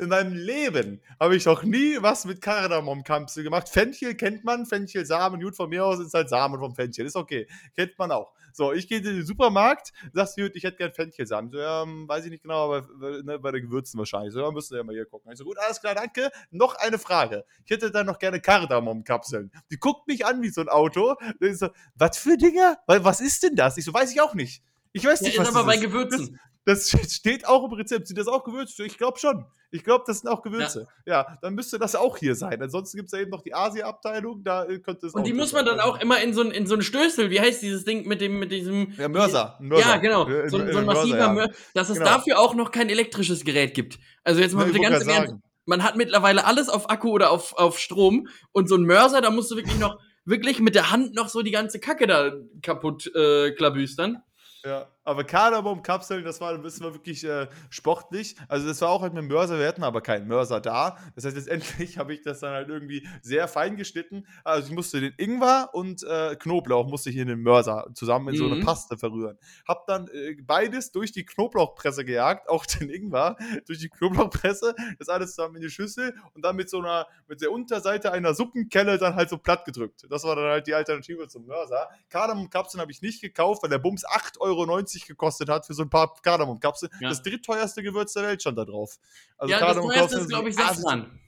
in 0.00 0.08
meinem 0.08 0.32
Leben 0.34 1.00
habe 1.18 1.34
ich 1.36 1.44
noch 1.46 1.64
nie 1.64 1.96
was 2.00 2.24
mit 2.24 2.40
Kardamomkapseln 2.40 3.42
gemacht. 3.44 3.68
Fenchel 3.68 4.14
kennt 4.14 4.44
man, 4.44 4.64
Fenchelsamen, 4.66 5.40
gut, 5.40 5.56
von 5.56 5.68
mir 5.68 5.84
aus 5.84 5.98
ist 5.98 6.14
halt 6.14 6.28
Samen 6.28 6.60
vom 6.60 6.74
Fenchel, 6.74 7.06
ist 7.06 7.16
okay, 7.16 7.48
kennt 7.74 7.98
man 7.98 8.12
auch. 8.12 8.32
So, 8.52 8.72
ich 8.72 8.88
gehe 8.88 8.98
in 8.98 9.04
den 9.04 9.26
Supermarkt, 9.26 9.92
sagst 10.14 10.38
du, 10.38 10.48
ich 10.54 10.62
hätte 10.64 10.76
gern 10.78 10.92
Fenchelsamen. 10.92 11.50
So, 11.50 11.58
ja, 11.58 11.82
hm, 11.82 12.08
weiß 12.08 12.24
ich 12.24 12.30
nicht 12.30 12.42
genau, 12.42 12.72
aber 12.72 12.86
ne, 13.22 13.38
bei 13.38 13.50
den 13.50 13.62
Gewürzen 13.62 13.98
wahrscheinlich. 13.98 14.32
So, 14.32 14.40
ja, 14.40 14.50
müssen 14.50 14.70
wir 14.70 14.78
ja 14.78 14.84
mal 14.84 14.94
hier 14.94 15.04
gucken. 15.04 15.30
Ich 15.32 15.38
so, 15.38 15.44
gut, 15.44 15.58
alles 15.58 15.80
klar, 15.80 15.94
danke. 15.94 16.30
Noch 16.50 16.74
eine 16.76 16.98
Frage. 16.98 17.44
Ich 17.64 17.70
hätte 17.72 17.90
dann 17.90 18.06
noch 18.06 18.18
gerne 18.18 18.40
Kardamomkapseln. 18.40 19.50
Die 19.70 19.76
guckt 19.78 20.06
mich 20.06 20.24
an 20.24 20.40
wie 20.40 20.48
so 20.48 20.62
ein 20.62 20.68
Auto. 20.70 21.16
Ich 21.40 21.58
so, 21.58 21.68
was 21.96 22.16
für 22.16 22.38
Dinger? 22.38 22.78
Wa- 22.86 23.04
Was 23.04 23.20
ist 23.20 23.42
denn 23.42 23.56
das? 23.56 23.76
Ich 23.76 23.84
so, 23.84 23.92
weiß 23.92 24.10
ich 24.12 24.20
auch 24.22 24.32
nicht. 24.32 24.62
Ich 24.92 25.04
weiß 25.04 25.20
Ja, 25.20 25.26
nicht, 25.26 25.34
ist 25.34 25.40
was 25.40 25.48
aber 25.48 25.58
das 25.58 25.66
bei 25.66 25.74
ist. 25.74 25.82
Gewürzen. 25.82 26.40
Das 26.66 26.90
steht 27.10 27.46
auch 27.48 27.64
im 27.64 27.72
Rezept. 27.72 28.06
Sind 28.08 28.18
das 28.18 28.26
auch 28.28 28.44
Gewürze? 28.44 28.84
Ich 28.84 28.98
glaube 28.98 29.18
schon. 29.18 29.46
Ich 29.70 29.82
glaube, 29.82 30.04
das 30.06 30.20
sind 30.20 30.28
auch 30.28 30.42
Gewürze. 30.42 30.86
Ja. 31.06 31.38
dann 31.42 31.54
müsste 31.54 31.78
das 31.78 31.94
auch 31.96 32.16
hier 32.18 32.34
sein. 32.34 32.60
Ansonsten 32.62 32.96
gibt 32.98 33.06
es 33.06 33.12
ja 33.12 33.20
eben 33.20 33.30
noch 33.30 33.42
die 33.42 33.54
Asia-Abteilung. 33.54 34.44
Da 34.44 34.64
äh, 34.64 34.78
könnte 34.78 35.06
es 35.06 35.14
Und 35.14 35.26
die 35.26 35.32
muss 35.32 35.52
man 35.52 35.64
sein. 35.66 35.76
dann 35.78 35.84
auch 35.86 35.98
immer 36.00 36.20
in 36.20 36.34
so 36.34 36.42
ein, 36.42 36.50
in 36.50 36.66
so 36.66 36.74
ein 36.74 36.82
Stößel, 36.82 37.30
wie 37.30 37.40
heißt 37.40 37.62
dieses 37.62 37.84
Ding 37.84 38.06
mit 38.06 38.20
dem, 38.20 38.38
mit 38.38 38.52
diesem. 38.52 38.92
Ja, 38.98 39.08
Mörser. 39.08 39.56
Mörser. 39.60 39.88
Ja, 39.88 39.96
genau. 39.96 40.28
Äh, 40.28 40.48
So, 40.50 40.58
in- 40.58 40.72
so 40.72 40.78
ein 40.78 40.82
in 40.82 40.86
massiver 40.86 41.18
ja. 41.18 41.32
Mörser, 41.32 41.52
dass 41.74 41.88
es 41.88 41.98
Genau. 41.98 42.10
dafür 42.10 42.38
auch 42.38 42.54
noch 42.54 42.70
kein 42.70 42.88
elektrisches 42.90 43.44
Gerät 43.44 43.74
gibt. 43.74 43.98
Also 44.24 44.40
jetzt 44.40 44.54
mal 44.54 44.62
Ja, 44.62 44.66
ich 44.68 44.72
bitte 44.74 44.90
ganz 44.90 45.02
im 45.04 45.08
Ernst. 45.10 45.34
Man 45.66 45.82
hat 45.82 45.96
mittlerweile 45.96 46.44
alles 46.46 46.68
auf 46.68 46.88
Akku 46.90 47.10
oder 47.10 47.30
auf, 47.32 47.54
auf 47.58 47.78
Strom 47.80 48.28
und 48.52 48.68
so 48.68 48.76
ein 48.76 48.82
Mörser, 48.84 49.20
da 49.20 49.30
musst 49.30 49.50
du 49.50 49.56
wirklich 49.56 49.78
noch, 49.80 49.98
wirklich 50.24 50.60
mit 50.60 50.74
der 50.76 50.90
Hand 50.92 51.14
noch 51.14 51.28
so 51.28 51.42
die 51.42 51.50
ganze 51.50 51.80
Kacke 51.80 52.06
da 52.06 52.32
kaputt 52.62 53.10
äh, 53.16 53.50
klabüstern. 53.50 54.22
Ja, 54.64 54.86
aber 55.06 55.24
Kardamom-Kapseln, 55.24 56.24
das 56.24 56.40
war, 56.40 56.58
das 56.58 56.80
war 56.80 56.92
wirklich 56.92 57.24
äh, 57.24 57.46
sportlich. 57.70 58.36
Also 58.48 58.66
das 58.66 58.80
war 58.80 58.90
auch 58.90 59.02
halt 59.02 59.14
mit 59.14 59.22
dem 59.22 59.28
Mörser, 59.28 59.58
wir 59.58 59.66
hatten 59.68 59.84
aber 59.84 60.00
keinen 60.00 60.26
Mörser 60.28 60.60
da. 60.60 60.98
Das 61.14 61.24
heißt, 61.24 61.36
letztendlich 61.36 61.98
habe 61.98 62.12
ich 62.12 62.22
das 62.22 62.40
dann 62.40 62.52
halt 62.52 62.68
irgendwie 62.68 63.06
sehr 63.22 63.48
fein 63.48 63.76
geschnitten. 63.76 64.26
Also 64.44 64.68
ich 64.68 64.74
musste 64.74 65.00
den 65.00 65.14
Ingwer 65.16 65.70
und 65.72 66.02
äh, 66.02 66.36
Knoblauch 66.36 66.86
musste 66.88 67.10
ich 67.10 67.16
in 67.16 67.28
den 67.28 67.40
Mörser 67.42 67.86
zusammen 67.94 68.28
in 68.28 68.36
so 68.36 68.44
eine 68.46 68.56
Mhm. 68.56 68.64
Paste 68.64 68.96
verrühren. 68.98 69.38
Hab 69.66 69.86
dann 69.86 70.08
äh, 70.08 70.34
beides 70.42 70.90
durch 70.92 71.12
die 71.12 71.24
Knoblauchpresse 71.24 72.04
gejagt, 72.04 72.48
auch 72.48 72.66
den 72.66 72.90
Ingwer 72.90 73.36
durch 73.66 73.78
die 73.78 73.88
Knoblauchpresse, 73.88 74.74
das 74.98 75.08
alles 75.08 75.34
zusammen 75.34 75.56
in 75.56 75.62
die 75.62 75.70
Schüssel 75.70 76.14
und 76.34 76.44
dann 76.44 76.56
mit 76.56 76.68
so 76.68 76.78
einer, 76.80 77.06
mit 77.28 77.40
der 77.40 77.52
Unterseite 77.52 78.12
einer 78.12 78.34
Suppenkelle 78.34 78.98
dann 78.98 79.14
halt 79.14 79.30
so 79.30 79.38
platt 79.38 79.64
gedrückt. 79.64 80.06
Das 80.10 80.24
war 80.24 80.36
dann 80.36 80.46
halt 80.46 80.66
die 80.66 80.74
Alternative 80.74 81.28
zum 81.28 81.46
Mörser. 81.46 81.88
Kardamomkapseln 82.08 82.80
habe 82.80 82.90
ich 82.90 83.02
nicht 83.02 83.20
gekauft, 83.20 83.62
weil 83.62 83.70
der 83.70 83.78
Bums 83.78 84.04
8,90 84.06 84.40
Euro 84.40 84.64
gekostet 85.04 85.48
hat 85.48 85.66
für 85.66 85.74
so 85.74 85.82
ein 85.82 85.90
paar 85.90 86.14
Kardamomkapseln. 86.22 86.92
Ja. 87.00 87.08
Das 87.08 87.22
drittteuerste 87.22 87.82
Gewürz 87.82 88.12
der 88.12 88.22
Welt 88.22 88.40
stand 88.40 88.56
da 88.56 88.64
drauf. 88.64 88.96
Also 89.36 89.52
ja, 89.52 89.58
das 89.58 89.66
Kardamomkapseln 89.66 90.08
teuerste 90.08 90.20
ist, 90.20 90.28
glaube 90.28 90.48
ich, 90.48 90.56
die 90.56 90.62
Safran. 90.62 91.20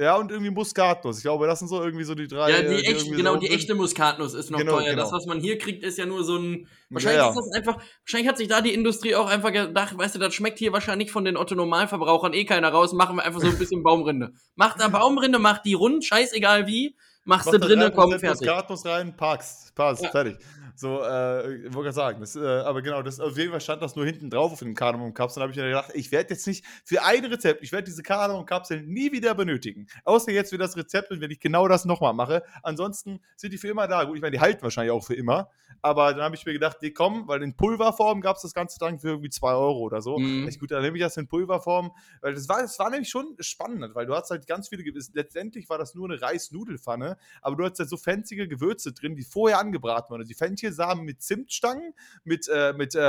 Ja, 0.00 0.14
und 0.14 0.30
irgendwie 0.30 0.50
Muskatnuss. 0.52 1.16
Ich 1.16 1.22
glaube, 1.24 1.48
das 1.48 1.58
sind 1.58 1.66
so 1.66 1.82
irgendwie 1.82 2.04
so 2.04 2.14
die 2.14 2.28
drei. 2.28 2.50
Ja, 2.52 2.58
äh, 2.58 2.68
die 2.68 2.84
echt, 2.84 3.00
irgendwie 3.00 3.16
genau, 3.16 3.32
so 3.34 3.40
die 3.40 3.50
echte 3.50 3.74
Muskatnuss 3.74 4.32
ist 4.32 4.48
noch 4.48 4.60
Genau, 4.60 4.76
teuer. 4.76 4.94
Das, 4.94 5.06
genau. 5.06 5.12
was 5.12 5.26
man 5.26 5.40
hier 5.40 5.58
kriegt, 5.58 5.82
ist 5.82 5.98
ja 5.98 6.06
nur 6.06 6.22
so 6.22 6.36
ein. 6.36 6.68
Wahrscheinlich 6.88 7.18
Ja, 7.18 7.24
ja. 7.24 7.30
ist 7.30 7.36
das 7.36 7.52
einfach. 7.52 7.82
Wahrscheinlich 8.04 8.28
hat 8.28 8.36
sich 8.38 8.46
da 8.46 8.60
die 8.60 8.72
Industrie 8.74 9.16
auch 9.16 9.26
einfach 9.26 9.52
gedacht, 9.52 9.98
weißt 9.98 10.14
du, 10.14 10.20
das 10.20 10.34
schmeckt 10.34 10.60
hier 10.60 10.72
wahrscheinlich 10.72 11.10
von 11.10 11.24
den 11.24 11.36
Otto-Normalverbrauchern 11.36 12.32
eh 12.32 12.44
keiner 12.44 12.68
raus. 12.68 12.92
Machen 12.92 13.16
wir 13.16 13.24
einfach 13.24 13.40
so 13.40 13.48
ein 13.48 13.58
bisschen 13.58 13.82
Baumrinde. 13.82 14.34
Macht 14.54 14.80
da 14.80 14.86
Baumrinde, 14.86 15.40
macht 15.40 15.64
die 15.64 15.74
rund, 15.74 16.04
scheißegal 16.04 16.68
wie. 16.68 16.94
Machst 17.24 17.46
Mach 17.46 17.54
du 17.54 17.58
drinnen, 17.58 17.92
komm, 17.92 18.10
fertig. 18.12 18.28
Muskatnuss 18.40 18.86
rein, 18.86 19.16
packst, 19.16 19.74
passt, 19.74 20.04
Ja. 20.04 20.10
fertig. 20.10 20.36
So, 20.80 21.02
äh, 21.02 21.56
ich 21.56 21.62
wollte 21.74 21.86
gerade 21.86 21.92
sagen, 21.92 22.20
das, 22.20 22.36
äh, 22.36 22.40
aber 22.40 22.82
genau, 22.82 23.02
das, 23.02 23.18
auf 23.18 23.36
jeden 23.36 23.50
Fall 23.50 23.60
stand 23.60 23.82
das 23.82 23.96
nur 23.96 24.04
hinten 24.06 24.30
drauf 24.30 24.52
auf 24.52 24.60
den 24.60 24.76
Kardamomkapseln. 24.76 25.40
Da 25.40 25.42
habe 25.42 25.50
ich 25.50 25.56
mir 25.58 25.64
gedacht, 25.66 25.90
ich 25.94 26.12
werde 26.12 26.34
jetzt 26.34 26.46
nicht 26.46 26.64
für 26.84 27.02
ein 27.02 27.24
Rezept, 27.24 27.64
ich 27.64 27.72
werde 27.72 27.84
diese 27.86 28.04
Kardamomkapseln 28.04 28.86
nie 28.86 29.10
wieder 29.10 29.34
benötigen. 29.34 29.88
Außer 30.04 30.30
jetzt 30.30 30.50
für 30.50 30.58
das 30.58 30.76
Rezept 30.76 31.10
und 31.10 31.20
wenn 31.20 31.32
ich 31.32 31.40
genau 31.40 31.66
das 31.66 31.84
nochmal 31.84 32.12
mache. 32.14 32.44
Ansonsten 32.62 33.18
sind 33.36 33.52
die 33.52 33.58
für 33.58 33.66
immer 33.66 33.88
da. 33.88 34.04
Gut, 34.04 34.14
ich 34.14 34.22
meine, 34.22 34.30
die 34.36 34.40
halten 34.40 34.62
wahrscheinlich 34.62 34.92
auch 34.92 35.04
für 35.04 35.14
immer. 35.14 35.50
Aber 35.82 36.12
dann 36.12 36.22
habe 36.22 36.34
ich 36.36 36.46
mir 36.46 36.52
gedacht, 36.52 36.78
die 36.80 36.92
kommen, 36.92 37.26
weil 37.26 37.42
in 37.42 37.54
Pulverform 37.56 38.20
gab 38.20 38.36
es 38.36 38.42
das 38.42 38.54
Ganze 38.54 38.78
dann 38.78 39.00
für 39.00 39.08
irgendwie 39.08 39.30
2 39.30 39.52
Euro 39.54 39.78
oder 39.80 40.00
so. 40.00 40.18
Mhm. 40.18 40.46
Echt 40.46 40.60
gut, 40.60 40.70
dann 40.70 40.82
nehme 40.82 40.96
ich 40.96 41.02
das 41.02 41.16
in 41.16 41.26
Pulverform. 41.26 41.90
Weil 42.20 42.34
das 42.34 42.48
war, 42.48 42.62
das 42.62 42.78
war 42.78 42.90
nämlich 42.90 43.08
schon 43.08 43.34
spannend, 43.40 43.96
weil 43.96 44.06
du 44.06 44.14
hast 44.14 44.30
halt 44.30 44.46
ganz 44.46 44.68
viele, 44.68 44.84
Ge- 44.84 44.94
letztendlich 45.12 45.68
war 45.68 45.78
das 45.78 45.94
nur 45.96 46.08
eine 46.08 46.20
Reisnudelfanne 46.20 47.16
aber 47.42 47.56
du 47.56 47.64
hast 47.64 47.78
halt 47.78 47.88
so 47.88 47.96
fancy 47.96 48.36
Gewürze 48.36 48.92
drin, 48.92 49.16
die 49.16 49.24
vorher 49.24 49.58
angebraten 49.58 50.10
wurden. 50.10 50.20
Also 50.22 50.28
die 50.28 50.34
Fenchelsamen 50.68 51.04
mit 51.04 51.22
Zimtstangen, 51.22 51.94
mit, 52.24 52.48
äh, 52.48 52.72
mit 52.72 52.94
äh, 52.94 53.00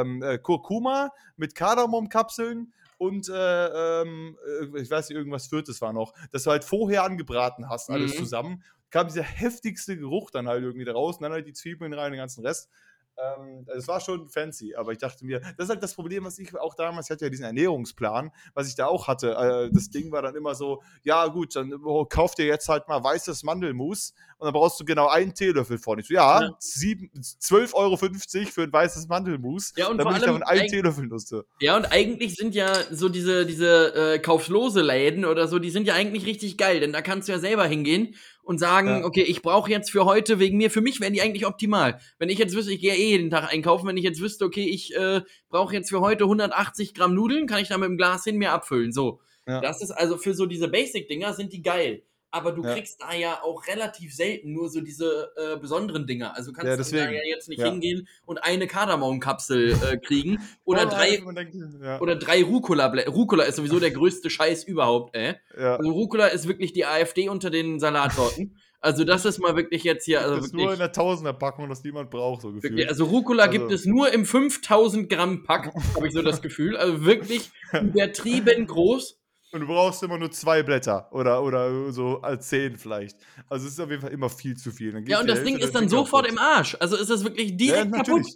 ähm, 0.00 0.22
äh, 0.22 0.38
Kurkuma, 0.38 1.10
mit 1.36 1.54
Kardamomkapseln 1.54 2.72
und 2.98 3.28
äh, 3.28 4.02
ähm, 4.02 4.38
äh, 4.74 4.80
ich 4.80 4.90
weiß 4.90 5.08
nicht, 5.08 5.16
irgendwas 5.16 5.48
Viertes 5.48 5.80
war 5.80 5.92
noch, 5.92 6.14
dass 6.32 6.44
du 6.44 6.50
halt 6.50 6.64
vorher 6.64 7.04
angebraten 7.04 7.68
hast, 7.68 7.90
alles 7.90 8.12
Mhm. 8.12 8.18
zusammen. 8.18 8.62
Kam 8.90 9.08
dieser 9.08 9.22
heftigste 9.22 9.96
Geruch 9.96 10.30
dann 10.30 10.48
halt 10.48 10.62
irgendwie 10.62 10.84
da 10.84 10.92
raus 10.92 11.16
und 11.16 11.22
dann 11.24 11.32
halt 11.32 11.46
die 11.46 11.52
Zwiebeln 11.52 11.92
rein, 11.92 12.12
den 12.12 12.18
ganzen 12.18 12.44
Rest. 12.46 12.70
Ähm, 13.18 13.64
also 13.66 13.78
es 13.78 13.88
war 13.88 14.00
schon 14.00 14.26
fancy, 14.28 14.74
aber 14.74 14.92
ich 14.92 14.98
dachte 14.98 15.24
mir, 15.24 15.40
das 15.40 15.64
ist 15.64 15.68
halt 15.70 15.82
das 15.82 15.94
Problem, 15.94 16.24
was 16.24 16.38
ich 16.38 16.54
auch 16.56 16.74
damals 16.74 17.06
ich 17.06 17.10
hatte 17.10 17.24
ja 17.24 17.30
diesen 17.30 17.44
Ernährungsplan, 17.46 18.30
was 18.54 18.68
ich 18.68 18.74
da 18.74 18.86
auch 18.86 19.08
hatte. 19.08 19.32
Äh, 19.34 19.70
das 19.72 19.88
Ding 19.90 20.12
war 20.12 20.22
dann 20.22 20.36
immer 20.36 20.54
so, 20.54 20.82
ja 21.02 21.26
gut, 21.26 21.56
dann 21.56 21.72
oh, 21.82 22.04
kauf 22.04 22.34
dir 22.34 22.46
jetzt 22.46 22.68
halt 22.68 22.88
mal 22.88 23.02
weißes 23.02 23.42
Mandelmus 23.42 24.12
und 24.38 24.44
dann 24.46 24.52
brauchst 24.52 24.78
du 24.78 24.84
genau 24.84 25.08
einen 25.08 25.34
Teelöffel 25.34 25.78
von. 25.78 25.98
Ich 25.98 26.06
so, 26.08 26.14
ja, 26.14 26.42
Ja. 26.42 26.56
sieben- 26.58 27.10
12,50 27.40 27.74
Euro 27.74 27.96
für 27.96 28.62
ein 28.62 28.72
weißes 28.72 29.08
Mandelmus, 29.08 29.72
Ja, 29.76 29.88
und 29.88 29.98
damit 29.98 30.16
ich 30.18 30.22
davon 30.24 30.42
einen 30.42 30.68
Teelöffel 30.68 31.06
nutze. 31.06 31.44
Ja, 31.60 31.76
und 31.76 31.86
eigentlich 31.86 32.34
sind 32.34 32.54
ja 32.54 32.72
so 32.90 33.08
diese, 33.08 33.46
diese 33.46 33.94
äh, 34.14 34.18
kauflose 34.18 34.82
Läden 34.82 35.24
oder 35.24 35.48
so, 35.48 35.58
die 35.58 35.70
sind 35.70 35.86
ja 35.86 35.94
eigentlich 35.94 36.26
richtig 36.26 36.58
geil, 36.58 36.80
denn 36.80 36.92
da 36.92 37.02
kannst 37.02 37.28
du 37.28 37.32
ja 37.32 37.38
selber 37.38 37.66
hingehen 37.66 38.14
und 38.42 38.58
sagen, 38.58 38.88
Ja. 39.00 39.04
okay, 39.04 39.22
ich 39.22 39.42
brauche 39.42 39.70
jetzt 39.70 39.90
für 39.90 40.04
heute 40.04 40.38
wegen 40.38 40.56
mir, 40.58 40.70
für 40.70 40.80
mich 40.80 41.00
wären 41.00 41.12
die 41.14 41.22
eigentlich 41.22 41.46
optimal. 41.46 41.98
Wenn 42.18 42.28
ich 42.28 42.38
jetzt 42.38 42.54
wüsste, 42.54 42.72
ich 42.72 42.80
gehe 42.80 42.94
eh 42.94 43.08
jeden 43.10 43.30
Tag 43.30 43.52
einkaufen, 43.52 43.86
wenn 43.88 43.96
ich 43.96 44.04
jetzt 44.04 44.20
wüsste, 44.20 44.44
okay, 44.44 44.68
ich 44.68 44.94
äh, 44.94 45.22
brauche 45.48 45.74
jetzt 45.74 45.88
für 45.88 46.00
heute 46.00 46.24
180 46.24 46.94
Gramm 46.94 47.14
Nudeln, 47.14 47.46
kann 47.46 47.60
ich 47.60 47.68
da 47.68 47.78
mit 47.78 47.88
dem 47.88 47.96
Glas 47.96 48.24
hin 48.24 48.36
mir 48.36 48.52
abfüllen. 48.52 48.92
So. 48.92 49.20
Ja. 49.48 49.60
Das 49.60 49.80
ist 49.80 49.90
also 49.92 50.16
für 50.16 50.34
so 50.34 50.46
diese 50.46 50.68
Basic-Dinger 50.68 51.32
sind 51.32 51.52
die 51.52 51.62
geil. 51.62 52.02
Aber 52.30 52.52
du 52.52 52.62
Ja. 52.64 52.74
kriegst 52.74 53.00
da 53.00 53.14
ja 53.14 53.40
auch 53.42 53.66
relativ 53.66 54.14
selten 54.14 54.52
nur 54.52 54.68
so 54.68 54.80
diese 54.80 55.30
äh, 55.36 55.56
besonderen 55.58 56.06
Dinger. 56.06 56.36
Also 56.36 56.50
du 56.50 56.56
kannst 56.56 56.92
Ja, 56.92 57.00
dann 57.04 57.10
da 57.10 57.16
ja 57.16 57.22
jetzt 57.24 57.48
nicht 57.48 57.60
Ja. 57.60 57.70
hingehen 57.70 58.08
und 58.26 58.38
eine 58.44 58.66
Kardamomkapsel 58.66 59.70
äh, 59.72 59.96
kriegen 59.98 60.38
oder 60.64 60.86
Oh, 60.86 60.90
drei 60.90 61.16
denkt, 61.16 62.00
oder 62.00 62.16
drei 62.16 62.42
Rucola. 62.42 62.92
Rucola 63.08 63.44
ist 63.44 63.56
sowieso 63.56 63.80
der 63.80 63.90
größte 63.92 64.28
Scheiß 64.28 64.64
überhaupt, 64.64 65.14
ey. 65.14 65.34
ja. 65.58 65.76
Also 65.76 65.90
Rucola 65.92 66.26
ist 66.26 66.48
wirklich 66.48 66.72
die 66.72 66.84
AfD 66.84 67.28
unter 67.28 67.50
den 67.50 67.78
Salatsorten. 67.80 68.56
Also 68.80 69.04
das 69.04 69.24
ist 69.24 69.38
mal 69.38 69.56
wirklich 69.56 69.82
jetzt 69.84 70.04
hier, 70.04 70.20
also 70.20 70.36
das 70.36 70.46
ist 70.46 70.54
nur 70.54 70.72
in 70.72 70.78
der 70.78 70.92
Tausender-Packung, 70.92 71.68
das 71.68 71.82
niemand 71.82 72.10
braucht, 72.10 72.42
so 72.42 72.52
gefühlt. 72.52 72.88
also 72.88 73.04
Rucola 73.06 73.44
Also- 73.44 73.52
gibt 73.58 73.72
es 73.72 73.84
nur 73.86 74.12
im 74.12 74.24
5000 74.26 75.08
Gramm 75.08 75.42
Pack, 75.44 75.72
habe 75.94 76.06
ich 76.06 76.12
so 76.12 76.22
das 76.22 76.42
Gefühl. 76.42 76.76
Also 76.76 77.04
wirklich 77.04 77.50
übertrieben 77.72 78.66
groß. 78.66 79.18
Und 79.52 79.60
du 79.60 79.66
brauchst 79.66 80.02
immer 80.02 80.18
nur 80.18 80.30
zwei 80.32 80.62
Blätter 80.62 81.08
oder, 81.12 81.42
oder 81.42 81.92
so 81.92 82.20
als 82.20 82.48
zehn 82.48 82.76
vielleicht. 82.76 83.16
Also 83.48 83.66
es 83.66 83.74
ist 83.74 83.80
auf 83.80 83.88
jeden 83.90 84.02
Fall 84.02 84.12
immer 84.12 84.28
viel 84.28 84.56
zu 84.56 84.72
viel. 84.72 85.08
Ja, 85.08 85.20
und 85.20 85.28
das 85.28 85.42
Ding 85.44 85.56
ist 85.56 85.72
der 85.72 85.80
dann 85.82 85.88
sofort 85.88 86.26
im 86.26 86.38
Arsch. 86.38 86.76
Also 86.80 86.96
ist 86.96 87.10
es 87.10 87.22
wirklich 87.24 87.56
direkt 87.56 87.94
ja, 87.94 88.02
kaputt. 88.02 88.26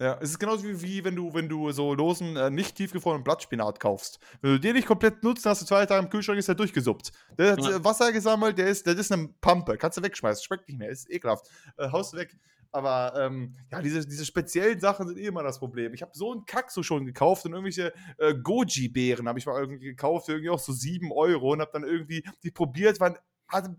Ja, 0.00 0.18
es 0.20 0.30
ist 0.30 0.38
genauso 0.40 0.64
wie, 0.64 0.80
wie 0.82 1.04
wenn 1.04 1.14
du, 1.14 1.32
wenn 1.34 1.48
du 1.48 1.70
so 1.70 1.94
losen, 1.94 2.36
äh, 2.36 2.50
nicht 2.50 2.74
tiefgefrorenen 2.76 3.22
Blattspinat 3.22 3.78
kaufst. 3.78 4.18
Wenn 4.40 4.52
du 4.52 4.60
den 4.60 4.74
nicht 4.74 4.88
komplett 4.88 5.22
nutzt, 5.22 5.46
hast 5.46 5.62
du 5.62 5.66
zwei 5.66 5.86
Tage 5.86 6.02
im 6.04 6.10
Kühlschrank, 6.10 6.38
ist 6.38 6.48
der 6.48 6.56
durchgesuppt. 6.56 7.12
Der 7.38 7.52
hat 7.52 7.60
Ja. 7.60 7.76
äh, 7.76 7.84
Wasser 7.84 8.10
gesammelt, 8.10 8.58
der 8.58 8.66
ist, 8.66 8.86
das 8.86 8.96
ist 8.96 9.12
eine 9.12 9.28
Pampe. 9.40 9.76
Kannst 9.76 9.98
du 9.98 10.02
wegschmeißen, 10.02 10.42
schmeckt 10.44 10.68
nicht 10.68 10.78
mehr, 10.78 10.88
ist 10.90 11.08
ekelhaft. 11.10 11.46
Äh, 11.76 11.90
haust 11.90 12.12
du 12.12 12.16
weg. 12.16 12.36
Aber 12.74 13.14
ähm, 13.16 13.54
ja, 13.70 13.80
diese, 13.80 14.04
diese 14.04 14.26
speziellen 14.26 14.80
Sachen 14.80 15.06
sind 15.06 15.16
eh 15.16 15.26
immer 15.26 15.44
das 15.44 15.60
Problem. 15.60 15.94
Ich 15.94 16.02
habe 16.02 16.10
so 16.12 16.32
einen 16.32 16.44
Kack 16.44 16.72
so 16.72 16.82
schon 16.82 17.06
gekauft 17.06 17.44
und 17.44 17.52
irgendwelche 17.52 17.94
äh, 18.18 18.34
Goji-Beeren 18.34 19.28
habe 19.28 19.38
ich 19.38 19.46
mal 19.46 19.60
irgendwie 19.60 19.84
gekauft, 19.84 20.28
irgendwie 20.28 20.50
auch 20.50 20.58
so 20.58 20.72
7 20.72 21.12
Euro 21.12 21.52
und 21.52 21.60
habe 21.60 21.70
dann 21.72 21.84
irgendwie 21.84 22.24
die 22.42 22.50
probiert, 22.50 22.98
waren, 22.98 23.16
also, 23.46 23.70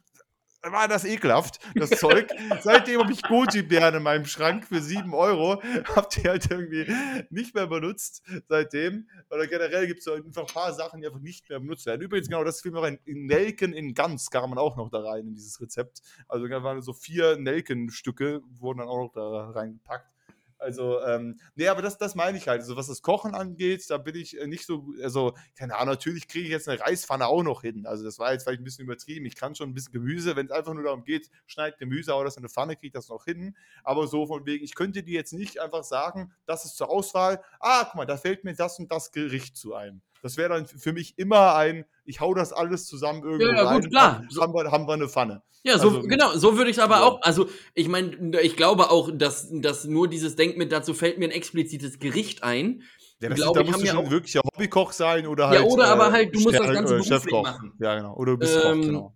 war 0.72 0.88
das 0.88 1.06
ekelhaft, 1.06 1.60
das 1.76 1.90
Zeug. 1.92 2.30
Seitdem 2.62 3.02
habe 3.02 3.12
ich 3.12 3.22
Goji-Beeren 3.22 3.96
in 3.96 4.04
meinem 4.04 4.26
Schrank 4.26 4.66
für 4.66 4.82
7 4.82 5.14
Euro. 5.14 5.62
Hab 5.96 6.10
die 6.10 6.24
halt 6.28 6.50
irgendwie 6.50 6.86
nicht 7.30 7.56
mehr 7.56 7.68
benutzt 7.68 8.24
seitdem. 8.48 9.08
Oder 9.30 9.48
generell 9.48 9.88
gibt 9.88 10.00
es 10.02 10.08
einfach 10.08 10.42
ein 10.42 10.54
paar 10.54 10.74
Sachen, 10.74 11.02
die 11.02 11.08
einfach 11.08 11.20
nicht 11.20 11.50
mehr 11.50 11.60
benutzt 11.60 11.86
werden. 11.86 12.02
Übrigens, 12.02 12.28
genau, 12.28 12.44
das 12.44 12.62
fiel 12.62 12.72
mir 12.72 12.82
rein. 12.82 13.00
Nelken 13.06 13.74
in 13.74 13.94
Gans 13.94 14.30
kam 14.30 14.50
man 14.50 14.60
auch 14.60 14.78
noch 14.78 14.90
da 14.90 15.00
rein 15.00 15.28
in 15.28 15.34
dieses 15.36 15.60
Rezept. 15.62 16.02
Also 16.28 16.48
da 16.48 16.64
waren 16.64 16.82
so 16.82 16.94
vier 16.94 17.38
Nelkenstücke, 17.38 18.42
wurden 18.60 18.80
dann 18.80 18.88
auch 18.88 18.98
noch 18.98 19.12
da 19.14 19.52
reingepackt. 19.52 20.15
Also, 20.58 21.02
ähm, 21.02 21.40
nee, 21.56 21.68
aber 21.68 21.82
das, 21.82 21.98
das 21.98 22.16
meine 22.16 22.38
ich 22.38 22.48
halt. 22.48 22.62
Also, 22.62 22.76
was 22.78 22.88
das 22.88 23.02
Kochen 23.02 23.36
angeht, 23.36 23.84
da 23.90 23.98
bin 23.98 24.16
ich 24.16 24.40
äh, 24.40 24.48
nicht 24.48 24.66
so, 24.66 24.94
also, 25.02 25.36
keine 25.58 25.76
Ahnung, 25.76 25.94
natürlich 25.96 26.28
kriege 26.28 26.46
ich 26.46 26.52
jetzt 26.52 26.70
eine 26.70 26.80
Reispfanne 26.80 27.28
auch 27.28 27.44
noch 27.44 27.62
hin. 27.62 27.86
Also, 27.86 28.04
das 28.04 28.20
war 28.20 28.32
jetzt 28.32 28.44
vielleicht 28.44 28.62
ein 28.62 28.64
bisschen 28.64 28.86
übertrieben. 28.86 29.26
Ich 29.26 29.36
kann 29.36 29.54
schon 29.56 29.70
ein 29.70 29.74
bisschen 29.74 29.92
Gemüse, 29.92 30.36
wenn 30.36 30.48
es 30.48 30.52
einfach 30.52 30.74
nur 30.74 30.84
darum 30.84 31.04
geht, 31.04 31.30
schneid 31.46 31.78
Gemüse, 31.78 32.14
aber 32.14 32.24
das 32.24 32.38
in 32.38 32.42
eine 32.42 32.50
Pfanne, 32.50 32.76
kriege 32.76 32.88
ich 32.88 32.94
das 32.94 33.10
noch 33.10 33.26
hin. 33.26 33.56
Aber 33.84 34.08
so 34.08 34.26
von 34.28 34.46
wegen, 34.46 34.64
ich 34.64 34.76
könnte 34.76 35.04
dir 35.04 35.14
jetzt 35.16 35.34
nicht 35.34 35.60
einfach 35.60 35.84
sagen, 35.84 36.34
das 36.46 36.66
ist 36.66 36.78
zur 36.78 36.90
Auswahl. 36.90 37.44
Ah, 37.60 37.84
guck 37.86 37.96
mal, 37.96 38.06
da 38.06 38.18
fällt 38.18 38.44
mir 38.44 38.56
das 38.56 38.80
und 38.80 38.92
das 38.92 39.12
Gericht 39.12 39.58
zu 39.58 39.76
ein. 39.76 40.02
Das 40.22 40.38
wäre 40.38 40.50
dann 40.50 40.66
für 40.66 40.92
mich 40.94 41.18
immer 41.18 41.56
ein, 41.56 41.86
ich 42.06 42.20
hau 42.20 42.34
das 42.34 42.52
alles 42.54 42.86
zusammen 42.88 43.24
irgendwo 43.24 43.46
Ja, 43.48 43.56
ja, 43.56 43.64
rein. 43.68 43.82
gut, 43.82 43.90
klar. 43.92 44.14
Haben, 44.16 44.42
haben, 44.42 44.54
wir, 44.54 44.72
haben 44.72 44.88
wir 44.88 44.94
eine 44.94 45.08
Pfanne. 45.10 45.44
Ja, 45.64 45.78
so, 45.80 45.90
Also, 45.90 46.02
genau, 46.04 46.32
so 46.36 46.58
würde 46.58 46.70
ich 46.70 46.78
es 46.78 46.84
aber 46.84 46.98
ja. 46.98 47.04
auch, 47.04 47.22
also 47.24 47.48
ich 47.74 47.88
meine, 47.88 48.40
ich 48.42 48.56
glaube 48.56 48.90
auch, 48.92 49.10
dass, 49.14 49.48
dass 49.52 49.86
nur 49.86 50.08
dieses 50.08 50.36
Denken 50.36 50.58
mit 50.60 50.72
dazu 50.72 50.94
fällt 50.94 51.18
mir 51.20 51.26
ein 51.26 51.32
explizites 51.32 52.00
Gericht 52.00 52.44
ein. 52.44 52.84
Ja, 53.20 53.30
das 53.30 53.38
glaube, 53.40 53.60
ist, 53.62 53.66
da 53.68 53.72
musst 53.72 53.84
du 53.84 53.88
schon 53.88 54.06
auch- 54.06 54.12
wirklicher 54.12 54.42
Hobbykoch 54.44 54.92
sein 54.92 55.26
oder 55.28 55.46
Ja, 55.54 55.62
halt. 55.62 55.72
oder 55.72 55.88
aber 55.88 56.12
halt, 56.12 56.36
du 56.36 56.40
musst 56.40 56.56
das 56.56 56.64
Sterne- 56.64 56.74
Ganze 56.74 56.94
äh, 56.94 56.98
beruflich 56.98 57.18
Chefkoch. 57.24 57.44
machen. 57.44 57.74
Ja, 57.80 57.96
genau. 57.96 58.14
Oder 58.16 58.32
du 58.34 58.38
bist 58.40 58.62
Koch, 58.62 58.70
Ähm, 58.72 58.82
genau. 58.82 59.16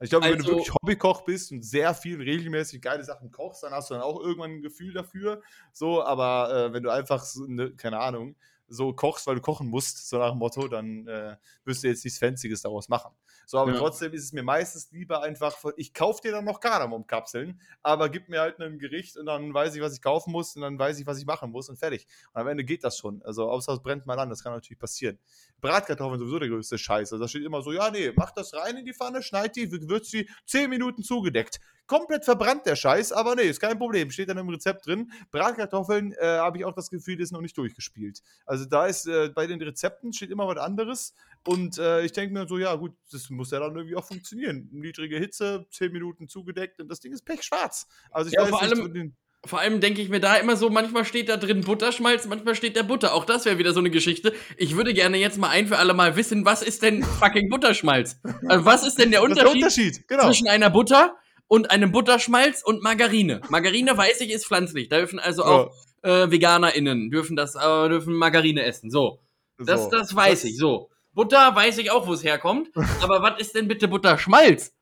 Ich 0.00 0.10
glaube, 0.10 0.26
wenn 0.26 0.32
du 0.32 0.38
also- 0.38 0.48
wirklich 0.52 0.72
Hobbykoch 0.74 1.22
bist 1.24 1.52
und 1.52 1.64
sehr 1.64 1.94
viel 1.94 2.20
regelmäßig 2.20 2.80
geile 2.82 3.02
Sachen 3.04 3.30
kochst, 3.30 3.62
dann 3.62 3.72
hast 3.72 3.90
du 3.90 3.94
dann 3.94 4.02
auch 4.02 4.20
irgendwann 4.20 4.50
ein 4.52 4.62
Gefühl 4.62 4.92
dafür. 4.92 5.42
So, 5.72 6.02
aber 6.02 6.66
äh, 6.68 6.72
wenn 6.72 6.82
du 6.82 6.90
einfach, 6.90 7.22
so, 7.24 7.44
ne, 7.46 7.72
keine 7.74 7.98
Ahnung, 7.98 8.36
so 8.68 8.92
kochst, 8.92 9.26
weil 9.26 9.36
du 9.36 9.40
kochen 9.40 9.68
musst, 9.68 10.08
so 10.08 10.18
nach 10.18 10.30
dem 10.30 10.38
Motto, 10.38 10.68
dann 10.68 11.06
äh, 11.06 11.36
wirst 11.64 11.84
du 11.84 11.88
jetzt 11.88 12.04
nichts 12.04 12.18
Fancyes 12.18 12.62
daraus 12.62 12.88
machen. 12.88 13.12
So, 13.46 13.58
aber 13.58 13.72
Ja. 13.72 13.78
trotzdem 13.78 14.12
ist 14.12 14.24
es 14.24 14.32
mir 14.32 14.42
meistens 14.42 14.90
lieber 14.90 15.22
einfach, 15.22 15.56
ich 15.76 15.92
kaufe 15.92 16.20
dir 16.22 16.32
dann 16.32 16.44
noch 16.44 16.60
Kardamomkapseln, 16.60 17.60
aber 17.82 18.08
gib 18.08 18.28
mir 18.28 18.40
halt 18.40 18.58
ein 18.60 18.78
Gericht 18.78 19.16
und 19.16 19.26
dann 19.26 19.52
weiß 19.52 19.74
ich, 19.74 19.82
was 19.82 19.94
ich 19.94 20.02
kaufen 20.02 20.32
muss 20.32 20.56
und 20.56 20.62
dann 20.62 20.78
weiß 20.78 20.98
ich, 20.98 21.06
was 21.06 21.18
ich 21.18 21.26
machen 21.26 21.50
muss 21.50 21.68
und 21.68 21.76
fertig. 21.78 22.06
Und 22.32 22.40
am 22.40 22.48
Ende 22.48 22.64
geht 22.64 22.84
das 22.84 22.96
schon. 22.98 23.22
Also, 23.22 23.50
außer 23.50 23.72
es 23.74 23.82
brennt 23.82 24.06
mal 24.06 24.18
an, 24.18 24.30
das 24.30 24.42
kann 24.42 24.52
natürlich 24.52 24.78
passieren. 24.78 25.18
Bratkartoffeln 25.60 26.18
sowieso 26.20 26.38
der 26.38 26.48
größte 26.48 26.78
Scheiß. 26.78 27.12
Also, 27.12 27.22
da 27.24 27.28
steht 27.28 27.44
immer 27.44 27.62
so, 27.62 27.72
ja, 27.72 27.90
nee, 27.90 28.12
mach 28.16 28.32
das 28.32 28.54
rein 28.54 28.76
in 28.76 28.84
die 28.84 28.94
Pfanne, 28.94 29.22
schneid 29.22 29.56
die, 29.56 29.70
würzt 29.88 30.12
die 30.12 30.28
10 30.46 30.70
Minuten 30.70 31.02
zugedeckt. 31.02 31.60
Komplett 31.86 32.24
verbrannt 32.24 32.64
der 32.64 32.76
Scheiß, 32.76 33.12
aber 33.12 33.34
nee, 33.34 33.42
ist 33.42 33.60
kein 33.60 33.78
Problem. 33.78 34.10
Steht 34.10 34.28
dann 34.30 34.38
im 34.38 34.48
Rezept 34.48 34.86
drin. 34.86 35.12
Bratkartoffeln 35.30 36.12
äh, 36.12 36.24
habe 36.38 36.58
ich 36.58 36.64
auch 36.64 36.74
das 36.74 36.88
Gefühl, 36.90 37.20
ist 37.20 37.32
noch 37.32 37.42
nicht 37.42 37.56
durchgespielt. 37.58 38.22
Also 38.46 38.64
da 38.64 38.86
ist 38.86 39.06
äh, 39.06 39.28
bei 39.34 39.46
den 39.46 39.60
Rezepten 39.60 40.12
steht 40.12 40.30
immer 40.30 40.46
was 40.48 40.56
anderes. 40.58 41.14
Und 41.46 41.76
äh, 41.78 42.02
ich 42.02 42.12
denke 42.12 42.32
mir 42.32 42.48
so, 42.48 42.56
ja 42.58 42.74
gut, 42.74 42.92
das 43.12 43.28
muss 43.28 43.50
ja 43.50 43.60
dann 43.60 43.76
irgendwie 43.76 43.96
auch 43.96 44.04
funktionieren. 44.06 44.68
Niedrige 44.72 45.18
Hitze, 45.18 45.66
10 45.72 45.92
Minuten 45.92 46.26
zugedeckt 46.28 46.80
und 46.80 46.88
das 46.88 47.00
Ding 47.00 47.12
ist 47.12 47.24
pechschwarz. 47.26 47.86
Also 48.10 48.28
ich 48.28 48.34
Ja, 48.34 48.42
weiß 48.42 48.48
vor 48.50 48.62
nicht, 48.62 48.72
allem- 48.80 49.14
Vor 49.46 49.58
allem 49.60 49.80
denke 49.82 50.00
ich 50.00 50.08
mir 50.08 50.20
da 50.20 50.36
immer 50.36 50.56
so, 50.56 50.70
manchmal 50.70 51.04
steht 51.04 51.28
da 51.28 51.36
drin 51.36 51.60
Butterschmalz, 51.60 52.24
manchmal 52.26 52.54
steht 52.54 52.78
da 52.78 52.82
Butter. 52.82 53.12
Auch 53.12 53.26
das 53.26 53.44
wäre 53.44 53.58
wieder 53.58 53.74
so 53.74 53.80
eine 53.80 53.90
Geschichte. 53.90 54.32
Ich 54.56 54.74
würde 54.74 54.94
gerne 54.94 55.18
jetzt 55.18 55.36
mal 55.36 55.50
ein 55.50 55.66
für 55.68 55.76
alle 55.76 55.92
Mal 55.92 56.16
wissen, 56.16 56.46
was 56.46 56.62
ist 56.62 56.82
denn 56.82 57.02
fucking 57.02 57.50
Butterschmalz? 57.50 58.18
Also 58.48 58.64
was 58.64 58.86
ist 58.86 58.98
denn 58.98 59.10
der 59.10 59.22
ist 59.22 59.36
der 59.36 59.44
Unterschied, 59.50 59.62
Unterschied, 59.62 60.08
genau. 60.08 60.24
zwischen 60.28 60.48
einer 60.48 60.70
Butter 60.70 61.16
und 61.48 61.70
einem 61.70 61.92
Butterschmalz 61.92 62.62
und 62.62 62.82
Margarine? 62.82 63.40
Margarine, 63.48 63.96
weiß 63.96 64.20
ich, 64.20 64.30
ist 64.30 64.46
pflanzlich. 64.46 64.88
Da 64.88 64.98
dürfen 64.98 65.18
also 65.18 65.44
auch 65.44 65.74
äh, 66.02 66.30
VeganerInnen 66.30 67.10
dürfen 67.10 67.36
das, 67.36 67.54
äh, 67.54 67.88
dürfen 67.88 68.14
Margarine 68.14 68.62
essen. 68.64 68.90
So. 68.90 69.20
Ja, 69.58 69.64
Das, 69.64 69.84
so. 69.84 69.90
das 69.90 70.14
weiß 70.14 70.44
ich. 70.44 70.56
So. 70.56 70.90
Butter 71.12 71.54
weiß 71.54 71.78
ich 71.78 71.90
auch, 71.90 72.06
wo 72.06 72.12
es 72.12 72.24
herkommt. 72.24 72.70
Aber 73.02 73.22
was 73.22 73.40
ist 73.40 73.54
denn 73.54 73.68
bitte 73.68 73.88
Butterschmalz? 73.88 74.74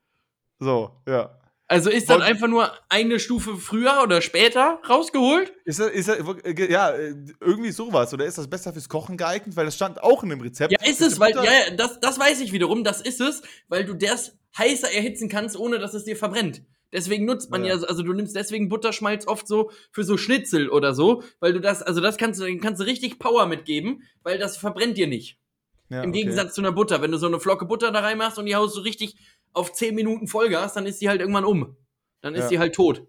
So, 0.58 0.90
ja. 1.06 1.38
Also 1.68 1.88
ist 1.88 2.10
das 2.10 2.20
einfach 2.20 2.48
nur 2.48 2.70
eine 2.90 3.18
Stufe 3.18 3.56
früher 3.56 4.02
oder 4.02 4.20
später 4.20 4.78
rausgeholt? 4.86 5.54
Ist 5.64 5.78
er, 5.80 5.90
ist 5.90 6.06
äh, 6.08 6.70
ja, 6.70 6.92
irgendwie 7.40 7.72
sowas. 7.72 8.12
Oder 8.12 8.26
ist 8.26 8.36
das 8.36 8.50
besser 8.50 8.74
fürs 8.74 8.90
Kochen 8.90 9.16
geeignet? 9.16 9.56
Weil 9.56 9.64
das 9.64 9.76
stand 9.76 10.02
auch 10.02 10.22
in 10.22 10.28
dem 10.28 10.40
Rezept. 10.42 10.70
Ja, 10.70 10.86
ist 10.86 11.00
es, 11.00 11.18
weil, 11.18 11.34
ja, 11.34 11.44
ja, 11.44 11.70
das, 11.74 11.98
das 12.00 12.18
weiß 12.18 12.40
ich 12.40 12.52
wiederum, 12.52 12.84
das 12.84 13.00
ist 13.00 13.22
es, 13.22 13.40
weil 13.68 13.86
du 13.86 13.94
das 13.94 14.36
heißer 14.56 14.90
erhitzen 14.92 15.28
kannst, 15.28 15.56
ohne 15.56 15.78
dass 15.78 15.94
es 15.94 16.04
dir 16.04 16.16
verbrennt. 16.16 16.62
Deswegen 16.92 17.24
nutzt 17.24 17.50
man 17.50 17.64
ja. 17.64 17.74
Ja. 17.74 17.82
also 17.82 18.02
du 18.02 18.12
nimmst 18.12 18.36
deswegen 18.36 18.68
Butterschmalz 18.68 19.26
oft 19.26 19.48
so 19.48 19.70
für 19.92 20.04
so 20.04 20.18
Schnitzel 20.18 20.68
oder 20.68 20.94
so, 20.94 21.22
weil 21.40 21.54
du 21.54 21.60
das, 21.60 21.82
also 21.82 22.00
das 22.00 22.18
kannst 22.18 22.40
du, 22.40 22.58
kannst 22.58 22.80
du 22.80 22.84
richtig 22.84 23.18
Power 23.18 23.46
mitgeben, 23.46 24.02
weil 24.22 24.38
das 24.38 24.58
verbrennt 24.58 24.98
dir 24.98 25.06
nicht. 25.06 25.38
Ja, 25.88 26.02
Im 26.02 26.10
okay. 26.10 26.20
Gegensatz 26.20 26.54
zu 26.54 26.60
einer 26.60 26.72
Butter. 26.72 27.02
Wenn 27.02 27.10
du 27.12 27.18
so 27.18 27.26
eine 27.26 27.40
Flocke 27.40 27.64
Butter 27.64 27.92
da 27.92 28.00
reinmachst 28.00 28.38
und 28.38 28.46
die 28.46 28.54
haust 28.56 28.76
du 28.76 28.80
richtig 28.80 29.16
auf 29.52 29.72
10 29.72 29.94
Minuten 29.94 30.26
Vollgas, 30.28 30.74
dann 30.74 30.86
ist 30.86 31.00
die 31.00 31.08
halt 31.08 31.20
irgendwann 31.20 31.44
um. 31.44 31.76
Dann 32.20 32.34
ist 32.34 32.44
Ja. 32.44 32.48
die 32.48 32.58
halt 32.58 32.74
tot. 32.74 33.06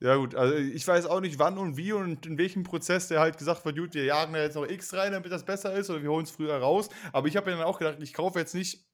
Ja, 0.00 0.16
gut, 0.16 0.34
also 0.34 0.54
ich 0.54 0.86
weiß 0.86 1.06
auch 1.06 1.20
nicht, 1.20 1.38
wann 1.38 1.58
und 1.58 1.76
wie 1.76 1.92
und 1.92 2.26
in 2.26 2.36
welchem 2.36 2.64
Prozess 2.64 3.06
der 3.06 3.20
halt 3.20 3.38
gesagt 3.38 3.64
wird, 3.64 3.78
gut, 3.78 3.94
wir 3.94 4.04
jagen 4.04 4.32
da 4.32 4.42
jetzt 4.42 4.56
noch 4.56 4.68
X 4.68 4.92
rein, 4.94 5.12
damit 5.12 5.30
das 5.30 5.44
besser 5.44 5.72
ist, 5.74 5.90
oder 5.90 6.02
wir 6.02 6.10
holen 6.10 6.24
es 6.24 6.32
früher 6.32 6.56
raus. 6.56 6.88
Aber 7.12 7.28
ich 7.28 7.36
habe 7.36 7.50
mir 7.50 7.56
dann 7.56 7.66
auch 7.66 7.78
gedacht, 7.78 7.98
ich 8.00 8.12
kaufe 8.12 8.38
jetzt 8.40 8.54
nicht 8.54 8.84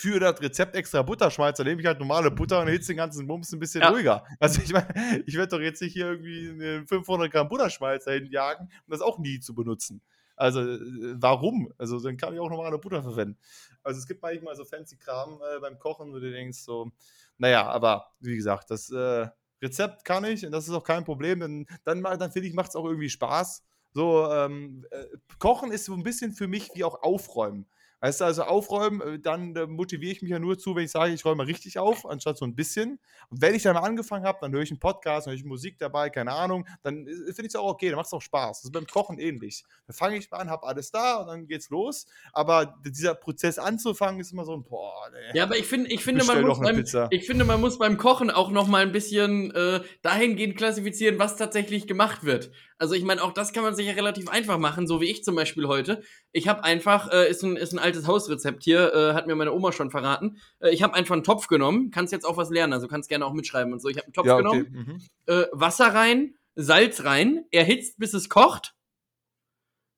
für 0.00 0.18
das 0.18 0.40
Rezept 0.40 0.74
extra 0.76 1.02
Butter 1.02 1.30
schmeiße, 1.30 1.58
dann 1.58 1.66
nehme 1.66 1.82
ich 1.82 1.86
halt 1.86 1.98
normale 1.98 2.30
Butter 2.30 2.60
und 2.62 2.68
hitze 2.68 2.88
den 2.92 2.96
ganzen 2.96 3.26
Bums 3.26 3.52
ein 3.52 3.58
bisschen 3.58 3.82
Ja. 3.82 3.90
ruhiger. 3.90 4.24
Also 4.38 4.62
ich 4.62 4.72
meine, 4.72 4.88
ich 5.26 5.34
werde 5.36 5.56
doch 5.56 5.60
jetzt 5.62 5.82
nicht 5.82 5.92
hier 5.92 6.06
irgendwie 6.06 6.48
eine 6.48 6.86
500 6.86 7.30
Gramm 7.30 7.48
Butterschmalzer 7.48 8.12
hinjagen, 8.12 8.66
um 8.86 8.90
das 8.90 9.02
auch 9.02 9.18
nie 9.18 9.40
zu 9.40 9.54
benutzen. 9.54 10.00
Also 10.36 10.60
äh, 10.62 10.78
warum? 11.20 11.70
Also 11.76 12.00
dann 12.00 12.16
kann 12.16 12.32
ich 12.32 12.40
auch 12.40 12.48
normale 12.48 12.78
Butter 12.78 13.02
verwenden. 13.02 13.36
Also 13.82 13.98
es 13.98 14.06
gibt 14.06 14.22
manchmal 14.22 14.56
so 14.56 14.64
fancy 14.64 14.96
Kram 14.96 15.34
äh, 15.34 15.60
beim 15.60 15.78
Kochen, 15.78 16.12
wo 16.14 16.18
du 16.18 16.30
denkst 16.30 16.60
so, 16.60 16.90
naja, 17.36 17.66
aber 17.66 18.06
wie 18.20 18.36
gesagt, 18.36 18.70
das 18.70 18.90
äh, 18.90 19.28
Rezept 19.60 20.06
kann 20.06 20.24
ich 20.24 20.46
und 20.46 20.52
das 20.52 20.66
ist 20.66 20.72
auch 20.72 20.84
kein 20.84 21.04
Problem. 21.04 21.40
Denn 21.40 21.66
dann, 21.84 22.02
dann 22.02 22.32
finde 22.32 22.48
ich, 22.48 22.54
macht 22.54 22.70
es 22.70 22.76
auch 22.76 22.86
irgendwie 22.86 23.10
Spaß. 23.10 23.62
So, 23.92 24.30
ähm, 24.32 24.86
äh, 24.92 25.04
Kochen 25.38 25.72
ist 25.72 25.84
so 25.84 25.92
ein 25.92 26.02
bisschen 26.02 26.32
für 26.32 26.48
mich 26.48 26.70
wie 26.74 26.84
auch 26.84 27.02
Aufräumen. 27.02 27.66
Weißt 28.00 28.20
du, 28.20 28.24
also 28.24 28.44
aufräumen, 28.44 29.00
äh, 29.00 29.18
dann 29.18 29.54
äh, 29.54 29.66
motiviere 29.66 30.12
ich 30.12 30.22
mich 30.22 30.30
ja 30.30 30.38
nur 30.38 30.58
zu, 30.58 30.74
wenn 30.74 30.84
ich 30.84 30.90
sage, 30.90 31.12
ich 31.12 31.24
räume 31.24 31.46
richtig 31.46 31.78
auf, 31.78 32.06
anstatt 32.06 32.38
so 32.38 32.46
ein 32.46 32.54
bisschen. 32.54 32.98
Und 33.28 33.42
wenn 33.42 33.54
ich 33.54 33.62
dann 33.62 33.74
mal 33.74 33.82
angefangen 33.82 34.24
habe, 34.24 34.38
dann 34.40 34.52
höre 34.52 34.62
ich 34.62 34.70
einen 34.70 34.80
Podcast, 34.80 35.26
dann 35.26 35.32
höre 35.32 35.38
ich 35.38 35.44
Musik 35.44 35.78
dabei, 35.78 36.08
keine 36.08 36.32
Ahnung, 36.32 36.66
dann 36.82 37.06
äh, 37.06 37.12
finde 37.32 37.42
ich 37.42 37.48
es 37.48 37.56
auch 37.56 37.68
okay, 37.68 37.88
dann 37.88 37.96
macht 37.96 38.06
es 38.06 38.12
auch 38.12 38.22
Spaß. 38.22 38.58
Das 38.58 38.64
ist 38.64 38.72
beim 38.72 38.86
Kochen 38.86 39.18
ähnlich. 39.18 39.64
Dann 39.86 39.94
fange 39.94 40.16
ich 40.16 40.30
mal 40.30 40.38
an, 40.38 40.50
habe 40.50 40.66
alles 40.66 40.90
da 40.90 41.16
und 41.16 41.26
dann 41.26 41.46
geht's 41.46 41.68
los. 41.68 42.06
Aber 42.32 42.78
dieser 42.84 43.14
Prozess 43.14 43.58
anzufangen 43.58 44.20
ist 44.20 44.32
immer 44.32 44.44
so 44.44 44.54
ein, 44.54 44.64
boah, 44.64 45.10
nee. 45.12 45.38
Ja, 45.38 45.44
aber 45.44 45.58
ich 45.58 45.66
finde, 45.66 45.90
ich 45.90 46.02
finde, 46.02 46.24
man 46.24 46.42
muss 46.42 46.60
beim, 46.60 46.84
ich 47.10 47.26
finde, 47.26 47.44
man 47.44 47.60
muss 47.60 47.78
beim 47.78 47.98
Kochen 47.98 48.30
auch 48.30 48.50
noch 48.50 48.66
mal 48.66 48.82
ein 48.82 48.92
bisschen 48.92 49.54
äh, 49.54 49.80
dahingehend 50.02 50.56
klassifizieren, 50.56 51.18
was 51.18 51.36
tatsächlich 51.36 51.86
gemacht 51.86 52.24
wird. 52.24 52.50
Also 52.80 52.94
ich 52.94 53.04
meine, 53.04 53.22
auch 53.22 53.32
das 53.32 53.52
kann 53.52 53.62
man 53.62 53.74
sich 53.74 53.86
ja 53.86 53.92
relativ 53.92 54.30
einfach 54.30 54.56
machen, 54.56 54.86
so 54.86 55.02
wie 55.02 55.10
ich 55.10 55.22
zum 55.22 55.34
Beispiel 55.36 55.68
heute. 55.68 56.02
Ich 56.32 56.48
habe 56.48 56.64
einfach, 56.64 57.12
äh, 57.12 57.28
ist 57.28 57.42
ein 57.42 57.56
ist 57.56 57.74
ein 57.74 57.78
altes 57.78 58.06
Hausrezept 58.06 58.64
hier, 58.64 58.94
äh, 58.94 59.12
hat 59.12 59.26
mir 59.26 59.36
meine 59.36 59.52
Oma 59.52 59.70
schon 59.70 59.90
verraten. 59.90 60.38
Äh, 60.60 60.70
ich 60.70 60.82
habe 60.82 60.94
einfach 60.94 61.12
einen 61.12 61.22
Topf 61.22 61.46
genommen, 61.46 61.90
kannst 61.90 62.10
jetzt 62.10 62.24
auch 62.24 62.38
was 62.38 62.48
lernen, 62.48 62.72
also 62.72 62.88
kannst 62.88 63.10
gerne 63.10 63.26
auch 63.26 63.34
mitschreiben 63.34 63.70
und 63.74 63.80
so. 63.80 63.90
Ich 63.90 63.98
habe 63.98 64.06
einen 64.06 64.14
Topf 64.14 64.26
ja, 64.26 64.38
genommen, 64.38 64.60
okay. 64.62 64.70
Mhm. 64.70 65.00
äh, 65.26 65.46
Wasser 65.52 65.88
rein, 65.88 66.34
Salz 66.54 67.04
rein, 67.04 67.44
erhitzt 67.50 67.98
bis 67.98 68.14
es 68.14 68.30
kocht, 68.30 68.74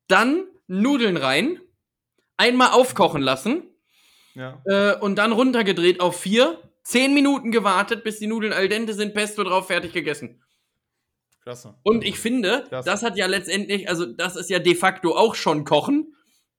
dann 0.08 0.44
Nudeln 0.66 1.16
rein, 1.16 1.60
einmal 2.36 2.70
aufkochen 2.72 3.22
lassen 3.22 3.62
Ja. 4.34 4.60
äh, 4.64 4.98
und 4.98 5.16
dann 5.16 5.30
runtergedreht 5.30 6.00
auf 6.00 6.18
vier. 6.18 6.58
Zehn 6.82 7.14
Minuten 7.14 7.52
gewartet, 7.52 8.02
bis 8.02 8.18
die 8.18 8.26
Nudeln 8.26 8.52
al 8.52 8.68
dente 8.68 8.92
sind, 8.92 9.14
Pesto 9.14 9.44
drauf, 9.44 9.68
fertig 9.68 9.92
gegessen. 9.92 10.42
Klasse. 11.42 11.74
Und 11.82 12.04
ich 12.04 12.18
finde, 12.18 12.64
Klasse. 12.68 12.88
das 12.88 13.02
hat 13.02 13.16
ja 13.16 13.26
letztendlich, 13.26 13.88
also 13.88 14.06
das 14.06 14.36
ist 14.36 14.48
ja 14.50 14.58
de 14.60 14.74
facto 14.74 15.16
auch 15.16 15.34
schon 15.34 15.64
Kochen. 15.64 16.14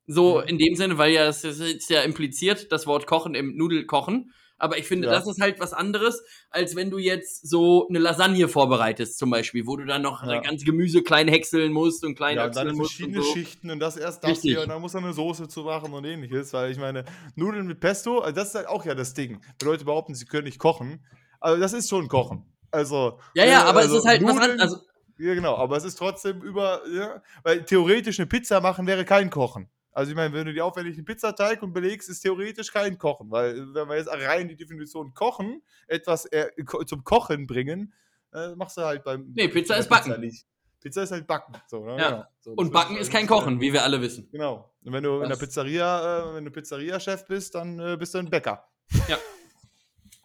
So 0.05 0.41
Mhm. 0.41 0.47
in 0.49 0.57
dem 0.57 0.75
Sinne, 0.75 0.97
weil 0.97 1.13
ja 1.13 1.25
es 1.27 1.43
ist 1.45 1.89
ja 1.89 2.01
impliziert, 2.01 2.71
das 2.73 2.86
Wort 2.88 3.07
Kochen 3.07 3.36
im 3.36 3.55
Nudelkochen. 3.55 4.34
Aber 4.57 4.77
ich 4.77 4.86
finde, 4.86 5.07
Ja. 5.07 5.13
das 5.13 5.27
ist 5.27 5.41
halt 5.41 5.59
was 5.59 5.73
anderes, 5.73 6.21
als 6.49 6.75
wenn 6.75 6.89
du 6.89 6.97
jetzt 6.97 7.49
so 7.49 7.88
eine 7.89 7.99
Lasagne 7.99 8.47
vorbereitest, 8.47 9.17
zum 9.17 9.29
Beispiel, 9.29 9.65
wo 9.65 9.75
du 9.77 9.86
dann 9.86 10.01
noch 10.01 10.23
Ja. 10.25 10.39
ganz 10.41 10.63
Gemüse 10.63 11.03
klein 11.03 11.27
häckseln 11.27 11.71
musst 11.73 12.03
und 12.05 12.15
klein 12.15 12.36
Ja, 12.38 12.45
und 12.45 12.55
dann 12.55 12.67
musst 12.67 12.79
und 12.79 12.86
verschiedene 12.88 13.23
so. 13.23 13.34
Schichten 13.34 13.71
und 13.71 13.79
das 13.79 13.97
erst 13.97 14.23
das 14.23 14.31
Richtig. 14.31 14.51
hier 14.51 14.61
und 14.61 14.69
dann 14.69 14.81
muss 14.81 14.93
er 14.93 15.01
eine 15.03 15.13
Soße 15.13 15.47
zu 15.47 15.63
machen 15.63 15.93
und 15.93 16.03
ähnliches, 16.05 16.51
weil 16.53 16.71
ich 16.71 16.77
meine, 16.77 17.03
Nudeln 17.36 17.65
mit 17.67 17.79
Pesto, 17.79 18.19
also 18.19 18.36
das 18.36 18.49
ist 18.49 18.55
halt 18.55 18.67
auch 18.67 18.86
ja 18.86 18.95
das 18.95 19.13
Ding. 19.13 19.41
Wenn 19.59 19.67
Leute 19.69 19.86
behaupten, 19.86 20.13
sie 20.15 20.25
können 20.25 20.45
nicht 20.45 20.59
kochen, 20.59 21.05
also 21.39 21.59
das 21.59 21.73
ist 21.73 21.89
schon 21.89 22.07
Kochen. 22.07 22.45
Also 22.74 23.19
Ja, 23.36 23.45
ja, 23.45 23.61
äh, 23.61 23.69
aber 23.69 23.80
also 23.80 23.95
es 23.97 24.03
ist 24.03 24.09
halt 24.09 24.24
was 24.24 24.34
Nudeln- 24.36 24.51
anderes. 24.51 24.74
Also, 24.74 24.86
Ja, 25.19 25.34
genau, 25.36 25.55
aber 25.55 25.78
es 25.78 25.84
ist 25.86 25.95
trotzdem 25.95 26.41
über, 26.41 26.82
ja, 26.91 27.21
weil 27.43 27.63
theoretisch 27.63 28.19
eine 28.19 28.28
Pizza 28.28 28.59
machen 28.61 28.88
wäre 28.88 29.05
kein 29.05 29.30
Kochen. 29.30 29.69
Also 29.91 30.09
ich 30.09 30.15
meine, 30.15 30.34
wenn 30.34 30.45
du 30.47 30.53
die 30.53 30.61
aufwendigen 30.61 31.05
Pizzateig 31.05 31.61
und 31.61 31.71
belegst, 31.71 32.09
ist 32.09 32.21
theoretisch 32.21 32.74
kein 32.74 32.97
Kochen, 32.97 33.30
weil 33.30 33.55
wenn 33.76 33.88
wir 33.88 33.95
jetzt 33.97 34.09
rein 34.09 34.47
die 34.47 34.55
Definition 34.55 35.13
Kochen, 35.13 35.61
etwas 35.88 36.26
äh, 36.32 36.47
zum 36.88 37.03
Kochen 37.03 37.45
bringen, 37.45 37.93
äh, 38.34 38.55
machst 38.55 38.76
du 38.78 38.82
halt 38.82 39.03
beim 39.03 39.32
Nee, 39.36 39.47
Pizza 39.49 39.78
ist 39.78 39.88
Backen. 39.88 40.19
nicht. 40.19 40.47
Pizza 40.82 41.03
ist 41.03 41.11
halt 41.11 41.28
Backen. 41.28 41.53
So, 41.67 41.86
ne? 41.86 41.91
Ja. 41.99 42.09
Genau. 42.09 42.24
So, 42.41 42.55
das 42.55 42.57
und 42.65 42.74
Backen 42.74 42.97
ist 42.97 43.11
kein 43.11 43.28
Kochen, 43.28 43.61
wie 43.61 43.71
wir 43.71 43.84
alle 43.84 44.01
wissen. 44.01 44.28
Genau. 44.32 44.74
Und 44.84 44.93
wenn 44.93 45.03
du 45.03 45.13
in 45.17 45.19
der 45.21 45.30
Das- 45.30 45.39
Pizzeria, 45.39 46.32
äh, 46.32 46.36
wenn 46.36 46.43
du 46.45 46.49
Pizzeria-Chef 46.51 47.26
bist, 47.28 47.53
dann 47.53 47.80
äh, 47.80 47.95
bist 47.95 48.15
du 48.15 48.17
ein 48.17 48.30
Bäcker. 48.32 48.67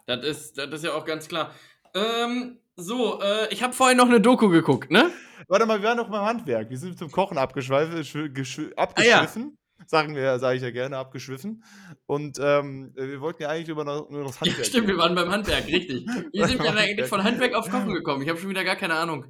Das 0.06 0.24
ist, 0.24 0.56
das 0.56 0.70
ist 0.72 0.84
ja 0.84 0.94
auch 0.94 1.04
ganz 1.04 1.28
klar. 1.28 1.54
Ähm, 1.98 2.58
so, 2.76 3.20
äh, 3.20 3.52
ich 3.52 3.62
habe 3.62 3.72
vorhin 3.72 3.96
noch 3.96 4.06
eine 4.06 4.20
Doku 4.20 4.48
geguckt, 4.48 4.90
ne? 4.90 5.10
Warte 5.48 5.66
mal, 5.66 5.80
wir 5.80 5.88
waren 5.88 5.96
noch 5.96 6.10
beim 6.10 6.24
Handwerk. 6.24 6.70
Wir 6.70 6.78
sind 6.78 6.98
zum 6.98 7.10
Kochen 7.10 7.38
abgeschweift, 7.38 7.92
schw- 8.06 8.32
geschw- 8.32 8.72
Ah, 8.76 8.82
abgeschwiffen. 8.84 9.56
Sagen 9.86 10.14
wir, 10.16 10.38
sage 10.40 10.56
ich 10.56 10.62
ja 10.62 10.70
gerne, 10.72 10.96
abgeschwiffen. 10.98 11.62
Und 12.06 12.38
ähm, 12.42 12.92
wir 12.96 13.20
wollten 13.20 13.42
ja 13.42 13.48
eigentlich 13.48 13.68
über 13.68 13.84
noch, 13.84 14.10
nur 14.10 14.24
das 14.24 14.34
Ja, 14.40 14.46
Handwerk. 14.46 14.66
stimmt, 14.66 14.86
wir 14.88 14.94
reden. 14.94 15.00
waren 15.02 15.14
beim 15.14 15.30
Handwerk, 15.30 15.66
richtig. 15.66 16.04
Wie 16.32 16.44
sind 16.44 16.58
wir 16.62 16.70
denn 16.70 16.78
eigentlich 16.78 17.06
von 17.08 17.22
Handwerk 17.22 17.54
auf 17.54 17.70
Kochen 17.70 17.92
gekommen? 17.94 18.22
Ich 18.22 18.28
habe 18.28 18.38
schon 18.38 18.50
wieder 18.50 18.64
gar 18.64 18.76
keine 18.76 18.94
Ahnung. 18.94 19.26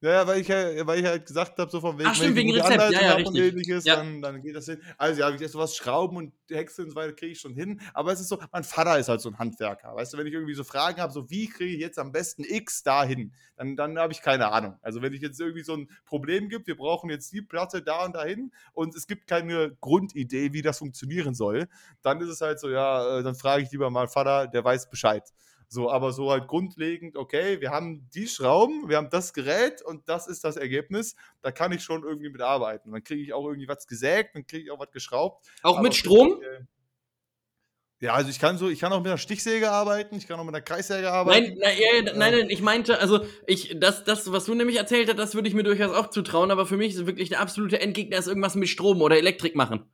Ja, 0.00 0.10
ja, 0.12 0.26
weil 0.28 0.40
ich, 0.40 0.46
ja- 0.46 0.86
weil 0.86 1.00
ich 1.00 1.06
halt 1.06 1.26
gesagt 1.26 1.58
habe, 1.58 1.68
so 1.72 1.80
von 1.80 1.98
wegen, 1.98 2.08
Ach, 2.08 2.14
stimmt, 2.14 2.36
wegen 2.36 2.52
Rezept. 2.52 2.68
Ja, 2.70 2.74
Anleitung 2.86 3.02
ja, 3.04 3.18
hab 3.18 3.26
und 3.26 3.36
ähnliches, 3.36 3.84
Ja. 3.84 3.96
dann, 3.96 4.22
dann 4.22 4.42
geht 4.42 4.54
das 4.54 4.66
hin. 4.66 4.80
Also 4.96 5.20
ja, 5.20 5.30
ich 5.30 5.40
jetzt 5.40 5.50
sowas 5.52 5.74
Schrauben 5.74 6.16
und 6.16 6.32
Häckseln 6.48 6.86
und 6.86 6.90
so 6.92 6.96
weiter 6.96 7.14
kriege 7.14 7.32
ich 7.32 7.40
schon 7.40 7.52
hin. 7.54 7.80
Aber 7.94 8.12
es 8.12 8.20
ist 8.20 8.28
so, 8.28 8.38
mein 8.52 8.62
Vater 8.62 8.96
ist 8.96 9.08
halt 9.08 9.20
so 9.20 9.28
ein 9.28 9.38
Handwerker. 9.40 9.96
Weißt 9.96 10.12
du, 10.12 10.18
wenn 10.18 10.28
ich 10.28 10.32
irgendwie 10.34 10.54
so 10.54 10.62
Fragen 10.62 11.00
habe, 11.00 11.12
so 11.12 11.28
wie 11.30 11.48
kriege 11.48 11.74
ich 11.74 11.80
jetzt 11.80 11.98
am 11.98 12.12
besten 12.12 12.44
X 12.44 12.84
dahin, 12.84 13.32
dann, 13.56 13.74
dann 13.74 13.98
habe 13.98 14.12
ich 14.12 14.22
keine 14.22 14.52
Ahnung. 14.52 14.76
Also 14.82 15.02
wenn 15.02 15.12
ich 15.14 15.20
jetzt 15.20 15.40
irgendwie 15.40 15.64
so 15.64 15.74
ein 15.74 15.90
Problem 16.04 16.48
gibt, 16.48 16.68
wir 16.68 16.76
brauchen 16.76 17.10
jetzt 17.10 17.32
die 17.32 17.42
Platte 17.42 17.82
da 17.82 18.04
und 18.04 18.14
dahin 18.14 18.52
und 18.74 18.94
es 18.94 19.08
gibt 19.08 19.26
keine 19.26 19.76
Grundidee, 19.80 20.52
wie 20.52 20.62
das 20.62 20.78
funktionieren 20.78 21.34
soll, 21.34 21.66
dann 22.02 22.20
ist 22.20 22.28
es 22.28 22.40
halt 22.40 22.60
so, 22.60 22.70
ja, 22.70 23.18
äh, 23.18 23.22
dann 23.24 23.34
frage 23.34 23.64
ich 23.64 23.72
lieber 23.72 23.90
mal 23.90 24.06
Vater, 24.06 24.46
der 24.46 24.62
weiß 24.64 24.90
Bescheid. 24.90 25.24
So, 25.70 25.90
aber 25.90 26.12
so 26.12 26.30
halt 26.30 26.48
grundlegend, 26.48 27.16
okay, 27.16 27.60
wir 27.60 27.70
haben 27.70 28.08
die 28.14 28.26
Schrauben, 28.26 28.88
wir 28.88 28.96
haben 28.96 29.10
das 29.10 29.34
Gerät 29.34 29.82
und 29.82 30.08
das 30.08 30.26
ist 30.26 30.42
das 30.44 30.56
Ergebnis. 30.56 31.14
Da 31.42 31.52
kann 31.52 31.72
ich 31.72 31.82
schon 31.82 32.04
irgendwie 32.04 32.30
mit 32.30 32.40
arbeiten. 32.40 32.90
Dann 32.90 33.04
kriege 33.04 33.22
ich 33.22 33.34
auch 33.34 33.46
irgendwie 33.46 33.68
was 33.68 33.86
gesägt, 33.86 34.34
dann 34.34 34.46
kriege 34.46 34.64
ich 34.64 34.70
auch 34.70 34.80
was 34.80 34.90
geschraubt. 34.90 35.46
Auch 35.62 35.74
Aber 35.74 35.82
mit 35.82 35.94
Strom? 35.94 36.40
Ja, 38.00 38.14
also 38.14 38.30
ich 38.30 38.38
kann 38.38 38.56
so, 38.56 38.68
ich 38.68 38.78
kann 38.78 38.92
auch 38.92 38.98
mit 38.98 39.08
einer 39.08 39.18
Stichsäge 39.18 39.70
arbeiten, 39.70 40.16
ich 40.16 40.28
kann 40.28 40.38
auch 40.38 40.44
mit 40.44 40.54
einer 40.54 40.62
Kreissäge 40.62 41.10
arbeiten. 41.10 41.48
Nein, 41.48 41.58
na, 41.60 41.70
ja, 41.70 41.96
ja, 41.96 42.02
nein, 42.14 42.32
nein, 42.32 42.50
ich 42.50 42.62
meinte, 42.62 43.00
also 43.00 43.26
ich, 43.46 43.76
das, 43.78 44.04
das, 44.04 44.30
was 44.30 44.44
du 44.44 44.54
nämlich 44.54 44.76
erzählt 44.76 45.08
hast, 45.08 45.18
das 45.18 45.34
würde 45.34 45.48
ich 45.48 45.54
mir 45.54 45.64
durchaus 45.64 45.94
auch 45.94 46.08
zutrauen, 46.08 46.52
aber 46.52 46.64
für 46.64 46.76
mich 46.76 46.94
ist 46.94 47.06
wirklich 47.06 47.28
der 47.28 47.40
absolute 47.40 47.80
Endgegner 47.80 48.16
ist 48.16 48.28
irgendwas 48.28 48.54
mit 48.54 48.68
Strom 48.68 49.02
oder 49.02 49.16
Elektrik 49.18 49.56
machen. 49.56 49.84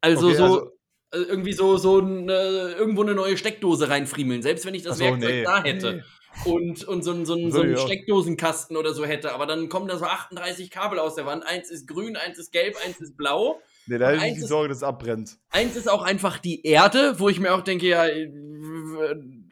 Also 0.00 0.28
Okay, 0.28 0.36
so, 0.36 0.44
also- 0.44 0.75
irgendwie 1.24 1.52
so, 1.52 1.76
so 1.76 1.98
eine, 2.00 2.74
irgendwo 2.78 3.02
eine 3.02 3.14
neue 3.14 3.36
Steckdose 3.36 3.88
reinfriemeln, 3.88 4.42
selbst 4.42 4.66
wenn 4.66 4.74
ich 4.74 4.82
das 4.82 4.98
so, 4.98 5.04
Werkzeug 5.04 5.30
nee. 5.30 5.42
da 5.44 5.62
hätte. 5.62 6.04
Und, 6.44 6.84
und 6.84 7.02
so, 7.02 7.12
ein- 7.12 7.24
so, 7.24 7.34
ein- 7.34 7.50
so 7.50 7.58
Würde 7.58 7.68
einen 7.70 7.78
auch. 7.78 7.86
Steckdosenkasten 7.86 8.76
oder 8.76 8.92
so 8.92 9.06
hätte, 9.06 9.32
aber 9.32 9.46
dann 9.46 9.68
kommen 9.70 9.88
da 9.88 9.96
so 9.96 10.04
38 10.04 10.70
Kabel 10.70 10.98
aus 10.98 11.14
der 11.14 11.24
Wand. 11.24 11.46
Eins 11.46 11.70
ist 11.70 11.86
grün, 11.88 12.16
eins 12.16 12.36
ist 12.38 12.52
gelb, 12.52 12.76
eins 12.84 13.00
ist 13.00 13.16
blau. 13.16 13.58
Nee, 13.86 13.96
da 13.98 14.10
hätte 14.10 14.26
ich 14.26 14.34
die 14.34 14.40
Sorge, 14.40 14.68
dass 14.68 14.78
es 14.78 14.82
abbrennt. 14.82 15.38
Eins 15.50 15.76
ist 15.76 15.88
auch 15.90 16.02
einfach 16.02 16.38
die 16.38 16.66
Erde, 16.66 17.18
wo 17.18 17.28
ich 17.30 17.40
mir 17.40 17.54
auch 17.54 17.62
denke, 17.62 17.86
ja, 17.86 18.06
äh, 18.06 18.30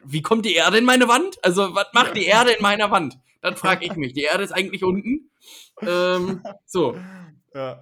wie 0.03 0.21
kommt 0.21 0.45
die 0.45 0.53
Erde 0.53 0.77
in 0.77 0.85
meine 0.85 1.07
Wand? 1.07 1.37
Also, 1.43 1.73
was 1.73 1.87
macht 1.93 2.15
die 2.15 2.25
Erde 2.25 2.51
in 2.51 2.61
meiner 2.61 2.91
Wand? 2.91 3.17
Dann 3.41 3.55
frage 3.55 3.85
ich 3.85 3.95
mich. 3.95 4.13
Die 4.13 4.23
Erde 4.23 4.43
ist 4.43 4.51
eigentlich 4.51 4.83
unten. 4.83 5.31
Ähm, 5.81 6.43
so. 6.65 6.95
Ja. 7.53 7.81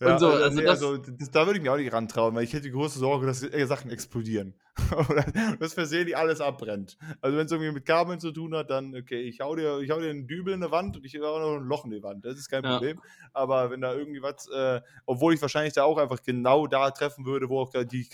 Und 0.00 0.18
so, 0.18 0.28
also 0.30 0.58
nee, 0.58 0.64
das- 0.64 0.82
also 0.82 0.96
das, 0.96 1.30
da 1.30 1.44
würde 1.46 1.58
ich 1.58 1.62
mir 1.62 1.72
auch 1.72 1.76
nicht 1.76 1.92
rantrauen, 1.92 2.34
weil 2.34 2.44
ich 2.44 2.52
hätte 2.54 2.62
die 2.62 2.70
große 2.70 2.98
Sorge, 2.98 3.26
dass 3.26 3.40
Sachen 3.40 3.90
explodieren. 3.90 4.54
Oder 5.10 5.24
dass 5.58 5.74
versehentlich 5.74 6.16
alles 6.16 6.40
abbrennt. 6.40 6.96
Also 7.20 7.36
wenn 7.36 7.44
es 7.44 7.52
irgendwie 7.52 7.72
mit 7.72 7.84
Kabeln 7.84 8.18
zu 8.18 8.32
tun 8.32 8.54
hat, 8.54 8.70
dann, 8.70 8.94
okay, 8.96 9.20
ich 9.20 9.40
hau 9.40 9.54
dir, 9.56 9.80
ich 9.80 9.90
hau 9.90 10.00
dir 10.00 10.08
einen 10.08 10.26
Dübel 10.26 10.54
in 10.54 10.62
die 10.62 10.70
Wand 10.70 10.96
und 10.96 11.04
ich 11.04 11.14
hau 11.20 11.38
noch 11.38 11.60
ein 11.60 11.66
Loch 11.66 11.84
in 11.84 11.90
die 11.90 12.02
Wand. 12.02 12.24
Das 12.24 12.38
ist 12.38 12.48
kein 12.48 12.64
Ja. 12.64 12.72
Problem. 12.78 13.00
Aber 13.34 13.70
wenn 13.70 13.82
da 13.82 13.92
irgendwie 13.94 14.22
was, 14.22 14.48
äh, 14.48 14.80
obwohl 15.04 15.34
ich 15.34 15.42
wahrscheinlich 15.42 15.74
da 15.74 15.84
auch 15.84 15.98
einfach 15.98 16.22
genau 16.22 16.66
da 16.66 16.90
treffen 16.92 17.26
würde, 17.26 17.50
wo 17.50 17.60
auch 17.60 17.70
die, 17.84 18.08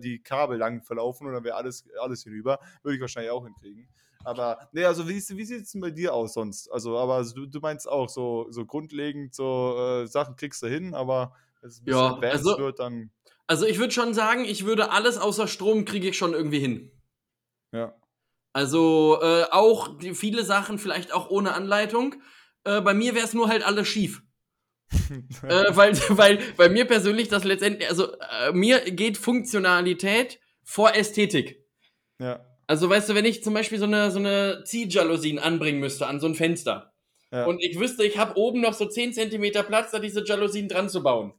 die 0.00 0.18
Kabel 0.22 0.58
lang 0.58 0.82
verlaufen 0.82 1.26
und 1.26 1.32
dann 1.32 1.42
wäre 1.44 1.56
alles, 1.56 1.88
alles 2.00 2.22
hinüber, 2.22 2.60
würde 2.82 2.94
ich 2.94 3.00
wahrscheinlich 3.00 3.32
auch 3.32 3.44
hinkriegen. 3.44 3.88
Aber, 4.24 4.68
nee, 4.72 4.84
also 4.84 5.08
wie, 5.08 5.14
wie 5.16 5.44
sieht 5.44 5.62
es 5.62 5.72
denn 5.72 5.80
bei 5.80 5.90
dir 5.90 6.14
aus 6.14 6.34
sonst? 6.34 6.68
Also, 6.70 6.96
aber 6.98 7.24
du, 7.24 7.46
du 7.46 7.60
meinst 7.60 7.88
auch, 7.88 8.08
so, 8.08 8.46
so 8.50 8.64
grundlegend, 8.66 9.34
so 9.34 9.76
äh, 9.78 10.06
Sachen 10.06 10.36
kriegst 10.36 10.62
du 10.62 10.66
hin, 10.68 10.94
aber 10.94 11.34
wenn 11.60 11.68
es 11.70 11.80
ein 11.80 11.84
bisschen 11.84 12.00
Ja, 12.00 12.14
advanced 12.14 12.46
also- 12.46 12.58
wird, 12.58 12.78
dann, 12.78 13.10
Also, 13.46 13.66
ich 13.66 13.78
würde 13.78 13.92
schon 13.92 14.14
sagen, 14.14 14.44
ich 14.44 14.64
würde 14.64 14.90
alles 14.90 15.18
außer 15.18 15.48
Strom 15.48 15.84
kriege 15.84 16.08
ich 16.08 16.16
schon 16.16 16.32
irgendwie 16.34 16.60
hin. 16.60 16.92
ja. 17.72 17.94
Also, 18.54 19.18
äh, 19.22 19.44
auch 19.50 19.96
die, 19.98 20.14
viele 20.14 20.44
Sachen 20.44 20.78
vielleicht 20.78 21.12
auch 21.14 21.30
ohne 21.30 21.54
Anleitung. 21.54 22.16
Äh, 22.64 22.82
bei 22.82 22.92
mir 22.92 23.14
wäre 23.14 23.24
es 23.24 23.32
nur 23.32 23.48
halt 23.48 23.64
alles 23.66 23.88
schief. 23.88 24.22
äh, 25.42 25.64
weil, 25.74 25.96
weil 26.10 26.38
bei 26.58 26.68
mir 26.68 26.84
persönlich 26.86 27.28
das 27.28 27.44
letztendlich, 27.44 27.88
also 27.88 28.12
äh, 28.18 28.52
mir 28.52 28.80
geht 28.90 29.16
Funktionalität 29.16 30.38
vor 30.62 30.94
Ästhetik. 30.94 31.64
ja. 32.18 32.44
Also 32.66 32.88
weißt 32.88 33.08
du, 33.08 33.14
wenn 33.14 33.24
ich 33.24 33.42
zum 33.42 33.54
Beispiel 33.54 33.78
so 33.78 33.84
eine, 33.84 34.10
so 34.10 34.18
eine 34.18 34.62
Ziehjalousien 34.64 35.38
anbringen 35.38 35.80
müsste 35.80 36.06
an 36.06 36.20
so 36.20 36.26
ein 36.26 36.34
Fenster 36.34 36.92
ja. 37.32 37.44
und 37.44 37.62
ich 37.62 37.78
wüsste, 37.78 38.04
ich 38.04 38.18
habe 38.18 38.36
oben 38.36 38.60
noch 38.60 38.72
so 38.74 38.86
10 38.86 39.12
Zentimeter 39.12 39.62
Platz, 39.62 39.90
da 39.90 39.98
diese 39.98 40.24
Jalousien 40.24 40.68
dran 40.68 40.88
zu 40.88 41.02
bauen, 41.02 41.34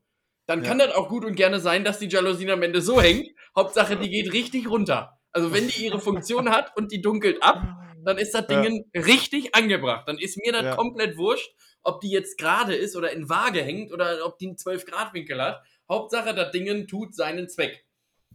dann 0.45 0.61
kann 0.61 0.79
das 0.79 0.93
auch 0.93 1.07
gut 1.07 1.23
und 1.23 1.35
gerne 1.35 1.59
sein, 1.59 1.83
dass 1.83 1.99
die 1.99 2.09
Jalousien 2.09 2.49
am 2.49 2.61
Ende 2.63 2.81
so 2.81 3.01
hängt. 3.01 3.27
Hauptsache, 3.55 3.95
die 3.95 4.09
geht 4.09 4.33
richtig 4.33 4.69
runter. 4.69 5.19
Also 5.31 5.53
wenn 5.53 5.67
die 5.67 5.85
ihre 5.85 5.99
Funktion 5.99 6.49
hat 6.49 6.75
und 6.75 6.91
die 6.91 7.01
dunkelt 7.01 7.41
ab, 7.41 7.63
dann 8.03 8.17
ist 8.17 8.33
das 8.33 8.45
Ding 8.47 8.85
richtig 8.93 9.55
angebracht. 9.55 10.07
Dann 10.07 10.17
ist 10.17 10.37
mir 10.37 10.51
das 10.51 10.63
Ja. 10.63 10.75
komplett 10.75 11.17
wurscht, 11.17 11.55
ob 11.81 12.01
die 12.01 12.11
jetzt 12.11 12.37
gerade 12.37 12.75
ist 12.75 12.95
oder 12.95 13.11
in 13.11 13.29
Waage 13.29 13.61
hängt 13.61 13.93
oder 13.93 14.25
ob 14.25 14.37
die 14.37 14.47
einen 14.47 14.57
12 14.57 14.85
Grad 14.85 15.13
Winkel 15.13 15.41
hat. 15.41 15.63
Hauptsache, 15.89 16.33
das 16.33 16.51
Ding 16.51 16.87
tut 16.87 17.15
seinen 17.15 17.47
Zweck. 17.47 17.85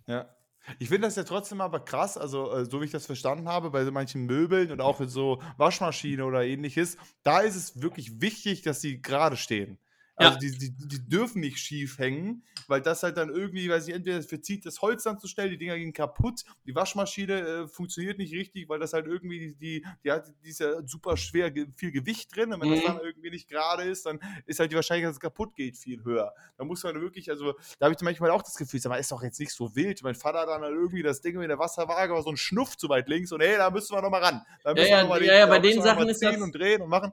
Ja. 0.06 0.34
Ich 0.78 0.88
finde 0.88 1.06
das 1.08 1.16
ja 1.16 1.24
trotzdem 1.24 1.60
aber 1.60 1.80
krass, 1.80 2.16
also 2.18 2.52
äh, 2.52 2.64
so 2.64 2.80
wie 2.80 2.86
ich 2.86 2.90
das 2.90 3.06
verstanden 3.06 3.48
habe, 3.48 3.70
bei 3.70 3.84
so 3.84 3.92
manchen 3.92 4.26
Möbeln 4.26 4.70
und 4.70 4.80
auch 4.80 5.00
in 5.00 5.08
so 5.08 5.40
Waschmaschine 5.56 6.24
oder 6.24 6.44
ähnliches, 6.44 6.96
da 7.22 7.40
ist 7.40 7.56
es 7.56 7.80
wirklich 7.80 8.20
wichtig, 8.20 8.62
dass 8.62 8.80
sie 8.80 9.00
gerade 9.00 9.36
stehen. 9.36 9.78
Also 10.18 10.34
Ja. 10.34 10.38
die, 10.40 10.50
die, 10.58 10.70
die 10.88 11.08
dürfen 11.08 11.40
nicht 11.40 11.58
schief 11.58 11.98
hängen, 11.98 12.42
weil 12.66 12.82
das 12.82 13.02
halt 13.04 13.16
dann 13.16 13.28
irgendwie, 13.30 13.70
weiß 13.70 13.86
ich, 13.86 13.94
entweder 13.94 14.20
verzieht 14.22 14.66
das 14.66 14.82
Holz 14.82 15.04
dann 15.04 15.18
zu 15.20 15.28
schnell, 15.28 15.48
die 15.48 15.58
Dinger 15.58 15.76
gehen 15.78 15.92
kaputt, 15.92 16.42
die 16.66 16.74
Waschmaschine 16.74 17.40
äh, 17.40 17.68
funktioniert 17.68 18.18
nicht 18.18 18.32
richtig, 18.34 18.68
weil 18.68 18.80
das 18.80 18.92
halt 18.92 19.06
irgendwie, 19.06 19.54
die, 19.54 19.86
die, 20.04 20.10
hat, 20.10 20.32
die 20.42 20.48
ist 20.50 20.58
ja 20.60 20.84
super 20.86 21.16
schwer, 21.16 21.52
viel 21.76 21.92
Gewicht 21.92 22.34
drin 22.34 22.52
und 22.52 22.60
wenn 22.60 22.68
das 22.68 22.80
Mhm. 22.80 22.84
dann 22.84 22.98
irgendwie 23.00 23.30
nicht 23.30 23.48
gerade 23.48 23.84
ist, 23.84 24.06
dann 24.06 24.18
ist 24.46 24.58
halt 24.58 24.72
die 24.72 24.76
Wahrscheinlichkeit, 24.76 25.10
dass 25.10 25.16
es 25.16 25.20
kaputt 25.20 25.54
geht, 25.54 25.76
viel 25.76 26.02
höher. 26.02 26.34
Da 26.56 26.64
muss 26.64 26.82
man 26.82 27.00
wirklich, 27.00 27.30
also 27.30 27.54
da 27.78 27.86
habe 27.86 27.94
ich 27.96 28.02
manchmal 28.02 28.30
auch 28.30 28.42
das 28.42 28.56
Gefühl, 28.56 28.80
sag 28.80 28.90
mal, 28.90 28.96
ist 28.96 29.12
doch 29.12 29.22
jetzt 29.22 29.38
nicht 29.38 29.52
so 29.52 29.74
wild. 29.76 30.02
Mein 30.02 30.16
Vater 30.16 30.44
dann 30.46 30.62
halt 30.62 30.74
irgendwie 30.74 31.02
das 31.04 31.20
Ding 31.20 31.36
mit 31.38 31.48
der 31.48 31.58
Wasserwaage 31.60 32.12
war 32.12 32.22
so 32.22 32.30
ein 32.30 32.36
Schnuff 32.36 32.76
zu 32.76 32.88
weit 32.88 33.08
links 33.08 33.30
und 33.30 33.40
hey, 33.40 33.56
da 33.56 33.70
müssen 33.70 33.94
wir 33.94 34.02
nochmal 34.02 34.22
ran. 34.24 34.42
Da 34.64 34.74
müssen 34.74 34.88
ja, 34.90 34.96
wir 34.96 35.02
noch 35.02 35.08
mal 35.10 35.22
ja, 35.24 35.34
ja, 35.34 35.46
bei 35.46 35.60
den 35.60 35.80
Sachen 35.80 36.08
ist 36.08 36.20
das- 36.22 36.36
und 36.40 36.52
drehen 36.54 36.82
und 36.82 36.88
machen. 36.90 37.12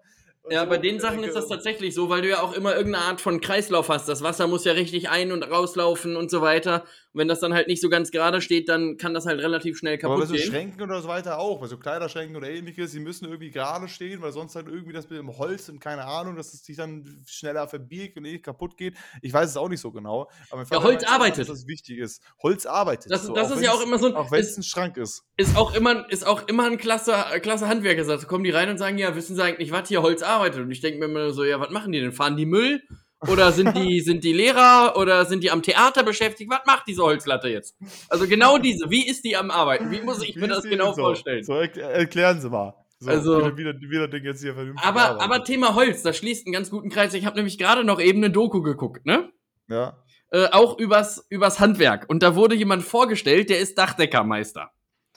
Ja, 0.49 0.63
so. 0.63 0.69
bei 0.69 0.77
den 0.77 0.99
Sachen 0.99 1.23
ist 1.23 1.35
das 1.35 1.47
tatsächlich 1.47 1.93
so, 1.93 2.09
weil 2.09 2.21
du 2.21 2.29
ja 2.29 2.41
auch 2.41 2.53
immer 2.53 2.75
irgendeine 2.75 3.05
Art 3.05 3.21
von 3.21 3.41
Kreislauf 3.41 3.89
hast. 3.89 4.07
Das 4.07 4.21
Wasser 4.21 4.47
muss 4.47 4.65
ja 4.65 4.73
richtig 4.73 5.09
ein- 5.09 5.31
und 5.31 5.43
rauslaufen 5.43 6.15
und 6.15 6.29
so 6.29 6.41
weiter. 6.41 6.85
Und 7.15 7.19
wenn 7.19 7.29
das 7.29 7.39
dann 7.39 7.53
halt 7.53 7.67
nicht 7.69 7.81
so 7.81 7.87
ganz 7.87 8.11
gerade 8.11 8.41
steht, 8.41 8.67
dann 8.67 8.97
kann 8.97 9.13
das 9.13 9.25
halt 9.25 9.39
relativ 9.39 9.77
schnell 9.77 9.97
Aber 10.03 10.15
bei 10.15 10.21
kaputt 10.23 10.27
so 10.27 10.33
gehen. 10.35 10.43
Schränken 10.51 10.81
oder 10.81 11.01
so 11.01 11.07
weiter 11.07 11.39
auch, 11.39 11.61
bei 11.61 11.67
so 11.67 11.77
Kleiderschränken 11.77 12.35
oder 12.35 12.49
ähnliches, 12.49 12.91
die 12.91 12.99
müssen 12.99 13.23
irgendwie 13.23 13.51
gerade 13.51 13.87
stehen, 13.87 14.21
weil 14.21 14.33
sonst 14.33 14.53
halt 14.55 14.67
irgendwie 14.67 14.91
das 14.91 15.09
mit 15.09 15.17
dem 15.17 15.37
Holz 15.37 15.69
und 15.69 15.79
keine 15.79 16.03
Ahnung, 16.03 16.35
dass 16.35 16.53
es 16.53 16.65
sich 16.65 16.75
dann 16.75 17.23
schneller 17.25 17.69
verbiegt 17.69 18.17
und 18.17 18.25
eh 18.25 18.39
kaputt 18.39 18.75
geht. 18.75 18.95
Ich 19.21 19.31
weiß 19.31 19.49
es 19.49 19.55
auch 19.55 19.69
nicht 19.69 19.79
so 19.79 19.91
genau. 19.91 20.29
Aber 20.51 20.65
Ja, 20.69 20.83
Holz 20.83 21.05
arbeitet. 21.05 21.39
Dass 21.39 21.47
das 21.59 21.67
wichtig 21.67 21.99
ist. 21.99 22.21
Holz 22.43 22.65
arbeitet. 22.65 23.09
Das- 23.09 23.31
das 23.31 23.49
ist 23.51 23.61
ja 23.63 23.71
auch 23.71 23.81
immer 23.81 23.97
so 23.97 24.07
ein- 24.07 24.15
Auch 24.15 24.29
wenn 24.31 24.41
es 24.41 24.49
ist- 24.49 24.57
ein 24.57 24.63
Schrank 24.63 24.97
ist. 24.97 25.23
Ist 25.37 25.55
auch 25.55 25.73
immer, 25.73 26.11
ist 26.11 26.27
auch 26.27 26.45
immer 26.49 26.65
ein 26.65 26.77
klasse, 26.77 27.13
klasse 27.41 27.69
Handwerker. 27.69 28.03
Da 28.03 28.17
kommen 28.25 28.43
die 28.43 28.51
rein 28.51 28.69
und 28.69 28.77
sagen, 28.77 28.97
ja, 28.97 29.15
wissen 29.15 29.37
Sie 29.37 29.41
eigentlich, 29.41 29.71
was 29.71 29.87
hier 29.87 30.01
Holz 30.01 30.21
arbeitet? 30.21 30.59
Und 30.61 30.71
ich 30.71 30.81
denke 30.81 30.99
mir 30.99 31.05
immer 31.05 31.31
so, 31.31 31.45
ja, 31.45 31.61
was 31.61 31.69
machen 31.69 31.93
die 31.93 32.01
denn? 32.01 32.11
Fahren 32.11 32.35
die 32.35 32.45
Müll? 32.45 32.81
Oder 33.27 33.51
sind 33.51 33.75
die, 33.77 33.99
sind 34.01 34.23
die 34.23 34.33
Lehrer? 34.33 34.95
Oder 34.97 35.25
sind 35.25 35.43
die 35.43 35.51
am 35.51 35.61
Theater 35.63 36.03
beschäftigt? 36.03 36.49
Was 36.51 36.65
macht 36.65 36.87
diese 36.87 37.01
Holzlatte 37.03 37.47
jetzt? 37.47 37.75
Also 38.09 38.27
genau 38.27 38.57
diese. 38.57 38.89
Wie 38.89 39.07
ist 39.07 39.23
die 39.25 39.35
am 39.35 39.51
Arbeiten? 39.51 39.89
Wie 39.91 40.01
muss 40.01 40.21
ich 40.23 40.35
Wie 40.35 40.39
mir 40.41 40.47
das 40.47 40.63
genau 40.63 40.93
so? 40.93 41.01
vorstellen? 41.03 41.43
So, 41.43 41.53
erk- 41.53 41.79
erklären 41.79 42.39
Sie 42.41 42.49
mal. 42.49 42.73
So, 42.99 43.09
Also- 43.11 43.57
wie, 43.57 43.63
der- 43.63 43.75
wie, 43.79 43.89
wie 43.89 43.97
das 43.97 44.09
Ding 44.09 44.23
jetzt 44.23 44.41
hier 44.41 44.53
vernünftig 44.53 44.85
Aber, 44.87 45.21
aber 45.21 45.43
Thema 45.43 45.75
Holz, 45.75 46.01
das 46.03 46.17
schließt 46.17 46.45
einen 46.47 46.53
ganz 46.53 46.69
guten 46.69 46.89
Kreis. 46.89 47.13
Ich 47.13 47.25
habe 47.25 47.35
nämlich 47.35 47.57
gerade 47.57 47.83
noch 47.83 47.99
eben 47.99 48.19
eine 48.19 48.29
Doku 48.31 48.61
geguckt, 48.61 49.05
ne? 49.05 49.29
Ja. 49.67 49.97
Äh, 50.31 50.47
auch 50.51 50.77
übers, 50.79 51.25
übers 51.29 51.59
Handwerk. 51.59 52.05
Und 52.09 52.23
da 52.23 52.35
wurde 52.35 52.55
jemand 52.55 52.83
vorgestellt, 52.83 53.49
der 53.49 53.59
ist 53.59 53.77
Dachdeckermeister. 53.77 54.71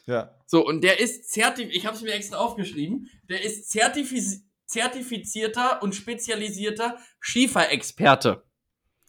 Ja. 0.07 0.31
So, 0.47 0.65
und 0.67 0.83
der 0.83 1.01
ist 1.01 1.31
zertif 1.31 1.69
ich 1.71 1.85
habe 1.87 1.95
es 1.97 2.03
mir 2.03 2.13
extra 2.13 2.39
aufgeschrieben, 2.39 3.09
der 3.29 3.45
ist 3.45 3.71
zertifiz 3.71 4.43
zertifizierter 4.69 5.83
und 5.83 5.95
spezialisierter 5.95 6.97
Schieferexperte. 7.21 8.45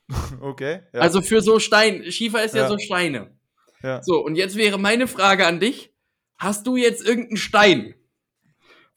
Okay. 0.41 0.81
Ja. 0.91 1.01
Also 1.01 1.21
für 1.21 1.39
so 1.41 1.59
Stein, 1.59 2.11
Schiefer 2.11 2.43
ist 2.43 2.55
ja, 2.55 2.63
Ja. 2.63 2.67
so 2.67 2.79
Steine. 2.79 3.37
ja. 3.83 4.01
So, 4.01 4.17
und 4.25 4.33
jetzt 4.35 4.55
wäre 4.55 4.79
meine 4.79 5.07
Frage 5.07 5.45
an 5.45 5.59
dich, 5.59 5.93
hast 6.39 6.65
du 6.65 6.77
jetzt 6.77 7.05
irgendeinen 7.05 7.37
Stein, 7.37 7.93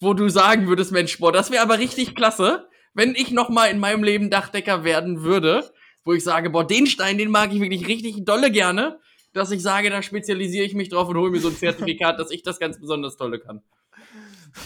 wo 0.00 0.14
du 0.14 0.30
sagen 0.30 0.68
würdest, 0.68 0.90
Mensch, 0.90 1.18
boah, 1.18 1.30
das 1.30 1.50
wäre 1.50 1.62
aber 1.62 1.78
richtig 1.78 2.14
klasse, 2.14 2.66
wenn 2.94 3.14
ich 3.14 3.30
noch 3.30 3.50
mal 3.50 3.66
in 3.66 3.78
meinem 3.78 4.02
Leben 4.02 4.30
Dachdecker 4.30 4.84
werden 4.84 5.22
würde, 5.22 5.70
wo 6.04 6.14
ich 6.14 6.24
sage, 6.24 6.48
boah, 6.48 6.66
den 6.66 6.86
Stein, 6.86 7.18
den 7.18 7.30
mag 7.30 7.52
ich 7.52 7.60
wirklich 7.60 7.86
richtig 7.86 8.24
dolle 8.24 8.50
gerne, 8.50 8.98
dass 9.34 9.50
ich 9.50 9.60
sage, 9.62 9.90
da 9.90 10.02
spezialisiere 10.02 10.64
ich 10.64 10.72
mich 10.74 10.88
drauf 10.88 11.08
und 11.08 11.18
hole 11.18 11.30
mir 11.30 11.40
so 11.40 11.48
ein 11.48 11.56
Zertifikat, 11.56 12.18
dass 12.18 12.30
ich 12.30 12.42
das 12.42 12.58
ganz 12.58 12.80
besonders 12.80 13.18
tolle 13.18 13.38
kann. 13.38 13.62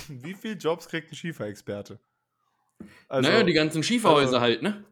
Wie 0.09 0.35
viele 0.35 0.55
Jobs 0.55 0.89
kriegt 0.89 1.13
ein 1.13 1.17
Schieferexperte? 1.17 1.99
Also, 3.09 3.31
naja, 3.31 3.43
die 3.43 3.53
ganzen 3.53 3.83
Schieferhäuser 3.83 4.27
also- 4.27 4.41
halt, 4.41 4.63
ne? 4.63 4.85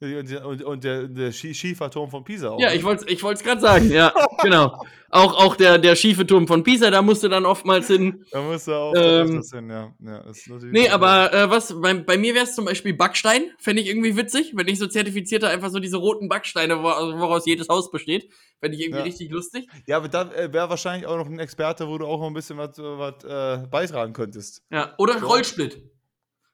Und, 0.00 0.44
und, 0.44 0.62
und 0.62 0.84
der, 0.84 1.08
der 1.08 1.32
Schie- 1.32 1.54
Schieferturm 1.54 2.10
von 2.10 2.22
Pisa 2.24 2.50
auch. 2.50 2.60
Ja, 2.60 2.68
ne? 2.70 2.76
ich 2.76 2.84
wollte 2.84 3.04
ich 3.10 3.22
es 3.22 3.42
gerade 3.42 3.60
sagen, 3.60 3.90
ja, 3.90 4.12
genau. 4.42 4.80
Auch, 5.10 5.32
auch 5.42 5.56
der, 5.56 5.78
der 5.78 5.96
schiefe 5.96 6.26
Turm 6.26 6.46
von 6.46 6.62
Pisa, 6.62 6.90
da 6.90 7.00
musste 7.00 7.30
dann 7.30 7.46
oftmals 7.46 7.86
hin. 7.86 8.26
Da 8.30 8.42
musst 8.42 8.68
du 8.68 8.74
auch 8.74 8.92
Ähm, 8.94 9.42
hin, 9.42 9.70
ja. 9.70 9.94
ja 10.04 10.24
Nee, 10.70 10.90
aber 10.90 11.32
äh, 11.32 11.48
was, 11.50 11.74
bei, 11.80 11.94
bei 11.94 12.18
mir 12.18 12.34
wäre 12.34 12.44
es 12.44 12.54
zum 12.54 12.66
Beispiel 12.66 12.92
Backstein, 12.92 13.50
fände 13.58 13.80
ich 13.80 13.88
irgendwie 13.88 14.16
witzig, 14.18 14.52
wenn 14.54 14.68
ich 14.68 14.78
so 14.78 14.86
zertifizierte 14.86 15.48
einfach 15.48 15.70
so 15.70 15.78
diese 15.78 15.96
roten 15.96 16.28
Backsteine, 16.28 16.76
also 16.76 17.18
woraus 17.18 17.46
jedes 17.46 17.70
Haus 17.70 17.90
besteht, 17.90 18.28
fände 18.60 18.76
ich 18.76 18.82
irgendwie 18.82 18.98
Ja. 18.98 19.04
richtig 19.04 19.30
lustig. 19.30 19.66
Ja, 19.86 19.96
aber 19.96 20.08
da 20.08 20.30
äh, 20.32 20.52
wäre 20.52 20.68
wahrscheinlich 20.68 21.06
auch 21.06 21.16
noch 21.16 21.26
ein 21.26 21.38
Experte, 21.38 21.88
wo 21.88 21.96
du 21.96 22.04
auch 22.04 22.20
noch 22.20 22.26
ein 22.26 22.34
bisschen 22.34 22.58
was, 22.58 22.76
was 22.76 23.24
äh, 23.24 23.66
beitragen 23.66 24.12
könntest. 24.12 24.62
Ja, 24.70 24.94
oder 24.98 25.18
So. 25.20 25.26
Rollsplit. 25.26 25.80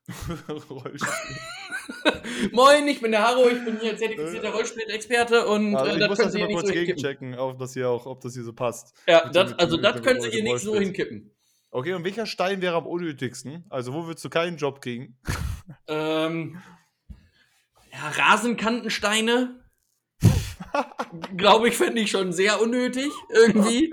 Moin, 2.53 2.87
ich 2.89 3.01
bin 3.01 3.11
der 3.13 3.23
Haro, 3.23 3.49
ich 3.49 3.65
bin 3.65 3.81
hier 3.81 3.97
zertifizierter 3.97 4.51
Rollsplit-Experte 4.53 5.47
und 5.47 5.75
also 5.75 5.91
äh, 5.91 5.95
ich 5.95 5.99
das 6.01 6.09
muss 6.09 6.19
das 6.19 6.33
Sie 6.33 6.39
hier 6.39 6.45
mal 6.47 6.49
nicht 6.49 6.57
kurz 6.61 6.69
so 6.69 6.75
gegenchecken, 6.75 7.35
ob 7.39 7.59
das, 7.59 7.73
hier 7.73 7.89
auch, 7.89 8.07
ob 8.07 8.21
das 8.21 8.35
hier 8.35 8.45
so 8.45 8.53
passt. 8.53 8.95
Ja, 9.07 9.29
das, 9.31 9.51
dem- 9.53 9.59
also 9.61 9.77
das 9.77 10.03
können 10.03 10.21
Sie 10.21 10.31
hier 10.31 10.43
nicht 10.43 10.61
so 10.61 10.75
hinkippen. 10.77 11.31
Okay, 11.71 11.95
und 11.95 12.05
welcher 12.05 12.27
Stein 12.27 12.61
wäre 12.63 12.77
am 12.77 12.87
unnötigsten? 12.87 13.65
Also, 13.69 13.93
wo 13.95 14.07
würdest 14.07 14.25
du 14.25 14.31
keinen 14.31 14.57
Job 14.57 14.81
kriegen? 14.81 15.17
Ähm, 15.89 16.61
ja, 17.91 18.11
Rasenkantensteine. 18.23 19.61
Glaube 21.39 21.69
ich, 21.69 21.77
fände 21.79 22.03
ich 22.03 22.11
schon 22.11 22.35
sehr 22.35 22.61
unnötig, 22.61 23.11
irgendwie. 23.35 23.91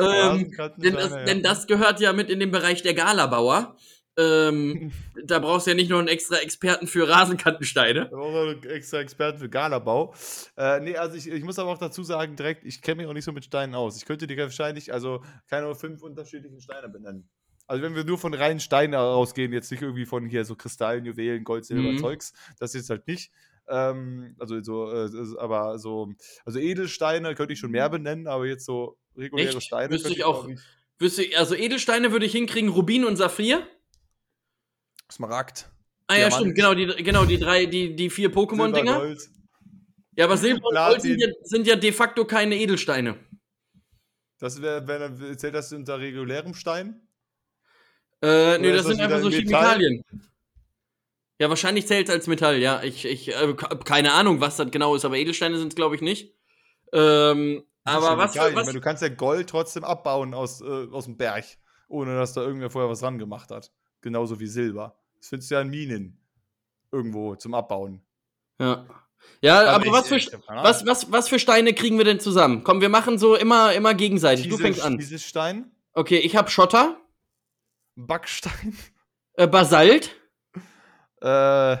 ähm, 0.00 0.50
denn, 0.78 0.94
das, 0.94 1.10
denn 1.24 1.42
das 1.44 1.66
gehört 1.68 2.00
ja 2.00 2.12
mit 2.12 2.30
in 2.30 2.40
den 2.40 2.50
Bereich 2.50 2.82
der 2.82 2.94
Galabauer. 2.94 3.76
Ähm, 4.16 4.92
da 5.24 5.38
brauchst 5.38 5.66
du 5.66 5.70
ja 5.70 5.76
nicht 5.76 5.90
nur 5.90 5.98
einen 5.98 6.08
extra 6.08 6.36
Experten 6.36 6.86
für 6.86 7.08
Rasenkantensteine. 7.08 8.08
Da 8.10 8.16
brauchen 8.16 8.34
wir 8.34 8.40
einen 8.42 8.64
extra 8.64 8.98
Experten 8.98 9.38
für 9.38 9.48
Galabau. 9.48 10.14
Äh, 10.56 10.80
nee, 10.80 10.96
also 10.96 11.16
ich, 11.16 11.26
ich 11.26 11.44
muss 11.44 11.58
aber 11.58 11.70
auch 11.70 11.78
dazu 11.78 12.02
sagen, 12.02 12.36
direkt, 12.36 12.64
ich 12.64 12.80
kenne 12.82 13.02
mich 13.02 13.06
auch 13.06 13.12
nicht 13.12 13.24
so 13.24 13.32
mit 13.32 13.44
Steinen 13.44 13.74
aus. 13.74 13.96
Ich 13.96 14.04
könnte 14.04 14.26
dir 14.26 14.36
wahrscheinlich, 14.36 14.92
also 14.92 15.22
keine 15.48 15.74
fünf 15.74 16.02
unterschiedlichen 16.02 16.60
Steine 16.60 16.88
benennen. 16.88 17.28
Also 17.66 17.82
wenn 17.82 17.94
wir 17.94 18.04
nur 18.04 18.18
von 18.18 18.34
reinen 18.34 18.60
Steinen 18.60 18.94
ausgehen, 18.94 19.52
jetzt 19.52 19.70
nicht 19.70 19.82
irgendwie 19.82 20.04
von 20.04 20.26
hier 20.26 20.44
so 20.44 20.54
Kristallen, 20.54 21.04
Juwelen, 21.06 21.44
Gold, 21.44 21.64
Silber, 21.64 21.92
Mhm. 21.92 21.98
Zeugs, 21.98 22.32
das 22.58 22.74
ist 22.74 22.90
halt 22.90 23.06
nicht. 23.06 23.32
Ähm, 23.68 24.36
also 24.38 24.62
so, 24.62 24.92
äh, 24.92 25.08
aber 25.38 25.78
so, 25.78 26.12
also 26.44 26.58
Edelsteine 26.58 27.34
könnte 27.34 27.54
ich 27.54 27.58
schon 27.58 27.70
mehr 27.70 27.88
benennen, 27.88 28.26
aber 28.26 28.44
jetzt 28.46 28.66
so 28.66 28.98
reguläre 29.16 29.48
Echt? 29.56 29.62
Steine 29.62 29.90
Wüsste 29.94 30.10
ich 30.12 30.24
auch. 30.24 30.46
nicht. 30.46 30.62
Wüsste 30.98 31.24
also 31.36 31.54
Edelsteine 31.54 32.12
würde 32.12 32.26
ich 32.26 32.32
hinkriegen, 32.32 32.68
Rubin 32.68 33.04
und 33.06 33.16
Saphir. 33.16 33.66
Smaragd. 35.10 35.70
Ah 36.06 36.14
ja, 36.14 36.28
Diamant. 36.28 36.34
stimmt, 36.34 36.54
genau, 36.56 36.74
die, 36.74 37.02
genau, 37.02 37.24
die 37.24 37.38
drei, 37.38 37.66
die, 37.66 37.96
die 37.96 38.10
vier 38.10 38.30
Pokémon-Dinger. 38.30 39.16
Ja, 40.16 40.26
aber 40.26 40.36
Silber 40.36 40.68
und 40.68 40.76
Gold 40.76 41.02
sind 41.02 41.20
ja, 41.20 41.28
sind 41.42 41.66
ja 41.66 41.76
de 41.76 41.92
facto 41.92 42.24
keine 42.24 42.56
Edelsteine. 42.56 43.16
Das 44.38 44.60
wäre, 44.60 44.86
wenn 44.86 45.38
zählt 45.38 45.54
das 45.54 45.72
unter 45.72 45.98
regulärem 45.98 46.54
Stein? 46.54 47.08
Äh, 48.20 48.58
Oder 48.58 48.72
das 48.72 48.76
das 48.84 48.86
sind 48.86 49.00
einfach 49.00 49.20
so 49.20 49.28
Metall? 49.28 49.78
Chemikalien. 49.78 50.04
Ja, 51.40 51.48
wahrscheinlich 51.48 51.86
zählt 51.86 52.08
es 52.08 52.14
als 52.14 52.26
Metall, 52.26 52.58
ja. 52.58 52.82
Ich, 52.82 53.04
ich 53.04 53.34
äh, 53.34 53.54
keine 53.84 54.12
Ahnung, 54.12 54.40
was 54.40 54.56
das 54.56 54.70
genau 54.70 54.94
ist, 54.94 55.04
aber 55.04 55.16
Edelsteine 55.16 55.58
sind 55.58 55.68
es, 55.68 55.74
glaube 55.74 55.96
ich, 55.96 56.00
nicht. 56.00 56.34
Ähm, 56.92 57.64
aber 57.84 58.16
was, 58.16 58.34
für, 58.34 58.54
was 58.54 58.66
meine, 58.66 58.72
du 58.72 58.80
kannst 58.80 59.02
ja 59.02 59.08
Gold 59.08 59.50
trotzdem 59.50 59.84
abbauen 59.84 60.32
aus, 60.32 60.60
äh, 60.60 60.88
aus 60.90 61.04
dem 61.04 61.16
Berg, 61.16 61.44
ohne 61.88 62.14
dass 62.16 62.32
da 62.32 62.42
irgendwer 62.42 62.70
vorher 62.70 62.90
was 62.90 63.00
dran 63.00 63.18
gemacht 63.18 63.50
hat. 63.50 63.72
Genauso 64.04 64.38
wie 64.38 64.46
Silber. 64.46 64.94
Das 65.18 65.30
findest 65.30 65.50
du 65.50 65.54
ja 65.54 65.62
in 65.62 65.70
Minen. 65.70 66.18
Irgendwo 66.92 67.34
zum 67.36 67.54
Abbauen. 67.54 68.02
Ja, 68.60 68.84
ja 69.40 69.62
aber, 69.74 69.86
ich- 69.86 69.92
was, 69.92 70.08
für, 70.08 70.16
ich 70.16 70.30
was, 70.46 70.84
was, 70.84 71.10
was 71.10 71.28
für 71.30 71.38
Steine 71.38 71.72
kriegen 71.72 71.96
wir 71.96 72.04
denn 72.04 72.20
zusammen? 72.20 72.64
Komm, 72.64 72.82
wir 72.82 72.90
machen 72.90 73.16
so 73.18 73.34
immer, 73.34 73.72
immer 73.72 73.94
gegenseitig. 73.94 74.44
Du 74.44 74.50
Diese- 74.56 74.62
fängst 74.62 74.82
an. 74.82 74.98
Dieses 74.98 75.24
Stein, 75.24 75.70
Okay, 75.94 76.18
ich 76.18 76.36
habe 76.36 76.50
Schotter, 76.50 77.00
Backstein, 77.96 78.76
äh, 79.34 79.46
Basalt, 79.46 80.10
äh, 81.22 81.76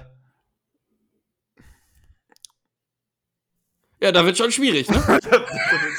Ja, 4.00 4.12
da 4.12 4.24
wird 4.24 4.36
schon 4.38 4.50
schwierig, 4.52 4.88
ne? 4.88 4.96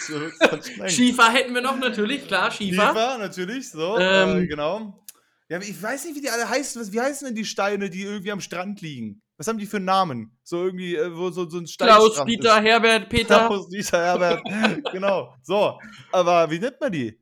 Schiefer, 0.06 0.90
Schiefer 0.90 1.30
hätten 1.32 1.54
wir 1.54 1.62
noch 1.62 1.78
natürlich, 1.78 2.28
klar, 2.28 2.50
Schiefer. 2.52 3.18
natürlich, 3.20 3.70
so, 3.70 3.98
Ähm, 4.00 4.40
äh, 4.44 4.48
genau. 4.48 5.05
Ja, 5.50 5.60
ich 5.62 5.82
weiß 5.82 6.06
nicht, 6.06 6.16
wie 6.16 6.22
die 6.22 6.30
alle 6.30 6.50
heißen. 6.50 6.82
Was, 6.82 6.92
wie 6.92 7.00
heißen 7.00 7.28
denn 7.28 7.36
die 7.36 7.46
Steine, 7.46 7.90
die 7.90 8.02
irgendwie 8.04 8.32
am 8.32 8.42
Strand 8.42 8.82
liegen? 8.82 9.22
Was 9.38 9.48
haben 9.48 9.58
die 9.60 9.66
für 9.66 9.80
Namen? 9.80 10.38
So 10.44 10.64
irgendwie, 10.64 10.96
äh, 10.96 11.16
wo 11.16 11.30
so, 11.30 11.48
so 11.50 11.58
ein 11.58 11.66
Klaus, 11.66 11.74
Steinstrand 12.14 12.30
Dieter, 12.30 12.62
Herbert, 12.62 13.10
Peter. 13.10 13.48
Klaus, 13.48 13.68
Dieter, 13.70 13.98
Herbert. 14.02 14.42
genau. 14.92 15.36
So. 15.44 15.78
Aber 16.12 16.50
wie 16.50 16.60
nennt 16.60 16.80
man 16.80 16.92
die? 16.92 17.20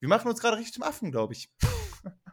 Wir 0.00 0.08
machen 0.08 0.28
uns 0.28 0.40
gerade 0.40 0.56
richtig 0.56 0.74
zum 0.74 0.84
Affen, 0.84 1.10
glaube 1.10 1.32
ich. 1.34 1.50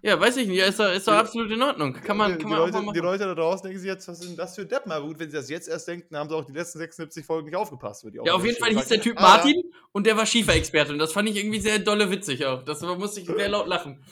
Ja, 0.03 0.19
weiß 0.19 0.38
ich 0.38 0.47
nicht. 0.47 0.59
Ist 0.59 0.79
doch, 0.79 0.93
ist 0.93 1.07
doch 1.07 1.13
Die- 1.13 1.17
absolut 1.19 1.51
in 1.51 1.61
Ordnung. 1.63 1.93
Kann 1.93 2.15
man, 2.15 2.33
die, 2.33 2.38
kann 2.38 2.45
die, 2.51 2.53
man 2.53 2.59
auch 2.61 2.65
Leute, 2.67 2.73
mal 2.86 2.93
die 2.93 2.99
machen. 3.01 3.11
Leute 3.11 3.23
da 3.25 3.33
draußen 3.33 3.63
denken 3.63 3.79
sich 3.79 3.88
jetzt, 3.88 4.07
was 4.07 4.19
sind 4.19 4.38
das 4.38 4.53
für 4.55 4.65
Deppen? 4.65 4.91
Aber 4.91 5.07
gut, 5.07 5.17
wenn 5.17 5.31
sie 5.31 5.36
das 5.36 5.49
jetzt 5.49 5.67
erst 5.67 5.88
denken, 5.88 6.07
dann 6.11 6.19
haben 6.21 6.29
sie 6.29 6.36
auch 6.36 6.45
die 6.45 6.53
letzten 6.53 6.77
76 6.77 7.25
Folgen 7.25 7.47
nicht 7.47 7.55
aufgepasst. 7.55 8.05
auch 8.05 8.25
Ja, 8.25 8.33
auf 8.33 8.45
jeden 8.45 8.57
Fall 8.59 8.69
hieß 8.69 8.88
der. 8.88 9.01
Typ 9.01 9.17
Aber- 9.17 9.27
Martin 9.29 9.63
und 9.91 10.05
der 10.05 10.15
war 10.15 10.27
Schieferexperte. 10.27 10.93
Und 10.93 10.99
das 10.99 11.11
fand 11.11 11.27
ich 11.27 11.36
irgendwie 11.36 11.59
sehr 11.59 11.79
dolle 11.79 12.11
witzig 12.11 12.45
auch. 12.45 12.63
Das 12.63 12.81
musste 12.81 13.19
ich 13.21 13.25
sehr 13.25 13.49
laut 13.49 13.67
lachen. 13.67 14.03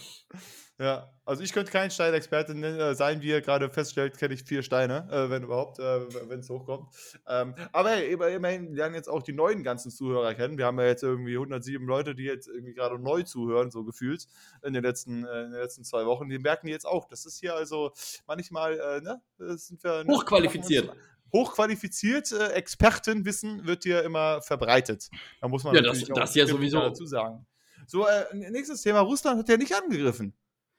Ja, 0.79 1.12
also 1.25 1.41
ich 1.43 1.53
könnte 1.53 1.71
kein 1.71 1.89
Steinexperte 1.91 2.53
nennen, 2.55 2.79
äh, 2.79 2.95
sein, 2.95 3.21
wie 3.21 3.27
ihr 3.29 3.41
gerade 3.41 3.69
feststellt, 3.69 4.17
kenne 4.17 4.33
ich 4.33 4.43
vier 4.43 4.63
Steine, 4.63 5.07
äh, 5.11 5.29
wenn 5.29 5.43
überhaupt, 5.43 5.79
äh, 5.79 6.29
wenn 6.29 6.39
es 6.39 6.49
hochkommt. 6.49 6.87
Ähm, 7.27 7.55
aber 7.71 7.89
hey, 7.91 8.11
immer- 8.11 8.27
immerhin 8.29 8.73
lernen 8.73 8.95
jetzt 8.95 9.07
auch 9.09 9.23
die 9.23 9.33
neuen 9.33 9.63
ganzen 9.63 9.91
Zuhörer 9.91 10.33
kennen. 10.35 10.57
Wir 10.57 10.65
haben 10.65 10.79
ja 10.79 10.85
jetzt 10.85 11.03
irgendwie 11.03 11.37
107 11.37 11.85
Leute, 11.87 12.15
die 12.15 12.23
jetzt 12.23 12.47
irgendwie 12.47 12.73
gerade 12.73 12.99
neu 12.99 13.23
zuhören, 13.23 13.71
so 13.71 13.83
gefühlt, 13.83 14.27
in 14.63 14.73
den 14.73 14.83
letzten, 14.83 15.23
äh, 15.25 15.43
in 15.45 15.51
den 15.51 15.61
letzten 15.61 15.83
zwei 15.83 16.05
Wochen. 16.05 16.29
Die 16.29 16.39
merken 16.39 16.67
jetzt 16.67 16.85
auch, 16.85 17.07
das 17.07 17.25
ist 17.25 17.39
hier 17.39 17.55
also 17.55 17.91
manchmal, 18.27 18.79
äh, 18.79 19.01
ne, 19.01 19.21
das 19.37 19.67
sind 19.67 19.83
wir. 19.83 20.03
Ne, 20.03 20.13
Hochqualifiziert. 20.13 20.93
Hochqualifiziert, 21.33 22.31
äh, 22.31 22.49
Expertenwissen 22.49 23.65
wird 23.65 23.83
hier 23.83 24.03
immer 24.03 24.41
verbreitet. 24.41 25.09
Da 25.41 25.47
muss 25.47 25.63
man 25.63 25.73
Ja, 25.75 25.81
das- 25.81 25.93
natürlich 25.99 26.11
auch 26.11 26.15
das 26.19 26.35
ja 26.35 26.45
sowieso. 26.45 26.79
dazu 26.79 27.05
sagen. 27.05 27.45
So, 27.87 28.07
äh, 28.07 28.25
nächstes 28.51 28.81
Thema. 28.81 28.99
Russland 29.01 29.39
hat 29.39 29.49
ja 29.49 29.57
nicht 29.57 29.73
angegriffen. 29.75 30.33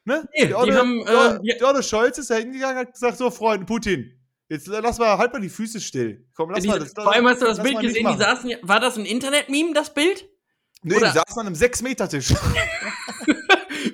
Ne? 0.07 0.29
Nee, 0.35 0.47
die 0.49 0.55
haben, 0.55 1.01
äh, 1.07 1.41
die, 1.41 1.53
die- 1.53 1.59
die 1.59 1.65
Olle 1.65 1.83
Scholz 1.83 2.19
ist 2.19 2.31
da 2.31 2.35
hingegangen 2.35 2.77
und 2.79 2.87
hat 2.87 2.93
gesagt: 2.93 3.17
So, 3.19 3.31
Freunde, 3.31 3.65
Putin, 3.67 4.13
jetzt 4.49 4.67
lass 4.67 4.99
mal, 4.99 5.17
halt 5.17 5.33
mal 5.33 5.41
die 5.41 5.49
Füße 5.49 5.81
still. 5.81 6.27
Komm, 6.35 6.51
lass 6.51 6.65
mal 6.65 6.79
Diese, 6.79 6.95
das. 6.95 7.05
vor 7.05 7.13
allem 7.15 7.27
hast 7.27 7.41
du 7.41 7.47
das 7.47 7.63
Bild 7.63 7.75
mal 7.75 7.81
gesehen, 7.83 8.07
die 8.13 8.19
saßen, 8.19 8.53
war 8.63 8.81
das 8.81 8.97
ein 8.99 9.07
Internet-Meme, 9.07 9.73
das 9.73 9.95
Bild? 9.95 10.29
Nee, 10.83 10.97
oder- 10.97 11.07
die 11.09 11.19
saßen 11.19 11.41
an 11.41 11.47
einem 11.47 11.57
6-Meter-Tisch. 11.57 12.35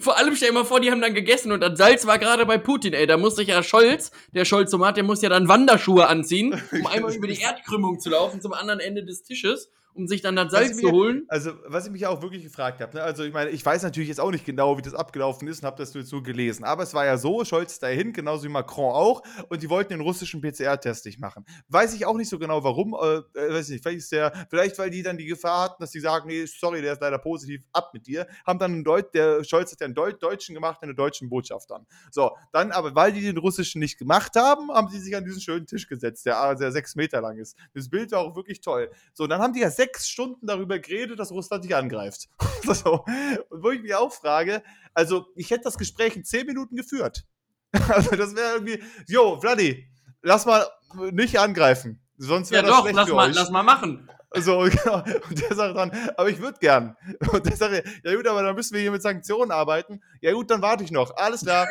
Vor 0.01 0.17
allem 0.17 0.35
stell 0.37 0.49
dir 0.49 0.55
mal 0.55 0.65
vor, 0.65 0.81
die 0.81 0.91
haben 0.91 1.01
dann 1.01 1.15
gegessen 1.15 1.53
und 1.53 1.61
das 1.61 1.77
Salz 1.77 2.07
war 2.07 2.19
gerade 2.19 2.47
bei 2.47 2.59
Putin, 2.59 2.95
ey. 2.95 3.07
Da 3.07 3.17
muss 3.17 3.37
sich 3.37 3.49
ja 3.49 3.63
Scholz, 3.63 4.11
der 4.33 4.45
Scholz-Tomat, 4.45 4.97
der 4.97 5.05
muss 5.05 5.21
ja 5.21 5.29
dann 5.29 5.49
Wanderschuhe 5.49 6.07
anziehen, 6.07 6.61
um 6.73 6.87
einmal 6.87 7.13
über 7.15 7.27
die 7.27 7.39
Erdkrümmung 7.41 8.01
zu 8.01 8.09
laufen 8.09 8.41
zum 8.41 8.53
anderen 8.53 8.81
Ende 8.81 9.05
des 9.05 9.23
Tisches, 9.25 9.71
um 9.95 10.07
sich 10.07 10.23
dann 10.23 10.37
das 10.37 10.51
Salz 10.51 10.77
zu 10.79 10.87
mir- 10.87 10.93
holen. 10.93 11.25
Also, 11.29 11.53
was 11.67 11.87
ich 11.87 11.93
mich 11.93 12.07
auch 12.07 12.23
wirklich 12.23 12.43
gefragt 12.43 12.81
habe, 12.81 12.97
ne? 12.97 13.03
also 13.03 13.25
ich 13.25 13.33
meine, 13.33 13.51
ich 13.51 13.65
weiß 13.65 13.83
natürlich 13.83 14.09
jetzt 14.09 14.21
auch 14.21 14.31
nicht 14.31 14.45
genau, 14.45 14.77
wie 14.79 14.83
das 14.83 14.95
abgelaufen 14.95 15.49
ist 15.49 15.61
und 15.61 15.67
habe 15.67 15.77
das 15.77 15.95
nur 15.95 16.05
so 16.05 16.23
gelesen, 16.23 16.65
aber 16.65 16.83
es 16.83 16.95
war 16.95 17.05
ja 17.05 17.17
so, 17.19 17.45
Scholz 17.45 17.79
dahin, 17.79 18.13
genauso 18.13 18.45
wie 18.45 18.49
Macron 18.49 18.93
auch, 18.93 19.23
und 19.49 19.63
die 19.63 19.71
wollten 19.71 19.91
den 19.93 20.01
russischen 20.01 20.41
PCR-Test 20.41 21.07
nicht 21.07 21.21
machen. 21.21 21.45
Weiß 21.69 21.95
ich 21.95 22.07
auch 22.07 22.17
nicht 22.17 22.29
so 22.29 22.39
genau, 22.39 22.63
warum, 22.65 22.95
äh, 22.95 23.39
äh, 23.39 23.53
weiß 23.53 23.69
nicht, 23.69 23.83
vielleicht 23.83 23.99
ist 23.99 24.13
der, 24.13 24.33
vielleicht 24.49 24.79
weil 24.79 24.91
die 24.91 25.03
dann 25.03 25.19
die 25.19 25.27
Gefahr 25.27 25.65
hatten, 25.65 25.83
dass 25.83 25.91
die 25.91 26.01
sagen, 26.01 26.29
nee, 26.29 26.45
sorry, 26.47 26.83
der 26.83 26.93
ist 26.95 27.01
leider 27.01 27.19
positiv, 27.19 27.63
ab 27.73 27.91
mit 27.93 28.07
dir, 28.07 28.27
haben 28.47 28.59
dann 28.59 28.73
einen 28.73 28.85
Deut 28.85 29.15
der 29.15 29.45
Scholz 29.45 29.73
hat 29.73 29.81
ja 29.81 29.87
einen 29.87 29.95
Deut 29.95 30.23
Deutschen 30.23 30.55
gemacht, 30.55 30.83
einen 30.83 30.97
deutschen 30.97 31.29
Botschaftern. 31.29 31.87
So, 32.11 32.37
dann 32.53 32.71
aber, 32.73 32.95
weil 32.95 33.13
die 33.13 33.21
den 33.23 33.37
russischen 33.39 33.81
nicht 33.81 33.99
gemacht 33.99 34.37
haben, 34.37 34.71
haben 34.71 34.89
sie 34.89 35.01
sich 35.01 35.17
an 35.17 35.25
diesen 35.25 35.41
schönen 35.41 35.67
Tisch 35.67 35.89
gesetzt, 35.89 36.27
der, 36.27 36.55
der 36.55 36.73
sechs 36.73 36.95
Meter 36.95 37.21
lang 37.21 37.39
ist. 37.39 37.57
Das 37.75 37.89
Bild 37.89 38.13
war 38.13 38.21
auch 38.21 38.37
wirklich 38.37 38.61
toll. 38.61 38.91
So, 39.13 39.27
dann 39.27 39.41
haben 39.41 39.53
die 39.53 39.61
ja 39.61 39.71
sechs 39.81 40.11
Stunden 40.11 40.47
darüber 40.47 40.79
geredet, 40.79 41.19
dass 41.19 41.33
Russland 41.33 41.65
dich 41.65 41.75
angreift. 41.75 42.29
so. 42.65 43.05
Und 43.49 43.63
wo 43.63 43.71
ich 43.71 43.81
mich 43.81 43.95
auch 43.95 44.13
frage, 44.13 44.63
also 44.93 45.27
ich 45.37 45.51
hätte 45.51 45.65
das 45.65 45.79
Gespräch 45.79 46.17
in 46.17 46.25
zehn 46.25 46.47
Minuten 46.47 46.77
geführt. 46.77 47.25
also 47.89 48.15
das 48.15 48.37
wäre 48.37 48.55
irgendwie, 48.55 48.83
jo, 49.09 49.41
Vladi, 49.41 49.89
lass 50.21 50.45
mal 50.45 50.67
nicht 51.13 51.39
angreifen. 51.41 51.99
Sonst 52.19 52.51
Ja 52.51 52.57
wäre 52.57 52.67
das 52.67 52.77
doch, 52.77 52.83
schlecht 52.83 52.97
lass 52.97 53.09
für 53.09 53.15
mal, 53.15 53.31
euch. 53.31 53.35
lass 53.35 53.51
mal 53.51 53.63
machen. 53.63 54.11
So, 54.35 54.59
genau. 54.71 55.03
Und 55.29 55.41
der 55.41 55.57
sagt 55.57 55.77
dann, 55.77 55.91
aber 56.17 56.29
ich 56.29 56.41
würde 56.41 56.59
gern. 56.61 56.97
Und 57.33 57.47
der 57.47 57.57
sagt, 57.57 57.83
ja 58.05 58.15
gut, 58.15 58.27
aber 58.27 58.43
dann 58.43 58.55
müssen 58.55 58.75
wir 58.75 58.83
hier 58.83 58.91
mit 58.91 59.03
Sanktionen 59.03 59.51
arbeiten. 59.51 60.03
Ja 60.21 60.33
gut, 60.33 60.51
dann 60.51 60.61
warte 60.61 60.85
ich 60.85 60.91
noch. 60.91 61.17
Alles 61.17 61.41
klar. 61.41 61.67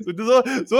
so, 0.00 0.12
so, 0.16 0.42
so 0.64 0.78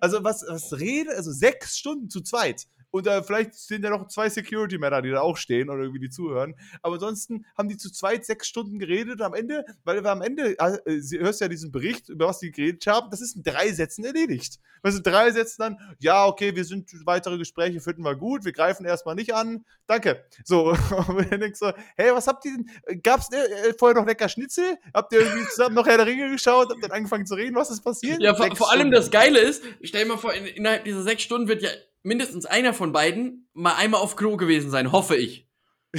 also 0.00 0.24
was, 0.24 0.42
was 0.48 0.78
rede, 0.78 1.10
also 1.14 1.32
sechs 1.32 1.76
Stunden 1.76 2.08
zu 2.08 2.22
zweit. 2.22 2.66
Und 2.90 3.06
äh, 3.06 3.22
vielleicht 3.22 3.54
sind 3.54 3.84
ja 3.84 3.90
noch 3.90 4.08
zwei 4.08 4.28
Security-Männer, 4.28 5.02
die 5.02 5.10
da 5.10 5.20
auch 5.20 5.36
stehen 5.36 5.68
oder 5.68 5.80
irgendwie 5.80 6.00
die 6.00 6.10
zuhören. 6.10 6.54
Aber 6.82 6.94
ansonsten 6.94 7.44
haben 7.56 7.68
die 7.68 7.76
zu 7.76 7.90
zweit 7.92 8.24
sechs 8.24 8.48
Stunden 8.48 8.78
geredet. 8.78 9.20
Am 9.20 9.34
Ende, 9.34 9.64
weil 9.84 10.02
wir 10.02 10.10
am 10.10 10.22
Ende, 10.22 10.58
äh, 10.58 11.00
sie 11.00 11.18
hörst 11.18 11.40
ja 11.40 11.48
diesen 11.48 11.70
Bericht, 11.70 12.08
über 12.08 12.28
was 12.28 12.38
die 12.38 12.50
geredet 12.50 12.86
haben, 12.86 13.10
das 13.10 13.20
ist 13.20 13.36
in 13.36 13.42
drei 13.42 13.70
Sätzen 13.72 14.04
erledigt. 14.04 14.58
Was 14.82 14.96
in 14.96 15.02
drei 15.02 15.30
Sätzen 15.30 15.62
dann, 15.62 15.96
ja, 15.98 16.26
okay, 16.26 16.54
wir 16.54 16.64
sind 16.64 16.90
weitere 17.04 17.36
Gespräche, 17.36 17.80
finden 17.80 18.02
wir 18.02 18.16
gut, 18.16 18.44
wir 18.44 18.52
greifen 18.52 18.86
erstmal 18.86 19.14
nicht 19.14 19.34
an. 19.34 19.64
Danke. 19.86 20.24
So, 20.44 20.70
und 21.08 21.30
dann 21.30 21.40
denkst 21.40 21.60
du, 21.60 21.72
hey, 21.96 22.12
was 22.12 22.26
habt 22.26 22.44
ihr 22.44 22.52
denn? 22.56 23.02
Gab's 23.02 23.28
äh, 23.32 23.74
vorher 23.78 24.00
noch 24.00 24.06
lecker 24.06 24.28
Schnitzel? 24.28 24.76
Habt 24.94 25.12
ihr 25.12 25.20
irgendwie 25.20 25.46
zusammen 25.48 25.74
noch 25.74 25.86
Herr 25.86 25.96
der 25.98 26.06
Ringe 26.06 26.30
geschaut? 26.30 26.70
Habt 26.70 26.82
dann 26.82 26.92
angefangen 26.92 27.26
zu 27.26 27.34
reden? 27.34 27.54
Was 27.56 27.70
ist 27.70 27.82
passiert? 27.82 28.20
Ja, 28.20 28.34
vor, 28.34 28.54
vor 28.56 28.72
allem 28.72 28.90
das 28.90 29.10
Geile 29.10 29.40
ist, 29.40 29.62
stell 29.82 30.04
dir 30.04 30.08
mal 30.08 30.18
vor, 30.18 30.32
in, 30.32 30.46
innerhalb 30.46 30.84
dieser 30.84 31.02
sechs 31.02 31.22
Stunden 31.22 31.48
wird 31.48 31.62
ja 31.62 31.70
mindestens 32.02 32.46
einer 32.46 32.74
von 32.74 32.92
beiden 32.92 33.48
mal 33.52 33.74
einmal 33.74 34.00
auf 34.00 34.16
Klo 34.16 34.36
gewesen 34.36 34.70
sein, 34.70 34.92
hoffe 34.92 35.16
ich. 35.16 35.48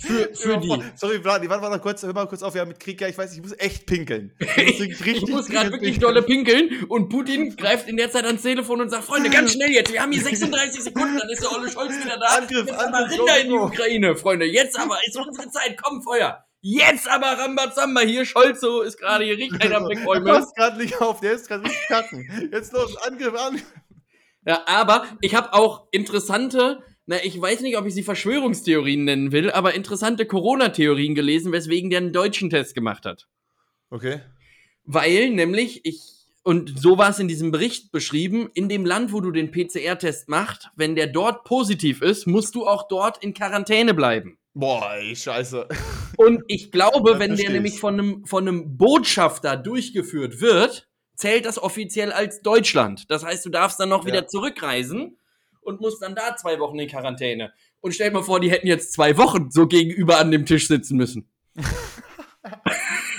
für, 0.00 0.32
für 0.34 0.58
die. 0.58 0.82
Sorry, 0.94 1.20
Vlad, 1.20 1.48
warte 1.48 1.68
mal 1.68 1.80
kurz, 1.80 2.02
hör 2.04 2.12
mal 2.12 2.28
kurz 2.28 2.44
auf, 2.44 2.54
wir 2.54 2.60
haben 2.60 2.68
mit 2.68 2.78
Krieg, 2.78 3.00
ja, 3.00 3.08
ich 3.08 3.18
weiß, 3.18 3.32
ich 3.34 3.42
muss 3.42 3.52
echt 3.58 3.86
pinkeln. 3.86 4.36
Ich 4.56 4.80
Ich 5.04 5.26
muss 5.26 5.48
gerade 5.48 5.72
wirklich 5.72 5.94
pinkeln. 5.94 6.00
dolle 6.00 6.22
pinkeln 6.22 6.84
und 6.88 7.08
Putin 7.08 7.56
greift 7.56 7.88
in 7.88 7.96
der 7.96 8.12
Zeit 8.12 8.24
ans 8.24 8.42
Telefon 8.42 8.80
und 8.80 8.88
sagt, 8.90 9.04
Freunde, 9.04 9.28
ganz 9.30 9.52
schnell 9.52 9.70
jetzt, 9.72 9.92
wir 9.92 10.00
haben 10.00 10.12
hier 10.12 10.22
36 10.22 10.84
Sekunden, 10.84 11.18
dann 11.18 11.28
ist 11.28 11.42
der 11.42 11.50
Olle 11.52 11.68
Scholz 11.68 11.92
wieder 12.04 12.18
da. 12.18 12.26
Angriff, 12.36 12.66
jetzt 12.68 12.78
Angriff, 12.78 13.18
Rinder 13.18 13.40
in 13.40 13.48
die. 13.48 13.54
Ukraine, 13.54 14.16
Freunde, 14.16 14.46
jetzt 14.46 14.78
aber, 14.78 14.96
ist 15.04 15.16
unsere 15.16 15.50
Zeit, 15.50 15.76
komm, 15.82 16.02
Feuer. 16.02 16.44
Jetzt 16.62 17.08
aber 17.08 17.26
Rambazamba, 17.26 18.02
hier, 18.02 18.24
Scholzo 18.24 18.82
ist 18.82 18.98
gerade 18.98 19.24
hier 19.24 19.38
richtig 19.38 19.60
einer 19.62 19.78
am 19.78 19.88
Der 19.88 19.98
Wegräumen. 19.98 20.28
passt 20.28 20.54
gerade 20.54 20.76
nicht 20.76 21.00
auf, 21.00 21.18
der 21.20 21.32
ist 21.32 21.48
gerade 21.48 21.64
richtig 21.64 21.88
kacken. 21.88 22.50
Jetzt 22.52 22.72
los, 22.72 22.96
Angriff, 22.98 23.34
Angriff. 23.34 23.64
Ja, 24.46 24.62
aber 24.66 25.06
ich 25.20 25.34
habe 25.34 25.52
auch 25.52 25.86
interessante, 25.90 26.82
na, 27.06 27.16
ich 27.22 27.40
weiß 27.40 27.60
nicht, 27.60 27.76
ob 27.76 27.86
ich 27.86 27.94
sie 27.94 28.02
Verschwörungstheorien 28.02 29.04
nennen 29.04 29.32
will, 29.32 29.50
aber 29.50 29.74
interessante 29.74 30.26
Corona-Theorien 30.26 31.14
gelesen, 31.14 31.52
weswegen 31.52 31.90
der 31.90 31.98
einen 31.98 32.12
deutschen 32.12 32.50
Test 32.50 32.74
gemacht 32.74 33.04
hat. 33.04 33.28
Okay. 33.90 34.20
Weil 34.84 35.30
nämlich 35.30 35.84
ich, 35.84 36.00
und 36.42 36.80
so 36.80 36.96
war 36.96 37.10
es 37.10 37.18
in 37.18 37.28
diesem 37.28 37.50
Bericht 37.50 37.92
beschrieben, 37.92 38.50
in 38.54 38.68
dem 38.68 38.86
Land, 38.86 39.12
wo 39.12 39.20
du 39.20 39.30
den 39.30 39.50
PCR-Test 39.50 40.28
machst, 40.28 40.70
wenn 40.74 40.94
der 40.94 41.06
dort 41.06 41.44
positiv 41.44 42.00
ist, 42.00 42.26
musst 42.26 42.54
du 42.54 42.66
auch 42.66 42.88
dort 42.88 43.22
in 43.22 43.34
Quarantäne 43.34 43.92
bleiben. 43.92 44.38
Boah, 44.54 44.94
ey, 44.94 45.14
scheiße. 45.14 45.68
Und 46.16 46.42
ich 46.48 46.72
glaube, 46.72 47.18
wenn 47.18 47.36
der 47.36 47.50
nämlich 47.50 47.78
von 47.78 47.94
einem, 47.94 48.26
von 48.26 48.48
einem 48.48 48.76
Botschafter 48.76 49.56
durchgeführt 49.56 50.40
wird, 50.40 50.89
zählt 51.20 51.44
das 51.46 51.62
offiziell 51.62 52.12
als 52.12 52.42
Deutschland. 52.42 53.10
Das 53.10 53.24
heißt, 53.24 53.44
du 53.46 53.50
darfst 53.50 53.78
dann 53.78 53.88
noch 53.90 54.00
Ja. 54.00 54.06
wieder 54.06 54.26
zurückreisen 54.26 55.16
und 55.60 55.80
musst 55.80 56.02
dann 56.02 56.14
da 56.14 56.36
zwei 56.36 56.58
Wochen 56.58 56.78
in 56.78 56.88
Quarantäne. 56.88 57.52
Und 57.80 57.92
stell 57.94 58.08
dir 58.10 58.14
mal 58.16 58.22
vor, 58.24 58.40
die 58.40 58.50
hätten 58.50 58.66
jetzt 58.66 58.92
zwei 58.92 59.16
Wochen 59.16 59.50
so 59.50 59.66
gegenüber 59.66 60.18
an 60.18 60.30
dem 60.30 60.44
Tisch 60.46 60.66
sitzen 60.68 60.96
müssen. 60.96 61.28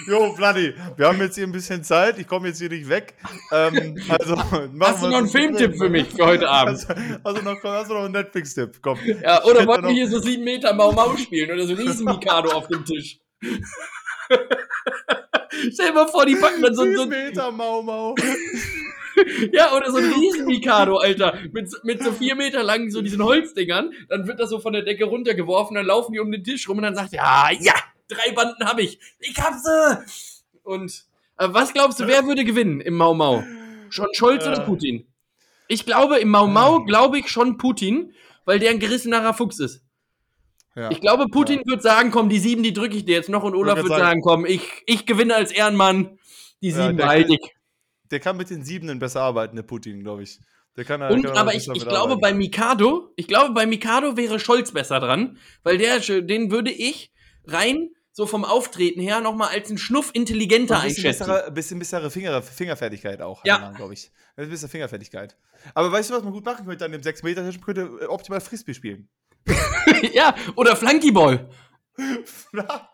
Jo, 0.08 0.34
Vladi, 0.34 0.74
wir 0.98 1.08
haben 1.08 1.20
jetzt 1.22 1.36
hier 1.36 1.46
ein 1.46 1.52
bisschen 1.52 1.84
Zeit. 1.84 2.18
Ich 2.18 2.26
komme 2.28 2.48
jetzt 2.48 2.58
hier 2.58 2.70
nicht 2.70 2.90
weg. 2.90 3.14
Ähm, 3.52 4.02
also, 4.10 4.36
Hast 4.36 5.04
du 5.04 5.08
noch 5.10 5.20
einen 5.20 5.28
Filmtipp 5.28 5.78
für 5.78 5.90
mich 5.90 6.08
für 6.10 6.26
heute 6.26 6.50
Abend? 6.50 6.88
Also, 6.90 6.94
also 7.24 7.42
noch, 7.44 7.64
hast 7.64 7.90
du 7.92 7.94
noch 7.94 8.06
einen 8.06 8.14
Netflix-Tipp? 8.14 8.80
Komm. 8.82 8.98
Ja, 9.22 9.44
oder 9.44 9.66
wollten 9.68 9.86
wir 9.86 9.94
hier 9.94 10.10
so 10.10 10.20
sieben 10.20 10.44
Meter 10.44 10.74
Mau 10.74 10.92
Mau 10.92 11.16
spielen 11.18 11.52
oder 11.52 11.68
so 11.68 11.76
riesen 11.76 12.06
Mikado 12.06 12.50
auf 12.52 12.68
dem 12.68 12.84
Tisch? 12.84 13.20
Stell 15.74 15.88
dir 15.88 15.94
mal 15.94 16.08
vor, 16.08 16.26
die 16.26 16.36
packen 16.36 16.62
dann 16.62 16.74
so, 16.76 16.84
so, 16.84 17.04
Sieben 17.04 17.10
Meter 17.10 17.52
Mau 17.52 17.82
Mau. 17.82 18.16
Ja, 19.52 19.74
oder 19.76 19.92
so 19.92 19.98
ein 19.98 20.12
Riesen-Mikado, 20.12 20.98
Alter. 20.98 21.38
Mit, 21.52 21.70
so- 21.70 21.78
mit 21.84 22.02
so 22.02 22.12
vier 22.12 22.34
Meter 22.36 22.64
langen, 22.64 22.90
so 22.90 23.02
diesen 23.02 23.22
Holzdingern. 23.22 23.92
Dann 24.10 24.26
wird 24.26 24.40
das 24.40 24.50
so 24.50 24.60
von 24.60 24.74
der 24.74 24.82
Decke 24.84 25.04
runtergeworfen, 25.04 25.76
dann 25.76 25.86
laufen 25.86 26.14
die 26.14 26.20
um 26.20 26.32
den 26.32 26.44
Tisch 26.44 26.68
rum 26.68 26.78
und 26.78 26.84
dann 26.84 26.96
sagt, 26.96 27.12
ja, 27.12 27.50
ja, 27.60 27.74
drei 28.08 28.32
Banden 28.32 28.66
habe 28.66 28.82
ich. 28.82 29.00
Ich 29.20 29.38
hab 29.38 29.54
sie. 29.56 30.06
Und 30.64 31.04
äh, 31.38 31.48
was 31.52 31.74
glaubst 31.74 32.00
du, 32.00 32.08
wer 32.08 32.26
würde 32.26 32.46
gewinnen 32.46 32.80
im 32.82 32.96
Mau 32.96 33.14
Mau? 33.14 33.44
Schon 33.90 34.08
Scholz 34.14 34.46
oder 34.48 34.62
Äh. 34.64 34.66
Putin? 34.66 35.06
Ich 35.68 35.86
glaube, 35.86 36.18
im 36.20 36.30
Mau 36.30 36.48
Mau 36.48 36.84
glaube 36.86 37.20
ich 37.20 37.28
schon 37.30 37.58
Putin, 37.58 38.14
weil 38.46 38.60
der 38.60 38.72
ein 38.72 38.80
gerissenerer 38.80 39.34
Fuchs 39.34 39.60
ist. 39.60 39.84
Ja. 40.76 40.90
Ich 40.92 41.02
glaube, 41.02 41.26
Putin 41.30 41.62
wird 41.66 41.82
sagen, 41.82 42.12
komm, 42.12 42.30
die 42.30 42.40
sieben, 42.40 42.64
die 42.64 42.74
drücke 42.74 42.96
ich 42.96 43.06
dir 43.06 43.16
jetzt 43.16 43.30
noch. 43.30 43.44
Und 43.44 43.56
Olaf 43.56 43.78
wird 43.78 43.88
grad 43.88 44.00
sagen, 44.00 44.22
komm, 44.22 44.46
ich, 44.46 44.62
ich 44.86 45.06
gewinne 45.06 45.36
als 45.36 45.52
Ehrenmann. 45.52 46.18
Die 46.62 46.70
Ja, 46.70 46.76
sieben 46.86 46.98
der 46.98 47.04
behalte 47.06 47.28
kann- 47.28 47.38
ich. 47.42 47.52
Der 48.12 48.20
kann 48.20 48.38
mit 48.38 48.50
den 48.50 48.64
Siebenen 48.64 49.00
besser 49.00 49.22
arbeiten, 49.22 49.56
der 49.56 49.64
Putin, 49.64 50.02
glaube 50.02 50.24
ich. 50.24 50.40
Der 50.78 50.86
kann, 50.86 51.02
Und, 51.02 51.24
kann 51.24 51.38
aber 51.38 51.54
ich, 51.54 51.68
ich 51.68 51.86
glaube, 51.86 52.18
bei 52.18 52.34
Mikado, 52.34 53.12
ich 53.18 53.28
glaube, 53.28 53.54
bei 53.54 53.66
Mikado 53.66 54.16
wäre 54.16 54.40
Scholz 54.40 54.72
besser 54.72 55.00
dran, 55.02 55.38
weil 55.64 55.78
der, 55.78 56.00
den 56.00 56.52
würde 56.52 56.72
ich 56.72 57.12
rein 57.46 57.90
so 58.14 58.26
vom 58.26 58.44
Auftreten 58.46 59.00
her 59.02 59.22
nochmal 59.22 59.50
als 59.50 59.70
einen 59.70 59.78
Schnuff 59.78 60.12
intelligenter 60.14 60.80
ein 60.80 60.88
bisschen 60.90 61.06
einschätzen. 61.08 61.28
bessere, 61.28 61.52
bisschen 61.52 61.80
bessere 61.80 62.12
Finger, 62.12 62.42
Fingerfertigkeit 62.42 63.22
auch. 63.22 63.44
Ja. 63.46 63.72
glaube 63.76 63.94
ich. 63.94 64.12
Ein 64.38 64.50
bisschen 64.50 64.70
Fingerfertigkeit. 64.70 65.38
Aber 65.74 65.92
weißt 65.92 66.10
du, 66.10 66.14
was 66.16 66.24
man 66.24 66.34
gut 66.34 66.46
machen 66.46 66.66
könnte 66.66 66.86
an 66.86 66.92
dem 66.92 67.04
6 67.04 67.24
Meter 67.24 67.50
könnte 67.64 67.90
äh, 68.02 68.06
optimal 68.06 68.42
Frisbee 68.42 68.74
spielen. 68.74 69.10
ja, 70.14 70.36
oder 70.56 70.76
Flunkyball. 70.76 71.50
ja, 72.54 72.90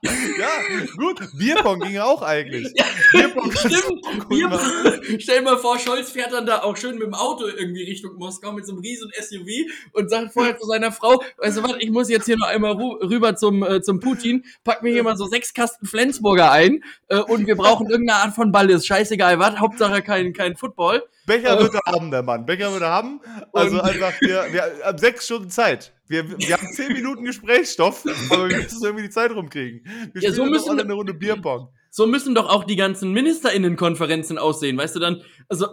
gut. 0.98 1.22
Bierpong 1.38 1.80
ging 1.80 1.93
ja 1.93 2.06
auch 2.06 2.22
eigentlich. 2.22 2.68
Ja, 2.76 2.86
Bierpong 3.12 3.52
Stimmt. 3.52 4.28
Bier, 4.28 5.20
stell 5.20 5.41
mal 5.43 5.58
vor, 5.58 5.80
Scholz 5.80 6.12
fährt 6.12 6.34
dann 6.34 6.45
da 6.45 6.64
auch 6.64 6.76
schön 6.76 6.95
mit 6.95 7.04
dem 7.04 7.14
Auto 7.14 7.45
irgendwie 7.45 7.84
Richtung 7.84 8.16
Moskau 8.16 8.52
mit 8.52 8.66
so 8.66 8.74
einem 8.74 8.82
riesen 8.82 9.10
SUV 9.20 9.72
und 9.93 10.10
sagt 10.10 10.34
vorher 10.34 10.58
zu 10.58 10.66
seiner 10.68 10.91
Frau, 10.91 11.22
weißt 11.38 11.58
du 11.58 11.64
was, 11.64 11.76
ich 11.80 11.91
muss 11.91 12.10
jetzt 12.10 12.26
hier 12.26 12.38
noch 12.38 12.48
einmal 12.48 12.74
rüber 12.74 13.36
zum, 13.36 13.64
äh, 13.64 13.82
zum 13.82 14.00
Putin, 14.00 14.45
pack 14.64 14.84
mir 14.84 14.91
hier 14.91 15.04
mal 15.04 15.16
so 15.16 15.26
sechs 15.26 15.54
Kasten 15.54 15.86
Flensburger 15.86 16.52
ein 16.52 16.84
äh, 17.08 17.20
und 17.20 17.48
wir 17.48 17.56
brauchen 17.56 17.89
irgendeine 17.89 18.20
Art 18.20 18.36
von 18.36 18.52
Ball, 18.52 18.70
ist 18.70 18.88
scheißegal 18.88 19.39
was, 19.39 19.58
Hauptsache 19.60 20.02
kein, 20.02 20.34
kein 20.34 20.58
Football. 20.58 21.04
Becher 21.28 21.59
wird 21.59 21.75
er 21.75 21.93
haben, 21.93 22.09
der 22.09 22.23
Mann. 22.23 22.45
Becher 22.45 22.71
wird 22.71 22.82
er 22.82 22.89
haben. 22.89 23.19
Also 23.51 23.82
einfach, 23.82 24.13
wir, 24.21 24.47
wir 24.51 24.82
haben 24.84 24.97
sechs 24.97 25.25
Stunden 25.25 25.49
Zeit. 25.49 25.93
Wir, 26.07 26.28
wir 26.39 26.57
haben 26.57 26.71
zehn 26.71 26.93
Minuten 26.93 27.25
Gesprächsstoff, 27.25 28.05
aber 28.30 28.49
wir 28.49 28.57
müssen 28.57 28.84
irgendwie 28.84 29.03
die 29.03 29.09
Zeit 29.09 29.32
rumkriegen. 29.32 29.86
Wir 30.13 30.21
ja, 30.21 30.32
so 30.32 30.45
müssen 30.45 30.69
alle 30.69 30.84
eine 30.84 30.93
Runde 30.93 31.13
Bierpong. 31.13 31.67
So 31.91 32.07
müssen 32.07 32.34
doch 32.34 32.49
auch 32.49 32.63
die 32.63 32.78
ganzen 32.78 33.11
MinisterInnenkonferenzen 33.11 34.38
aussehen, 34.38 34.78
weißt 34.78 34.95
du, 34.95 34.99
dann, 34.99 35.21
also, 35.49 35.67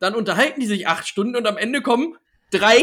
dann 0.00 0.14
unterhalten 0.14 0.60
die 0.60 0.66
sich 0.66 0.88
acht 0.88 1.06
Stunden 1.06 1.36
und 1.36 1.46
am 1.46 1.56
Ende 1.56 1.82
kommen 1.82 2.16
drei, 2.50 2.82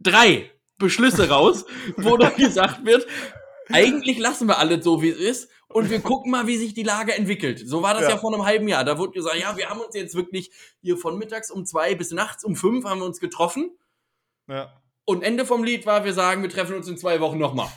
drei 0.00 0.50
Beschlüsse 0.78 1.28
raus, 1.28 1.66
wo 1.96 2.16
dann 2.16 2.36
gesagt 2.36 2.86
wird, 2.86 3.06
eigentlich 3.70 4.18
lassen 4.18 4.48
wir 4.48 4.58
alles 4.58 4.82
so, 4.82 5.02
wie 5.02 5.10
es 5.10 5.18
ist 5.18 5.50
und 5.68 5.90
wir 5.90 6.00
gucken 6.00 6.30
mal, 6.30 6.46
wie 6.46 6.56
sich 6.56 6.74
die 6.74 6.82
Lage 6.82 7.14
entwickelt. 7.14 7.62
So 7.66 7.82
war 7.82 7.94
das 7.94 8.04
ja. 8.04 8.10
ja 8.10 8.16
vor 8.16 8.32
einem 8.32 8.44
halben 8.44 8.68
Jahr. 8.68 8.84
Da 8.84 8.98
wurde 8.98 9.12
gesagt, 9.12 9.36
ja, 9.36 9.56
wir 9.56 9.68
haben 9.68 9.80
uns 9.80 9.94
jetzt 9.94 10.14
wirklich 10.14 10.50
hier 10.80 10.96
von 10.96 11.18
mittags 11.18 11.50
um 11.50 11.66
zwei 11.66 11.94
bis 11.94 12.10
nachts 12.10 12.44
um 12.44 12.56
fünf 12.56 12.84
haben 12.84 13.00
wir 13.00 13.06
uns 13.06 13.20
getroffen. 13.20 13.70
Ja. 14.48 14.72
Und 15.04 15.22
Ende 15.22 15.46
vom 15.46 15.64
Lied 15.64 15.86
war, 15.86 16.04
wir 16.04 16.14
sagen, 16.14 16.42
wir 16.42 16.50
treffen 16.50 16.74
uns 16.76 16.88
in 16.88 16.96
zwei 16.96 17.20
Wochen 17.20 17.38
nochmal. 17.38 17.70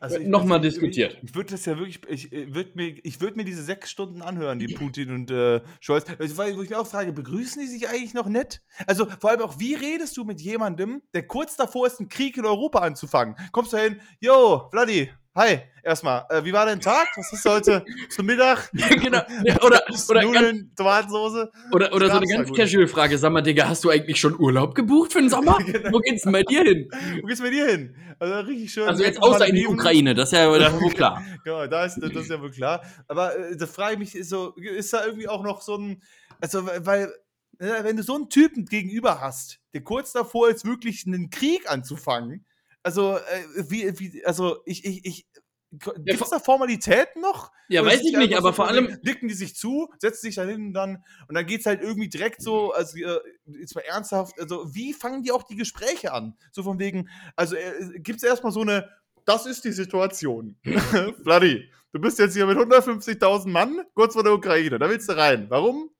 Also 0.00 0.18
nochmal 0.18 0.58
also 0.58 0.68
diskutiert. 0.68 1.18
Ich, 1.22 1.30
ich 1.30 1.34
würde 1.34 1.50
das 1.52 1.64
ja 1.64 1.78
wirklich, 1.78 2.00
ich 2.08 2.32
äh, 2.32 2.54
würde 2.54 2.72
mir, 2.74 2.98
ich 3.02 3.20
würde 3.20 3.36
mir 3.36 3.44
diese 3.44 3.62
sechs 3.62 3.90
Stunden 3.90 4.22
anhören, 4.22 4.58
die 4.58 4.74
Putin 4.74 5.10
und 5.10 5.30
äh, 5.30 5.60
Scholz. 5.80 6.04
Wo 6.18 6.62
ich 6.62 6.70
mir 6.70 6.78
auch 6.78 6.86
frage, 6.86 7.12
begrüßen 7.12 7.60
die 7.60 7.68
sich 7.68 7.88
eigentlich 7.88 8.14
noch 8.14 8.28
nett? 8.28 8.62
Also 8.86 9.06
vor 9.20 9.30
allem 9.30 9.40
auch, 9.40 9.58
wie 9.58 9.74
redest 9.74 10.16
du 10.16 10.24
mit 10.24 10.40
jemandem, 10.40 11.02
der 11.14 11.26
kurz 11.26 11.56
davor 11.56 11.86
ist, 11.86 12.00
einen 12.00 12.08
Krieg 12.08 12.36
in 12.36 12.44
Europa 12.44 12.80
anzufangen? 12.80 13.34
Kommst 13.52 13.72
du 13.72 13.78
hin, 13.78 14.00
yo, 14.20 14.68
Vladi, 14.70 15.10
Hi, 15.38 15.60
erstmal. 15.84 16.24
Äh, 16.30 16.44
wie 16.44 16.52
war 16.52 16.66
dein 16.66 16.80
Tag? 16.80 17.06
Was 17.14 17.32
ist 17.32 17.44
heute 17.44 17.84
zum 18.10 18.26
Mittag? 18.26 18.72
genau. 18.72 19.20
Oder, 19.64 19.84
oder 20.08 20.22
Nudeln, 20.22 20.72
Tomatensoße. 20.74 21.52
Oder, 21.70 21.94
oder 21.94 22.10
so 22.10 22.16
eine 22.16 22.26
ganz 22.26 22.52
casual 22.52 22.88
Frage. 22.88 23.16
Sag 23.18 23.30
mal, 23.30 23.40
Digga, 23.40 23.68
hast 23.68 23.84
du 23.84 23.90
eigentlich 23.90 24.18
schon 24.18 24.36
Urlaub 24.36 24.74
gebucht 24.74 25.12
für 25.12 25.20
den 25.20 25.30
Sommer? 25.30 25.58
genau. 25.64 25.92
Wo 25.92 25.98
geht's 26.00 26.24
denn 26.24 26.32
bei 26.32 26.42
dir 26.42 26.64
hin? 26.64 26.90
Wo 27.22 27.28
geht's 27.28 27.40
bei 27.40 27.50
dir 27.50 27.66
hin? 27.66 27.94
Also 28.18 28.34
richtig 28.48 28.72
schön. 28.72 28.88
Also 28.88 29.04
jetzt 29.04 29.22
außer 29.22 29.46
in 29.46 29.54
die 29.54 29.68
Ukraine, 29.68 30.12
das 30.12 30.32
ist 30.32 30.38
ja 30.38 30.50
wohl 30.50 30.90
klar. 30.90 31.22
genau, 31.44 31.68
da 31.68 31.84
ist, 31.84 32.00
das 32.02 32.10
ist 32.10 32.30
ja 32.30 32.42
wohl 32.42 32.50
klar. 32.50 32.82
Aber 33.06 33.38
äh, 33.38 33.56
da 33.56 33.68
frage 33.68 33.92
ich 33.92 33.98
mich, 34.00 34.16
ist, 34.16 34.30
so, 34.30 34.54
ist 34.56 34.92
da 34.92 35.06
irgendwie 35.06 35.28
auch 35.28 35.44
noch 35.44 35.62
so 35.62 35.76
ein, 35.76 36.02
also 36.40 36.66
weil 36.66 37.12
äh, 37.60 37.84
wenn 37.84 37.96
du 37.96 38.02
so 38.02 38.16
einen 38.16 38.28
Typen 38.28 38.64
gegenüber 38.64 39.20
hast, 39.20 39.60
der 39.72 39.82
kurz 39.82 40.10
davor 40.10 40.48
ist, 40.48 40.64
wirklich 40.64 41.06
einen 41.06 41.30
Krieg 41.30 41.70
anzufangen, 41.70 42.44
also, 42.88 43.18
äh, 43.18 43.64
wie, 43.68 44.00
wie, 44.00 44.24
also 44.24 44.62
ich, 44.64 44.82
ich, 44.86 45.04
ich 45.04 45.26
Gibt 45.70 46.22
es 46.22 46.30
da 46.30 46.38
Formalitäten 46.38 47.20
noch? 47.20 47.52
Ja, 47.68 47.82
Oder 47.82 47.90
weiß 47.90 48.00
ich 48.02 48.16
nicht, 48.16 48.34
aber 48.38 48.48
so 48.48 48.54
vor 48.54 48.68
allem. 48.68 48.98
Dicken 49.02 49.28
die 49.28 49.34
sich 49.34 49.54
zu, 49.54 49.90
setzen 49.98 50.22
sich 50.22 50.36
da 50.36 50.44
hin 50.44 50.68
und 50.68 50.72
dann. 50.72 51.04
Und 51.28 51.34
dann 51.34 51.44
geht 51.44 51.60
es 51.60 51.66
halt 51.66 51.82
irgendwie 51.82 52.08
direkt 52.08 52.40
so, 52.40 52.72
also 52.72 52.96
äh, 52.96 53.20
jetzt 53.60 53.74
mal 53.74 53.82
ernsthaft, 53.82 54.40
also 54.40 54.74
wie 54.74 54.94
fangen 54.94 55.22
die 55.22 55.30
auch 55.30 55.42
die 55.42 55.56
Gespräche 55.56 56.14
an? 56.14 56.38
So 56.52 56.62
von 56.62 56.78
wegen, 56.78 57.10
also 57.36 57.54
äh, 57.54 57.98
gibt 57.98 58.16
es 58.16 58.22
erstmal 58.22 58.52
so 58.52 58.62
eine, 58.62 58.88
das 59.26 59.44
ist 59.44 59.62
die 59.66 59.72
Situation. 59.72 60.56
Vladi, 61.22 61.70
du 61.92 62.00
bist 62.00 62.18
jetzt 62.18 62.32
hier 62.32 62.46
mit 62.46 62.56
150.000 62.56 63.48
Mann 63.48 63.82
kurz 63.92 64.14
vor 64.14 64.24
der 64.24 64.32
Ukraine, 64.32 64.78
da 64.78 64.88
willst 64.88 65.10
du 65.10 65.18
rein. 65.18 65.50
Warum? 65.50 65.90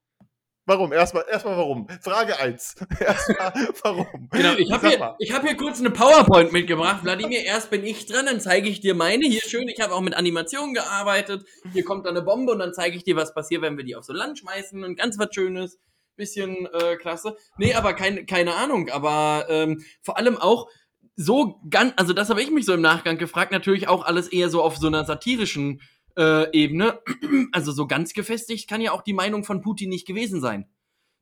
Warum? 0.69 0.93
Erstmal, 0.93 1.25
erstmal 1.31 1.57
warum? 1.57 1.89
Frage 2.03 2.39
1. 2.39 2.75
Erstmal, 3.01 3.53
warum? 3.83 4.29
Genau, 4.31 4.53
ich 4.53 4.71
habe 4.71 5.17
hier, 5.19 5.35
hab 5.35 5.43
hier 5.43 5.57
kurz 5.57 5.81
eine 5.81 5.91
PowerPoint 5.91 6.53
mitgebracht. 6.53 7.05
Wladimir, 7.05 7.43
erst 7.43 7.71
bin 7.71 7.85
ich 7.85 8.05
dran, 8.05 8.27
dann 8.27 8.39
zeige 8.39 8.69
ich 8.69 8.81
dir 8.81 8.95
meine. 8.95 9.25
Hier 9.25 9.41
schön, 9.41 9.67
ich 9.69 9.81
habe 9.81 9.95
auch 9.95 10.03
mit 10.03 10.13
Animationen 10.13 10.75
gearbeitet. 10.75 11.47
Hier 11.73 11.85
kommt 11.85 12.05
dann 12.05 12.15
eine 12.15 12.23
Bombe 12.23 12.53
und 12.53 12.59
dann 12.59 12.75
zeige 12.75 12.99
ich 12.99 13.03
dir, 13.03 13.17
was 13.17 13.33
passiert, 13.33 13.63
wenn 13.63 13.79
wir 13.79 13.85
die 13.85 13.97
auf 13.97 14.05
so 14.05 14.13
Land 14.13 14.41
schmeißen. 14.41 14.85
Und 14.85 14.97
ganz 14.97 15.19
was 15.19 15.29
Schönes. 15.35 15.79
Bisschen 16.17 16.67
äh, 16.67 16.97
klasse. 16.97 17.39
Nee, 17.57 17.73
aber 17.73 17.95
kein, 17.95 18.27
keine 18.27 18.55
Ahnung. 18.55 18.91
Aber 18.91 19.47
ähm, 19.49 19.83
vor 20.03 20.19
allem 20.19 20.37
auch 20.37 20.69
so 21.17 21.63
ganz, 21.71 21.95
also 21.97 22.13
das 22.13 22.29
habe 22.29 22.43
ich 22.43 22.51
mich 22.51 22.67
so 22.67 22.75
im 22.75 22.83
Nachgang 22.83 23.17
gefragt, 23.17 23.53
natürlich 23.53 23.89
auch 23.89 24.05
alles 24.05 24.29
eher 24.29 24.51
so 24.51 24.63
auf 24.63 24.77
so 24.77 24.89
einer 24.89 25.07
satirischen 25.07 25.81
äh, 26.19 26.51
Ebene. 26.53 27.01
Also 27.53 27.73
so 27.73 27.87
ganz 27.87 28.13
gefestigt 28.13 28.69
kann 28.69 28.83
ja 28.83 28.93
auch 28.93 29.01
die 29.01 29.15
Meinung 29.15 29.43
von 29.43 29.63
Putin 29.63 29.89
nicht 29.89 30.07
gewesen 30.07 30.41
sein. 30.41 30.69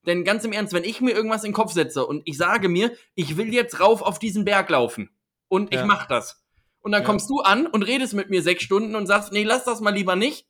Denn 0.07 0.25
ganz 0.25 0.45
im 0.45 0.53
Ernst, 0.53 0.73
wenn 0.73 0.85
ich 0.85 1.01
mir 1.01 1.13
irgendwas 1.13 1.45
in 1.45 1.51
den 1.51 1.55
Kopf 1.55 1.73
setze 1.73 2.05
und 2.07 2.23
ich 2.25 2.37
sage 2.37 2.69
mir, 2.69 2.93
ich 3.15 3.37
will 3.37 3.53
jetzt 3.53 3.81
rauf 3.81 4.03
auf 4.03 4.19
diesen 4.19 4.45
Berg 4.45 4.71
laufen 4.71 5.11
und 5.49 5.73
ich 5.73 5.81
ja. 5.81 5.87
mach 5.87 6.07
das. 6.07 6.45
Und 6.81 6.93
dann 6.93 7.03
ja. 7.03 7.07
kommst 7.07 7.29
du 7.31 7.41
an 7.41 7.67
und 7.67 7.83
redest 7.83 8.15
mit 8.15 8.31
mir 8.31 8.43
sechs 8.43 8.63
Stunden 8.63 8.95
und 8.95 9.07
sagst, 9.07 9.33
nee, 9.33 9.43
lass 9.43 9.65
das 9.65 9.81
mal 9.81 9.95
lieber 9.95 10.17
nicht. 10.17 10.47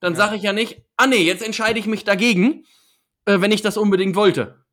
Dann 0.00 0.14
ja. 0.14 0.18
sage 0.18 0.36
ich 0.36 0.42
ja 0.42 0.52
nicht, 0.52 0.82
ah 0.96 1.06
nee, 1.06 1.22
jetzt 1.22 1.42
entscheide 1.42 1.78
ich 1.78 1.86
mich 1.86 2.04
dagegen, 2.04 2.64
äh, 3.26 3.40
wenn 3.40 3.52
ich 3.52 3.62
das 3.62 3.76
unbedingt 3.76 4.16
wollte. 4.16 4.64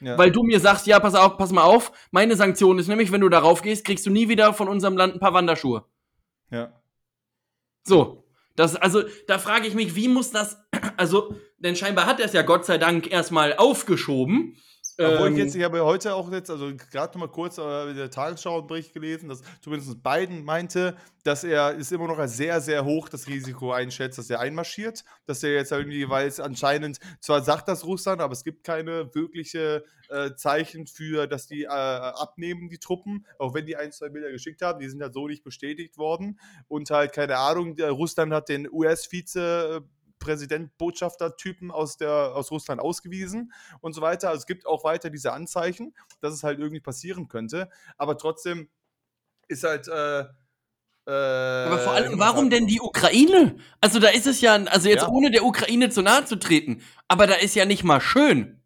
Ja. 0.00 0.16
Weil 0.16 0.30
du 0.30 0.42
mir 0.42 0.60
sagst, 0.60 0.86
ja, 0.86 0.98
pass 0.98 1.14
auf, 1.14 1.36
pass 1.36 1.52
mal 1.52 1.62
auf, 1.62 1.92
meine 2.10 2.36
Sanktion 2.36 2.78
ist 2.78 2.88
nämlich, 2.88 3.12
wenn 3.12 3.20
du 3.20 3.28
darauf 3.28 3.62
gehst, 3.62 3.84
kriegst 3.84 4.06
du 4.06 4.10
nie 4.10 4.28
wieder 4.28 4.54
von 4.54 4.68
unserem 4.68 4.96
Land 4.96 5.14
ein 5.14 5.20
paar 5.20 5.34
Wanderschuhe. 5.34 5.84
Ja. 6.50 6.72
So. 7.84 8.24
Das, 8.60 8.76
also, 8.76 9.04
da 9.26 9.38
frage 9.38 9.66
ich 9.66 9.72
mich, 9.72 9.94
wie 9.94 10.06
muss 10.06 10.32
das, 10.32 10.58
also, 10.98 11.34
denn 11.56 11.76
scheinbar 11.76 12.04
hat 12.04 12.20
er 12.20 12.26
es 12.26 12.34
ja 12.34 12.42
Gott 12.42 12.66
sei 12.66 12.76
Dank 12.76 13.10
erstmal 13.10 13.54
aufgeschoben. 13.56 14.54
Obwohl 15.00 15.28
ähm, 15.28 15.32
ich 15.32 15.38
jetzt, 15.38 15.54
ich 15.54 15.62
habe 15.62 15.82
heute 15.82 16.14
auch 16.14 16.30
jetzt, 16.30 16.50
also 16.50 16.70
gerade 16.90 17.18
noch 17.18 17.26
mal 17.26 17.32
kurz 17.32 17.56
äh, 17.58 17.90
in 17.90 17.96
der 17.96 18.10
Tagesschau 18.10 18.62
Bericht 18.62 18.92
gelesen, 18.92 19.28
dass 19.28 19.42
zumindest 19.62 20.02
Biden 20.02 20.44
meinte, 20.44 20.94
dass 21.24 21.42
er 21.42 21.74
ist 21.74 21.90
immer 21.90 22.06
noch 22.06 22.18
als 22.18 22.36
sehr, 22.36 22.60
sehr 22.60 22.84
hoch 22.84 23.08
das 23.08 23.26
Risiko 23.26 23.72
einschätzt, 23.72 24.18
dass 24.18 24.28
er 24.28 24.40
einmarschiert. 24.40 25.04
Dass 25.26 25.42
er 25.42 25.52
jetzt 25.52 25.72
irgendwie, 25.72 26.08
weil 26.08 26.28
es 26.28 26.38
anscheinend, 26.38 26.98
zwar 27.20 27.42
sagt 27.42 27.68
das 27.68 27.84
Russland, 27.84 28.20
aber 28.20 28.32
es 28.32 28.44
gibt 28.44 28.62
keine 28.62 29.14
wirkliche 29.14 29.84
äh, 30.10 30.34
Zeichen 30.34 30.86
für, 30.86 31.26
dass 31.26 31.46
die 31.46 31.62
äh, 31.62 31.68
abnehmen, 31.68 32.68
die 32.68 32.78
Truppen, 32.78 33.26
auch 33.38 33.54
wenn 33.54 33.64
die 33.64 33.76
ein, 33.76 33.92
zwei 33.92 34.10
Bilder 34.10 34.30
geschickt 34.30 34.60
haben, 34.60 34.80
die 34.80 34.88
sind 34.88 35.02
halt 35.02 35.14
so 35.14 35.26
nicht 35.26 35.44
bestätigt 35.44 35.96
worden. 35.96 36.38
Und 36.68 36.90
halt, 36.90 37.12
keine 37.12 37.38
Ahnung, 37.38 37.80
Russland 37.80 38.32
hat 38.32 38.48
den 38.48 38.68
US-Vize 38.70 39.82
Präsident, 40.20 40.78
Botschafter-Typen 40.78 41.72
aus, 41.72 42.00
aus 42.00 42.52
Russland 42.52 42.80
ausgewiesen 42.80 43.52
und 43.80 43.94
so 43.94 44.00
weiter. 44.00 44.28
Also 44.28 44.40
es 44.40 44.46
gibt 44.46 44.66
auch 44.66 44.84
weiter 44.84 45.10
diese 45.10 45.32
Anzeichen, 45.32 45.94
dass 46.20 46.32
es 46.32 46.44
halt 46.44 46.60
irgendwie 46.60 46.80
passieren 46.80 47.26
könnte. 47.26 47.68
Aber 47.96 48.16
trotzdem 48.16 48.68
ist 49.48 49.64
halt. 49.64 49.88
Äh, 49.88 50.20
äh, 51.06 51.66
aber 51.66 51.78
vor 51.78 51.92
allem, 51.92 52.18
warum 52.18 52.50
denn 52.50 52.66
die 52.66 52.80
Ukraine? 52.80 53.56
Also 53.80 53.98
da 53.98 54.08
ist 54.08 54.26
es 54.26 54.40
ja, 54.40 54.54
also 54.54 54.88
jetzt 54.88 55.02
ja. 55.02 55.08
ohne 55.08 55.30
der 55.30 55.44
Ukraine 55.44 55.88
zu 55.88 56.02
nahe 56.02 56.24
zu 56.26 56.36
treten, 56.36 56.82
aber 57.08 57.26
da 57.26 57.34
ist 57.34 57.56
ja 57.56 57.64
nicht 57.64 57.82
mal 57.82 58.00
schön. 58.00 58.62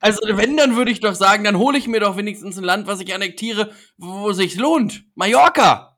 also 0.00 0.20
wenn, 0.36 0.56
dann 0.56 0.76
würde 0.76 0.90
ich 0.90 1.00
doch 1.00 1.14
sagen, 1.14 1.44
dann 1.44 1.58
hole 1.58 1.76
ich 1.78 1.88
mir 1.88 2.00
doch 2.00 2.16
wenigstens 2.16 2.56
ein 2.56 2.64
Land, 2.64 2.86
was 2.86 3.00
ich 3.00 3.14
annektiere, 3.14 3.72
wo 3.98 4.32
sich's 4.32 4.56
lohnt. 4.56 5.04
Mallorca. 5.14 5.91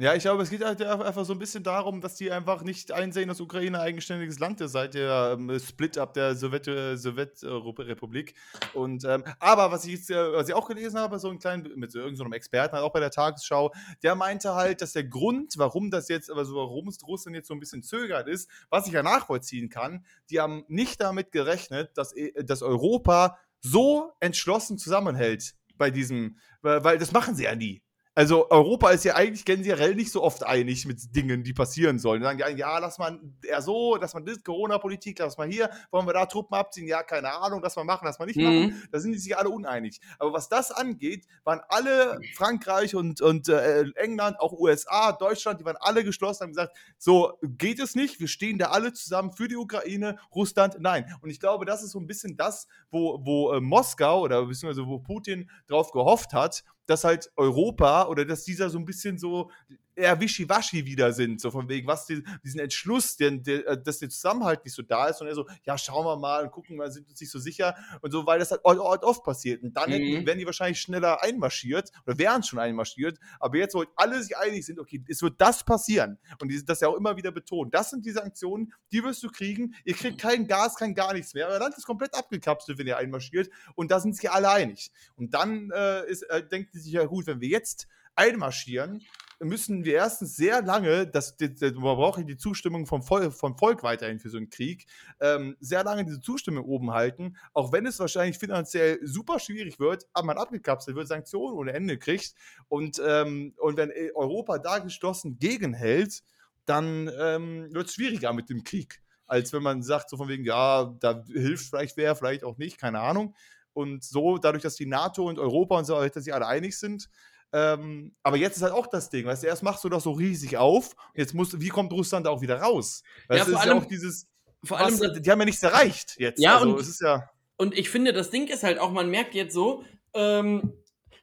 Ja, 0.00 0.14
ich 0.14 0.22
glaube, 0.22 0.44
es 0.44 0.50
geht 0.50 0.64
halt 0.64 0.80
einfach 0.80 1.24
so 1.24 1.32
ein 1.32 1.40
bisschen 1.40 1.64
darum, 1.64 2.00
dass 2.00 2.14
die 2.14 2.30
einfach 2.30 2.62
nicht 2.62 2.92
einsehen, 2.92 3.26
dass 3.26 3.40
Ukraine 3.40 3.80
ein 3.80 3.84
eigenständiges 3.88 4.38
Land 4.38 4.60
ist 4.60 4.70
seit 4.70 4.94
der 4.94 5.36
ähm, 5.36 5.58
Split-up 5.58 6.14
der 6.14 6.36
Sowjetrepublik. 6.36 8.34
Und 8.74 9.04
ähm, 9.04 9.24
aber 9.40 9.72
was 9.72 9.84
ich 9.86 9.94
jetzt, 9.94 10.08
äh, 10.12 10.32
was 10.32 10.48
ich 10.48 10.54
auch 10.54 10.68
gelesen 10.68 11.00
habe, 11.00 11.18
so 11.18 11.28
einen 11.28 11.40
kleinen 11.40 11.68
mit 11.74 11.90
so 11.90 11.98
irgendeinem 11.98 12.32
Experten, 12.34 12.76
halt 12.76 12.84
auch 12.84 12.92
bei 12.92 13.00
der 13.00 13.10
Tagesschau, 13.10 13.72
der 14.04 14.14
meinte 14.14 14.54
halt, 14.54 14.82
dass 14.82 14.92
der 14.92 15.02
Grund, 15.02 15.54
warum 15.56 15.90
das 15.90 16.06
jetzt, 16.06 16.30
also 16.30 16.54
warum 16.54 16.88
Russland 17.04 17.34
jetzt 17.34 17.48
so 17.48 17.54
ein 17.54 17.60
bisschen 17.60 17.82
zögert 17.82 18.28
ist, 18.28 18.48
was 18.70 18.86
ich 18.86 18.92
ja 18.92 19.02
nachvollziehen 19.02 19.68
kann, 19.68 20.04
die 20.30 20.38
haben 20.38 20.64
nicht 20.68 21.00
damit 21.00 21.32
gerechnet, 21.32 21.90
dass, 21.98 22.12
äh, 22.12 22.44
dass 22.44 22.62
Europa 22.62 23.36
so 23.58 24.12
entschlossen 24.20 24.78
zusammenhält 24.78 25.56
bei 25.76 25.90
diesem, 25.90 26.38
weil 26.62 26.98
das 26.98 27.10
machen 27.10 27.34
sie 27.34 27.44
ja 27.44 27.56
nie. 27.56 27.82
Also 28.18 28.50
Europa 28.50 28.90
ist 28.90 29.04
ja 29.04 29.14
eigentlich 29.14 29.44
generell 29.44 29.94
nicht 29.94 30.10
so 30.10 30.24
oft 30.24 30.44
einig 30.44 30.86
mit 30.86 31.14
Dingen, 31.14 31.44
die 31.44 31.52
passieren 31.52 32.00
sollen. 32.00 32.20
Dann 32.20 32.36
sagen 32.36 32.56
die 32.56 32.60
ja, 32.60 32.76
lass 32.80 32.98
mal 32.98 33.20
eher 33.44 33.62
so, 33.62 33.94
lass 33.94 34.12
mal 34.12 34.24
das, 34.24 34.42
Corona-Politik, 34.42 35.20
lass 35.20 35.38
mal 35.38 35.46
hier, 35.46 35.70
wollen 35.92 36.04
wir 36.04 36.14
da 36.14 36.26
Truppen 36.26 36.58
abziehen? 36.58 36.88
Ja, 36.88 37.04
keine 37.04 37.32
Ahnung, 37.32 37.60
lass 37.62 37.76
mal 37.76 37.84
machen, 37.84 38.06
lass 38.06 38.18
mal 38.18 38.26
nicht 38.26 38.40
machen. 38.40 38.60
Mhm. 38.60 38.82
Da 38.90 38.98
sind 38.98 39.12
die 39.12 39.18
sich 39.18 39.38
alle 39.38 39.50
uneinig. 39.50 40.00
Aber 40.18 40.32
was 40.32 40.48
das 40.48 40.72
angeht, 40.72 41.28
waren 41.44 41.60
alle 41.68 42.18
Frankreich 42.34 42.96
und, 42.96 43.20
und 43.20 43.48
äh, 43.48 43.84
England, 43.94 44.40
auch 44.40 44.52
USA, 44.52 45.12
Deutschland, 45.12 45.60
die 45.60 45.64
waren 45.64 45.78
alle 45.78 46.02
geschlossen, 46.02 46.42
haben 46.42 46.50
gesagt, 46.50 46.76
so 46.96 47.38
geht 47.42 47.78
es 47.78 47.94
nicht, 47.94 48.18
wir 48.18 48.26
stehen 48.26 48.58
da 48.58 48.70
alle 48.70 48.92
zusammen 48.92 49.30
für 49.30 49.46
die 49.46 49.54
Ukraine, 49.54 50.18
Russland, 50.34 50.78
nein. 50.80 51.04
Und 51.20 51.30
ich 51.30 51.38
glaube, 51.38 51.66
das 51.66 51.84
ist 51.84 51.92
so 51.92 52.00
ein 52.00 52.08
bisschen 52.08 52.36
das, 52.36 52.66
wo, 52.90 53.20
wo 53.24 53.52
äh, 53.52 53.60
Moskau 53.60 54.22
oder 54.22 54.44
beziehungsweise 54.44 54.88
wo 54.88 54.98
Putin 54.98 55.48
drauf 55.68 55.92
gehofft 55.92 56.32
hat, 56.32 56.64
dass 56.88 57.04
halt 57.04 57.30
Europa 57.36 58.08
oder 58.08 58.24
dass 58.24 58.44
dieser 58.44 58.70
so 58.70 58.78
ein 58.78 58.84
bisschen 58.86 59.18
so 59.18 59.50
eher 59.98 60.20
wischiwaschi 60.20 60.86
wieder 60.86 61.12
sind, 61.12 61.40
so 61.40 61.50
von 61.50 61.68
wegen, 61.68 61.86
was 61.86 62.06
die, 62.06 62.22
diesen 62.44 62.60
Entschluss, 62.60 63.16
den, 63.16 63.42
der, 63.42 63.66
äh, 63.66 63.82
dass 63.82 63.98
der 63.98 64.08
Zusammenhalt 64.08 64.64
nicht 64.64 64.74
so 64.74 64.82
da 64.82 65.08
ist 65.08 65.20
und 65.20 65.26
er 65.26 65.34
so, 65.34 65.46
ja, 65.64 65.76
schauen 65.76 66.04
wir 66.06 66.16
mal 66.16 66.44
und 66.44 66.50
gucken, 66.50 66.76
wir 66.76 66.90
sind 66.90 67.08
uns 67.08 67.20
nicht 67.20 67.30
so 67.30 67.38
sicher 67.38 67.76
und 68.00 68.10
so, 68.10 68.26
weil 68.26 68.38
das 68.38 68.50
halt 68.50 68.60
oft 68.64 69.24
passiert. 69.24 69.62
Und 69.62 69.76
dann 69.76 69.90
Mhm. 69.90 70.26
wären 70.26 70.38
die 70.38 70.46
wahrscheinlich 70.46 70.80
schneller 70.80 71.22
einmarschiert 71.22 71.90
oder 72.06 72.18
wären 72.18 72.42
schon 72.42 72.58
einmarschiert, 72.58 73.18
aber 73.40 73.56
jetzt, 73.58 73.74
wo 73.74 73.84
alle 73.96 74.22
sich 74.22 74.36
einig 74.36 74.64
sind, 74.64 74.78
okay, 74.78 75.02
es 75.08 75.22
wird 75.22 75.40
das 75.40 75.64
passieren 75.64 76.18
und 76.40 76.48
die, 76.48 76.64
das 76.64 76.80
ja 76.80 76.88
auch 76.88 76.96
immer 76.96 77.16
wieder 77.16 77.32
betont, 77.32 77.74
das 77.74 77.90
sind 77.90 78.06
die 78.06 78.12
Sanktionen, 78.12 78.72
die 78.92 79.02
wirst 79.02 79.22
du 79.22 79.28
kriegen, 79.28 79.74
ihr 79.84 79.94
kriegt 79.94 80.18
kein 80.20 80.46
Gas, 80.46 80.76
kein 80.76 80.94
gar 80.94 81.12
nichts 81.12 81.34
mehr, 81.34 81.48
euer 81.48 81.58
Land 81.58 81.76
ist 81.76 81.86
komplett 81.86 82.14
abgekapselt, 82.14 82.78
wenn 82.78 82.86
ihr 82.86 82.96
einmarschiert 82.96 83.50
und 83.74 83.90
da 83.90 84.00
sind 84.00 84.14
sich 84.14 84.30
alle 84.30 84.50
einig. 84.50 84.90
Und 85.16 85.34
dann 85.34 85.70
äh, 85.74 86.06
ist, 86.08 86.22
äh, 86.22 86.46
denkt 86.46 86.74
die 86.74 86.78
sich 86.78 86.92
ja 86.92 87.04
gut, 87.04 87.26
wenn 87.26 87.40
wir 87.40 87.48
jetzt 87.48 87.88
einmarschieren, 88.14 89.02
müssen 89.40 89.84
wir 89.84 89.94
erstens 89.94 90.36
sehr 90.36 90.62
lange, 90.62 91.06
das, 91.06 91.36
das, 91.36 91.54
das, 91.54 91.72
man 91.72 91.96
braucht 91.96 92.26
die 92.26 92.36
Zustimmung 92.36 92.86
vom 92.86 93.02
Volk, 93.02 93.32
vom 93.32 93.56
Volk 93.56 93.82
weiterhin 93.82 94.18
für 94.18 94.30
so 94.30 94.36
einen 94.36 94.50
Krieg, 94.50 94.86
ähm, 95.20 95.56
sehr 95.60 95.84
lange 95.84 96.04
diese 96.04 96.20
Zustimmung 96.20 96.64
oben 96.64 96.92
halten, 96.92 97.36
auch 97.52 97.72
wenn 97.72 97.86
es 97.86 97.98
wahrscheinlich 98.00 98.38
finanziell 98.38 98.98
super 99.02 99.38
schwierig 99.38 99.78
wird, 99.78 100.06
aber 100.12 100.26
man 100.26 100.38
abgekapselt 100.38 100.96
wird, 100.96 101.08
Sanktionen 101.08 101.56
ohne 101.56 101.72
Ende 101.72 101.98
kriegt 101.98 102.34
und, 102.68 103.00
ähm, 103.04 103.54
und 103.58 103.76
wenn 103.76 103.90
äh, 103.90 104.10
Europa 104.14 104.58
da 104.58 104.78
geschlossen 104.78 105.38
gegenhält, 105.38 106.22
dann 106.64 107.10
ähm, 107.18 107.68
wird 107.72 107.86
es 107.86 107.94
schwieriger 107.94 108.32
mit 108.32 108.50
dem 108.50 108.64
Krieg, 108.64 109.02
als 109.26 109.52
wenn 109.52 109.62
man 109.62 109.82
sagt, 109.82 110.10
so 110.10 110.16
von 110.16 110.28
wegen, 110.28 110.44
ja, 110.44 110.94
da 111.00 111.24
hilft 111.26 111.66
vielleicht 111.70 111.96
wer, 111.96 112.14
vielleicht 112.16 112.44
auch 112.44 112.58
nicht, 112.58 112.78
keine 112.78 113.00
Ahnung. 113.00 113.34
Und 113.72 114.02
so, 114.02 114.38
dadurch, 114.38 114.62
dass 114.62 114.74
die 114.74 114.86
NATO 114.86 115.28
und 115.28 115.38
Europa 115.38 115.78
und 115.78 115.84
so, 115.84 116.04
dass 116.04 116.24
sie 116.24 116.32
alle 116.32 116.46
einig 116.46 116.76
sind, 116.76 117.08
ähm, 117.52 118.14
aber 118.22 118.36
jetzt 118.36 118.56
ist 118.56 118.62
halt 118.62 118.72
auch 118.72 118.86
das 118.86 119.10
Ding, 119.10 119.24
weißt 119.26 119.42
du, 119.42 119.46
erst 119.46 119.62
machst 119.62 119.82
du 119.84 119.88
das 119.88 120.02
so 120.04 120.12
riesig 120.12 120.56
auf, 120.56 120.94
jetzt 121.14 121.34
musst 121.34 121.60
wie 121.60 121.68
kommt 121.68 121.92
Russland 121.92 122.26
da 122.26 122.30
auch 122.30 122.40
wieder 122.42 122.60
raus? 122.60 123.02
Weißt 123.28 123.38
Ja, 123.38 123.44
vor 123.44 123.54
ist 123.54 123.60
allem- 123.60 123.78
ja 123.78 123.82
auch 123.84 123.88
dieses, 123.88 124.26
Vor 124.64 124.78
allem, 124.78 124.92
was, 125.00 125.12
das, 125.12 125.22
die 125.22 125.30
haben 125.30 125.38
ja 125.40 125.44
nichts 125.46 125.62
erreicht 125.62 126.16
jetzt. 126.18 126.40
Ja, 126.40 126.56
also, 126.58 126.70
und- 126.74 126.80
es 126.80 126.88
ist 126.88 127.00
ja, 127.00 127.28
Und 127.56 127.76
ich 127.76 127.90
finde, 127.90 128.12
das 128.12 128.30
Ding 128.30 128.46
ist 128.48 128.62
halt 128.62 128.78
auch, 128.78 128.90
man 128.92 129.10
merkt 129.10 129.34
jetzt 129.34 129.52
so, 129.54 129.84
ähm, 130.14 130.72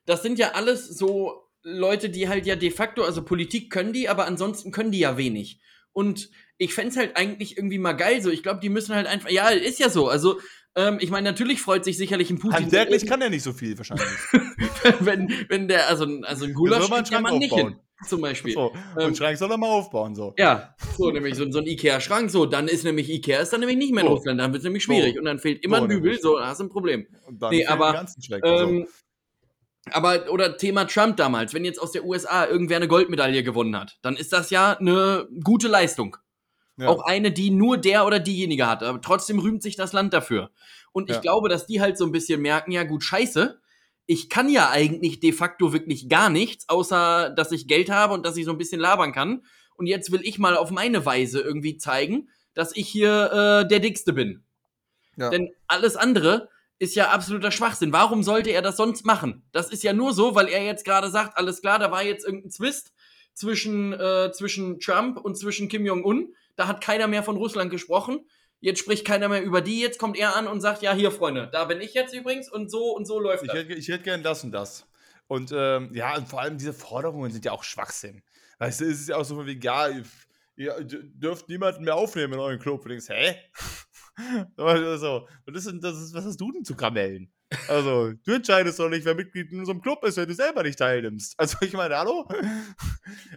das 0.06 0.22
sind 0.22 0.38
ja 0.40 0.52
alles 0.52 0.88
so 0.88 1.48
Leute, 1.64 2.10
die 2.10 2.28
halt 2.30 2.46
ja 2.46 2.56
de 2.56 2.70
facto, 2.72 3.04
also 3.04 3.24
Politik 3.24 3.72
können 3.72 3.94
die, 3.94 4.08
aber 4.10 4.26
ansonsten 4.26 4.72
können 4.72 4.92
die 4.92 5.00
ja 5.00 5.18
wenig. 5.18 5.60
Und 5.94 6.30
ich 6.58 6.74
fänd's 6.74 6.98
halt 6.98 7.16
eigentlich 7.18 7.58
irgendwie 7.58 7.80
mal 7.80 7.94
geil 7.94 8.22
so. 8.22 8.30
Ich 8.30 8.44
glaube, 8.44 8.60
die 8.60 8.70
müssen 8.70 8.94
halt 8.96 9.08
einfach, 9.08 9.30
ja, 9.30 9.50
ist 9.50 9.80
ja 9.80 9.90
so. 9.90 10.08
Also, 10.10 10.40
ähm, 10.76 10.98
ich 11.00 11.10
meine, 11.10 11.30
natürlich 11.30 11.62
freut 11.62 11.86
sich 11.86 11.98
sicherlich 11.98 12.30
ein 12.30 12.40
Putin. 12.40 12.58
handwerklich 12.58 13.06
kann 13.06 13.22
er 13.22 13.30
nicht 13.30 13.44
so 13.44 13.54
viel 13.54 13.78
wahrscheinlich. 13.78 14.08
wenn, 15.00 15.32
wenn 15.48 15.68
der, 15.68 15.88
also, 15.88 16.06
also 16.24 16.46
ein 16.46 16.54
Gulasch 16.54 16.90
man 16.90 17.04
kriegt 17.04 17.12
der 17.12 17.18
Schrank 17.18 17.24
Mann 17.30 17.38
nicht 17.38 17.54
hin, 17.56 17.80
zum 18.08 18.22
Beispiel. 18.22 18.54
so. 18.54 18.74
Ähm, 19.00 19.08
und 19.08 19.18
Schrank 19.18 19.38
soll 19.38 19.52
er 19.52 19.58
mal 19.58 19.70
aufbauen, 19.70 20.16
so. 20.16 20.34
Ja, 20.38 20.76
so 20.98 21.10
nämlich 21.12 21.36
so, 21.36 21.50
so 21.50 21.60
ein 21.60 21.66
Ikea-Schrank, 21.66 22.30
so, 22.30 22.46
dann 22.46 22.68
ist 22.68 22.84
nämlich 22.84 23.10
Ikea 23.10 23.40
ist 23.40 23.54
dann 23.54 23.62
nämlich 23.62 23.78
nicht 23.78 23.94
mehr 23.94 24.04
in 24.04 24.10
So. 24.10 24.16
Russland, 24.16 24.40
dann 24.40 24.52
wird 24.52 24.60
es 24.60 24.64
nämlich 24.66 24.84
schwierig 24.84 25.14
So. 25.14 25.20
und 25.20 25.26
dann 25.26 25.40
fehlt 25.40 25.64
immer 25.64 25.78
So 25.78 25.84
ein 25.84 25.90
Dübel, 25.90 26.20
so, 26.20 26.38
da 26.38 26.48
hast 26.48 26.60
du 26.60 26.66
ein 26.66 26.70
Problem. 26.70 27.08
Und 27.26 27.42
dann 27.42 27.52
Nee, 27.52 27.66
aber, 27.66 28.06
Schrecken, 28.22 28.58
so. 28.58 28.64
Ähm, 28.66 28.88
aber, 29.92 30.32
oder 30.32 30.58
Thema 30.58 30.86
Trump 30.86 31.16
damals, 31.18 31.54
wenn 31.54 31.64
jetzt 31.64 31.80
aus 31.80 31.92
der 31.92 32.04
USA 32.06 32.46
irgendwer 32.46 32.78
eine 32.78 32.88
Goldmedaille 32.88 33.44
gewonnen 33.44 33.80
hat, 33.80 33.98
dann 34.02 34.16
ist 34.18 34.34
das 34.34 34.50
ja 34.50 34.74
eine 34.74 35.28
gute 35.44 35.68
Leistung. 35.68 36.18
Ja. 36.78 36.90
Auch 36.90 37.06
eine, 37.06 37.32
die 37.32 37.52
nur 37.52 37.78
der 37.78 38.06
oder 38.06 38.20
diejenige 38.20 38.68
hat. 38.68 38.84
Aber 38.84 39.00
trotzdem 39.02 39.40
rühmt 39.40 39.64
sich 39.64 39.76
das 39.78 39.94
Land 39.94 40.14
dafür. 40.14 40.52
Und 40.92 41.10
ich 41.10 41.16
Ja. 41.16 41.22
glaube, 41.22 41.48
dass 41.50 41.66
die 41.68 41.80
halt 41.82 41.98
so 41.98 42.06
ein 42.06 42.12
bisschen 42.12 42.42
merken, 42.42 42.72
ja 42.72 42.84
gut, 42.84 43.04
scheiße, 43.04 43.60
ich 44.08 44.30
kann 44.30 44.50
ja 44.50 44.70
eigentlich 44.70 45.20
de 45.20 45.32
facto 45.32 45.74
wirklich 45.74 46.10
gar 46.10 46.30
nichts, 46.30 46.68
außer 46.70 47.30
dass 47.32 47.52
ich 47.52 47.68
Geld 47.68 47.90
habe 47.90 48.14
und 48.14 48.26
dass 48.26 48.38
ich 48.38 48.46
so 48.46 48.52
ein 48.52 48.58
bisschen 48.58 48.80
labern 48.80 49.14
kann. 49.14 49.44
Und 49.78 49.88
jetzt 49.88 50.12
will 50.12 50.22
ich 50.24 50.38
mal 50.38 50.56
auf 50.58 50.70
meine 50.70 51.06
Weise 51.06 51.42
irgendwie 51.42 51.78
zeigen, 51.78 52.30
dass 52.54 52.76
ich 52.76 52.88
hier 52.88 53.32
äh, 53.64 53.68
der 53.68 53.80
Dickste 53.80 54.14
bin. 54.14 54.44
ja. 55.18 55.30
Denn 55.30 55.50
alles 55.68 55.96
andere 55.96 56.50
ist 56.78 56.96
ja 56.96 57.10
absoluter 57.12 57.52
Schwachsinn. 57.52 57.94
Warum 57.94 58.22
sollte 58.22 58.52
er 58.52 58.62
das 58.62 58.76
sonst 58.78 59.06
machen? 59.06 59.44
Das 59.54 59.70
ist 59.70 59.82
ja 59.84 59.94
nur 59.94 60.14
so, 60.14 60.36
weil 60.36 60.50
er 60.50 60.64
jetzt 60.66 60.84
gerade 60.84 61.10
sagt, 61.10 61.38
alles 61.38 61.62
klar, 61.62 61.80
da 61.80 61.90
war 61.90 62.04
jetzt 62.04 62.26
irgendein 62.26 62.52
Zwist 62.52 62.92
zwischen, 63.34 63.94
äh, 63.94 64.32
zwischen 64.34 64.80
Trump 64.80 65.18
und 65.18 65.38
zwischen 65.38 65.68
Kim 65.70 65.86
Jong-un. 65.86 66.34
Da 66.56 66.68
hat 66.68 66.82
keiner 66.82 67.08
mehr 67.08 67.24
von 67.24 67.38
Russland 67.38 67.72
gesprochen. 67.72 68.28
Jetzt 68.60 68.80
spricht 68.80 69.06
keiner 69.06 69.30
mehr 69.30 69.44
über 69.44 69.62
die. 69.62 69.80
Jetzt 69.80 70.00
kommt 70.00 70.18
er 70.18 70.36
an 70.36 70.48
und 70.48 70.62
sagt, 70.62 70.82
ja, 70.82 70.94
hier, 70.94 71.12
Freunde, 71.12 71.50
da 71.52 71.66
bin 71.66 71.82
ich 71.82 71.94
jetzt 71.94 72.14
übrigens 72.14 72.52
und 72.52 72.72
so 72.72 72.96
und 72.96 73.06
so 73.06 73.20
läuft 73.20 73.44
Ich 73.44 73.50
das. 73.50 73.58
hätte, 73.60 73.74
ich 73.74 73.88
hätte 73.88 74.04
gern 74.04 74.24
das 74.24 74.44
und 74.44 74.52
das. 74.52 74.88
Und 75.28 75.52
ähm, 75.56 75.92
ja, 75.94 76.16
und 76.16 76.28
vor 76.28 76.42
allem 76.42 76.58
diese 76.58 76.74
Forderungen 76.74 77.32
sind 77.32 77.46
ja 77.46 77.52
auch 77.52 77.64
Schwachsinn. 77.64 78.24
Weißt 78.60 78.82
du, 78.82 78.86
es 78.86 79.02
ist 79.02 79.10
ja 79.10 79.18
auch 79.18 79.26
so 79.26 79.46
wegen, 79.46 79.62
ja, 79.62 79.90
ihr, 80.56 80.84
dürft 80.84 81.50
niemanden 81.50 81.84
mehr 81.84 81.96
aufnehmen 81.96 82.34
in 82.34 82.40
euren 82.40 82.60
Club. 82.60 82.82
Und 82.82 82.86
du 82.86 82.90
denkst, 82.90 83.10
hä? 83.10 83.36
so, 84.98 85.28
und 85.46 85.56
das 85.56 85.66
ist, 85.66 85.84
das 85.84 85.98
ist, 85.98 86.14
was 86.14 86.26
hast 86.26 86.40
du 86.40 86.52
denn 86.52 86.64
zu 86.64 86.76
Kamellen? 86.76 87.32
Also, 87.68 88.14
du 88.14 88.32
entscheidest 88.34 88.80
doch 88.80 88.90
nicht, 88.90 89.06
wer 89.06 89.16
Mitglied 89.16 89.52
in 89.52 89.60
unserem 89.60 89.82
Club 89.82 90.04
ist, 90.04 90.18
wenn 90.18 90.28
du 90.28 90.34
selber 90.34 90.64
nicht 90.64 90.80
teilnimmst. 90.80 91.36
Also, 91.40 91.58
ich 91.62 91.74
meine, 91.74 91.98
hallo? 91.98 92.28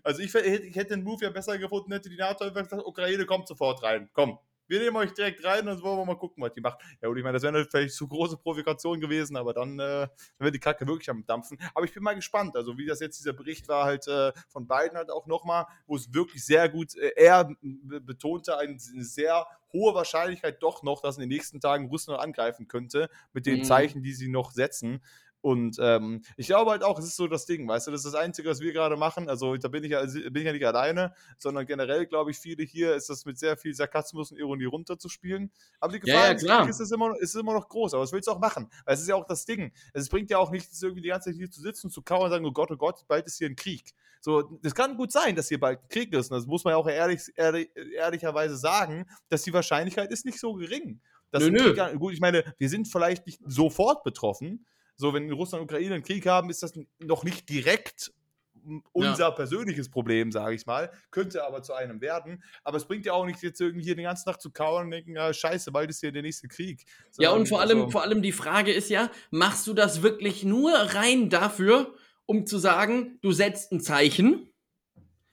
Also, 0.03 0.21
ich, 0.23 0.33
hätte- 0.35 0.49
ich 0.67 0.77
hätte 0.77 0.95
den 0.95 1.05
Move 1.05 1.25
ja 1.25 1.31
besser 1.31 1.59
gefunden, 1.59 1.93
hätte 1.93 2.09
die 2.09 2.17
NATO 2.17 2.45
einfach 2.45 2.63
gesagt, 2.63 2.85
Ukraine 2.87 3.27
kommt 3.27 3.49
sofort 3.49 3.83
rein. 3.83 4.09
Komm, 4.13 4.39
wir 4.69 4.79
nehmen 4.81 4.97
euch 4.97 5.13
direkt 5.15 5.45
rein 5.45 5.67
und 5.69 5.83
wollen 5.83 5.99
wir 5.99 6.05
mal 6.05 6.17
gucken, 6.19 6.43
was 6.43 6.53
die 6.53 6.61
macht. 6.61 6.81
Ja, 7.01 7.09
gut, 7.09 7.19
ich 7.19 7.25
meine, 7.25 7.35
das 7.35 7.43
wäre 7.43 7.65
vielleicht 7.65 7.95
zu 7.95 8.07
große 8.07 8.37
Provokation 8.37 9.01
gewesen, 9.01 9.37
aber 9.37 9.55
dann, 9.55 9.79
äh, 9.79 10.09
wäre 10.39 10.53
die 10.53 10.59
Kacke 10.61 10.87
wirklich 10.87 11.11
am 11.11 11.25
Dampfen. 11.27 11.59
Aber 11.75 11.85
ich 11.85 11.93
bin 11.95 12.03
mal 12.03 12.15
gespannt, 12.15 12.57
also 12.57 12.77
wie 12.79 12.87
das 12.87 13.01
jetzt 13.01 13.19
dieser 13.19 13.33
Bericht 13.33 13.69
war, 13.69 13.85
halt 13.85 14.07
äh, 14.09 14.33
von 14.49 14.67
beiden 14.67 14.97
halt 14.97 15.11
auch 15.11 15.27
nochmal, 15.27 15.67
wo 15.87 15.97
es 15.97 16.13
wirklich 16.15 16.45
sehr 16.45 16.69
gut, 16.69 16.97
äh, 16.97 17.13
er 17.17 17.51
be- 17.61 18.01
betonte 18.01 18.57
eine 18.57 18.79
sehr 18.79 19.47
hohe 19.73 19.95
Wahrscheinlichkeit 19.95 20.63
doch 20.63 20.83
noch, 20.83 21.03
dass 21.03 21.17
in 21.17 21.21
den 21.21 21.29
nächsten 21.29 21.61
Tagen 21.61 21.89
Russland 21.89 22.21
angreifen 22.21 22.69
könnte, 22.69 23.11
mit 23.33 23.47
den 23.47 23.61
Mhm. 23.61 23.65
Zeichen, 23.65 24.03
die 24.03 24.13
sie 24.15 24.29
noch 24.29 24.51
setzen. 24.53 25.03
Und 25.41 25.77
ähm, 25.81 26.23
ich 26.37 26.49
glaube 26.49 26.73
halt 26.73 26.83
auch, 26.83 26.99
es 26.99 27.05
ist 27.07 27.17
so 27.17 27.29
das 27.29 27.47
Ding, 27.47 27.69
weißt 27.69 27.87
du, 27.87 27.91
das 27.93 28.05
ist 28.05 28.13
das 28.13 28.21
Einzige, 28.21 28.49
was 28.51 28.61
wir 28.61 28.73
gerade 28.73 28.97
machen. 28.97 29.29
Also 29.29 29.57
da 29.57 29.69
bin 29.69 29.85
ich, 29.85 29.91
ja, 29.93 30.03
bin 30.05 30.37
ich 30.37 30.45
ja 30.45 30.53
nicht 30.53 30.67
alleine, 30.67 31.15
sondern 31.37 31.65
generell 31.65 32.07
glaube 32.07 32.33
ich, 32.33 32.39
viele 32.39 32.65
hier 32.65 32.95
ist 32.97 33.09
das 33.09 33.25
mit 33.25 33.39
sehr 33.39 33.57
viel 33.57 33.73
Sarkasmus 33.75 34.33
und 34.33 34.39
Ironie 34.39 34.65
runterzuspielen. 34.65 35.53
Aber 35.79 35.93
die 35.93 36.01
Ja, 36.03 36.15
Gefahr 36.15 36.27
ja, 36.29 36.35
des 36.35 36.43
klar. 36.45 36.69
Ist 36.69 36.93
immer, 36.93 37.17
ist 37.21 37.35
immer 37.37 37.53
noch 37.55 37.69
groß. 37.69 37.95
Aber 37.95 38.03
was 38.03 38.13
willst 38.13 38.27
du 38.27 38.33
auch 38.33 38.41
machen? 38.41 38.69
Weil 38.85 38.95
es 38.95 39.01
ist 39.01 39.09
ja 39.09 39.15
auch 39.15 39.27
das 39.27 39.45
Ding. 39.45 39.73
Es 39.93 40.09
bringt 40.09 40.31
ja 40.31 40.39
auch 40.39 40.51
nichts, 40.51 40.83
irgendwie 40.83 41.03
die 41.03 41.09
ganze 41.09 41.31
Zeit 41.31 41.37
hier 41.37 41.51
zu 41.51 41.61
sitzen, 41.61 41.89
zu 41.91 42.03
kauern 42.03 42.25
und 42.25 42.31
sagen, 42.31 42.45
oh 42.45 42.53
Gott, 42.53 42.71
oh 42.73 42.77
Gott, 42.77 43.05
bald 43.07 43.27
ist 43.27 43.39
hier 43.39 43.49
ein 43.49 43.57
Krieg. 43.57 43.95
So, 44.21 44.43
das 44.63 44.75
kann 44.75 44.97
gut 44.97 45.13
sein, 45.13 45.37
dass 45.37 45.49
hier 45.49 45.61
bald 45.61 45.81
ein 45.83 45.89
Krieg 45.89 46.13
ist. 46.13 46.31
Und 46.33 46.37
das 46.39 46.47
muss 46.47 46.65
man 46.65 46.73
ja 46.73 46.77
auch 46.79 46.89
ehrlich, 46.89 47.21
ehrlich, 47.37 47.71
ehrlicherweise 47.97 48.57
sagen, 48.57 49.07
dass 49.29 49.43
die 49.45 49.53
Wahrscheinlichkeit 49.53 50.11
ist 50.11 50.25
nicht 50.25 50.41
so 50.41 50.55
gering. 50.55 51.01
Dass 51.31 51.45
Nö, 51.45 51.51
nö. 51.51 51.75
Krieg 51.75 51.99
gut, 51.99 52.13
ich 52.13 52.21
meine, 52.21 52.43
wir 52.59 52.69
sind 52.69 52.89
vielleicht 52.89 53.27
nicht 53.27 53.41
sofort 53.47 54.03
betroffen. 54.03 54.67
So, 55.01 55.15
wenn 55.15 55.31
Russland 55.33 55.63
und 55.63 55.71
Ukraine 55.71 55.95
einen 55.95 56.05
Krieg 56.05 56.27
haben, 56.27 56.51
ist 56.51 56.63
das 56.63 56.73
noch 56.99 57.23
nicht 57.25 57.49
direkt 57.49 58.13
unser 58.93 59.31
persönliches 59.33 59.89
Problem, 59.89 60.31
sage 60.33 60.55
ich 60.57 60.67
mal. 60.67 60.91
Könnte 61.11 61.45
aber 61.45 61.63
zu 61.63 61.73
einem 61.73 62.01
werden. 62.01 62.43
Aber 62.65 62.77
es 62.77 62.85
bringt 62.85 63.07
ja 63.07 63.13
auch 63.13 63.25
nicht 63.25 63.41
jetzt 63.43 63.61
irgendwie 63.61 63.85
hier 63.85 63.95
den 63.95 64.05
ganzen 64.05 64.27
Tag 64.27 64.43
zu 64.43 64.51
kauern 64.51 64.87
und 64.87 64.91
denken, 64.91 65.15
ja, 65.15 65.33
scheiße, 65.33 65.71
bald 65.73 65.89
ist 65.89 66.01
hier 66.01 66.13
der 66.13 66.23
nächste 66.23 66.49
Krieg. 66.49 66.85
Ja, 67.17 67.31
Sondern, 67.31 67.39
und 67.41 67.49
vor 67.49 67.61
allem, 67.61 67.79
also, 67.79 67.91
vor 67.91 68.03
allem 68.03 68.21
die 68.21 68.33
Frage 68.33 68.73
ist 68.73 68.91
ja, 68.91 69.11
machst 69.31 69.67
du 69.69 69.73
das 69.73 70.03
wirklich 70.03 70.45
nur 70.45 70.73
rein 70.73 71.31
dafür, 71.31 71.95
um 72.27 72.45
zu 72.47 72.59
sagen, 72.59 73.19
du 73.23 73.33
setzt 73.33 73.73
ein 73.73 73.81
Zeichen, 73.81 74.53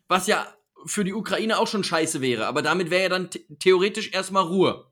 was 0.08 0.28
ja 0.28 0.48
für 0.86 1.04
die 1.04 1.14
Ukraine 1.14 1.58
auch 1.58 1.68
schon 1.68 1.84
scheiße 1.84 2.22
wäre, 2.22 2.46
aber 2.46 2.62
damit 2.62 2.92
wäre 2.92 3.04
ja 3.04 3.10
dann 3.10 3.30
the- 3.34 3.46
theoretisch 3.60 4.14
erstmal 4.14 4.44
Ruhe. 4.44 4.92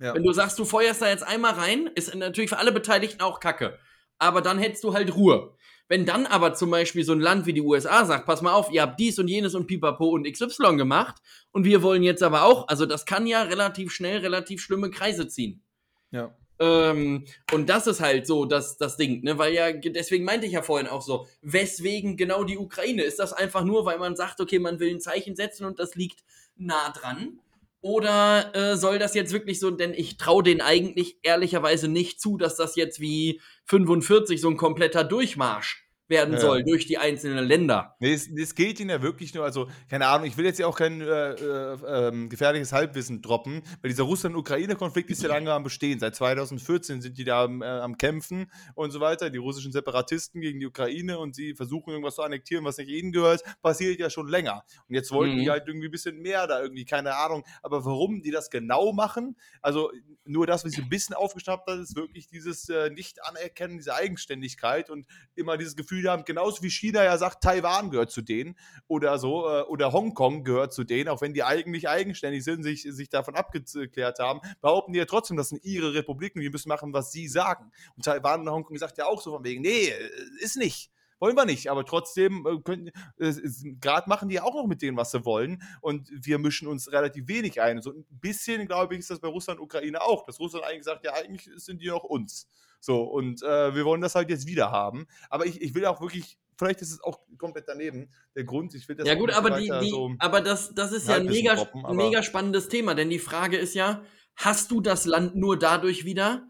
ja. 0.00 0.14
Wenn 0.14 0.24
du 0.24 0.32
sagst, 0.32 0.58
du 0.58 0.64
feuerst 0.64 1.02
da 1.02 1.08
jetzt 1.08 1.22
einmal 1.22 1.52
rein, 1.52 1.86
ist 1.94 2.12
natürlich 2.14 2.48
für 2.50 2.58
alle 2.58 2.72
Beteiligten 2.72 3.20
auch 3.20 3.38
Kacke. 3.38 3.78
Aber 4.18 4.40
dann 4.40 4.58
hättest 4.58 4.84
du 4.84 4.94
halt 4.94 5.14
Ruhe. 5.14 5.54
Wenn 5.88 6.04
dann 6.04 6.26
aber 6.26 6.54
zum 6.54 6.70
Beispiel 6.70 7.04
so 7.04 7.12
ein 7.12 7.20
Land 7.20 7.46
wie 7.46 7.54
die 7.54 7.62
USA 7.62 8.04
sagt, 8.04 8.26
pass 8.26 8.42
mal 8.42 8.52
auf, 8.52 8.70
ihr 8.70 8.82
habt 8.82 9.00
dies 9.00 9.18
und 9.18 9.28
jenes 9.28 9.54
und 9.54 9.66
Pipapo 9.66 10.08
und 10.10 10.30
XY 10.30 10.76
gemacht 10.76 11.16
und 11.50 11.64
wir 11.64 11.82
wollen 11.82 12.02
jetzt 12.02 12.22
aber 12.22 12.44
auch, 12.44 12.68
also 12.68 12.84
das 12.84 13.06
kann 13.06 13.26
ja 13.26 13.42
relativ 13.42 13.90
schnell 13.90 14.18
relativ 14.18 14.60
schlimme 14.60 14.90
Kreise 14.90 15.28
ziehen. 15.28 15.62
ja. 16.10 16.34
Ähm, 16.60 17.24
und 17.52 17.68
das 17.68 17.86
ist 17.86 18.00
halt 18.00 18.26
so 18.26 18.44
das, 18.44 18.76
das 18.78 18.96
Ding, 18.96 19.22
ne? 19.22 19.38
Weil 19.38 19.54
ja, 19.54 19.70
deswegen 19.72 20.24
meinte 20.24 20.46
ich 20.46 20.52
ja 20.52 20.62
vorhin 20.62 20.88
auch 20.88 21.02
so, 21.02 21.28
weswegen 21.40 22.16
genau 22.16 22.42
die 22.44 22.58
Ukraine? 22.58 23.02
Ist 23.02 23.20
das 23.20 23.32
einfach 23.32 23.62
nur, 23.62 23.84
weil 23.84 23.98
man 23.98 24.16
sagt, 24.16 24.40
okay, 24.40 24.58
man 24.58 24.80
will 24.80 24.90
ein 24.90 25.00
Zeichen 25.00 25.36
setzen 25.36 25.64
und 25.64 25.78
das 25.78 25.94
liegt 25.94 26.24
nah 26.56 26.90
dran? 26.90 27.38
Oder 27.80 28.54
äh, 28.54 28.76
soll 28.76 28.98
das 28.98 29.14
jetzt 29.14 29.32
wirklich 29.32 29.60
so, 29.60 29.70
denn 29.70 29.94
ich 29.94 30.16
traue 30.16 30.42
denen 30.42 30.60
eigentlich 30.60 31.18
ehrlicherweise 31.22 31.88
nicht 31.88 32.20
zu, 32.20 32.36
dass 32.36 32.56
das 32.56 32.74
jetzt 32.76 33.00
wie 33.00 33.40
45 33.66 34.40
so 34.40 34.48
ein 34.48 34.56
kompletter 34.56 35.04
Durchmarsch 35.04 35.87
werden 36.08 36.34
ja. 36.34 36.40
soll 36.40 36.64
durch 36.64 36.86
die 36.86 36.98
einzelnen 36.98 37.44
Länder. 37.44 37.96
Nee, 38.00 38.14
es, 38.14 38.28
es, 38.28 38.54
geht 38.54 38.80
ihnen 38.80 38.90
ja 38.90 39.02
wirklich 39.02 39.34
nur, 39.34 39.44
also 39.44 39.68
keine 39.88 40.06
Ahnung, 40.06 40.26
ich 40.26 40.36
will 40.36 40.44
jetzt 40.44 40.58
ja 40.58 40.66
auch 40.66 40.76
kein 40.76 41.00
äh, 41.00 41.32
äh, 41.32 41.78
ähm, 41.86 42.28
gefährliches 42.28 42.72
Halbwissen 42.72 43.22
droppen, 43.22 43.62
weil 43.82 43.90
dieser 43.90 44.04
Russland-Ukraine-Konflikt 44.04 45.10
ist 45.10 45.22
ja 45.22 45.28
lange 45.28 45.52
am 45.52 45.62
Bestehen. 45.62 46.00
Seit 46.00 46.16
2014 46.16 47.02
sind 47.02 47.18
die 47.18 47.24
da 47.24 47.44
am, 47.44 47.62
äh, 47.62 47.66
am, 47.66 47.98
Kämpfen 47.98 48.50
und 48.74 48.90
so 48.90 49.00
weiter, 49.00 49.28
die 49.28 49.38
russischen 49.38 49.72
Separatisten 49.72 50.40
gegen 50.40 50.60
die 50.60 50.66
Ukraine 50.66 51.18
und 51.18 51.34
sie 51.34 51.54
versuchen 51.54 51.90
irgendwas 51.90 52.14
zu 52.14 52.22
annektieren, 52.22 52.64
was 52.64 52.78
nicht 52.78 52.88
ihnen 52.88 53.12
gehört, 53.12 53.42
passiert 53.60 53.98
ja 53.98 54.08
schon 54.08 54.28
länger. 54.28 54.62
Und 54.88 54.94
jetzt 54.94 55.10
wollten 55.10 55.34
mhm. 55.34 55.40
die 55.40 55.50
halt 55.50 55.66
irgendwie 55.66 55.88
ein 55.88 55.90
bisschen 55.90 56.20
mehr 56.20 56.46
da 56.46 56.62
irgendwie, 56.62 56.84
keine 56.84 57.16
Ahnung. 57.16 57.44
Aber 57.62 57.84
warum 57.84 58.22
die 58.22 58.30
das 58.30 58.50
genau 58.50 58.92
machen, 58.92 59.36
also 59.62 59.90
nur 60.24 60.46
das, 60.46 60.64
was 60.64 60.72
ich 60.72 60.78
ein 60.78 60.88
bisschen 60.88 61.14
aufgeschnappt 61.14 61.68
habe, 61.68 61.80
ist 61.80 61.96
wirklich 61.96 62.28
dieses 62.28 62.68
äh, 62.68 62.90
Nicht-Anerkennen, 62.90 63.78
diese 63.78 63.94
Eigenständigkeit 63.94 64.90
und 64.90 65.06
immer 65.34 65.56
dieses 65.56 65.76
Gefühl, 65.76 65.97
Gefühl 65.98 66.10
haben, 66.10 66.24
genauso 66.24 66.62
wie 66.62 66.70
China 66.70 67.02
ja 67.04 67.18
sagt, 67.18 67.42
Taiwan 67.42 67.90
gehört 67.90 68.10
zu 68.10 68.22
denen 68.22 68.56
oder 68.86 69.18
so, 69.18 69.48
äh, 69.48 69.62
oder 69.62 69.92
Hongkong 69.92 70.44
gehört 70.44 70.72
zu 70.72 70.84
denen, 70.84 71.08
auch 71.08 71.20
wenn 71.20 71.34
die 71.34 71.44
eigentlich 71.44 71.88
eigenständig 71.88 72.44
sind, 72.44 72.62
sich, 72.62 72.82
sich 72.82 73.08
davon 73.08 73.34
abgeklärt 73.34 74.18
haben, 74.18 74.40
behaupten 74.60 74.92
die 74.92 74.98
ja 74.98 75.04
trotzdem, 75.04 75.36
das 75.36 75.48
sind 75.48 75.64
ihre 75.64 75.94
Republiken, 75.94 76.40
die 76.40 76.50
müssen 76.50 76.68
machen, 76.68 76.92
was 76.92 77.12
sie 77.12 77.28
sagen. 77.28 77.70
Und 77.96 78.04
Taiwan 78.04 78.42
und 78.42 78.50
Hongkong 78.50 78.76
sagt 78.78 78.98
ja 78.98 79.06
auch 79.06 79.20
so 79.20 79.32
von 79.32 79.44
wegen, 79.44 79.62
nee, 79.62 79.88
äh, 79.88 80.10
ist 80.40 80.56
nicht 80.56 80.90
wollen 81.20 81.34
wir 81.36 81.46
nicht, 81.46 81.68
aber 81.68 81.84
trotzdem 81.84 82.46
äh, 82.46 83.24
äh, 83.24 83.74
gerade 83.80 84.08
machen 84.08 84.28
die 84.28 84.40
auch 84.40 84.54
noch 84.54 84.68
mit 84.68 84.82
denen, 84.82 84.96
was 84.96 85.10
sie 85.10 85.24
wollen 85.24 85.60
und 85.80 86.08
wir 86.12 86.38
mischen 86.38 86.68
uns 86.68 86.92
relativ 86.92 87.26
wenig 87.26 87.60
ein. 87.60 87.82
So 87.82 87.90
ein 87.90 88.04
bisschen, 88.08 88.68
glaube 88.68 88.94
ich, 88.94 89.00
ist 89.00 89.10
das 89.10 89.18
bei 89.18 89.26
Russland 89.26 89.58
und 89.58 89.64
Ukraine 89.64 90.00
auch, 90.00 90.24
dass 90.24 90.38
Russland 90.38 90.64
eigentlich 90.64 90.84
sagt, 90.84 91.04
ja, 91.04 91.14
eigentlich 91.14 91.50
sind 91.56 91.82
die 91.82 91.88
noch 91.88 92.04
uns. 92.04 92.46
So, 92.80 93.02
und 93.02 93.42
äh, 93.42 93.74
wir 93.74 93.84
wollen 93.84 94.00
das 94.00 94.14
halt 94.14 94.30
jetzt 94.30 94.46
wieder 94.46 94.70
haben. 94.70 95.06
Aber 95.30 95.46
ich, 95.46 95.60
ich 95.60 95.74
will 95.74 95.84
auch 95.86 96.00
wirklich 96.00 96.38
vielleicht 96.58 96.82
ist 96.82 96.92
es 96.92 97.02
auch 97.02 97.20
komplett 97.38 97.68
daneben 97.68 98.10
der 98.34 98.44
Grund. 98.44 98.74
Ich 98.74 98.88
will 98.88 98.96
das 98.96 99.06
ja 99.06 99.14
gut, 99.14 99.30
aber 99.30 99.52
die, 99.52 99.70
die 99.80 99.90
so 99.90 100.12
aber 100.18 100.40
das, 100.40 100.74
das 100.74 100.92
ist 100.92 101.08
ja 101.08 101.14
ein 101.14 101.26
mega, 101.26 101.54
droppen, 101.54 101.96
mega 101.96 102.22
spannendes 102.22 102.68
Thema, 102.68 102.94
denn 102.94 103.10
die 103.10 103.20
Frage 103.20 103.56
ist 103.56 103.74
ja, 103.74 104.02
hast 104.36 104.70
du 104.70 104.80
das 104.80 105.06
Land 105.06 105.36
nur 105.36 105.58
dadurch 105.58 106.04
wieder, 106.04 106.48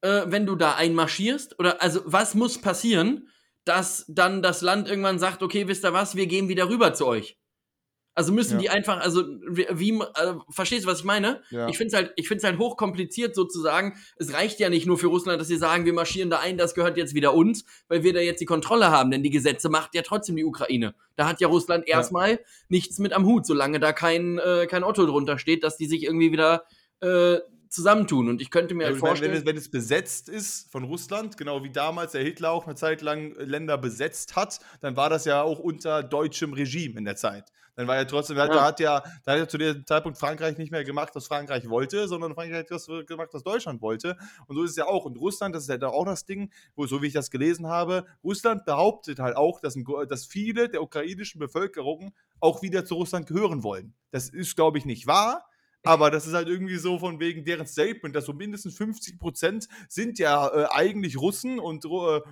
äh, 0.00 0.22
wenn 0.26 0.46
du 0.46 0.56
da 0.56 0.74
einmarschierst? 0.74 1.58
Oder 1.58 1.82
also 1.82 2.00
was 2.04 2.34
muss 2.34 2.60
passieren, 2.60 3.28
dass 3.64 4.04
dann 4.08 4.42
das 4.42 4.62
Land 4.62 4.88
irgendwann 4.88 5.18
sagt, 5.18 5.42
okay, 5.42 5.68
wisst 5.68 5.84
ihr 5.84 5.92
was, 5.92 6.16
wir 6.16 6.26
gehen 6.26 6.48
wieder 6.48 6.68
rüber 6.68 6.94
zu 6.94 7.06
euch? 7.06 7.38
Also 8.14 8.32
müssen 8.32 8.54
ja. 8.54 8.58
die 8.58 8.70
einfach, 8.70 9.00
also 9.00 9.24
wie, 9.48 9.66
wie 9.72 9.90
äh, 9.98 10.34
verstehst 10.48 10.84
du, 10.84 10.88
was 10.88 11.00
ich 11.00 11.04
meine? 11.04 11.42
Ja. 11.50 11.68
Ich 11.68 11.76
finde 11.76 11.88
es 11.88 11.94
halt, 11.94 12.12
ich 12.16 12.28
finde 12.28 12.46
halt 12.46 12.58
hochkompliziert 12.58 13.34
sozusagen. 13.34 13.96
Es 14.16 14.32
reicht 14.32 14.60
ja 14.60 14.68
nicht 14.68 14.86
nur 14.86 14.98
für 14.98 15.08
Russland, 15.08 15.40
dass 15.40 15.48
sie 15.48 15.56
sagen, 15.56 15.84
wir 15.84 15.92
marschieren 15.92 16.30
da 16.30 16.38
ein, 16.38 16.56
das 16.56 16.74
gehört 16.74 16.96
jetzt 16.96 17.14
wieder 17.14 17.34
uns, 17.34 17.64
weil 17.88 18.04
wir 18.04 18.12
da 18.12 18.20
jetzt 18.20 18.40
die 18.40 18.46
Kontrolle 18.46 18.90
haben, 18.90 19.10
denn 19.10 19.22
die 19.22 19.30
Gesetze 19.30 19.68
macht 19.68 19.94
ja 19.94 20.02
trotzdem 20.02 20.36
die 20.36 20.44
Ukraine. 20.44 20.94
Da 21.16 21.26
hat 21.26 21.40
ja 21.40 21.48
Russland 21.48 21.88
ja. 21.88 21.96
erstmal 21.96 22.38
nichts 22.68 22.98
mit 22.98 23.12
am 23.12 23.26
Hut, 23.26 23.46
solange 23.46 23.80
da 23.80 23.92
kein 23.92 24.38
äh, 24.38 24.66
kein 24.66 24.84
Otto 24.84 25.06
drunter 25.06 25.38
steht, 25.38 25.64
dass 25.64 25.76
die 25.76 25.86
sich 25.86 26.04
irgendwie 26.04 26.30
wieder 26.30 26.64
äh, 27.00 27.38
zusammentun. 27.74 28.28
Und 28.28 28.40
ich 28.40 28.50
könnte 28.50 28.74
mir 28.74 28.84
ja, 28.84 28.90
halt 28.90 28.98
vorstellen. 28.98 29.32
Wenn 29.32 29.38
es, 29.38 29.46
wenn 29.46 29.56
es, 29.56 29.70
besetzt 29.70 30.28
ist 30.28 30.70
von 30.70 30.84
Russland, 30.84 31.36
genau 31.36 31.64
wie 31.64 31.70
damals 31.70 32.12
der 32.12 32.22
Hitler 32.22 32.52
auch 32.52 32.66
eine 32.66 32.76
Zeit 32.76 33.02
lang 33.02 33.34
Länder 33.38 33.76
besetzt 33.76 34.36
hat, 34.36 34.60
dann 34.80 34.96
war 34.96 35.10
das 35.10 35.24
ja 35.24 35.42
auch 35.42 35.58
unter 35.58 36.02
deutschem 36.02 36.52
Regime 36.52 36.98
in 36.98 37.04
der 37.04 37.16
Zeit. 37.16 37.50
Dann 37.76 37.88
war 37.88 37.96
ja 37.96 38.04
trotzdem, 38.04 38.36
ja. 38.36 38.46
da 38.46 38.64
hat 38.64 38.78
ja, 38.78 39.02
da 39.24 39.32
hat 39.32 39.38
ja 39.38 39.48
zu 39.48 39.58
dem 39.58 39.84
Zeitpunkt 39.84 40.18
Frankreich 40.18 40.56
nicht 40.58 40.70
mehr 40.70 40.84
gemacht, 40.84 41.10
was 41.14 41.26
Frankreich 41.26 41.68
wollte, 41.68 42.06
sondern 42.06 42.34
Frankreich 42.34 42.60
hat 42.60 42.70
das 42.70 42.86
gemacht, 43.06 43.30
was 43.32 43.42
Deutschland 43.42 43.82
wollte. 43.82 44.16
Und 44.46 44.56
so 44.56 44.62
ist 44.62 44.70
es 44.70 44.76
ja 44.76 44.86
auch. 44.86 45.04
Und 45.04 45.18
Russland, 45.18 45.54
das 45.54 45.68
ist 45.68 45.82
ja 45.82 45.88
auch 45.88 46.04
das 46.04 46.24
Ding, 46.24 46.52
wo, 46.76 46.86
so 46.86 47.02
wie 47.02 47.08
ich 47.08 47.12
das 47.12 47.30
gelesen 47.30 47.66
habe, 47.66 48.06
Russland 48.22 48.64
behauptet 48.64 49.18
halt 49.18 49.36
auch, 49.36 49.60
dass, 49.60 49.74
ein, 49.74 49.84
dass 50.08 50.24
viele 50.24 50.68
der 50.68 50.82
ukrainischen 50.82 51.40
Bevölkerung 51.40 52.14
auch 52.38 52.62
wieder 52.62 52.84
zu 52.84 52.94
Russland 52.94 53.26
gehören 53.26 53.64
wollen. 53.64 53.94
Das 54.12 54.28
ist, 54.28 54.54
glaube 54.54 54.78
ich, 54.78 54.84
nicht 54.84 55.06
wahr. 55.08 55.44
Aber 55.84 56.10
das 56.10 56.26
ist 56.26 56.32
halt 56.32 56.48
irgendwie 56.48 56.76
so 56.78 56.98
von 56.98 57.20
wegen 57.20 57.44
deren 57.44 57.66
Statement, 57.66 58.16
dass 58.16 58.24
so 58.24 58.32
mindestens 58.32 58.76
50 58.76 59.18
Prozent 59.18 59.68
sind 59.88 60.18
ja 60.18 60.48
äh, 60.48 60.66
eigentlich 60.70 61.18
Russen 61.18 61.58
und 61.58 61.84
äh, 61.84 61.88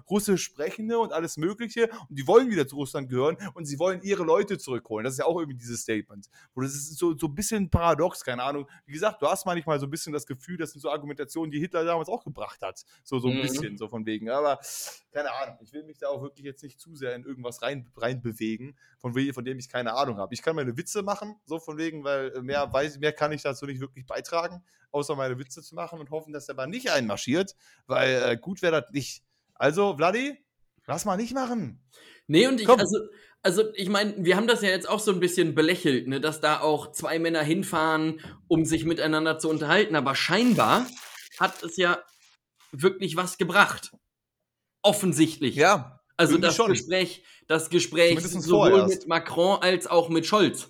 russisch 0.08 0.42
Sprechende 0.42 0.98
und 0.98 1.12
alles 1.12 1.36
Mögliche 1.36 1.90
und 2.08 2.18
die 2.18 2.26
wollen 2.26 2.50
wieder 2.50 2.66
zu 2.66 2.76
Russland 2.76 3.10
gehören 3.10 3.36
und 3.54 3.66
sie 3.66 3.78
wollen 3.78 4.00
ihre 4.02 4.24
Leute 4.24 4.56
zurückholen. 4.58 5.04
Das 5.04 5.14
ist 5.14 5.18
ja 5.18 5.26
auch 5.26 5.38
irgendwie 5.38 5.58
dieses 5.58 5.82
Statement. 5.82 6.28
Und 6.54 6.64
das 6.64 6.72
ist 6.72 6.96
so, 6.96 7.16
so 7.16 7.26
ein 7.26 7.34
bisschen 7.34 7.68
paradox, 7.68 8.24
keine 8.24 8.42
Ahnung. 8.42 8.66
Wie 8.86 8.92
gesagt, 8.92 9.20
du 9.20 9.26
hast 9.26 9.44
manchmal 9.44 9.78
so 9.78 9.86
ein 9.86 9.90
bisschen 9.90 10.12
das 10.12 10.26
Gefühl, 10.26 10.56
das 10.56 10.72
sind 10.72 10.80
so 10.80 10.90
Argumentationen, 10.90 11.50
die 11.50 11.60
Hitler 11.60 11.84
damals 11.84 12.08
auch 12.08 12.24
gebracht 12.24 12.62
hat. 12.62 12.82
So, 13.04 13.18
so 13.18 13.28
ein 13.28 13.36
mhm. 13.36 13.42
bisschen, 13.42 13.76
so 13.76 13.88
von 13.88 14.06
wegen. 14.06 14.30
Aber 14.30 14.60
keine 15.12 15.32
Ahnung, 15.32 15.58
ich 15.60 15.72
will 15.72 15.84
mich 15.84 15.98
da 15.98 16.08
auch 16.08 16.22
wirklich 16.22 16.44
jetzt 16.44 16.62
nicht 16.62 16.80
zu 16.80 16.96
sehr 16.96 17.14
in 17.14 17.24
irgendwas 17.24 17.62
rein, 17.62 17.90
rein 17.96 18.22
bewegen, 18.22 18.76
von, 18.98 19.14
von 19.32 19.44
dem 19.44 19.58
ich 19.58 19.68
keine 19.68 19.94
Ahnung 19.94 20.16
habe. 20.16 20.34
Ich 20.34 20.42
kann 20.42 20.56
meine 20.56 20.76
Witze 20.76 21.02
machen, 21.02 21.36
so 21.44 21.58
von 21.58 21.78
wegen, 21.78 22.02
weil 22.02 22.30
mehr 22.42 22.72
weiß, 22.72 22.98
mehr 22.98 23.12
kann 23.12 23.32
ich 23.32 23.42
dazu 23.42 23.66
nicht 23.66 23.80
wirklich 23.80 24.06
beitragen, 24.06 24.64
außer 24.90 25.14
meine 25.14 25.38
Witze 25.38 25.62
zu 25.62 25.74
machen 25.74 26.00
und 26.00 26.10
hoffen, 26.10 26.32
dass 26.32 26.46
der 26.46 26.54
Mann 26.54 26.70
nicht 26.70 26.90
einmarschiert, 26.90 27.54
weil 27.86 28.22
äh, 28.22 28.36
gut 28.36 28.62
wäre 28.62 28.80
das 28.80 28.90
nicht. 28.92 29.22
Also, 29.54 29.96
Vladi, 29.96 30.38
lass 30.86 31.04
mal 31.04 31.16
nicht 31.16 31.34
machen. 31.34 31.82
Nee, 32.26 32.46
und 32.46 32.60
ich, 32.60 32.66
Komm. 32.66 32.80
also, 32.80 32.98
also 33.42 33.74
ich 33.74 33.88
meine, 33.88 34.14
wir 34.24 34.36
haben 34.36 34.46
das 34.46 34.62
ja 34.62 34.70
jetzt 34.70 34.88
auch 34.88 35.00
so 35.00 35.12
ein 35.12 35.20
bisschen 35.20 35.54
belächelt, 35.54 36.08
ne, 36.08 36.20
dass 36.20 36.40
da 36.40 36.60
auch 36.60 36.92
zwei 36.92 37.18
Männer 37.18 37.42
hinfahren, 37.42 38.20
um 38.48 38.64
sich 38.64 38.84
miteinander 38.84 39.38
zu 39.38 39.50
unterhalten, 39.50 39.96
aber 39.96 40.14
scheinbar 40.14 40.86
hat 41.38 41.62
es 41.62 41.76
ja 41.76 42.02
wirklich 42.70 43.16
was 43.16 43.36
gebracht. 43.36 43.92
Offensichtlich. 44.82 45.54
Ja. 45.56 46.00
Also 46.16 46.38
das 46.38 46.54
schon. 46.54 46.70
Gespräch, 46.70 47.24
das 47.48 47.70
Gespräch 47.70 48.20
sowohl 48.20 48.70
vorerst. 48.70 48.88
mit 48.88 49.08
Macron 49.08 49.60
als 49.60 49.86
auch 49.86 50.08
mit 50.08 50.26
Scholz. 50.26 50.68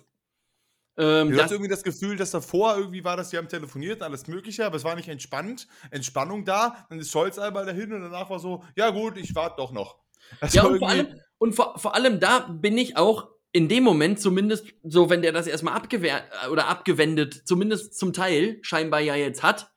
Ähm, 0.95 1.33
ich 1.33 1.41
hatte 1.41 1.55
irgendwie 1.55 1.69
das 1.69 1.83
Gefühl, 1.83 2.17
dass 2.17 2.31
davor 2.31 2.77
irgendwie 2.77 3.03
war, 3.03 3.17
dass 3.17 3.31
sie 3.31 3.37
haben 3.37 3.47
telefoniert 3.47 4.01
und 4.01 4.03
alles 4.03 4.27
Mögliche, 4.27 4.65
aber 4.65 4.75
es 4.75 4.83
war 4.83 4.95
nicht 4.95 5.09
entspannt, 5.09 5.67
Entspannung 5.89 6.45
da. 6.45 6.85
Dann 6.89 6.99
ist 6.99 7.11
Scholz 7.11 7.39
einmal 7.39 7.65
dahin 7.65 7.91
und 7.93 8.01
danach 8.01 8.29
war 8.29 8.39
so, 8.39 8.63
ja 8.75 8.91
gut, 8.91 9.17
ich 9.17 9.33
warte 9.33 9.55
doch 9.57 9.71
noch. 9.71 9.97
Das 10.39 10.53
ja, 10.53 10.63
und, 10.63 10.79
vor 10.79 10.89
allem, 10.89 11.07
und 11.39 11.53
vor, 11.53 11.77
vor 11.79 11.95
allem 11.95 12.19
da 12.19 12.39
bin 12.39 12.77
ich 12.77 12.95
auch 12.95 13.29
in 13.51 13.67
dem 13.67 13.83
Moment 13.83 14.19
zumindest, 14.19 14.67
so 14.83 15.09
wenn 15.09 15.21
der 15.21 15.31
das 15.31 15.47
erstmal 15.47 15.75
abgewehrt 15.75 16.23
oder 16.51 16.67
abgewendet, 16.67 17.41
zumindest 17.45 17.97
zum 17.97 18.13
Teil 18.13 18.59
scheinbar 18.61 18.99
ja 18.99 19.15
jetzt 19.15 19.43
hat, 19.43 19.71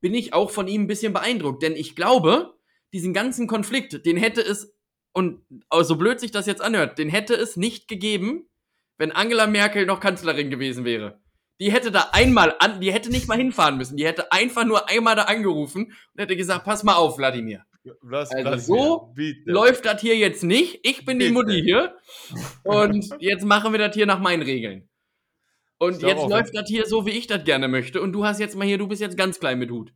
bin 0.00 0.14
ich 0.14 0.32
auch 0.34 0.50
von 0.50 0.66
ihm 0.68 0.82
ein 0.82 0.86
bisschen 0.86 1.12
beeindruckt. 1.12 1.62
Denn 1.62 1.74
ich 1.74 1.94
glaube, 1.94 2.54
diesen 2.92 3.12
ganzen 3.12 3.46
Konflikt, 3.46 4.04
den 4.06 4.16
hätte 4.16 4.40
es, 4.40 4.74
und 5.12 5.42
so 5.82 5.96
blöd 5.96 6.20
sich 6.20 6.30
das 6.30 6.46
jetzt 6.46 6.62
anhört, 6.62 6.98
den 6.98 7.08
hätte 7.08 7.34
es 7.34 7.56
nicht 7.56 7.88
gegeben, 7.88 8.48
wenn 8.98 9.12
Angela 9.12 9.46
Merkel 9.46 9.86
noch 9.86 10.00
Kanzlerin 10.00 10.50
gewesen 10.50 10.84
wäre. 10.84 11.20
Die 11.60 11.72
hätte 11.72 11.90
da 11.90 12.08
einmal 12.12 12.56
an, 12.58 12.80
die 12.80 12.92
hätte 12.92 13.10
nicht 13.10 13.28
mal 13.28 13.36
hinfahren 13.36 13.76
müssen. 13.76 13.96
Die 13.96 14.06
hätte 14.06 14.32
einfach 14.32 14.64
nur 14.64 14.88
einmal 14.88 15.14
da 15.14 15.24
angerufen 15.24 15.86
und 15.86 16.20
hätte 16.20 16.36
gesagt, 16.36 16.64
pass 16.64 16.84
mal 16.84 16.94
auf, 16.94 17.18
Wladimir. 17.18 17.64
Was, 18.02 18.30
also 18.30 18.74
so 18.74 19.12
bitte. 19.14 19.50
läuft 19.50 19.86
das 19.86 20.00
hier 20.00 20.16
jetzt 20.16 20.42
nicht. 20.42 20.80
Ich 20.82 21.04
bin 21.04 21.18
bitte. 21.18 21.28
die 21.28 21.34
Mutti 21.34 21.62
hier. 21.62 21.96
Und 22.64 23.08
jetzt 23.20 23.44
machen 23.44 23.72
wir 23.72 23.78
das 23.78 23.94
hier 23.94 24.06
nach 24.06 24.20
meinen 24.20 24.42
Regeln. 24.42 24.88
Und 25.78 26.02
jetzt 26.02 26.28
läuft 26.28 26.54
das 26.54 26.68
hier 26.68 26.84
so, 26.84 27.06
wie 27.06 27.10
ich 27.10 27.26
das 27.26 27.44
gerne 27.44 27.68
möchte. 27.68 28.02
Und 28.02 28.12
du 28.12 28.24
hast 28.24 28.38
jetzt 28.38 28.54
mal 28.54 28.66
hier, 28.66 28.76
du 28.76 28.86
bist 28.86 29.00
jetzt 29.00 29.16
ganz 29.16 29.40
klein 29.40 29.58
mit 29.58 29.70
Hut. 29.70 29.92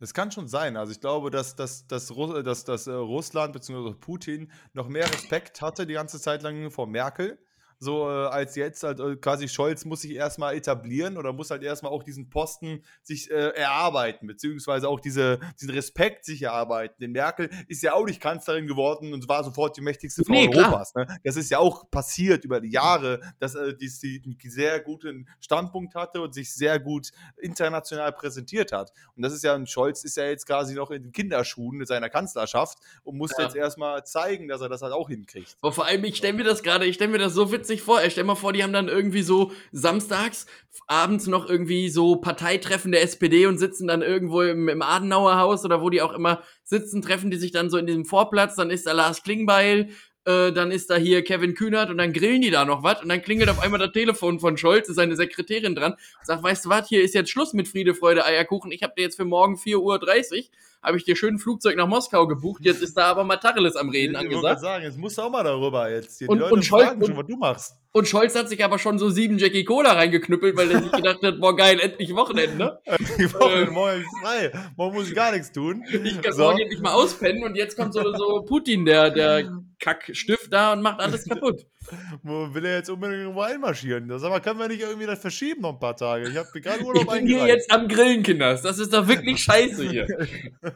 Das 0.00 0.12
kann 0.12 0.32
schon 0.32 0.48
sein. 0.48 0.76
Also 0.76 0.92
ich 0.92 1.00
glaube, 1.00 1.30
dass, 1.30 1.56
dass, 1.56 1.86
dass, 1.86 2.08
dass, 2.08 2.64
dass, 2.64 2.86
äh, 2.86 2.92
Russland 2.92 3.52
bzw. 3.52 3.94
Putin 3.94 4.50
noch 4.72 4.88
mehr 4.88 5.10
Respekt 5.12 5.62
hatte 5.62 5.86
die 5.86 5.94
ganze 5.94 6.20
Zeit 6.20 6.42
lang 6.42 6.70
vor 6.70 6.86
Merkel 6.86 7.38
so 7.84 8.08
äh, 8.08 8.26
als 8.26 8.56
jetzt 8.56 8.82
halt 8.82 8.98
äh, 8.98 9.16
quasi 9.16 9.48
Scholz 9.48 9.84
muss 9.84 10.00
sich 10.00 10.12
erstmal 10.12 10.54
etablieren 10.54 11.16
oder 11.16 11.32
muss 11.32 11.50
halt 11.50 11.62
erstmal 11.62 11.92
auch 11.92 12.02
diesen 12.02 12.30
Posten 12.30 12.82
sich 13.02 13.30
äh, 13.30 13.50
erarbeiten, 13.50 14.26
beziehungsweise 14.26 14.88
auch 14.88 15.00
diese, 15.00 15.38
diesen 15.60 15.70
Respekt 15.70 16.24
sich 16.24 16.42
erarbeiten. 16.42 16.96
Denn 17.00 17.12
Merkel 17.12 17.50
ist 17.68 17.82
ja 17.82 17.94
auch 17.94 18.06
nicht 18.06 18.20
Kanzlerin 18.20 18.66
geworden 18.66 19.12
und 19.12 19.28
war 19.28 19.44
sofort 19.44 19.76
die 19.76 19.82
mächtigste 19.82 20.24
Frau 20.24 20.32
nee, 20.32 20.48
Europas. 20.52 20.94
Ne? 20.94 21.06
Das 21.22 21.36
ist 21.36 21.50
ja 21.50 21.58
auch 21.58 21.90
passiert 21.90 22.44
über 22.44 22.60
die 22.60 22.70
Jahre, 22.70 23.20
dass 23.38 23.54
äh, 23.54 23.74
die, 23.76 23.88
die 24.00 24.22
einen 24.24 24.50
sehr 24.50 24.80
guten 24.80 25.28
Standpunkt 25.40 25.94
hatte 25.94 26.20
und 26.20 26.34
sich 26.34 26.52
sehr 26.52 26.80
gut 26.80 27.12
international 27.40 28.12
präsentiert 28.12 28.72
hat. 28.72 28.92
Und 29.16 29.22
das 29.22 29.32
ist 29.32 29.44
ja, 29.44 29.54
ein 29.54 29.66
Scholz 29.66 30.04
ist 30.04 30.16
ja 30.16 30.24
jetzt 30.24 30.46
quasi 30.46 30.74
noch 30.74 30.90
in 30.90 31.02
den 31.02 31.12
Kinderschuhen 31.12 31.76
mit 31.76 31.88
seiner 31.88 32.08
Kanzlerschaft 32.08 32.78
und 33.02 33.16
muss 33.16 33.32
ja. 33.36 33.44
jetzt 33.44 33.56
erstmal 33.56 34.04
zeigen, 34.04 34.48
dass 34.48 34.60
er 34.60 34.68
das 34.68 34.82
halt 34.82 34.92
auch 34.92 35.08
hinkriegt. 35.08 35.56
Aber 35.60 35.72
vor 35.72 35.86
allem, 35.86 36.04
ich 36.04 36.16
stelle 36.16 36.34
mir 36.34 36.44
das 36.44 36.62
gerade, 36.62 36.86
ich 36.86 36.96
stelle 36.96 37.10
mir 37.12 37.18
das 37.18 37.34
so 37.34 37.52
witzig 37.52 37.73
sich 37.74 37.82
vor, 37.82 38.00
ey, 38.00 38.10
stell 38.10 38.24
mal 38.24 38.34
vor, 38.34 38.52
die 38.52 38.62
haben 38.62 38.72
dann 38.72 38.88
irgendwie 38.88 39.22
so 39.22 39.52
samstags 39.72 40.46
abends 40.86 41.26
noch 41.26 41.48
irgendwie 41.48 41.88
so 41.88 42.16
Parteitreffen 42.16 42.92
der 42.92 43.02
SPD 43.02 43.46
und 43.46 43.58
sitzen 43.58 43.86
dann 43.86 44.02
irgendwo 44.02 44.42
im, 44.42 44.68
im 44.68 44.82
Adenauer 44.82 45.48
oder 45.64 45.80
wo 45.82 45.90
die 45.90 46.02
auch 46.02 46.12
immer 46.12 46.42
sitzen, 46.62 47.02
treffen 47.02 47.30
die 47.30 47.36
sich 47.36 47.52
dann 47.52 47.70
so 47.70 47.78
in 47.78 47.86
diesem 47.86 48.04
Vorplatz, 48.04 48.56
dann 48.56 48.70
ist 48.70 48.86
da 48.86 48.92
Lars 48.92 49.22
Klingbeil, 49.22 49.90
äh, 50.24 50.52
dann 50.52 50.70
ist 50.70 50.90
da 50.90 50.96
hier 50.96 51.22
Kevin 51.22 51.54
Kühnert 51.54 51.90
und 51.90 51.98
dann 51.98 52.12
grillen 52.12 52.42
die 52.42 52.50
da 52.50 52.64
noch 52.64 52.82
was 52.82 53.02
und 53.02 53.08
dann 53.08 53.22
klingelt 53.22 53.48
auf 53.48 53.60
einmal 53.60 53.80
das 53.80 53.92
Telefon 53.92 54.40
von 54.40 54.56
Scholz, 54.56 54.88
ist 54.88 54.96
seine 54.96 55.16
Sekretärin 55.16 55.74
dran 55.74 55.94
sagt, 56.22 56.42
weißt 56.42 56.64
du 56.64 56.68
was, 56.68 56.88
hier 56.88 57.02
ist 57.02 57.14
jetzt 57.14 57.30
Schluss 57.30 57.52
mit 57.52 57.68
Friede, 57.68 57.94
Freude, 57.94 58.24
Eierkuchen, 58.24 58.72
ich 58.72 58.82
habe 58.82 58.94
dir 58.96 59.02
jetzt 59.02 59.16
für 59.16 59.24
morgen 59.24 59.56
4.30 59.56 59.78
Uhr, 59.78 60.44
habe 60.84 60.96
ich 60.96 61.04
dir 61.04 61.16
schön 61.16 61.34
ein 61.34 61.38
Flugzeug 61.38 61.76
nach 61.76 61.86
Moskau 61.88 62.26
gebucht, 62.26 62.60
jetzt 62.64 62.82
ist 62.82 62.96
da 62.96 63.06
aber 63.06 63.24
mal 63.24 63.36
Tacheles 63.38 63.74
am 63.76 63.88
Reden 63.88 64.12
Ich 64.14 64.18
angesagt. 64.20 64.60
sagen, 64.60 64.84
jetzt 64.84 64.98
musst 64.98 65.18
du 65.18 65.22
auch 65.22 65.30
mal 65.30 65.42
darüber 65.42 65.90
jetzt. 65.90 66.20
Die 66.20 66.26
Und- 66.26 66.38
Leute 66.38 66.54
und 66.54 66.64
Scholz- 66.64 66.90
schon, 67.06 67.16
was 67.16 67.26
du 67.26 67.36
machst. 67.36 67.72
Und 67.92 68.08
Scholz 68.08 68.34
hat 68.34 68.48
sich 68.48 68.64
aber 68.64 68.78
schon 68.80 68.98
so 68.98 69.08
sieben 69.08 69.38
Jackie 69.38 69.64
Cola 69.64 69.92
reingeknüppelt, 69.92 70.56
weil 70.56 70.68
er 70.70 70.82
sich 70.82 70.90
gedacht 70.92 71.22
hat, 71.22 71.40
boah 71.40 71.54
geil, 71.56 71.78
endlich 71.80 72.12
Wochenende. 72.14 72.80
Die 73.18 73.32
Woche 73.32 73.60
ist 73.60 73.70
morgen 73.72 74.04
frei. 74.22 74.52
Morgen 74.76 74.96
muss 74.96 75.08
ich 75.08 75.14
gar 75.14 75.30
nichts 75.32 75.52
tun. 75.52 75.84
Ich 76.02 76.20
kann 76.20 76.32
So. 76.32 76.42
morgen 76.42 76.58
endlich 76.58 76.80
mal 76.80 76.92
auspennen 76.92 77.44
und 77.44 77.54
jetzt 77.56 77.76
kommt 77.76 77.94
so, 77.94 78.02
so 78.14 78.42
Putin, 78.48 78.84
der, 78.84 79.10
der 79.10 79.48
Kackstift 79.78 80.52
da 80.52 80.72
und 80.72 80.82
macht 80.82 80.98
alles 81.00 81.24
kaputt. 81.28 81.66
Wo 82.22 82.52
will 82.54 82.64
er 82.64 82.78
jetzt 82.78 82.88
unbedingt 82.90 83.20
irgendwo 83.20 83.42
einmarschieren? 83.42 84.10
Sag 84.18 84.30
mal, 84.30 84.40
können 84.40 84.58
wir 84.58 84.68
nicht 84.68 84.80
irgendwie 84.80 85.06
das 85.06 85.20
verschieben 85.20 85.60
noch 85.60 85.74
ein 85.74 85.78
paar 85.78 85.94
Tage? 85.96 86.28
Ich 86.28 86.36
habe 86.36 86.48
gerade 86.60 86.80
Ich 86.80 86.84
Urlaub 86.86 87.12
bin 87.12 87.26
hier 87.26 87.46
jetzt 87.46 87.70
am 87.70 87.86
Grillen, 87.86 88.22
Kinders. 88.24 88.62
Das 88.62 88.78
ist 88.78 88.92
doch 88.92 89.06
wirklich 89.06 89.40
scheiße 89.42 89.88
hier. 89.88 90.06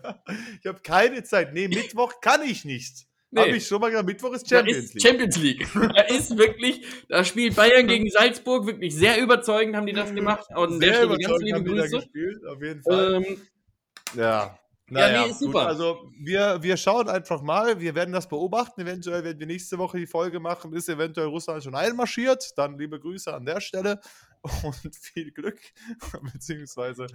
ich 0.61 0.67
habe 0.67 0.81
keine 0.81 1.23
Zeit. 1.23 1.53
Nee, 1.53 1.69
Mittwoch 1.69 2.21
kann 2.21 2.43
ich 2.43 2.65
nicht. 2.65 3.07
Nee. 3.31 3.43
Habe 3.43 3.57
ich 3.57 3.67
schon 3.67 3.81
mal 3.81 3.91
gesagt, 3.91 4.07
Mittwoch 4.07 4.33
ist 4.33 4.49
Champions 4.49 4.95
League. 4.95 5.03
Champions 5.03 5.37
League. 5.39 5.69
Da 5.95 6.03
ist 6.03 6.37
wirklich, 6.39 6.87
da 7.09 7.25
spielt 7.25 7.57
Bayern 7.57 7.87
gegen 7.87 8.09
Salzburg 8.11 8.67
wirklich 8.67 8.95
sehr 8.95 9.21
überzeugend, 9.21 9.77
haben 9.77 9.87
die 9.87 9.93
das 9.93 10.15
gemacht. 10.15 10.47
Und 10.57 10.81
Sehr 10.81 11.03
überzeugend 11.05 11.43
liebe 11.43 11.57
haben 11.59 11.65
die 11.65 11.75
da 11.77 11.87
gespielt, 11.87 12.47
auf 12.47 12.63
jeden 12.63 12.83
Fall. 12.83 13.15
Ähm, 13.15 13.41
Ja. 14.15 14.59
Ja, 14.91 15.11
nee, 15.13 15.31
ist 15.31 15.41
gut. 15.41 15.49
super. 15.49 15.67
Also 15.67 16.11
wir, 16.19 16.63
wir 16.63 16.77
schauen 16.79 17.09
einfach 17.09 17.43
mal, 17.43 17.79
wir 17.79 17.95
werden 17.95 18.13
das 18.13 18.27
beobachten. 18.27 18.81
Eventuell 18.81 19.23
werden 19.23 19.39
wir 19.39 19.47
nächste 19.47 19.77
Woche 19.77 19.99
die 19.99 20.07
Folge 20.07 20.41
machen, 20.41 20.73
ist 20.73 20.89
eventuell 20.89 21.27
Russland 21.27 21.63
schon 21.63 21.75
einmarschiert. 21.75 22.57
Dann 22.57 22.79
liebe 22.79 22.99
Grüße 22.99 23.33
an 23.33 23.45
der 23.45 23.61
Stelle 23.61 24.01
und 24.63 24.97
viel 24.97 25.31
Glück. 25.33 25.59
Beziehungsweise 26.33 27.07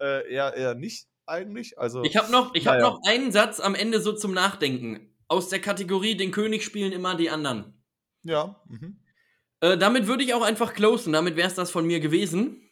äh, 0.00 0.32
eher, 0.32 0.54
eher 0.54 0.74
nicht 0.74 1.06
eigentlich. 1.30 1.78
Also 1.78 2.02
ich 2.04 2.16
habe 2.16 2.30
noch, 2.30 2.54
ich 2.54 2.66
hab 2.66 2.74
Naja. 2.74 2.90
noch 2.90 3.00
einen 3.06 3.32
Satz 3.32 3.60
am 3.60 3.74
Ende 3.74 4.00
so 4.00 4.12
zum 4.12 4.32
Nachdenken. 4.34 5.14
Aus 5.28 5.48
der 5.48 5.60
Kategorie, 5.60 6.16
den 6.16 6.32
König 6.32 6.64
spielen 6.64 6.92
immer 6.92 7.14
die 7.14 7.30
anderen. 7.30 7.80
ja. 8.24 8.60
Mhm. 8.68 8.98
Äh, 9.62 9.76
damit 9.76 10.06
würde 10.06 10.24
ich 10.24 10.32
auch 10.34 10.42
einfach 10.42 10.72
closen. 10.72 11.12
Damit 11.12 11.36
wäre 11.36 11.46
es 11.46 11.54
das 11.54 11.70
von 11.70 11.86
mir 11.86 12.00
gewesen. 12.00 12.69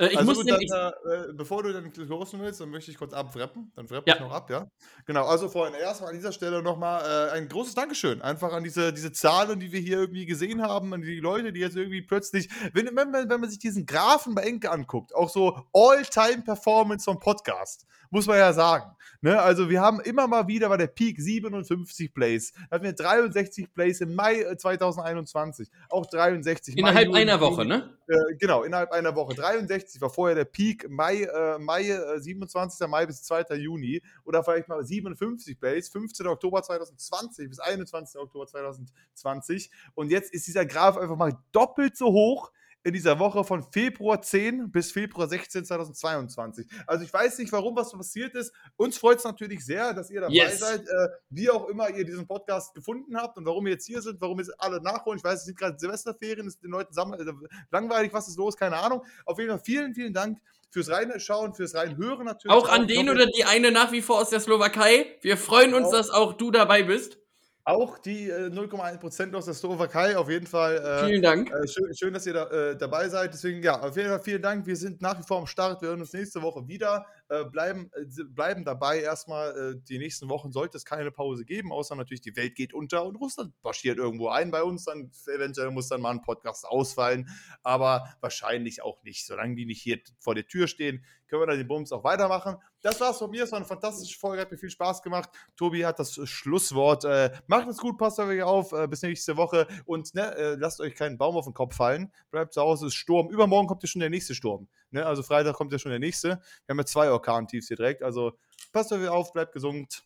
Äh, 0.00 0.08
ich 0.12 0.18
also 0.18 0.30
muss 0.32 0.38
gut, 0.44 0.50
dann, 0.50 0.92
äh, 1.30 1.32
bevor 1.34 1.62
du 1.62 1.72
dann 1.72 1.92
losen 2.08 2.40
willst, 2.40 2.60
dann 2.60 2.70
möchte 2.70 2.90
ich 2.90 2.96
kurz 2.96 3.12
abwrappen. 3.12 3.70
Dann 3.76 3.88
wrapp 3.90 4.08
Ja. 4.08 4.14
ich 4.14 4.20
noch 4.20 4.32
ab, 4.32 4.48
ja. 4.50 4.70
Genau, 5.04 5.26
also 5.26 5.48
vorhin 5.48 5.74
erstmal 5.74 6.10
an 6.10 6.16
dieser 6.16 6.32
Stelle 6.32 6.62
nochmal 6.62 7.28
äh, 7.28 7.32
ein 7.32 7.48
großes 7.48 7.74
Dankeschön. 7.74 8.22
Einfach 8.22 8.52
an 8.52 8.64
diese, 8.64 8.92
diese 8.92 9.12
Zahlen, 9.12 9.60
die 9.60 9.72
wir 9.72 9.80
hier 9.80 9.98
irgendwie 9.98 10.24
gesehen 10.26 10.62
haben, 10.62 10.94
an 10.94 11.02
die 11.02 11.20
Leute, 11.20 11.52
die 11.52 11.60
jetzt 11.60 11.76
irgendwie 11.76 12.02
plötzlich, 12.02 12.48
wenn, 12.72 12.86
wenn, 12.96 13.10
man- 13.10 13.28
wenn 13.28 13.40
man 13.40 13.50
sich 13.50 13.58
diesen 13.58 13.84
Graphen 13.86 14.34
bei 14.34 14.42
Enke 14.42 14.70
anguckt, 14.70 15.14
auch 15.14 15.28
so 15.28 15.58
All-Time-Performance 15.74 17.04
vom 17.04 17.18
Podcast, 17.20 17.86
muss 18.10 18.26
man 18.26 18.38
ja 18.38 18.52
sagen. 18.52 18.94
Ne? 19.22 19.38
Also 19.38 19.68
wir 19.68 19.82
haben 19.82 20.00
immer 20.00 20.26
mal 20.26 20.48
wieder, 20.48 20.70
war 20.70 20.78
der 20.78 20.86
Peak 20.86 21.20
57 21.20 22.14
Plays. 22.14 22.52
Da 22.52 22.76
hatten 22.76 22.84
wir 22.84 22.94
63 22.94 23.72
Plays 23.74 24.00
im 24.00 24.14
Mai 24.14 24.40
äh, 24.40 24.56
2021. 24.56 25.68
Auch 25.90 26.06
63. 26.06 26.74
Mai, 26.76 26.80
Innerhalb 26.80 27.06
Juni, 27.06 27.18
einer. 27.18 27.40
Woche, 27.40 27.66
ne? 27.66 27.98
Äh, 28.08 28.36
genau, 28.38 28.62
innerhalb 28.62 28.92
einer 28.92 29.14
Woche. 29.14 29.34
63 29.34 30.00
war 30.00 30.08
vorher 30.08 30.34
der 30.34 30.46
Peak, 30.46 30.88
Mai, 30.88 31.24
äh, 31.24 31.58
Mai 31.58 31.88
äh, 31.90 32.18
27. 32.18 32.88
Mai 32.88 33.04
bis 33.04 33.22
2. 33.24 33.56
Juni. 33.56 34.00
Oder 34.24 34.42
vielleicht 34.42 34.68
mal 34.68 34.82
57 34.82 35.60
Plays, 35.60 35.90
15. 35.90 36.26
Oktober 36.26 36.62
2020 36.62 37.48
bis 37.50 37.58
21. 37.60 38.18
Oktober 38.18 38.46
2020. 38.46 39.70
Und 39.94 40.10
jetzt 40.10 40.32
ist 40.32 40.46
dieser 40.46 40.64
Graph 40.64 40.96
einfach 40.96 41.16
mal 41.16 41.36
doppelt 41.52 41.94
so 41.94 42.06
hoch 42.06 42.52
in 42.82 42.92
dieser 42.94 43.18
Woche 43.18 43.44
von 43.44 43.62
Februar 43.72 44.22
10 44.22 44.70
bis 44.72 44.92
Februar 44.92 45.28
16 45.28 45.64
2022. 45.66 46.66
Also 46.86 47.04
ich 47.04 47.12
weiß 47.12 47.38
nicht, 47.38 47.52
warum 47.52 47.76
was 47.76 47.92
passiert 47.92 48.34
ist. 48.34 48.52
Uns 48.76 48.96
freut 48.96 49.18
es 49.18 49.24
natürlich 49.24 49.64
sehr, 49.64 49.92
dass 49.92 50.10
ihr 50.10 50.20
dabei 50.22 50.32
Yes. 50.32 50.60
seid, 50.60 50.80
äh, 50.80 51.08
wie 51.28 51.50
auch 51.50 51.68
immer 51.68 51.90
ihr 51.90 52.04
diesen 52.04 52.26
Podcast 52.26 52.74
gefunden 52.74 53.16
habt 53.16 53.36
und 53.36 53.44
warum 53.44 53.66
ihr 53.66 53.74
jetzt 53.74 53.86
hier 53.86 54.00
sind, 54.00 54.20
warum 54.20 54.40
ihr 54.40 54.46
alle 54.58 54.80
nachholen. 54.82 55.18
Ich 55.18 55.24
weiß, 55.24 55.40
es 55.40 55.44
sind 55.44 55.58
gerade 55.58 55.78
Silvesterferien, 55.78 56.46
es 56.46 56.54
ist 56.54 56.62
den 56.62 56.70
Leuten 56.70 56.94
äh, 56.96 57.32
langweilig, 57.70 58.12
was 58.12 58.28
ist 58.28 58.38
los, 58.38 58.56
keine 58.56 58.78
Ahnung. 58.78 59.04
Auf 59.26 59.38
jeden 59.38 59.50
Fall 59.50 59.60
vielen, 59.62 59.94
vielen 59.94 60.14
Dank 60.14 60.38
fürs 60.70 60.88
Reinschauen, 60.88 61.52
fürs 61.52 61.74
Reinhören 61.74 62.24
natürlich. 62.24 62.56
Auch 62.56 62.68
an 62.68 62.88
Ich 62.88 62.96
den 62.96 63.10
oder 63.10 63.26
die 63.26 63.44
eine 63.44 63.72
nach 63.72 63.92
wie 63.92 64.02
vor 64.02 64.20
aus 64.20 64.30
der 64.30 64.40
Slowakei. 64.40 65.18
Wir 65.20 65.36
freuen 65.36 65.74
uns, 65.74 65.88
Auch. 65.88 65.92
dass 65.92 66.10
auch 66.10 66.32
du 66.34 66.50
dabei 66.50 66.82
bist. 66.82 67.18
Auch 67.64 67.98
die 67.98 68.30
äh, 68.30 68.48
0,1% 68.48 69.34
aus 69.34 69.44
der 69.44 69.52
Slowakei, 69.52 70.16
auf 70.16 70.30
jeden 70.30 70.46
Fall. 70.46 70.76
Äh, 70.78 71.06
Vielen 71.06 71.22
Dank. 71.22 71.50
Äh, 71.50 71.68
schön, 71.68 71.94
schön, 71.94 72.14
dass 72.14 72.26
ihr 72.26 72.32
da, 72.32 72.46
äh, 72.46 72.76
dabei 72.76 73.08
seid. 73.10 73.34
Deswegen, 73.34 73.62
ja, 73.62 73.80
auf 73.80 73.96
jeden 73.96 74.08
Fall 74.08 74.22
vielen 74.22 74.40
Dank. 74.40 74.66
Wir 74.66 74.76
sind 74.76 75.02
nach 75.02 75.18
wie 75.18 75.22
vor 75.22 75.38
am 75.38 75.46
Start. 75.46 75.82
Wir 75.82 75.90
hören 75.90 76.00
uns 76.00 76.12
nächste 76.14 76.40
Woche 76.40 76.66
wieder. 76.68 77.04
Äh, 77.28 77.44
bleiben, 77.44 77.90
äh, 77.94 78.24
bleiben 78.24 78.64
dabei 78.64 79.00
erstmal. 79.00 79.76
Die 79.88 79.98
nächsten 79.98 80.28
Wochen 80.30 80.52
sollte 80.52 80.78
es 80.78 80.84
keine 80.84 81.10
Pause 81.10 81.44
geben, 81.44 81.70
außer 81.70 81.94
natürlich 81.94 82.22
die 82.22 82.34
Welt 82.36 82.54
geht 82.54 82.72
unter 82.72 83.04
und 83.04 83.16
Russland 83.16 83.52
marschiert 83.62 83.98
irgendwo 83.98 84.28
ein 84.28 84.50
bei 84.50 84.62
uns. 84.62 84.86
Dann 84.86 85.10
eventuell 85.26 85.70
muss 85.70 85.88
dann 85.88 86.00
mal 86.00 86.10
ein 86.10 86.22
Podcast 86.22 86.66
ausfallen. 86.66 87.28
Aber 87.62 88.14
wahrscheinlich 88.20 88.82
auch 88.82 89.02
nicht. 89.02 89.26
Solange 89.26 89.54
die 89.54 89.66
nicht 89.66 89.82
hier 89.82 89.98
vor 90.18 90.34
der 90.34 90.46
Tür 90.46 90.66
stehen, 90.66 91.04
können 91.30 91.42
wir 91.42 91.46
dann 91.46 91.58
den 91.58 91.68
Bums 91.68 91.92
auch 91.92 92.04
weitermachen. 92.04 92.56
Das 92.82 93.00
war's 93.00 93.18
von 93.18 93.30
mir. 93.30 93.44
Es 93.44 93.52
war 93.52 93.58
eine 93.58 93.66
fantastische 93.66 94.18
Folge. 94.18 94.42
Hat 94.42 94.50
mir 94.50 94.58
viel 94.58 94.70
Spaß 94.70 95.02
gemacht. 95.02 95.30
Tobi 95.56 95.86
hat 95.86 95.98
das 95.98 96.20
Schlusswort. 96.28 97.04
Äh, 97.04 97.30
macht 97.46 97.68
es 97.68 97.78
gut, 97.78 97.96
passt 97.96 98.20
auf 98.20 98.28
euch 98.28 98.42
auf. 98.42 98.72
Äh, 98.72 98.88
bis 98.88 99.02
nächste 99.02 99.36
Woche. 99.36 99.66
Und 99.86 100.14
ne, 100.14 100.34
äh, 100.36 100.54
lasst 100.56 100.80
euch 100.80 100.94
keinen 100.94 101.16
Baum 101.16 101.36
auf 101.36 101.44
den 101.44 101.54
Kopf 101.54 101.76
fallen. 101.76 102.12
Bleibt 102.30 102.52
zu 102.52 102.60
Hause, 102.60 102.86
es 102.86 102.94
ist 102.94 102.98
Sturm. 102.98 103.30
Übermorgen 103.30 103.68
kommt 103.68 103.82
ja 103.82 103.88
schon 103.88 104.00
der 104.00 104.10
nächste 104.10 104.34
Sturm. 104.34 104.68
Ne? 104.90 105.06
Also 105.06 105.22
Freitag 105.22 105.54
kommt 105.54 105.72
ja 105.72 105.78
schon 105.78 105.90
der 105.90 106.00
nächste. 106.00 106.40
Wir 106.66 106.72
haben 106.72 106.78
ja 106.78 106.84
zwei 106.84 107.10
Orkan-Tiefs 107.10 107.68
hier 107.68 107.76
direkt. 107.76 108.02
Also 108.02 108.32
passt 108.72 108.92
auf 108.92 109.00
euch 109.00 109.08
auf, 109.08 109.32
bleibt 109.32 109.52
gesund. 109.52 110.02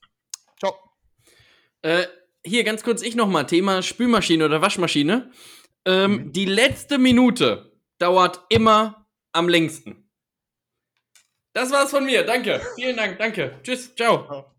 Ciao. 0.58 0.74
Äh, 1.82 2.06
hier 2.44 2.64
ganz 2.64 2.82
kurz 2.82 3.02
ich 3.02 3.16
nochmal. 3.16 3.46
Thema 3.46 3.82
Spülmaschine 3.82 4.44
oder 4.44 4.60
Waschmaschine. 4.60 5.30
Ähm, 5.86 6.12
Mhm. 6.12 6.32
Die 6.32 6.44
letzte 6.44 6.98
Minute 6.98 7.72
dauert 7.98 8.44
immer 8.48 9.06
am 9.32 9.48
längsten. 9.48 10.03
Das 11.54 11.70
war's 11.70 11.90
von 11.90 12.04
mir. 12.04 12.24
Danke. 12.24 12.60
Vielen 12.74 12.96
Dank. 12.96 13.18
Danke. 13.18 13.54
Tschüss. 13.62 13.94
Ciao. 13.94 14.53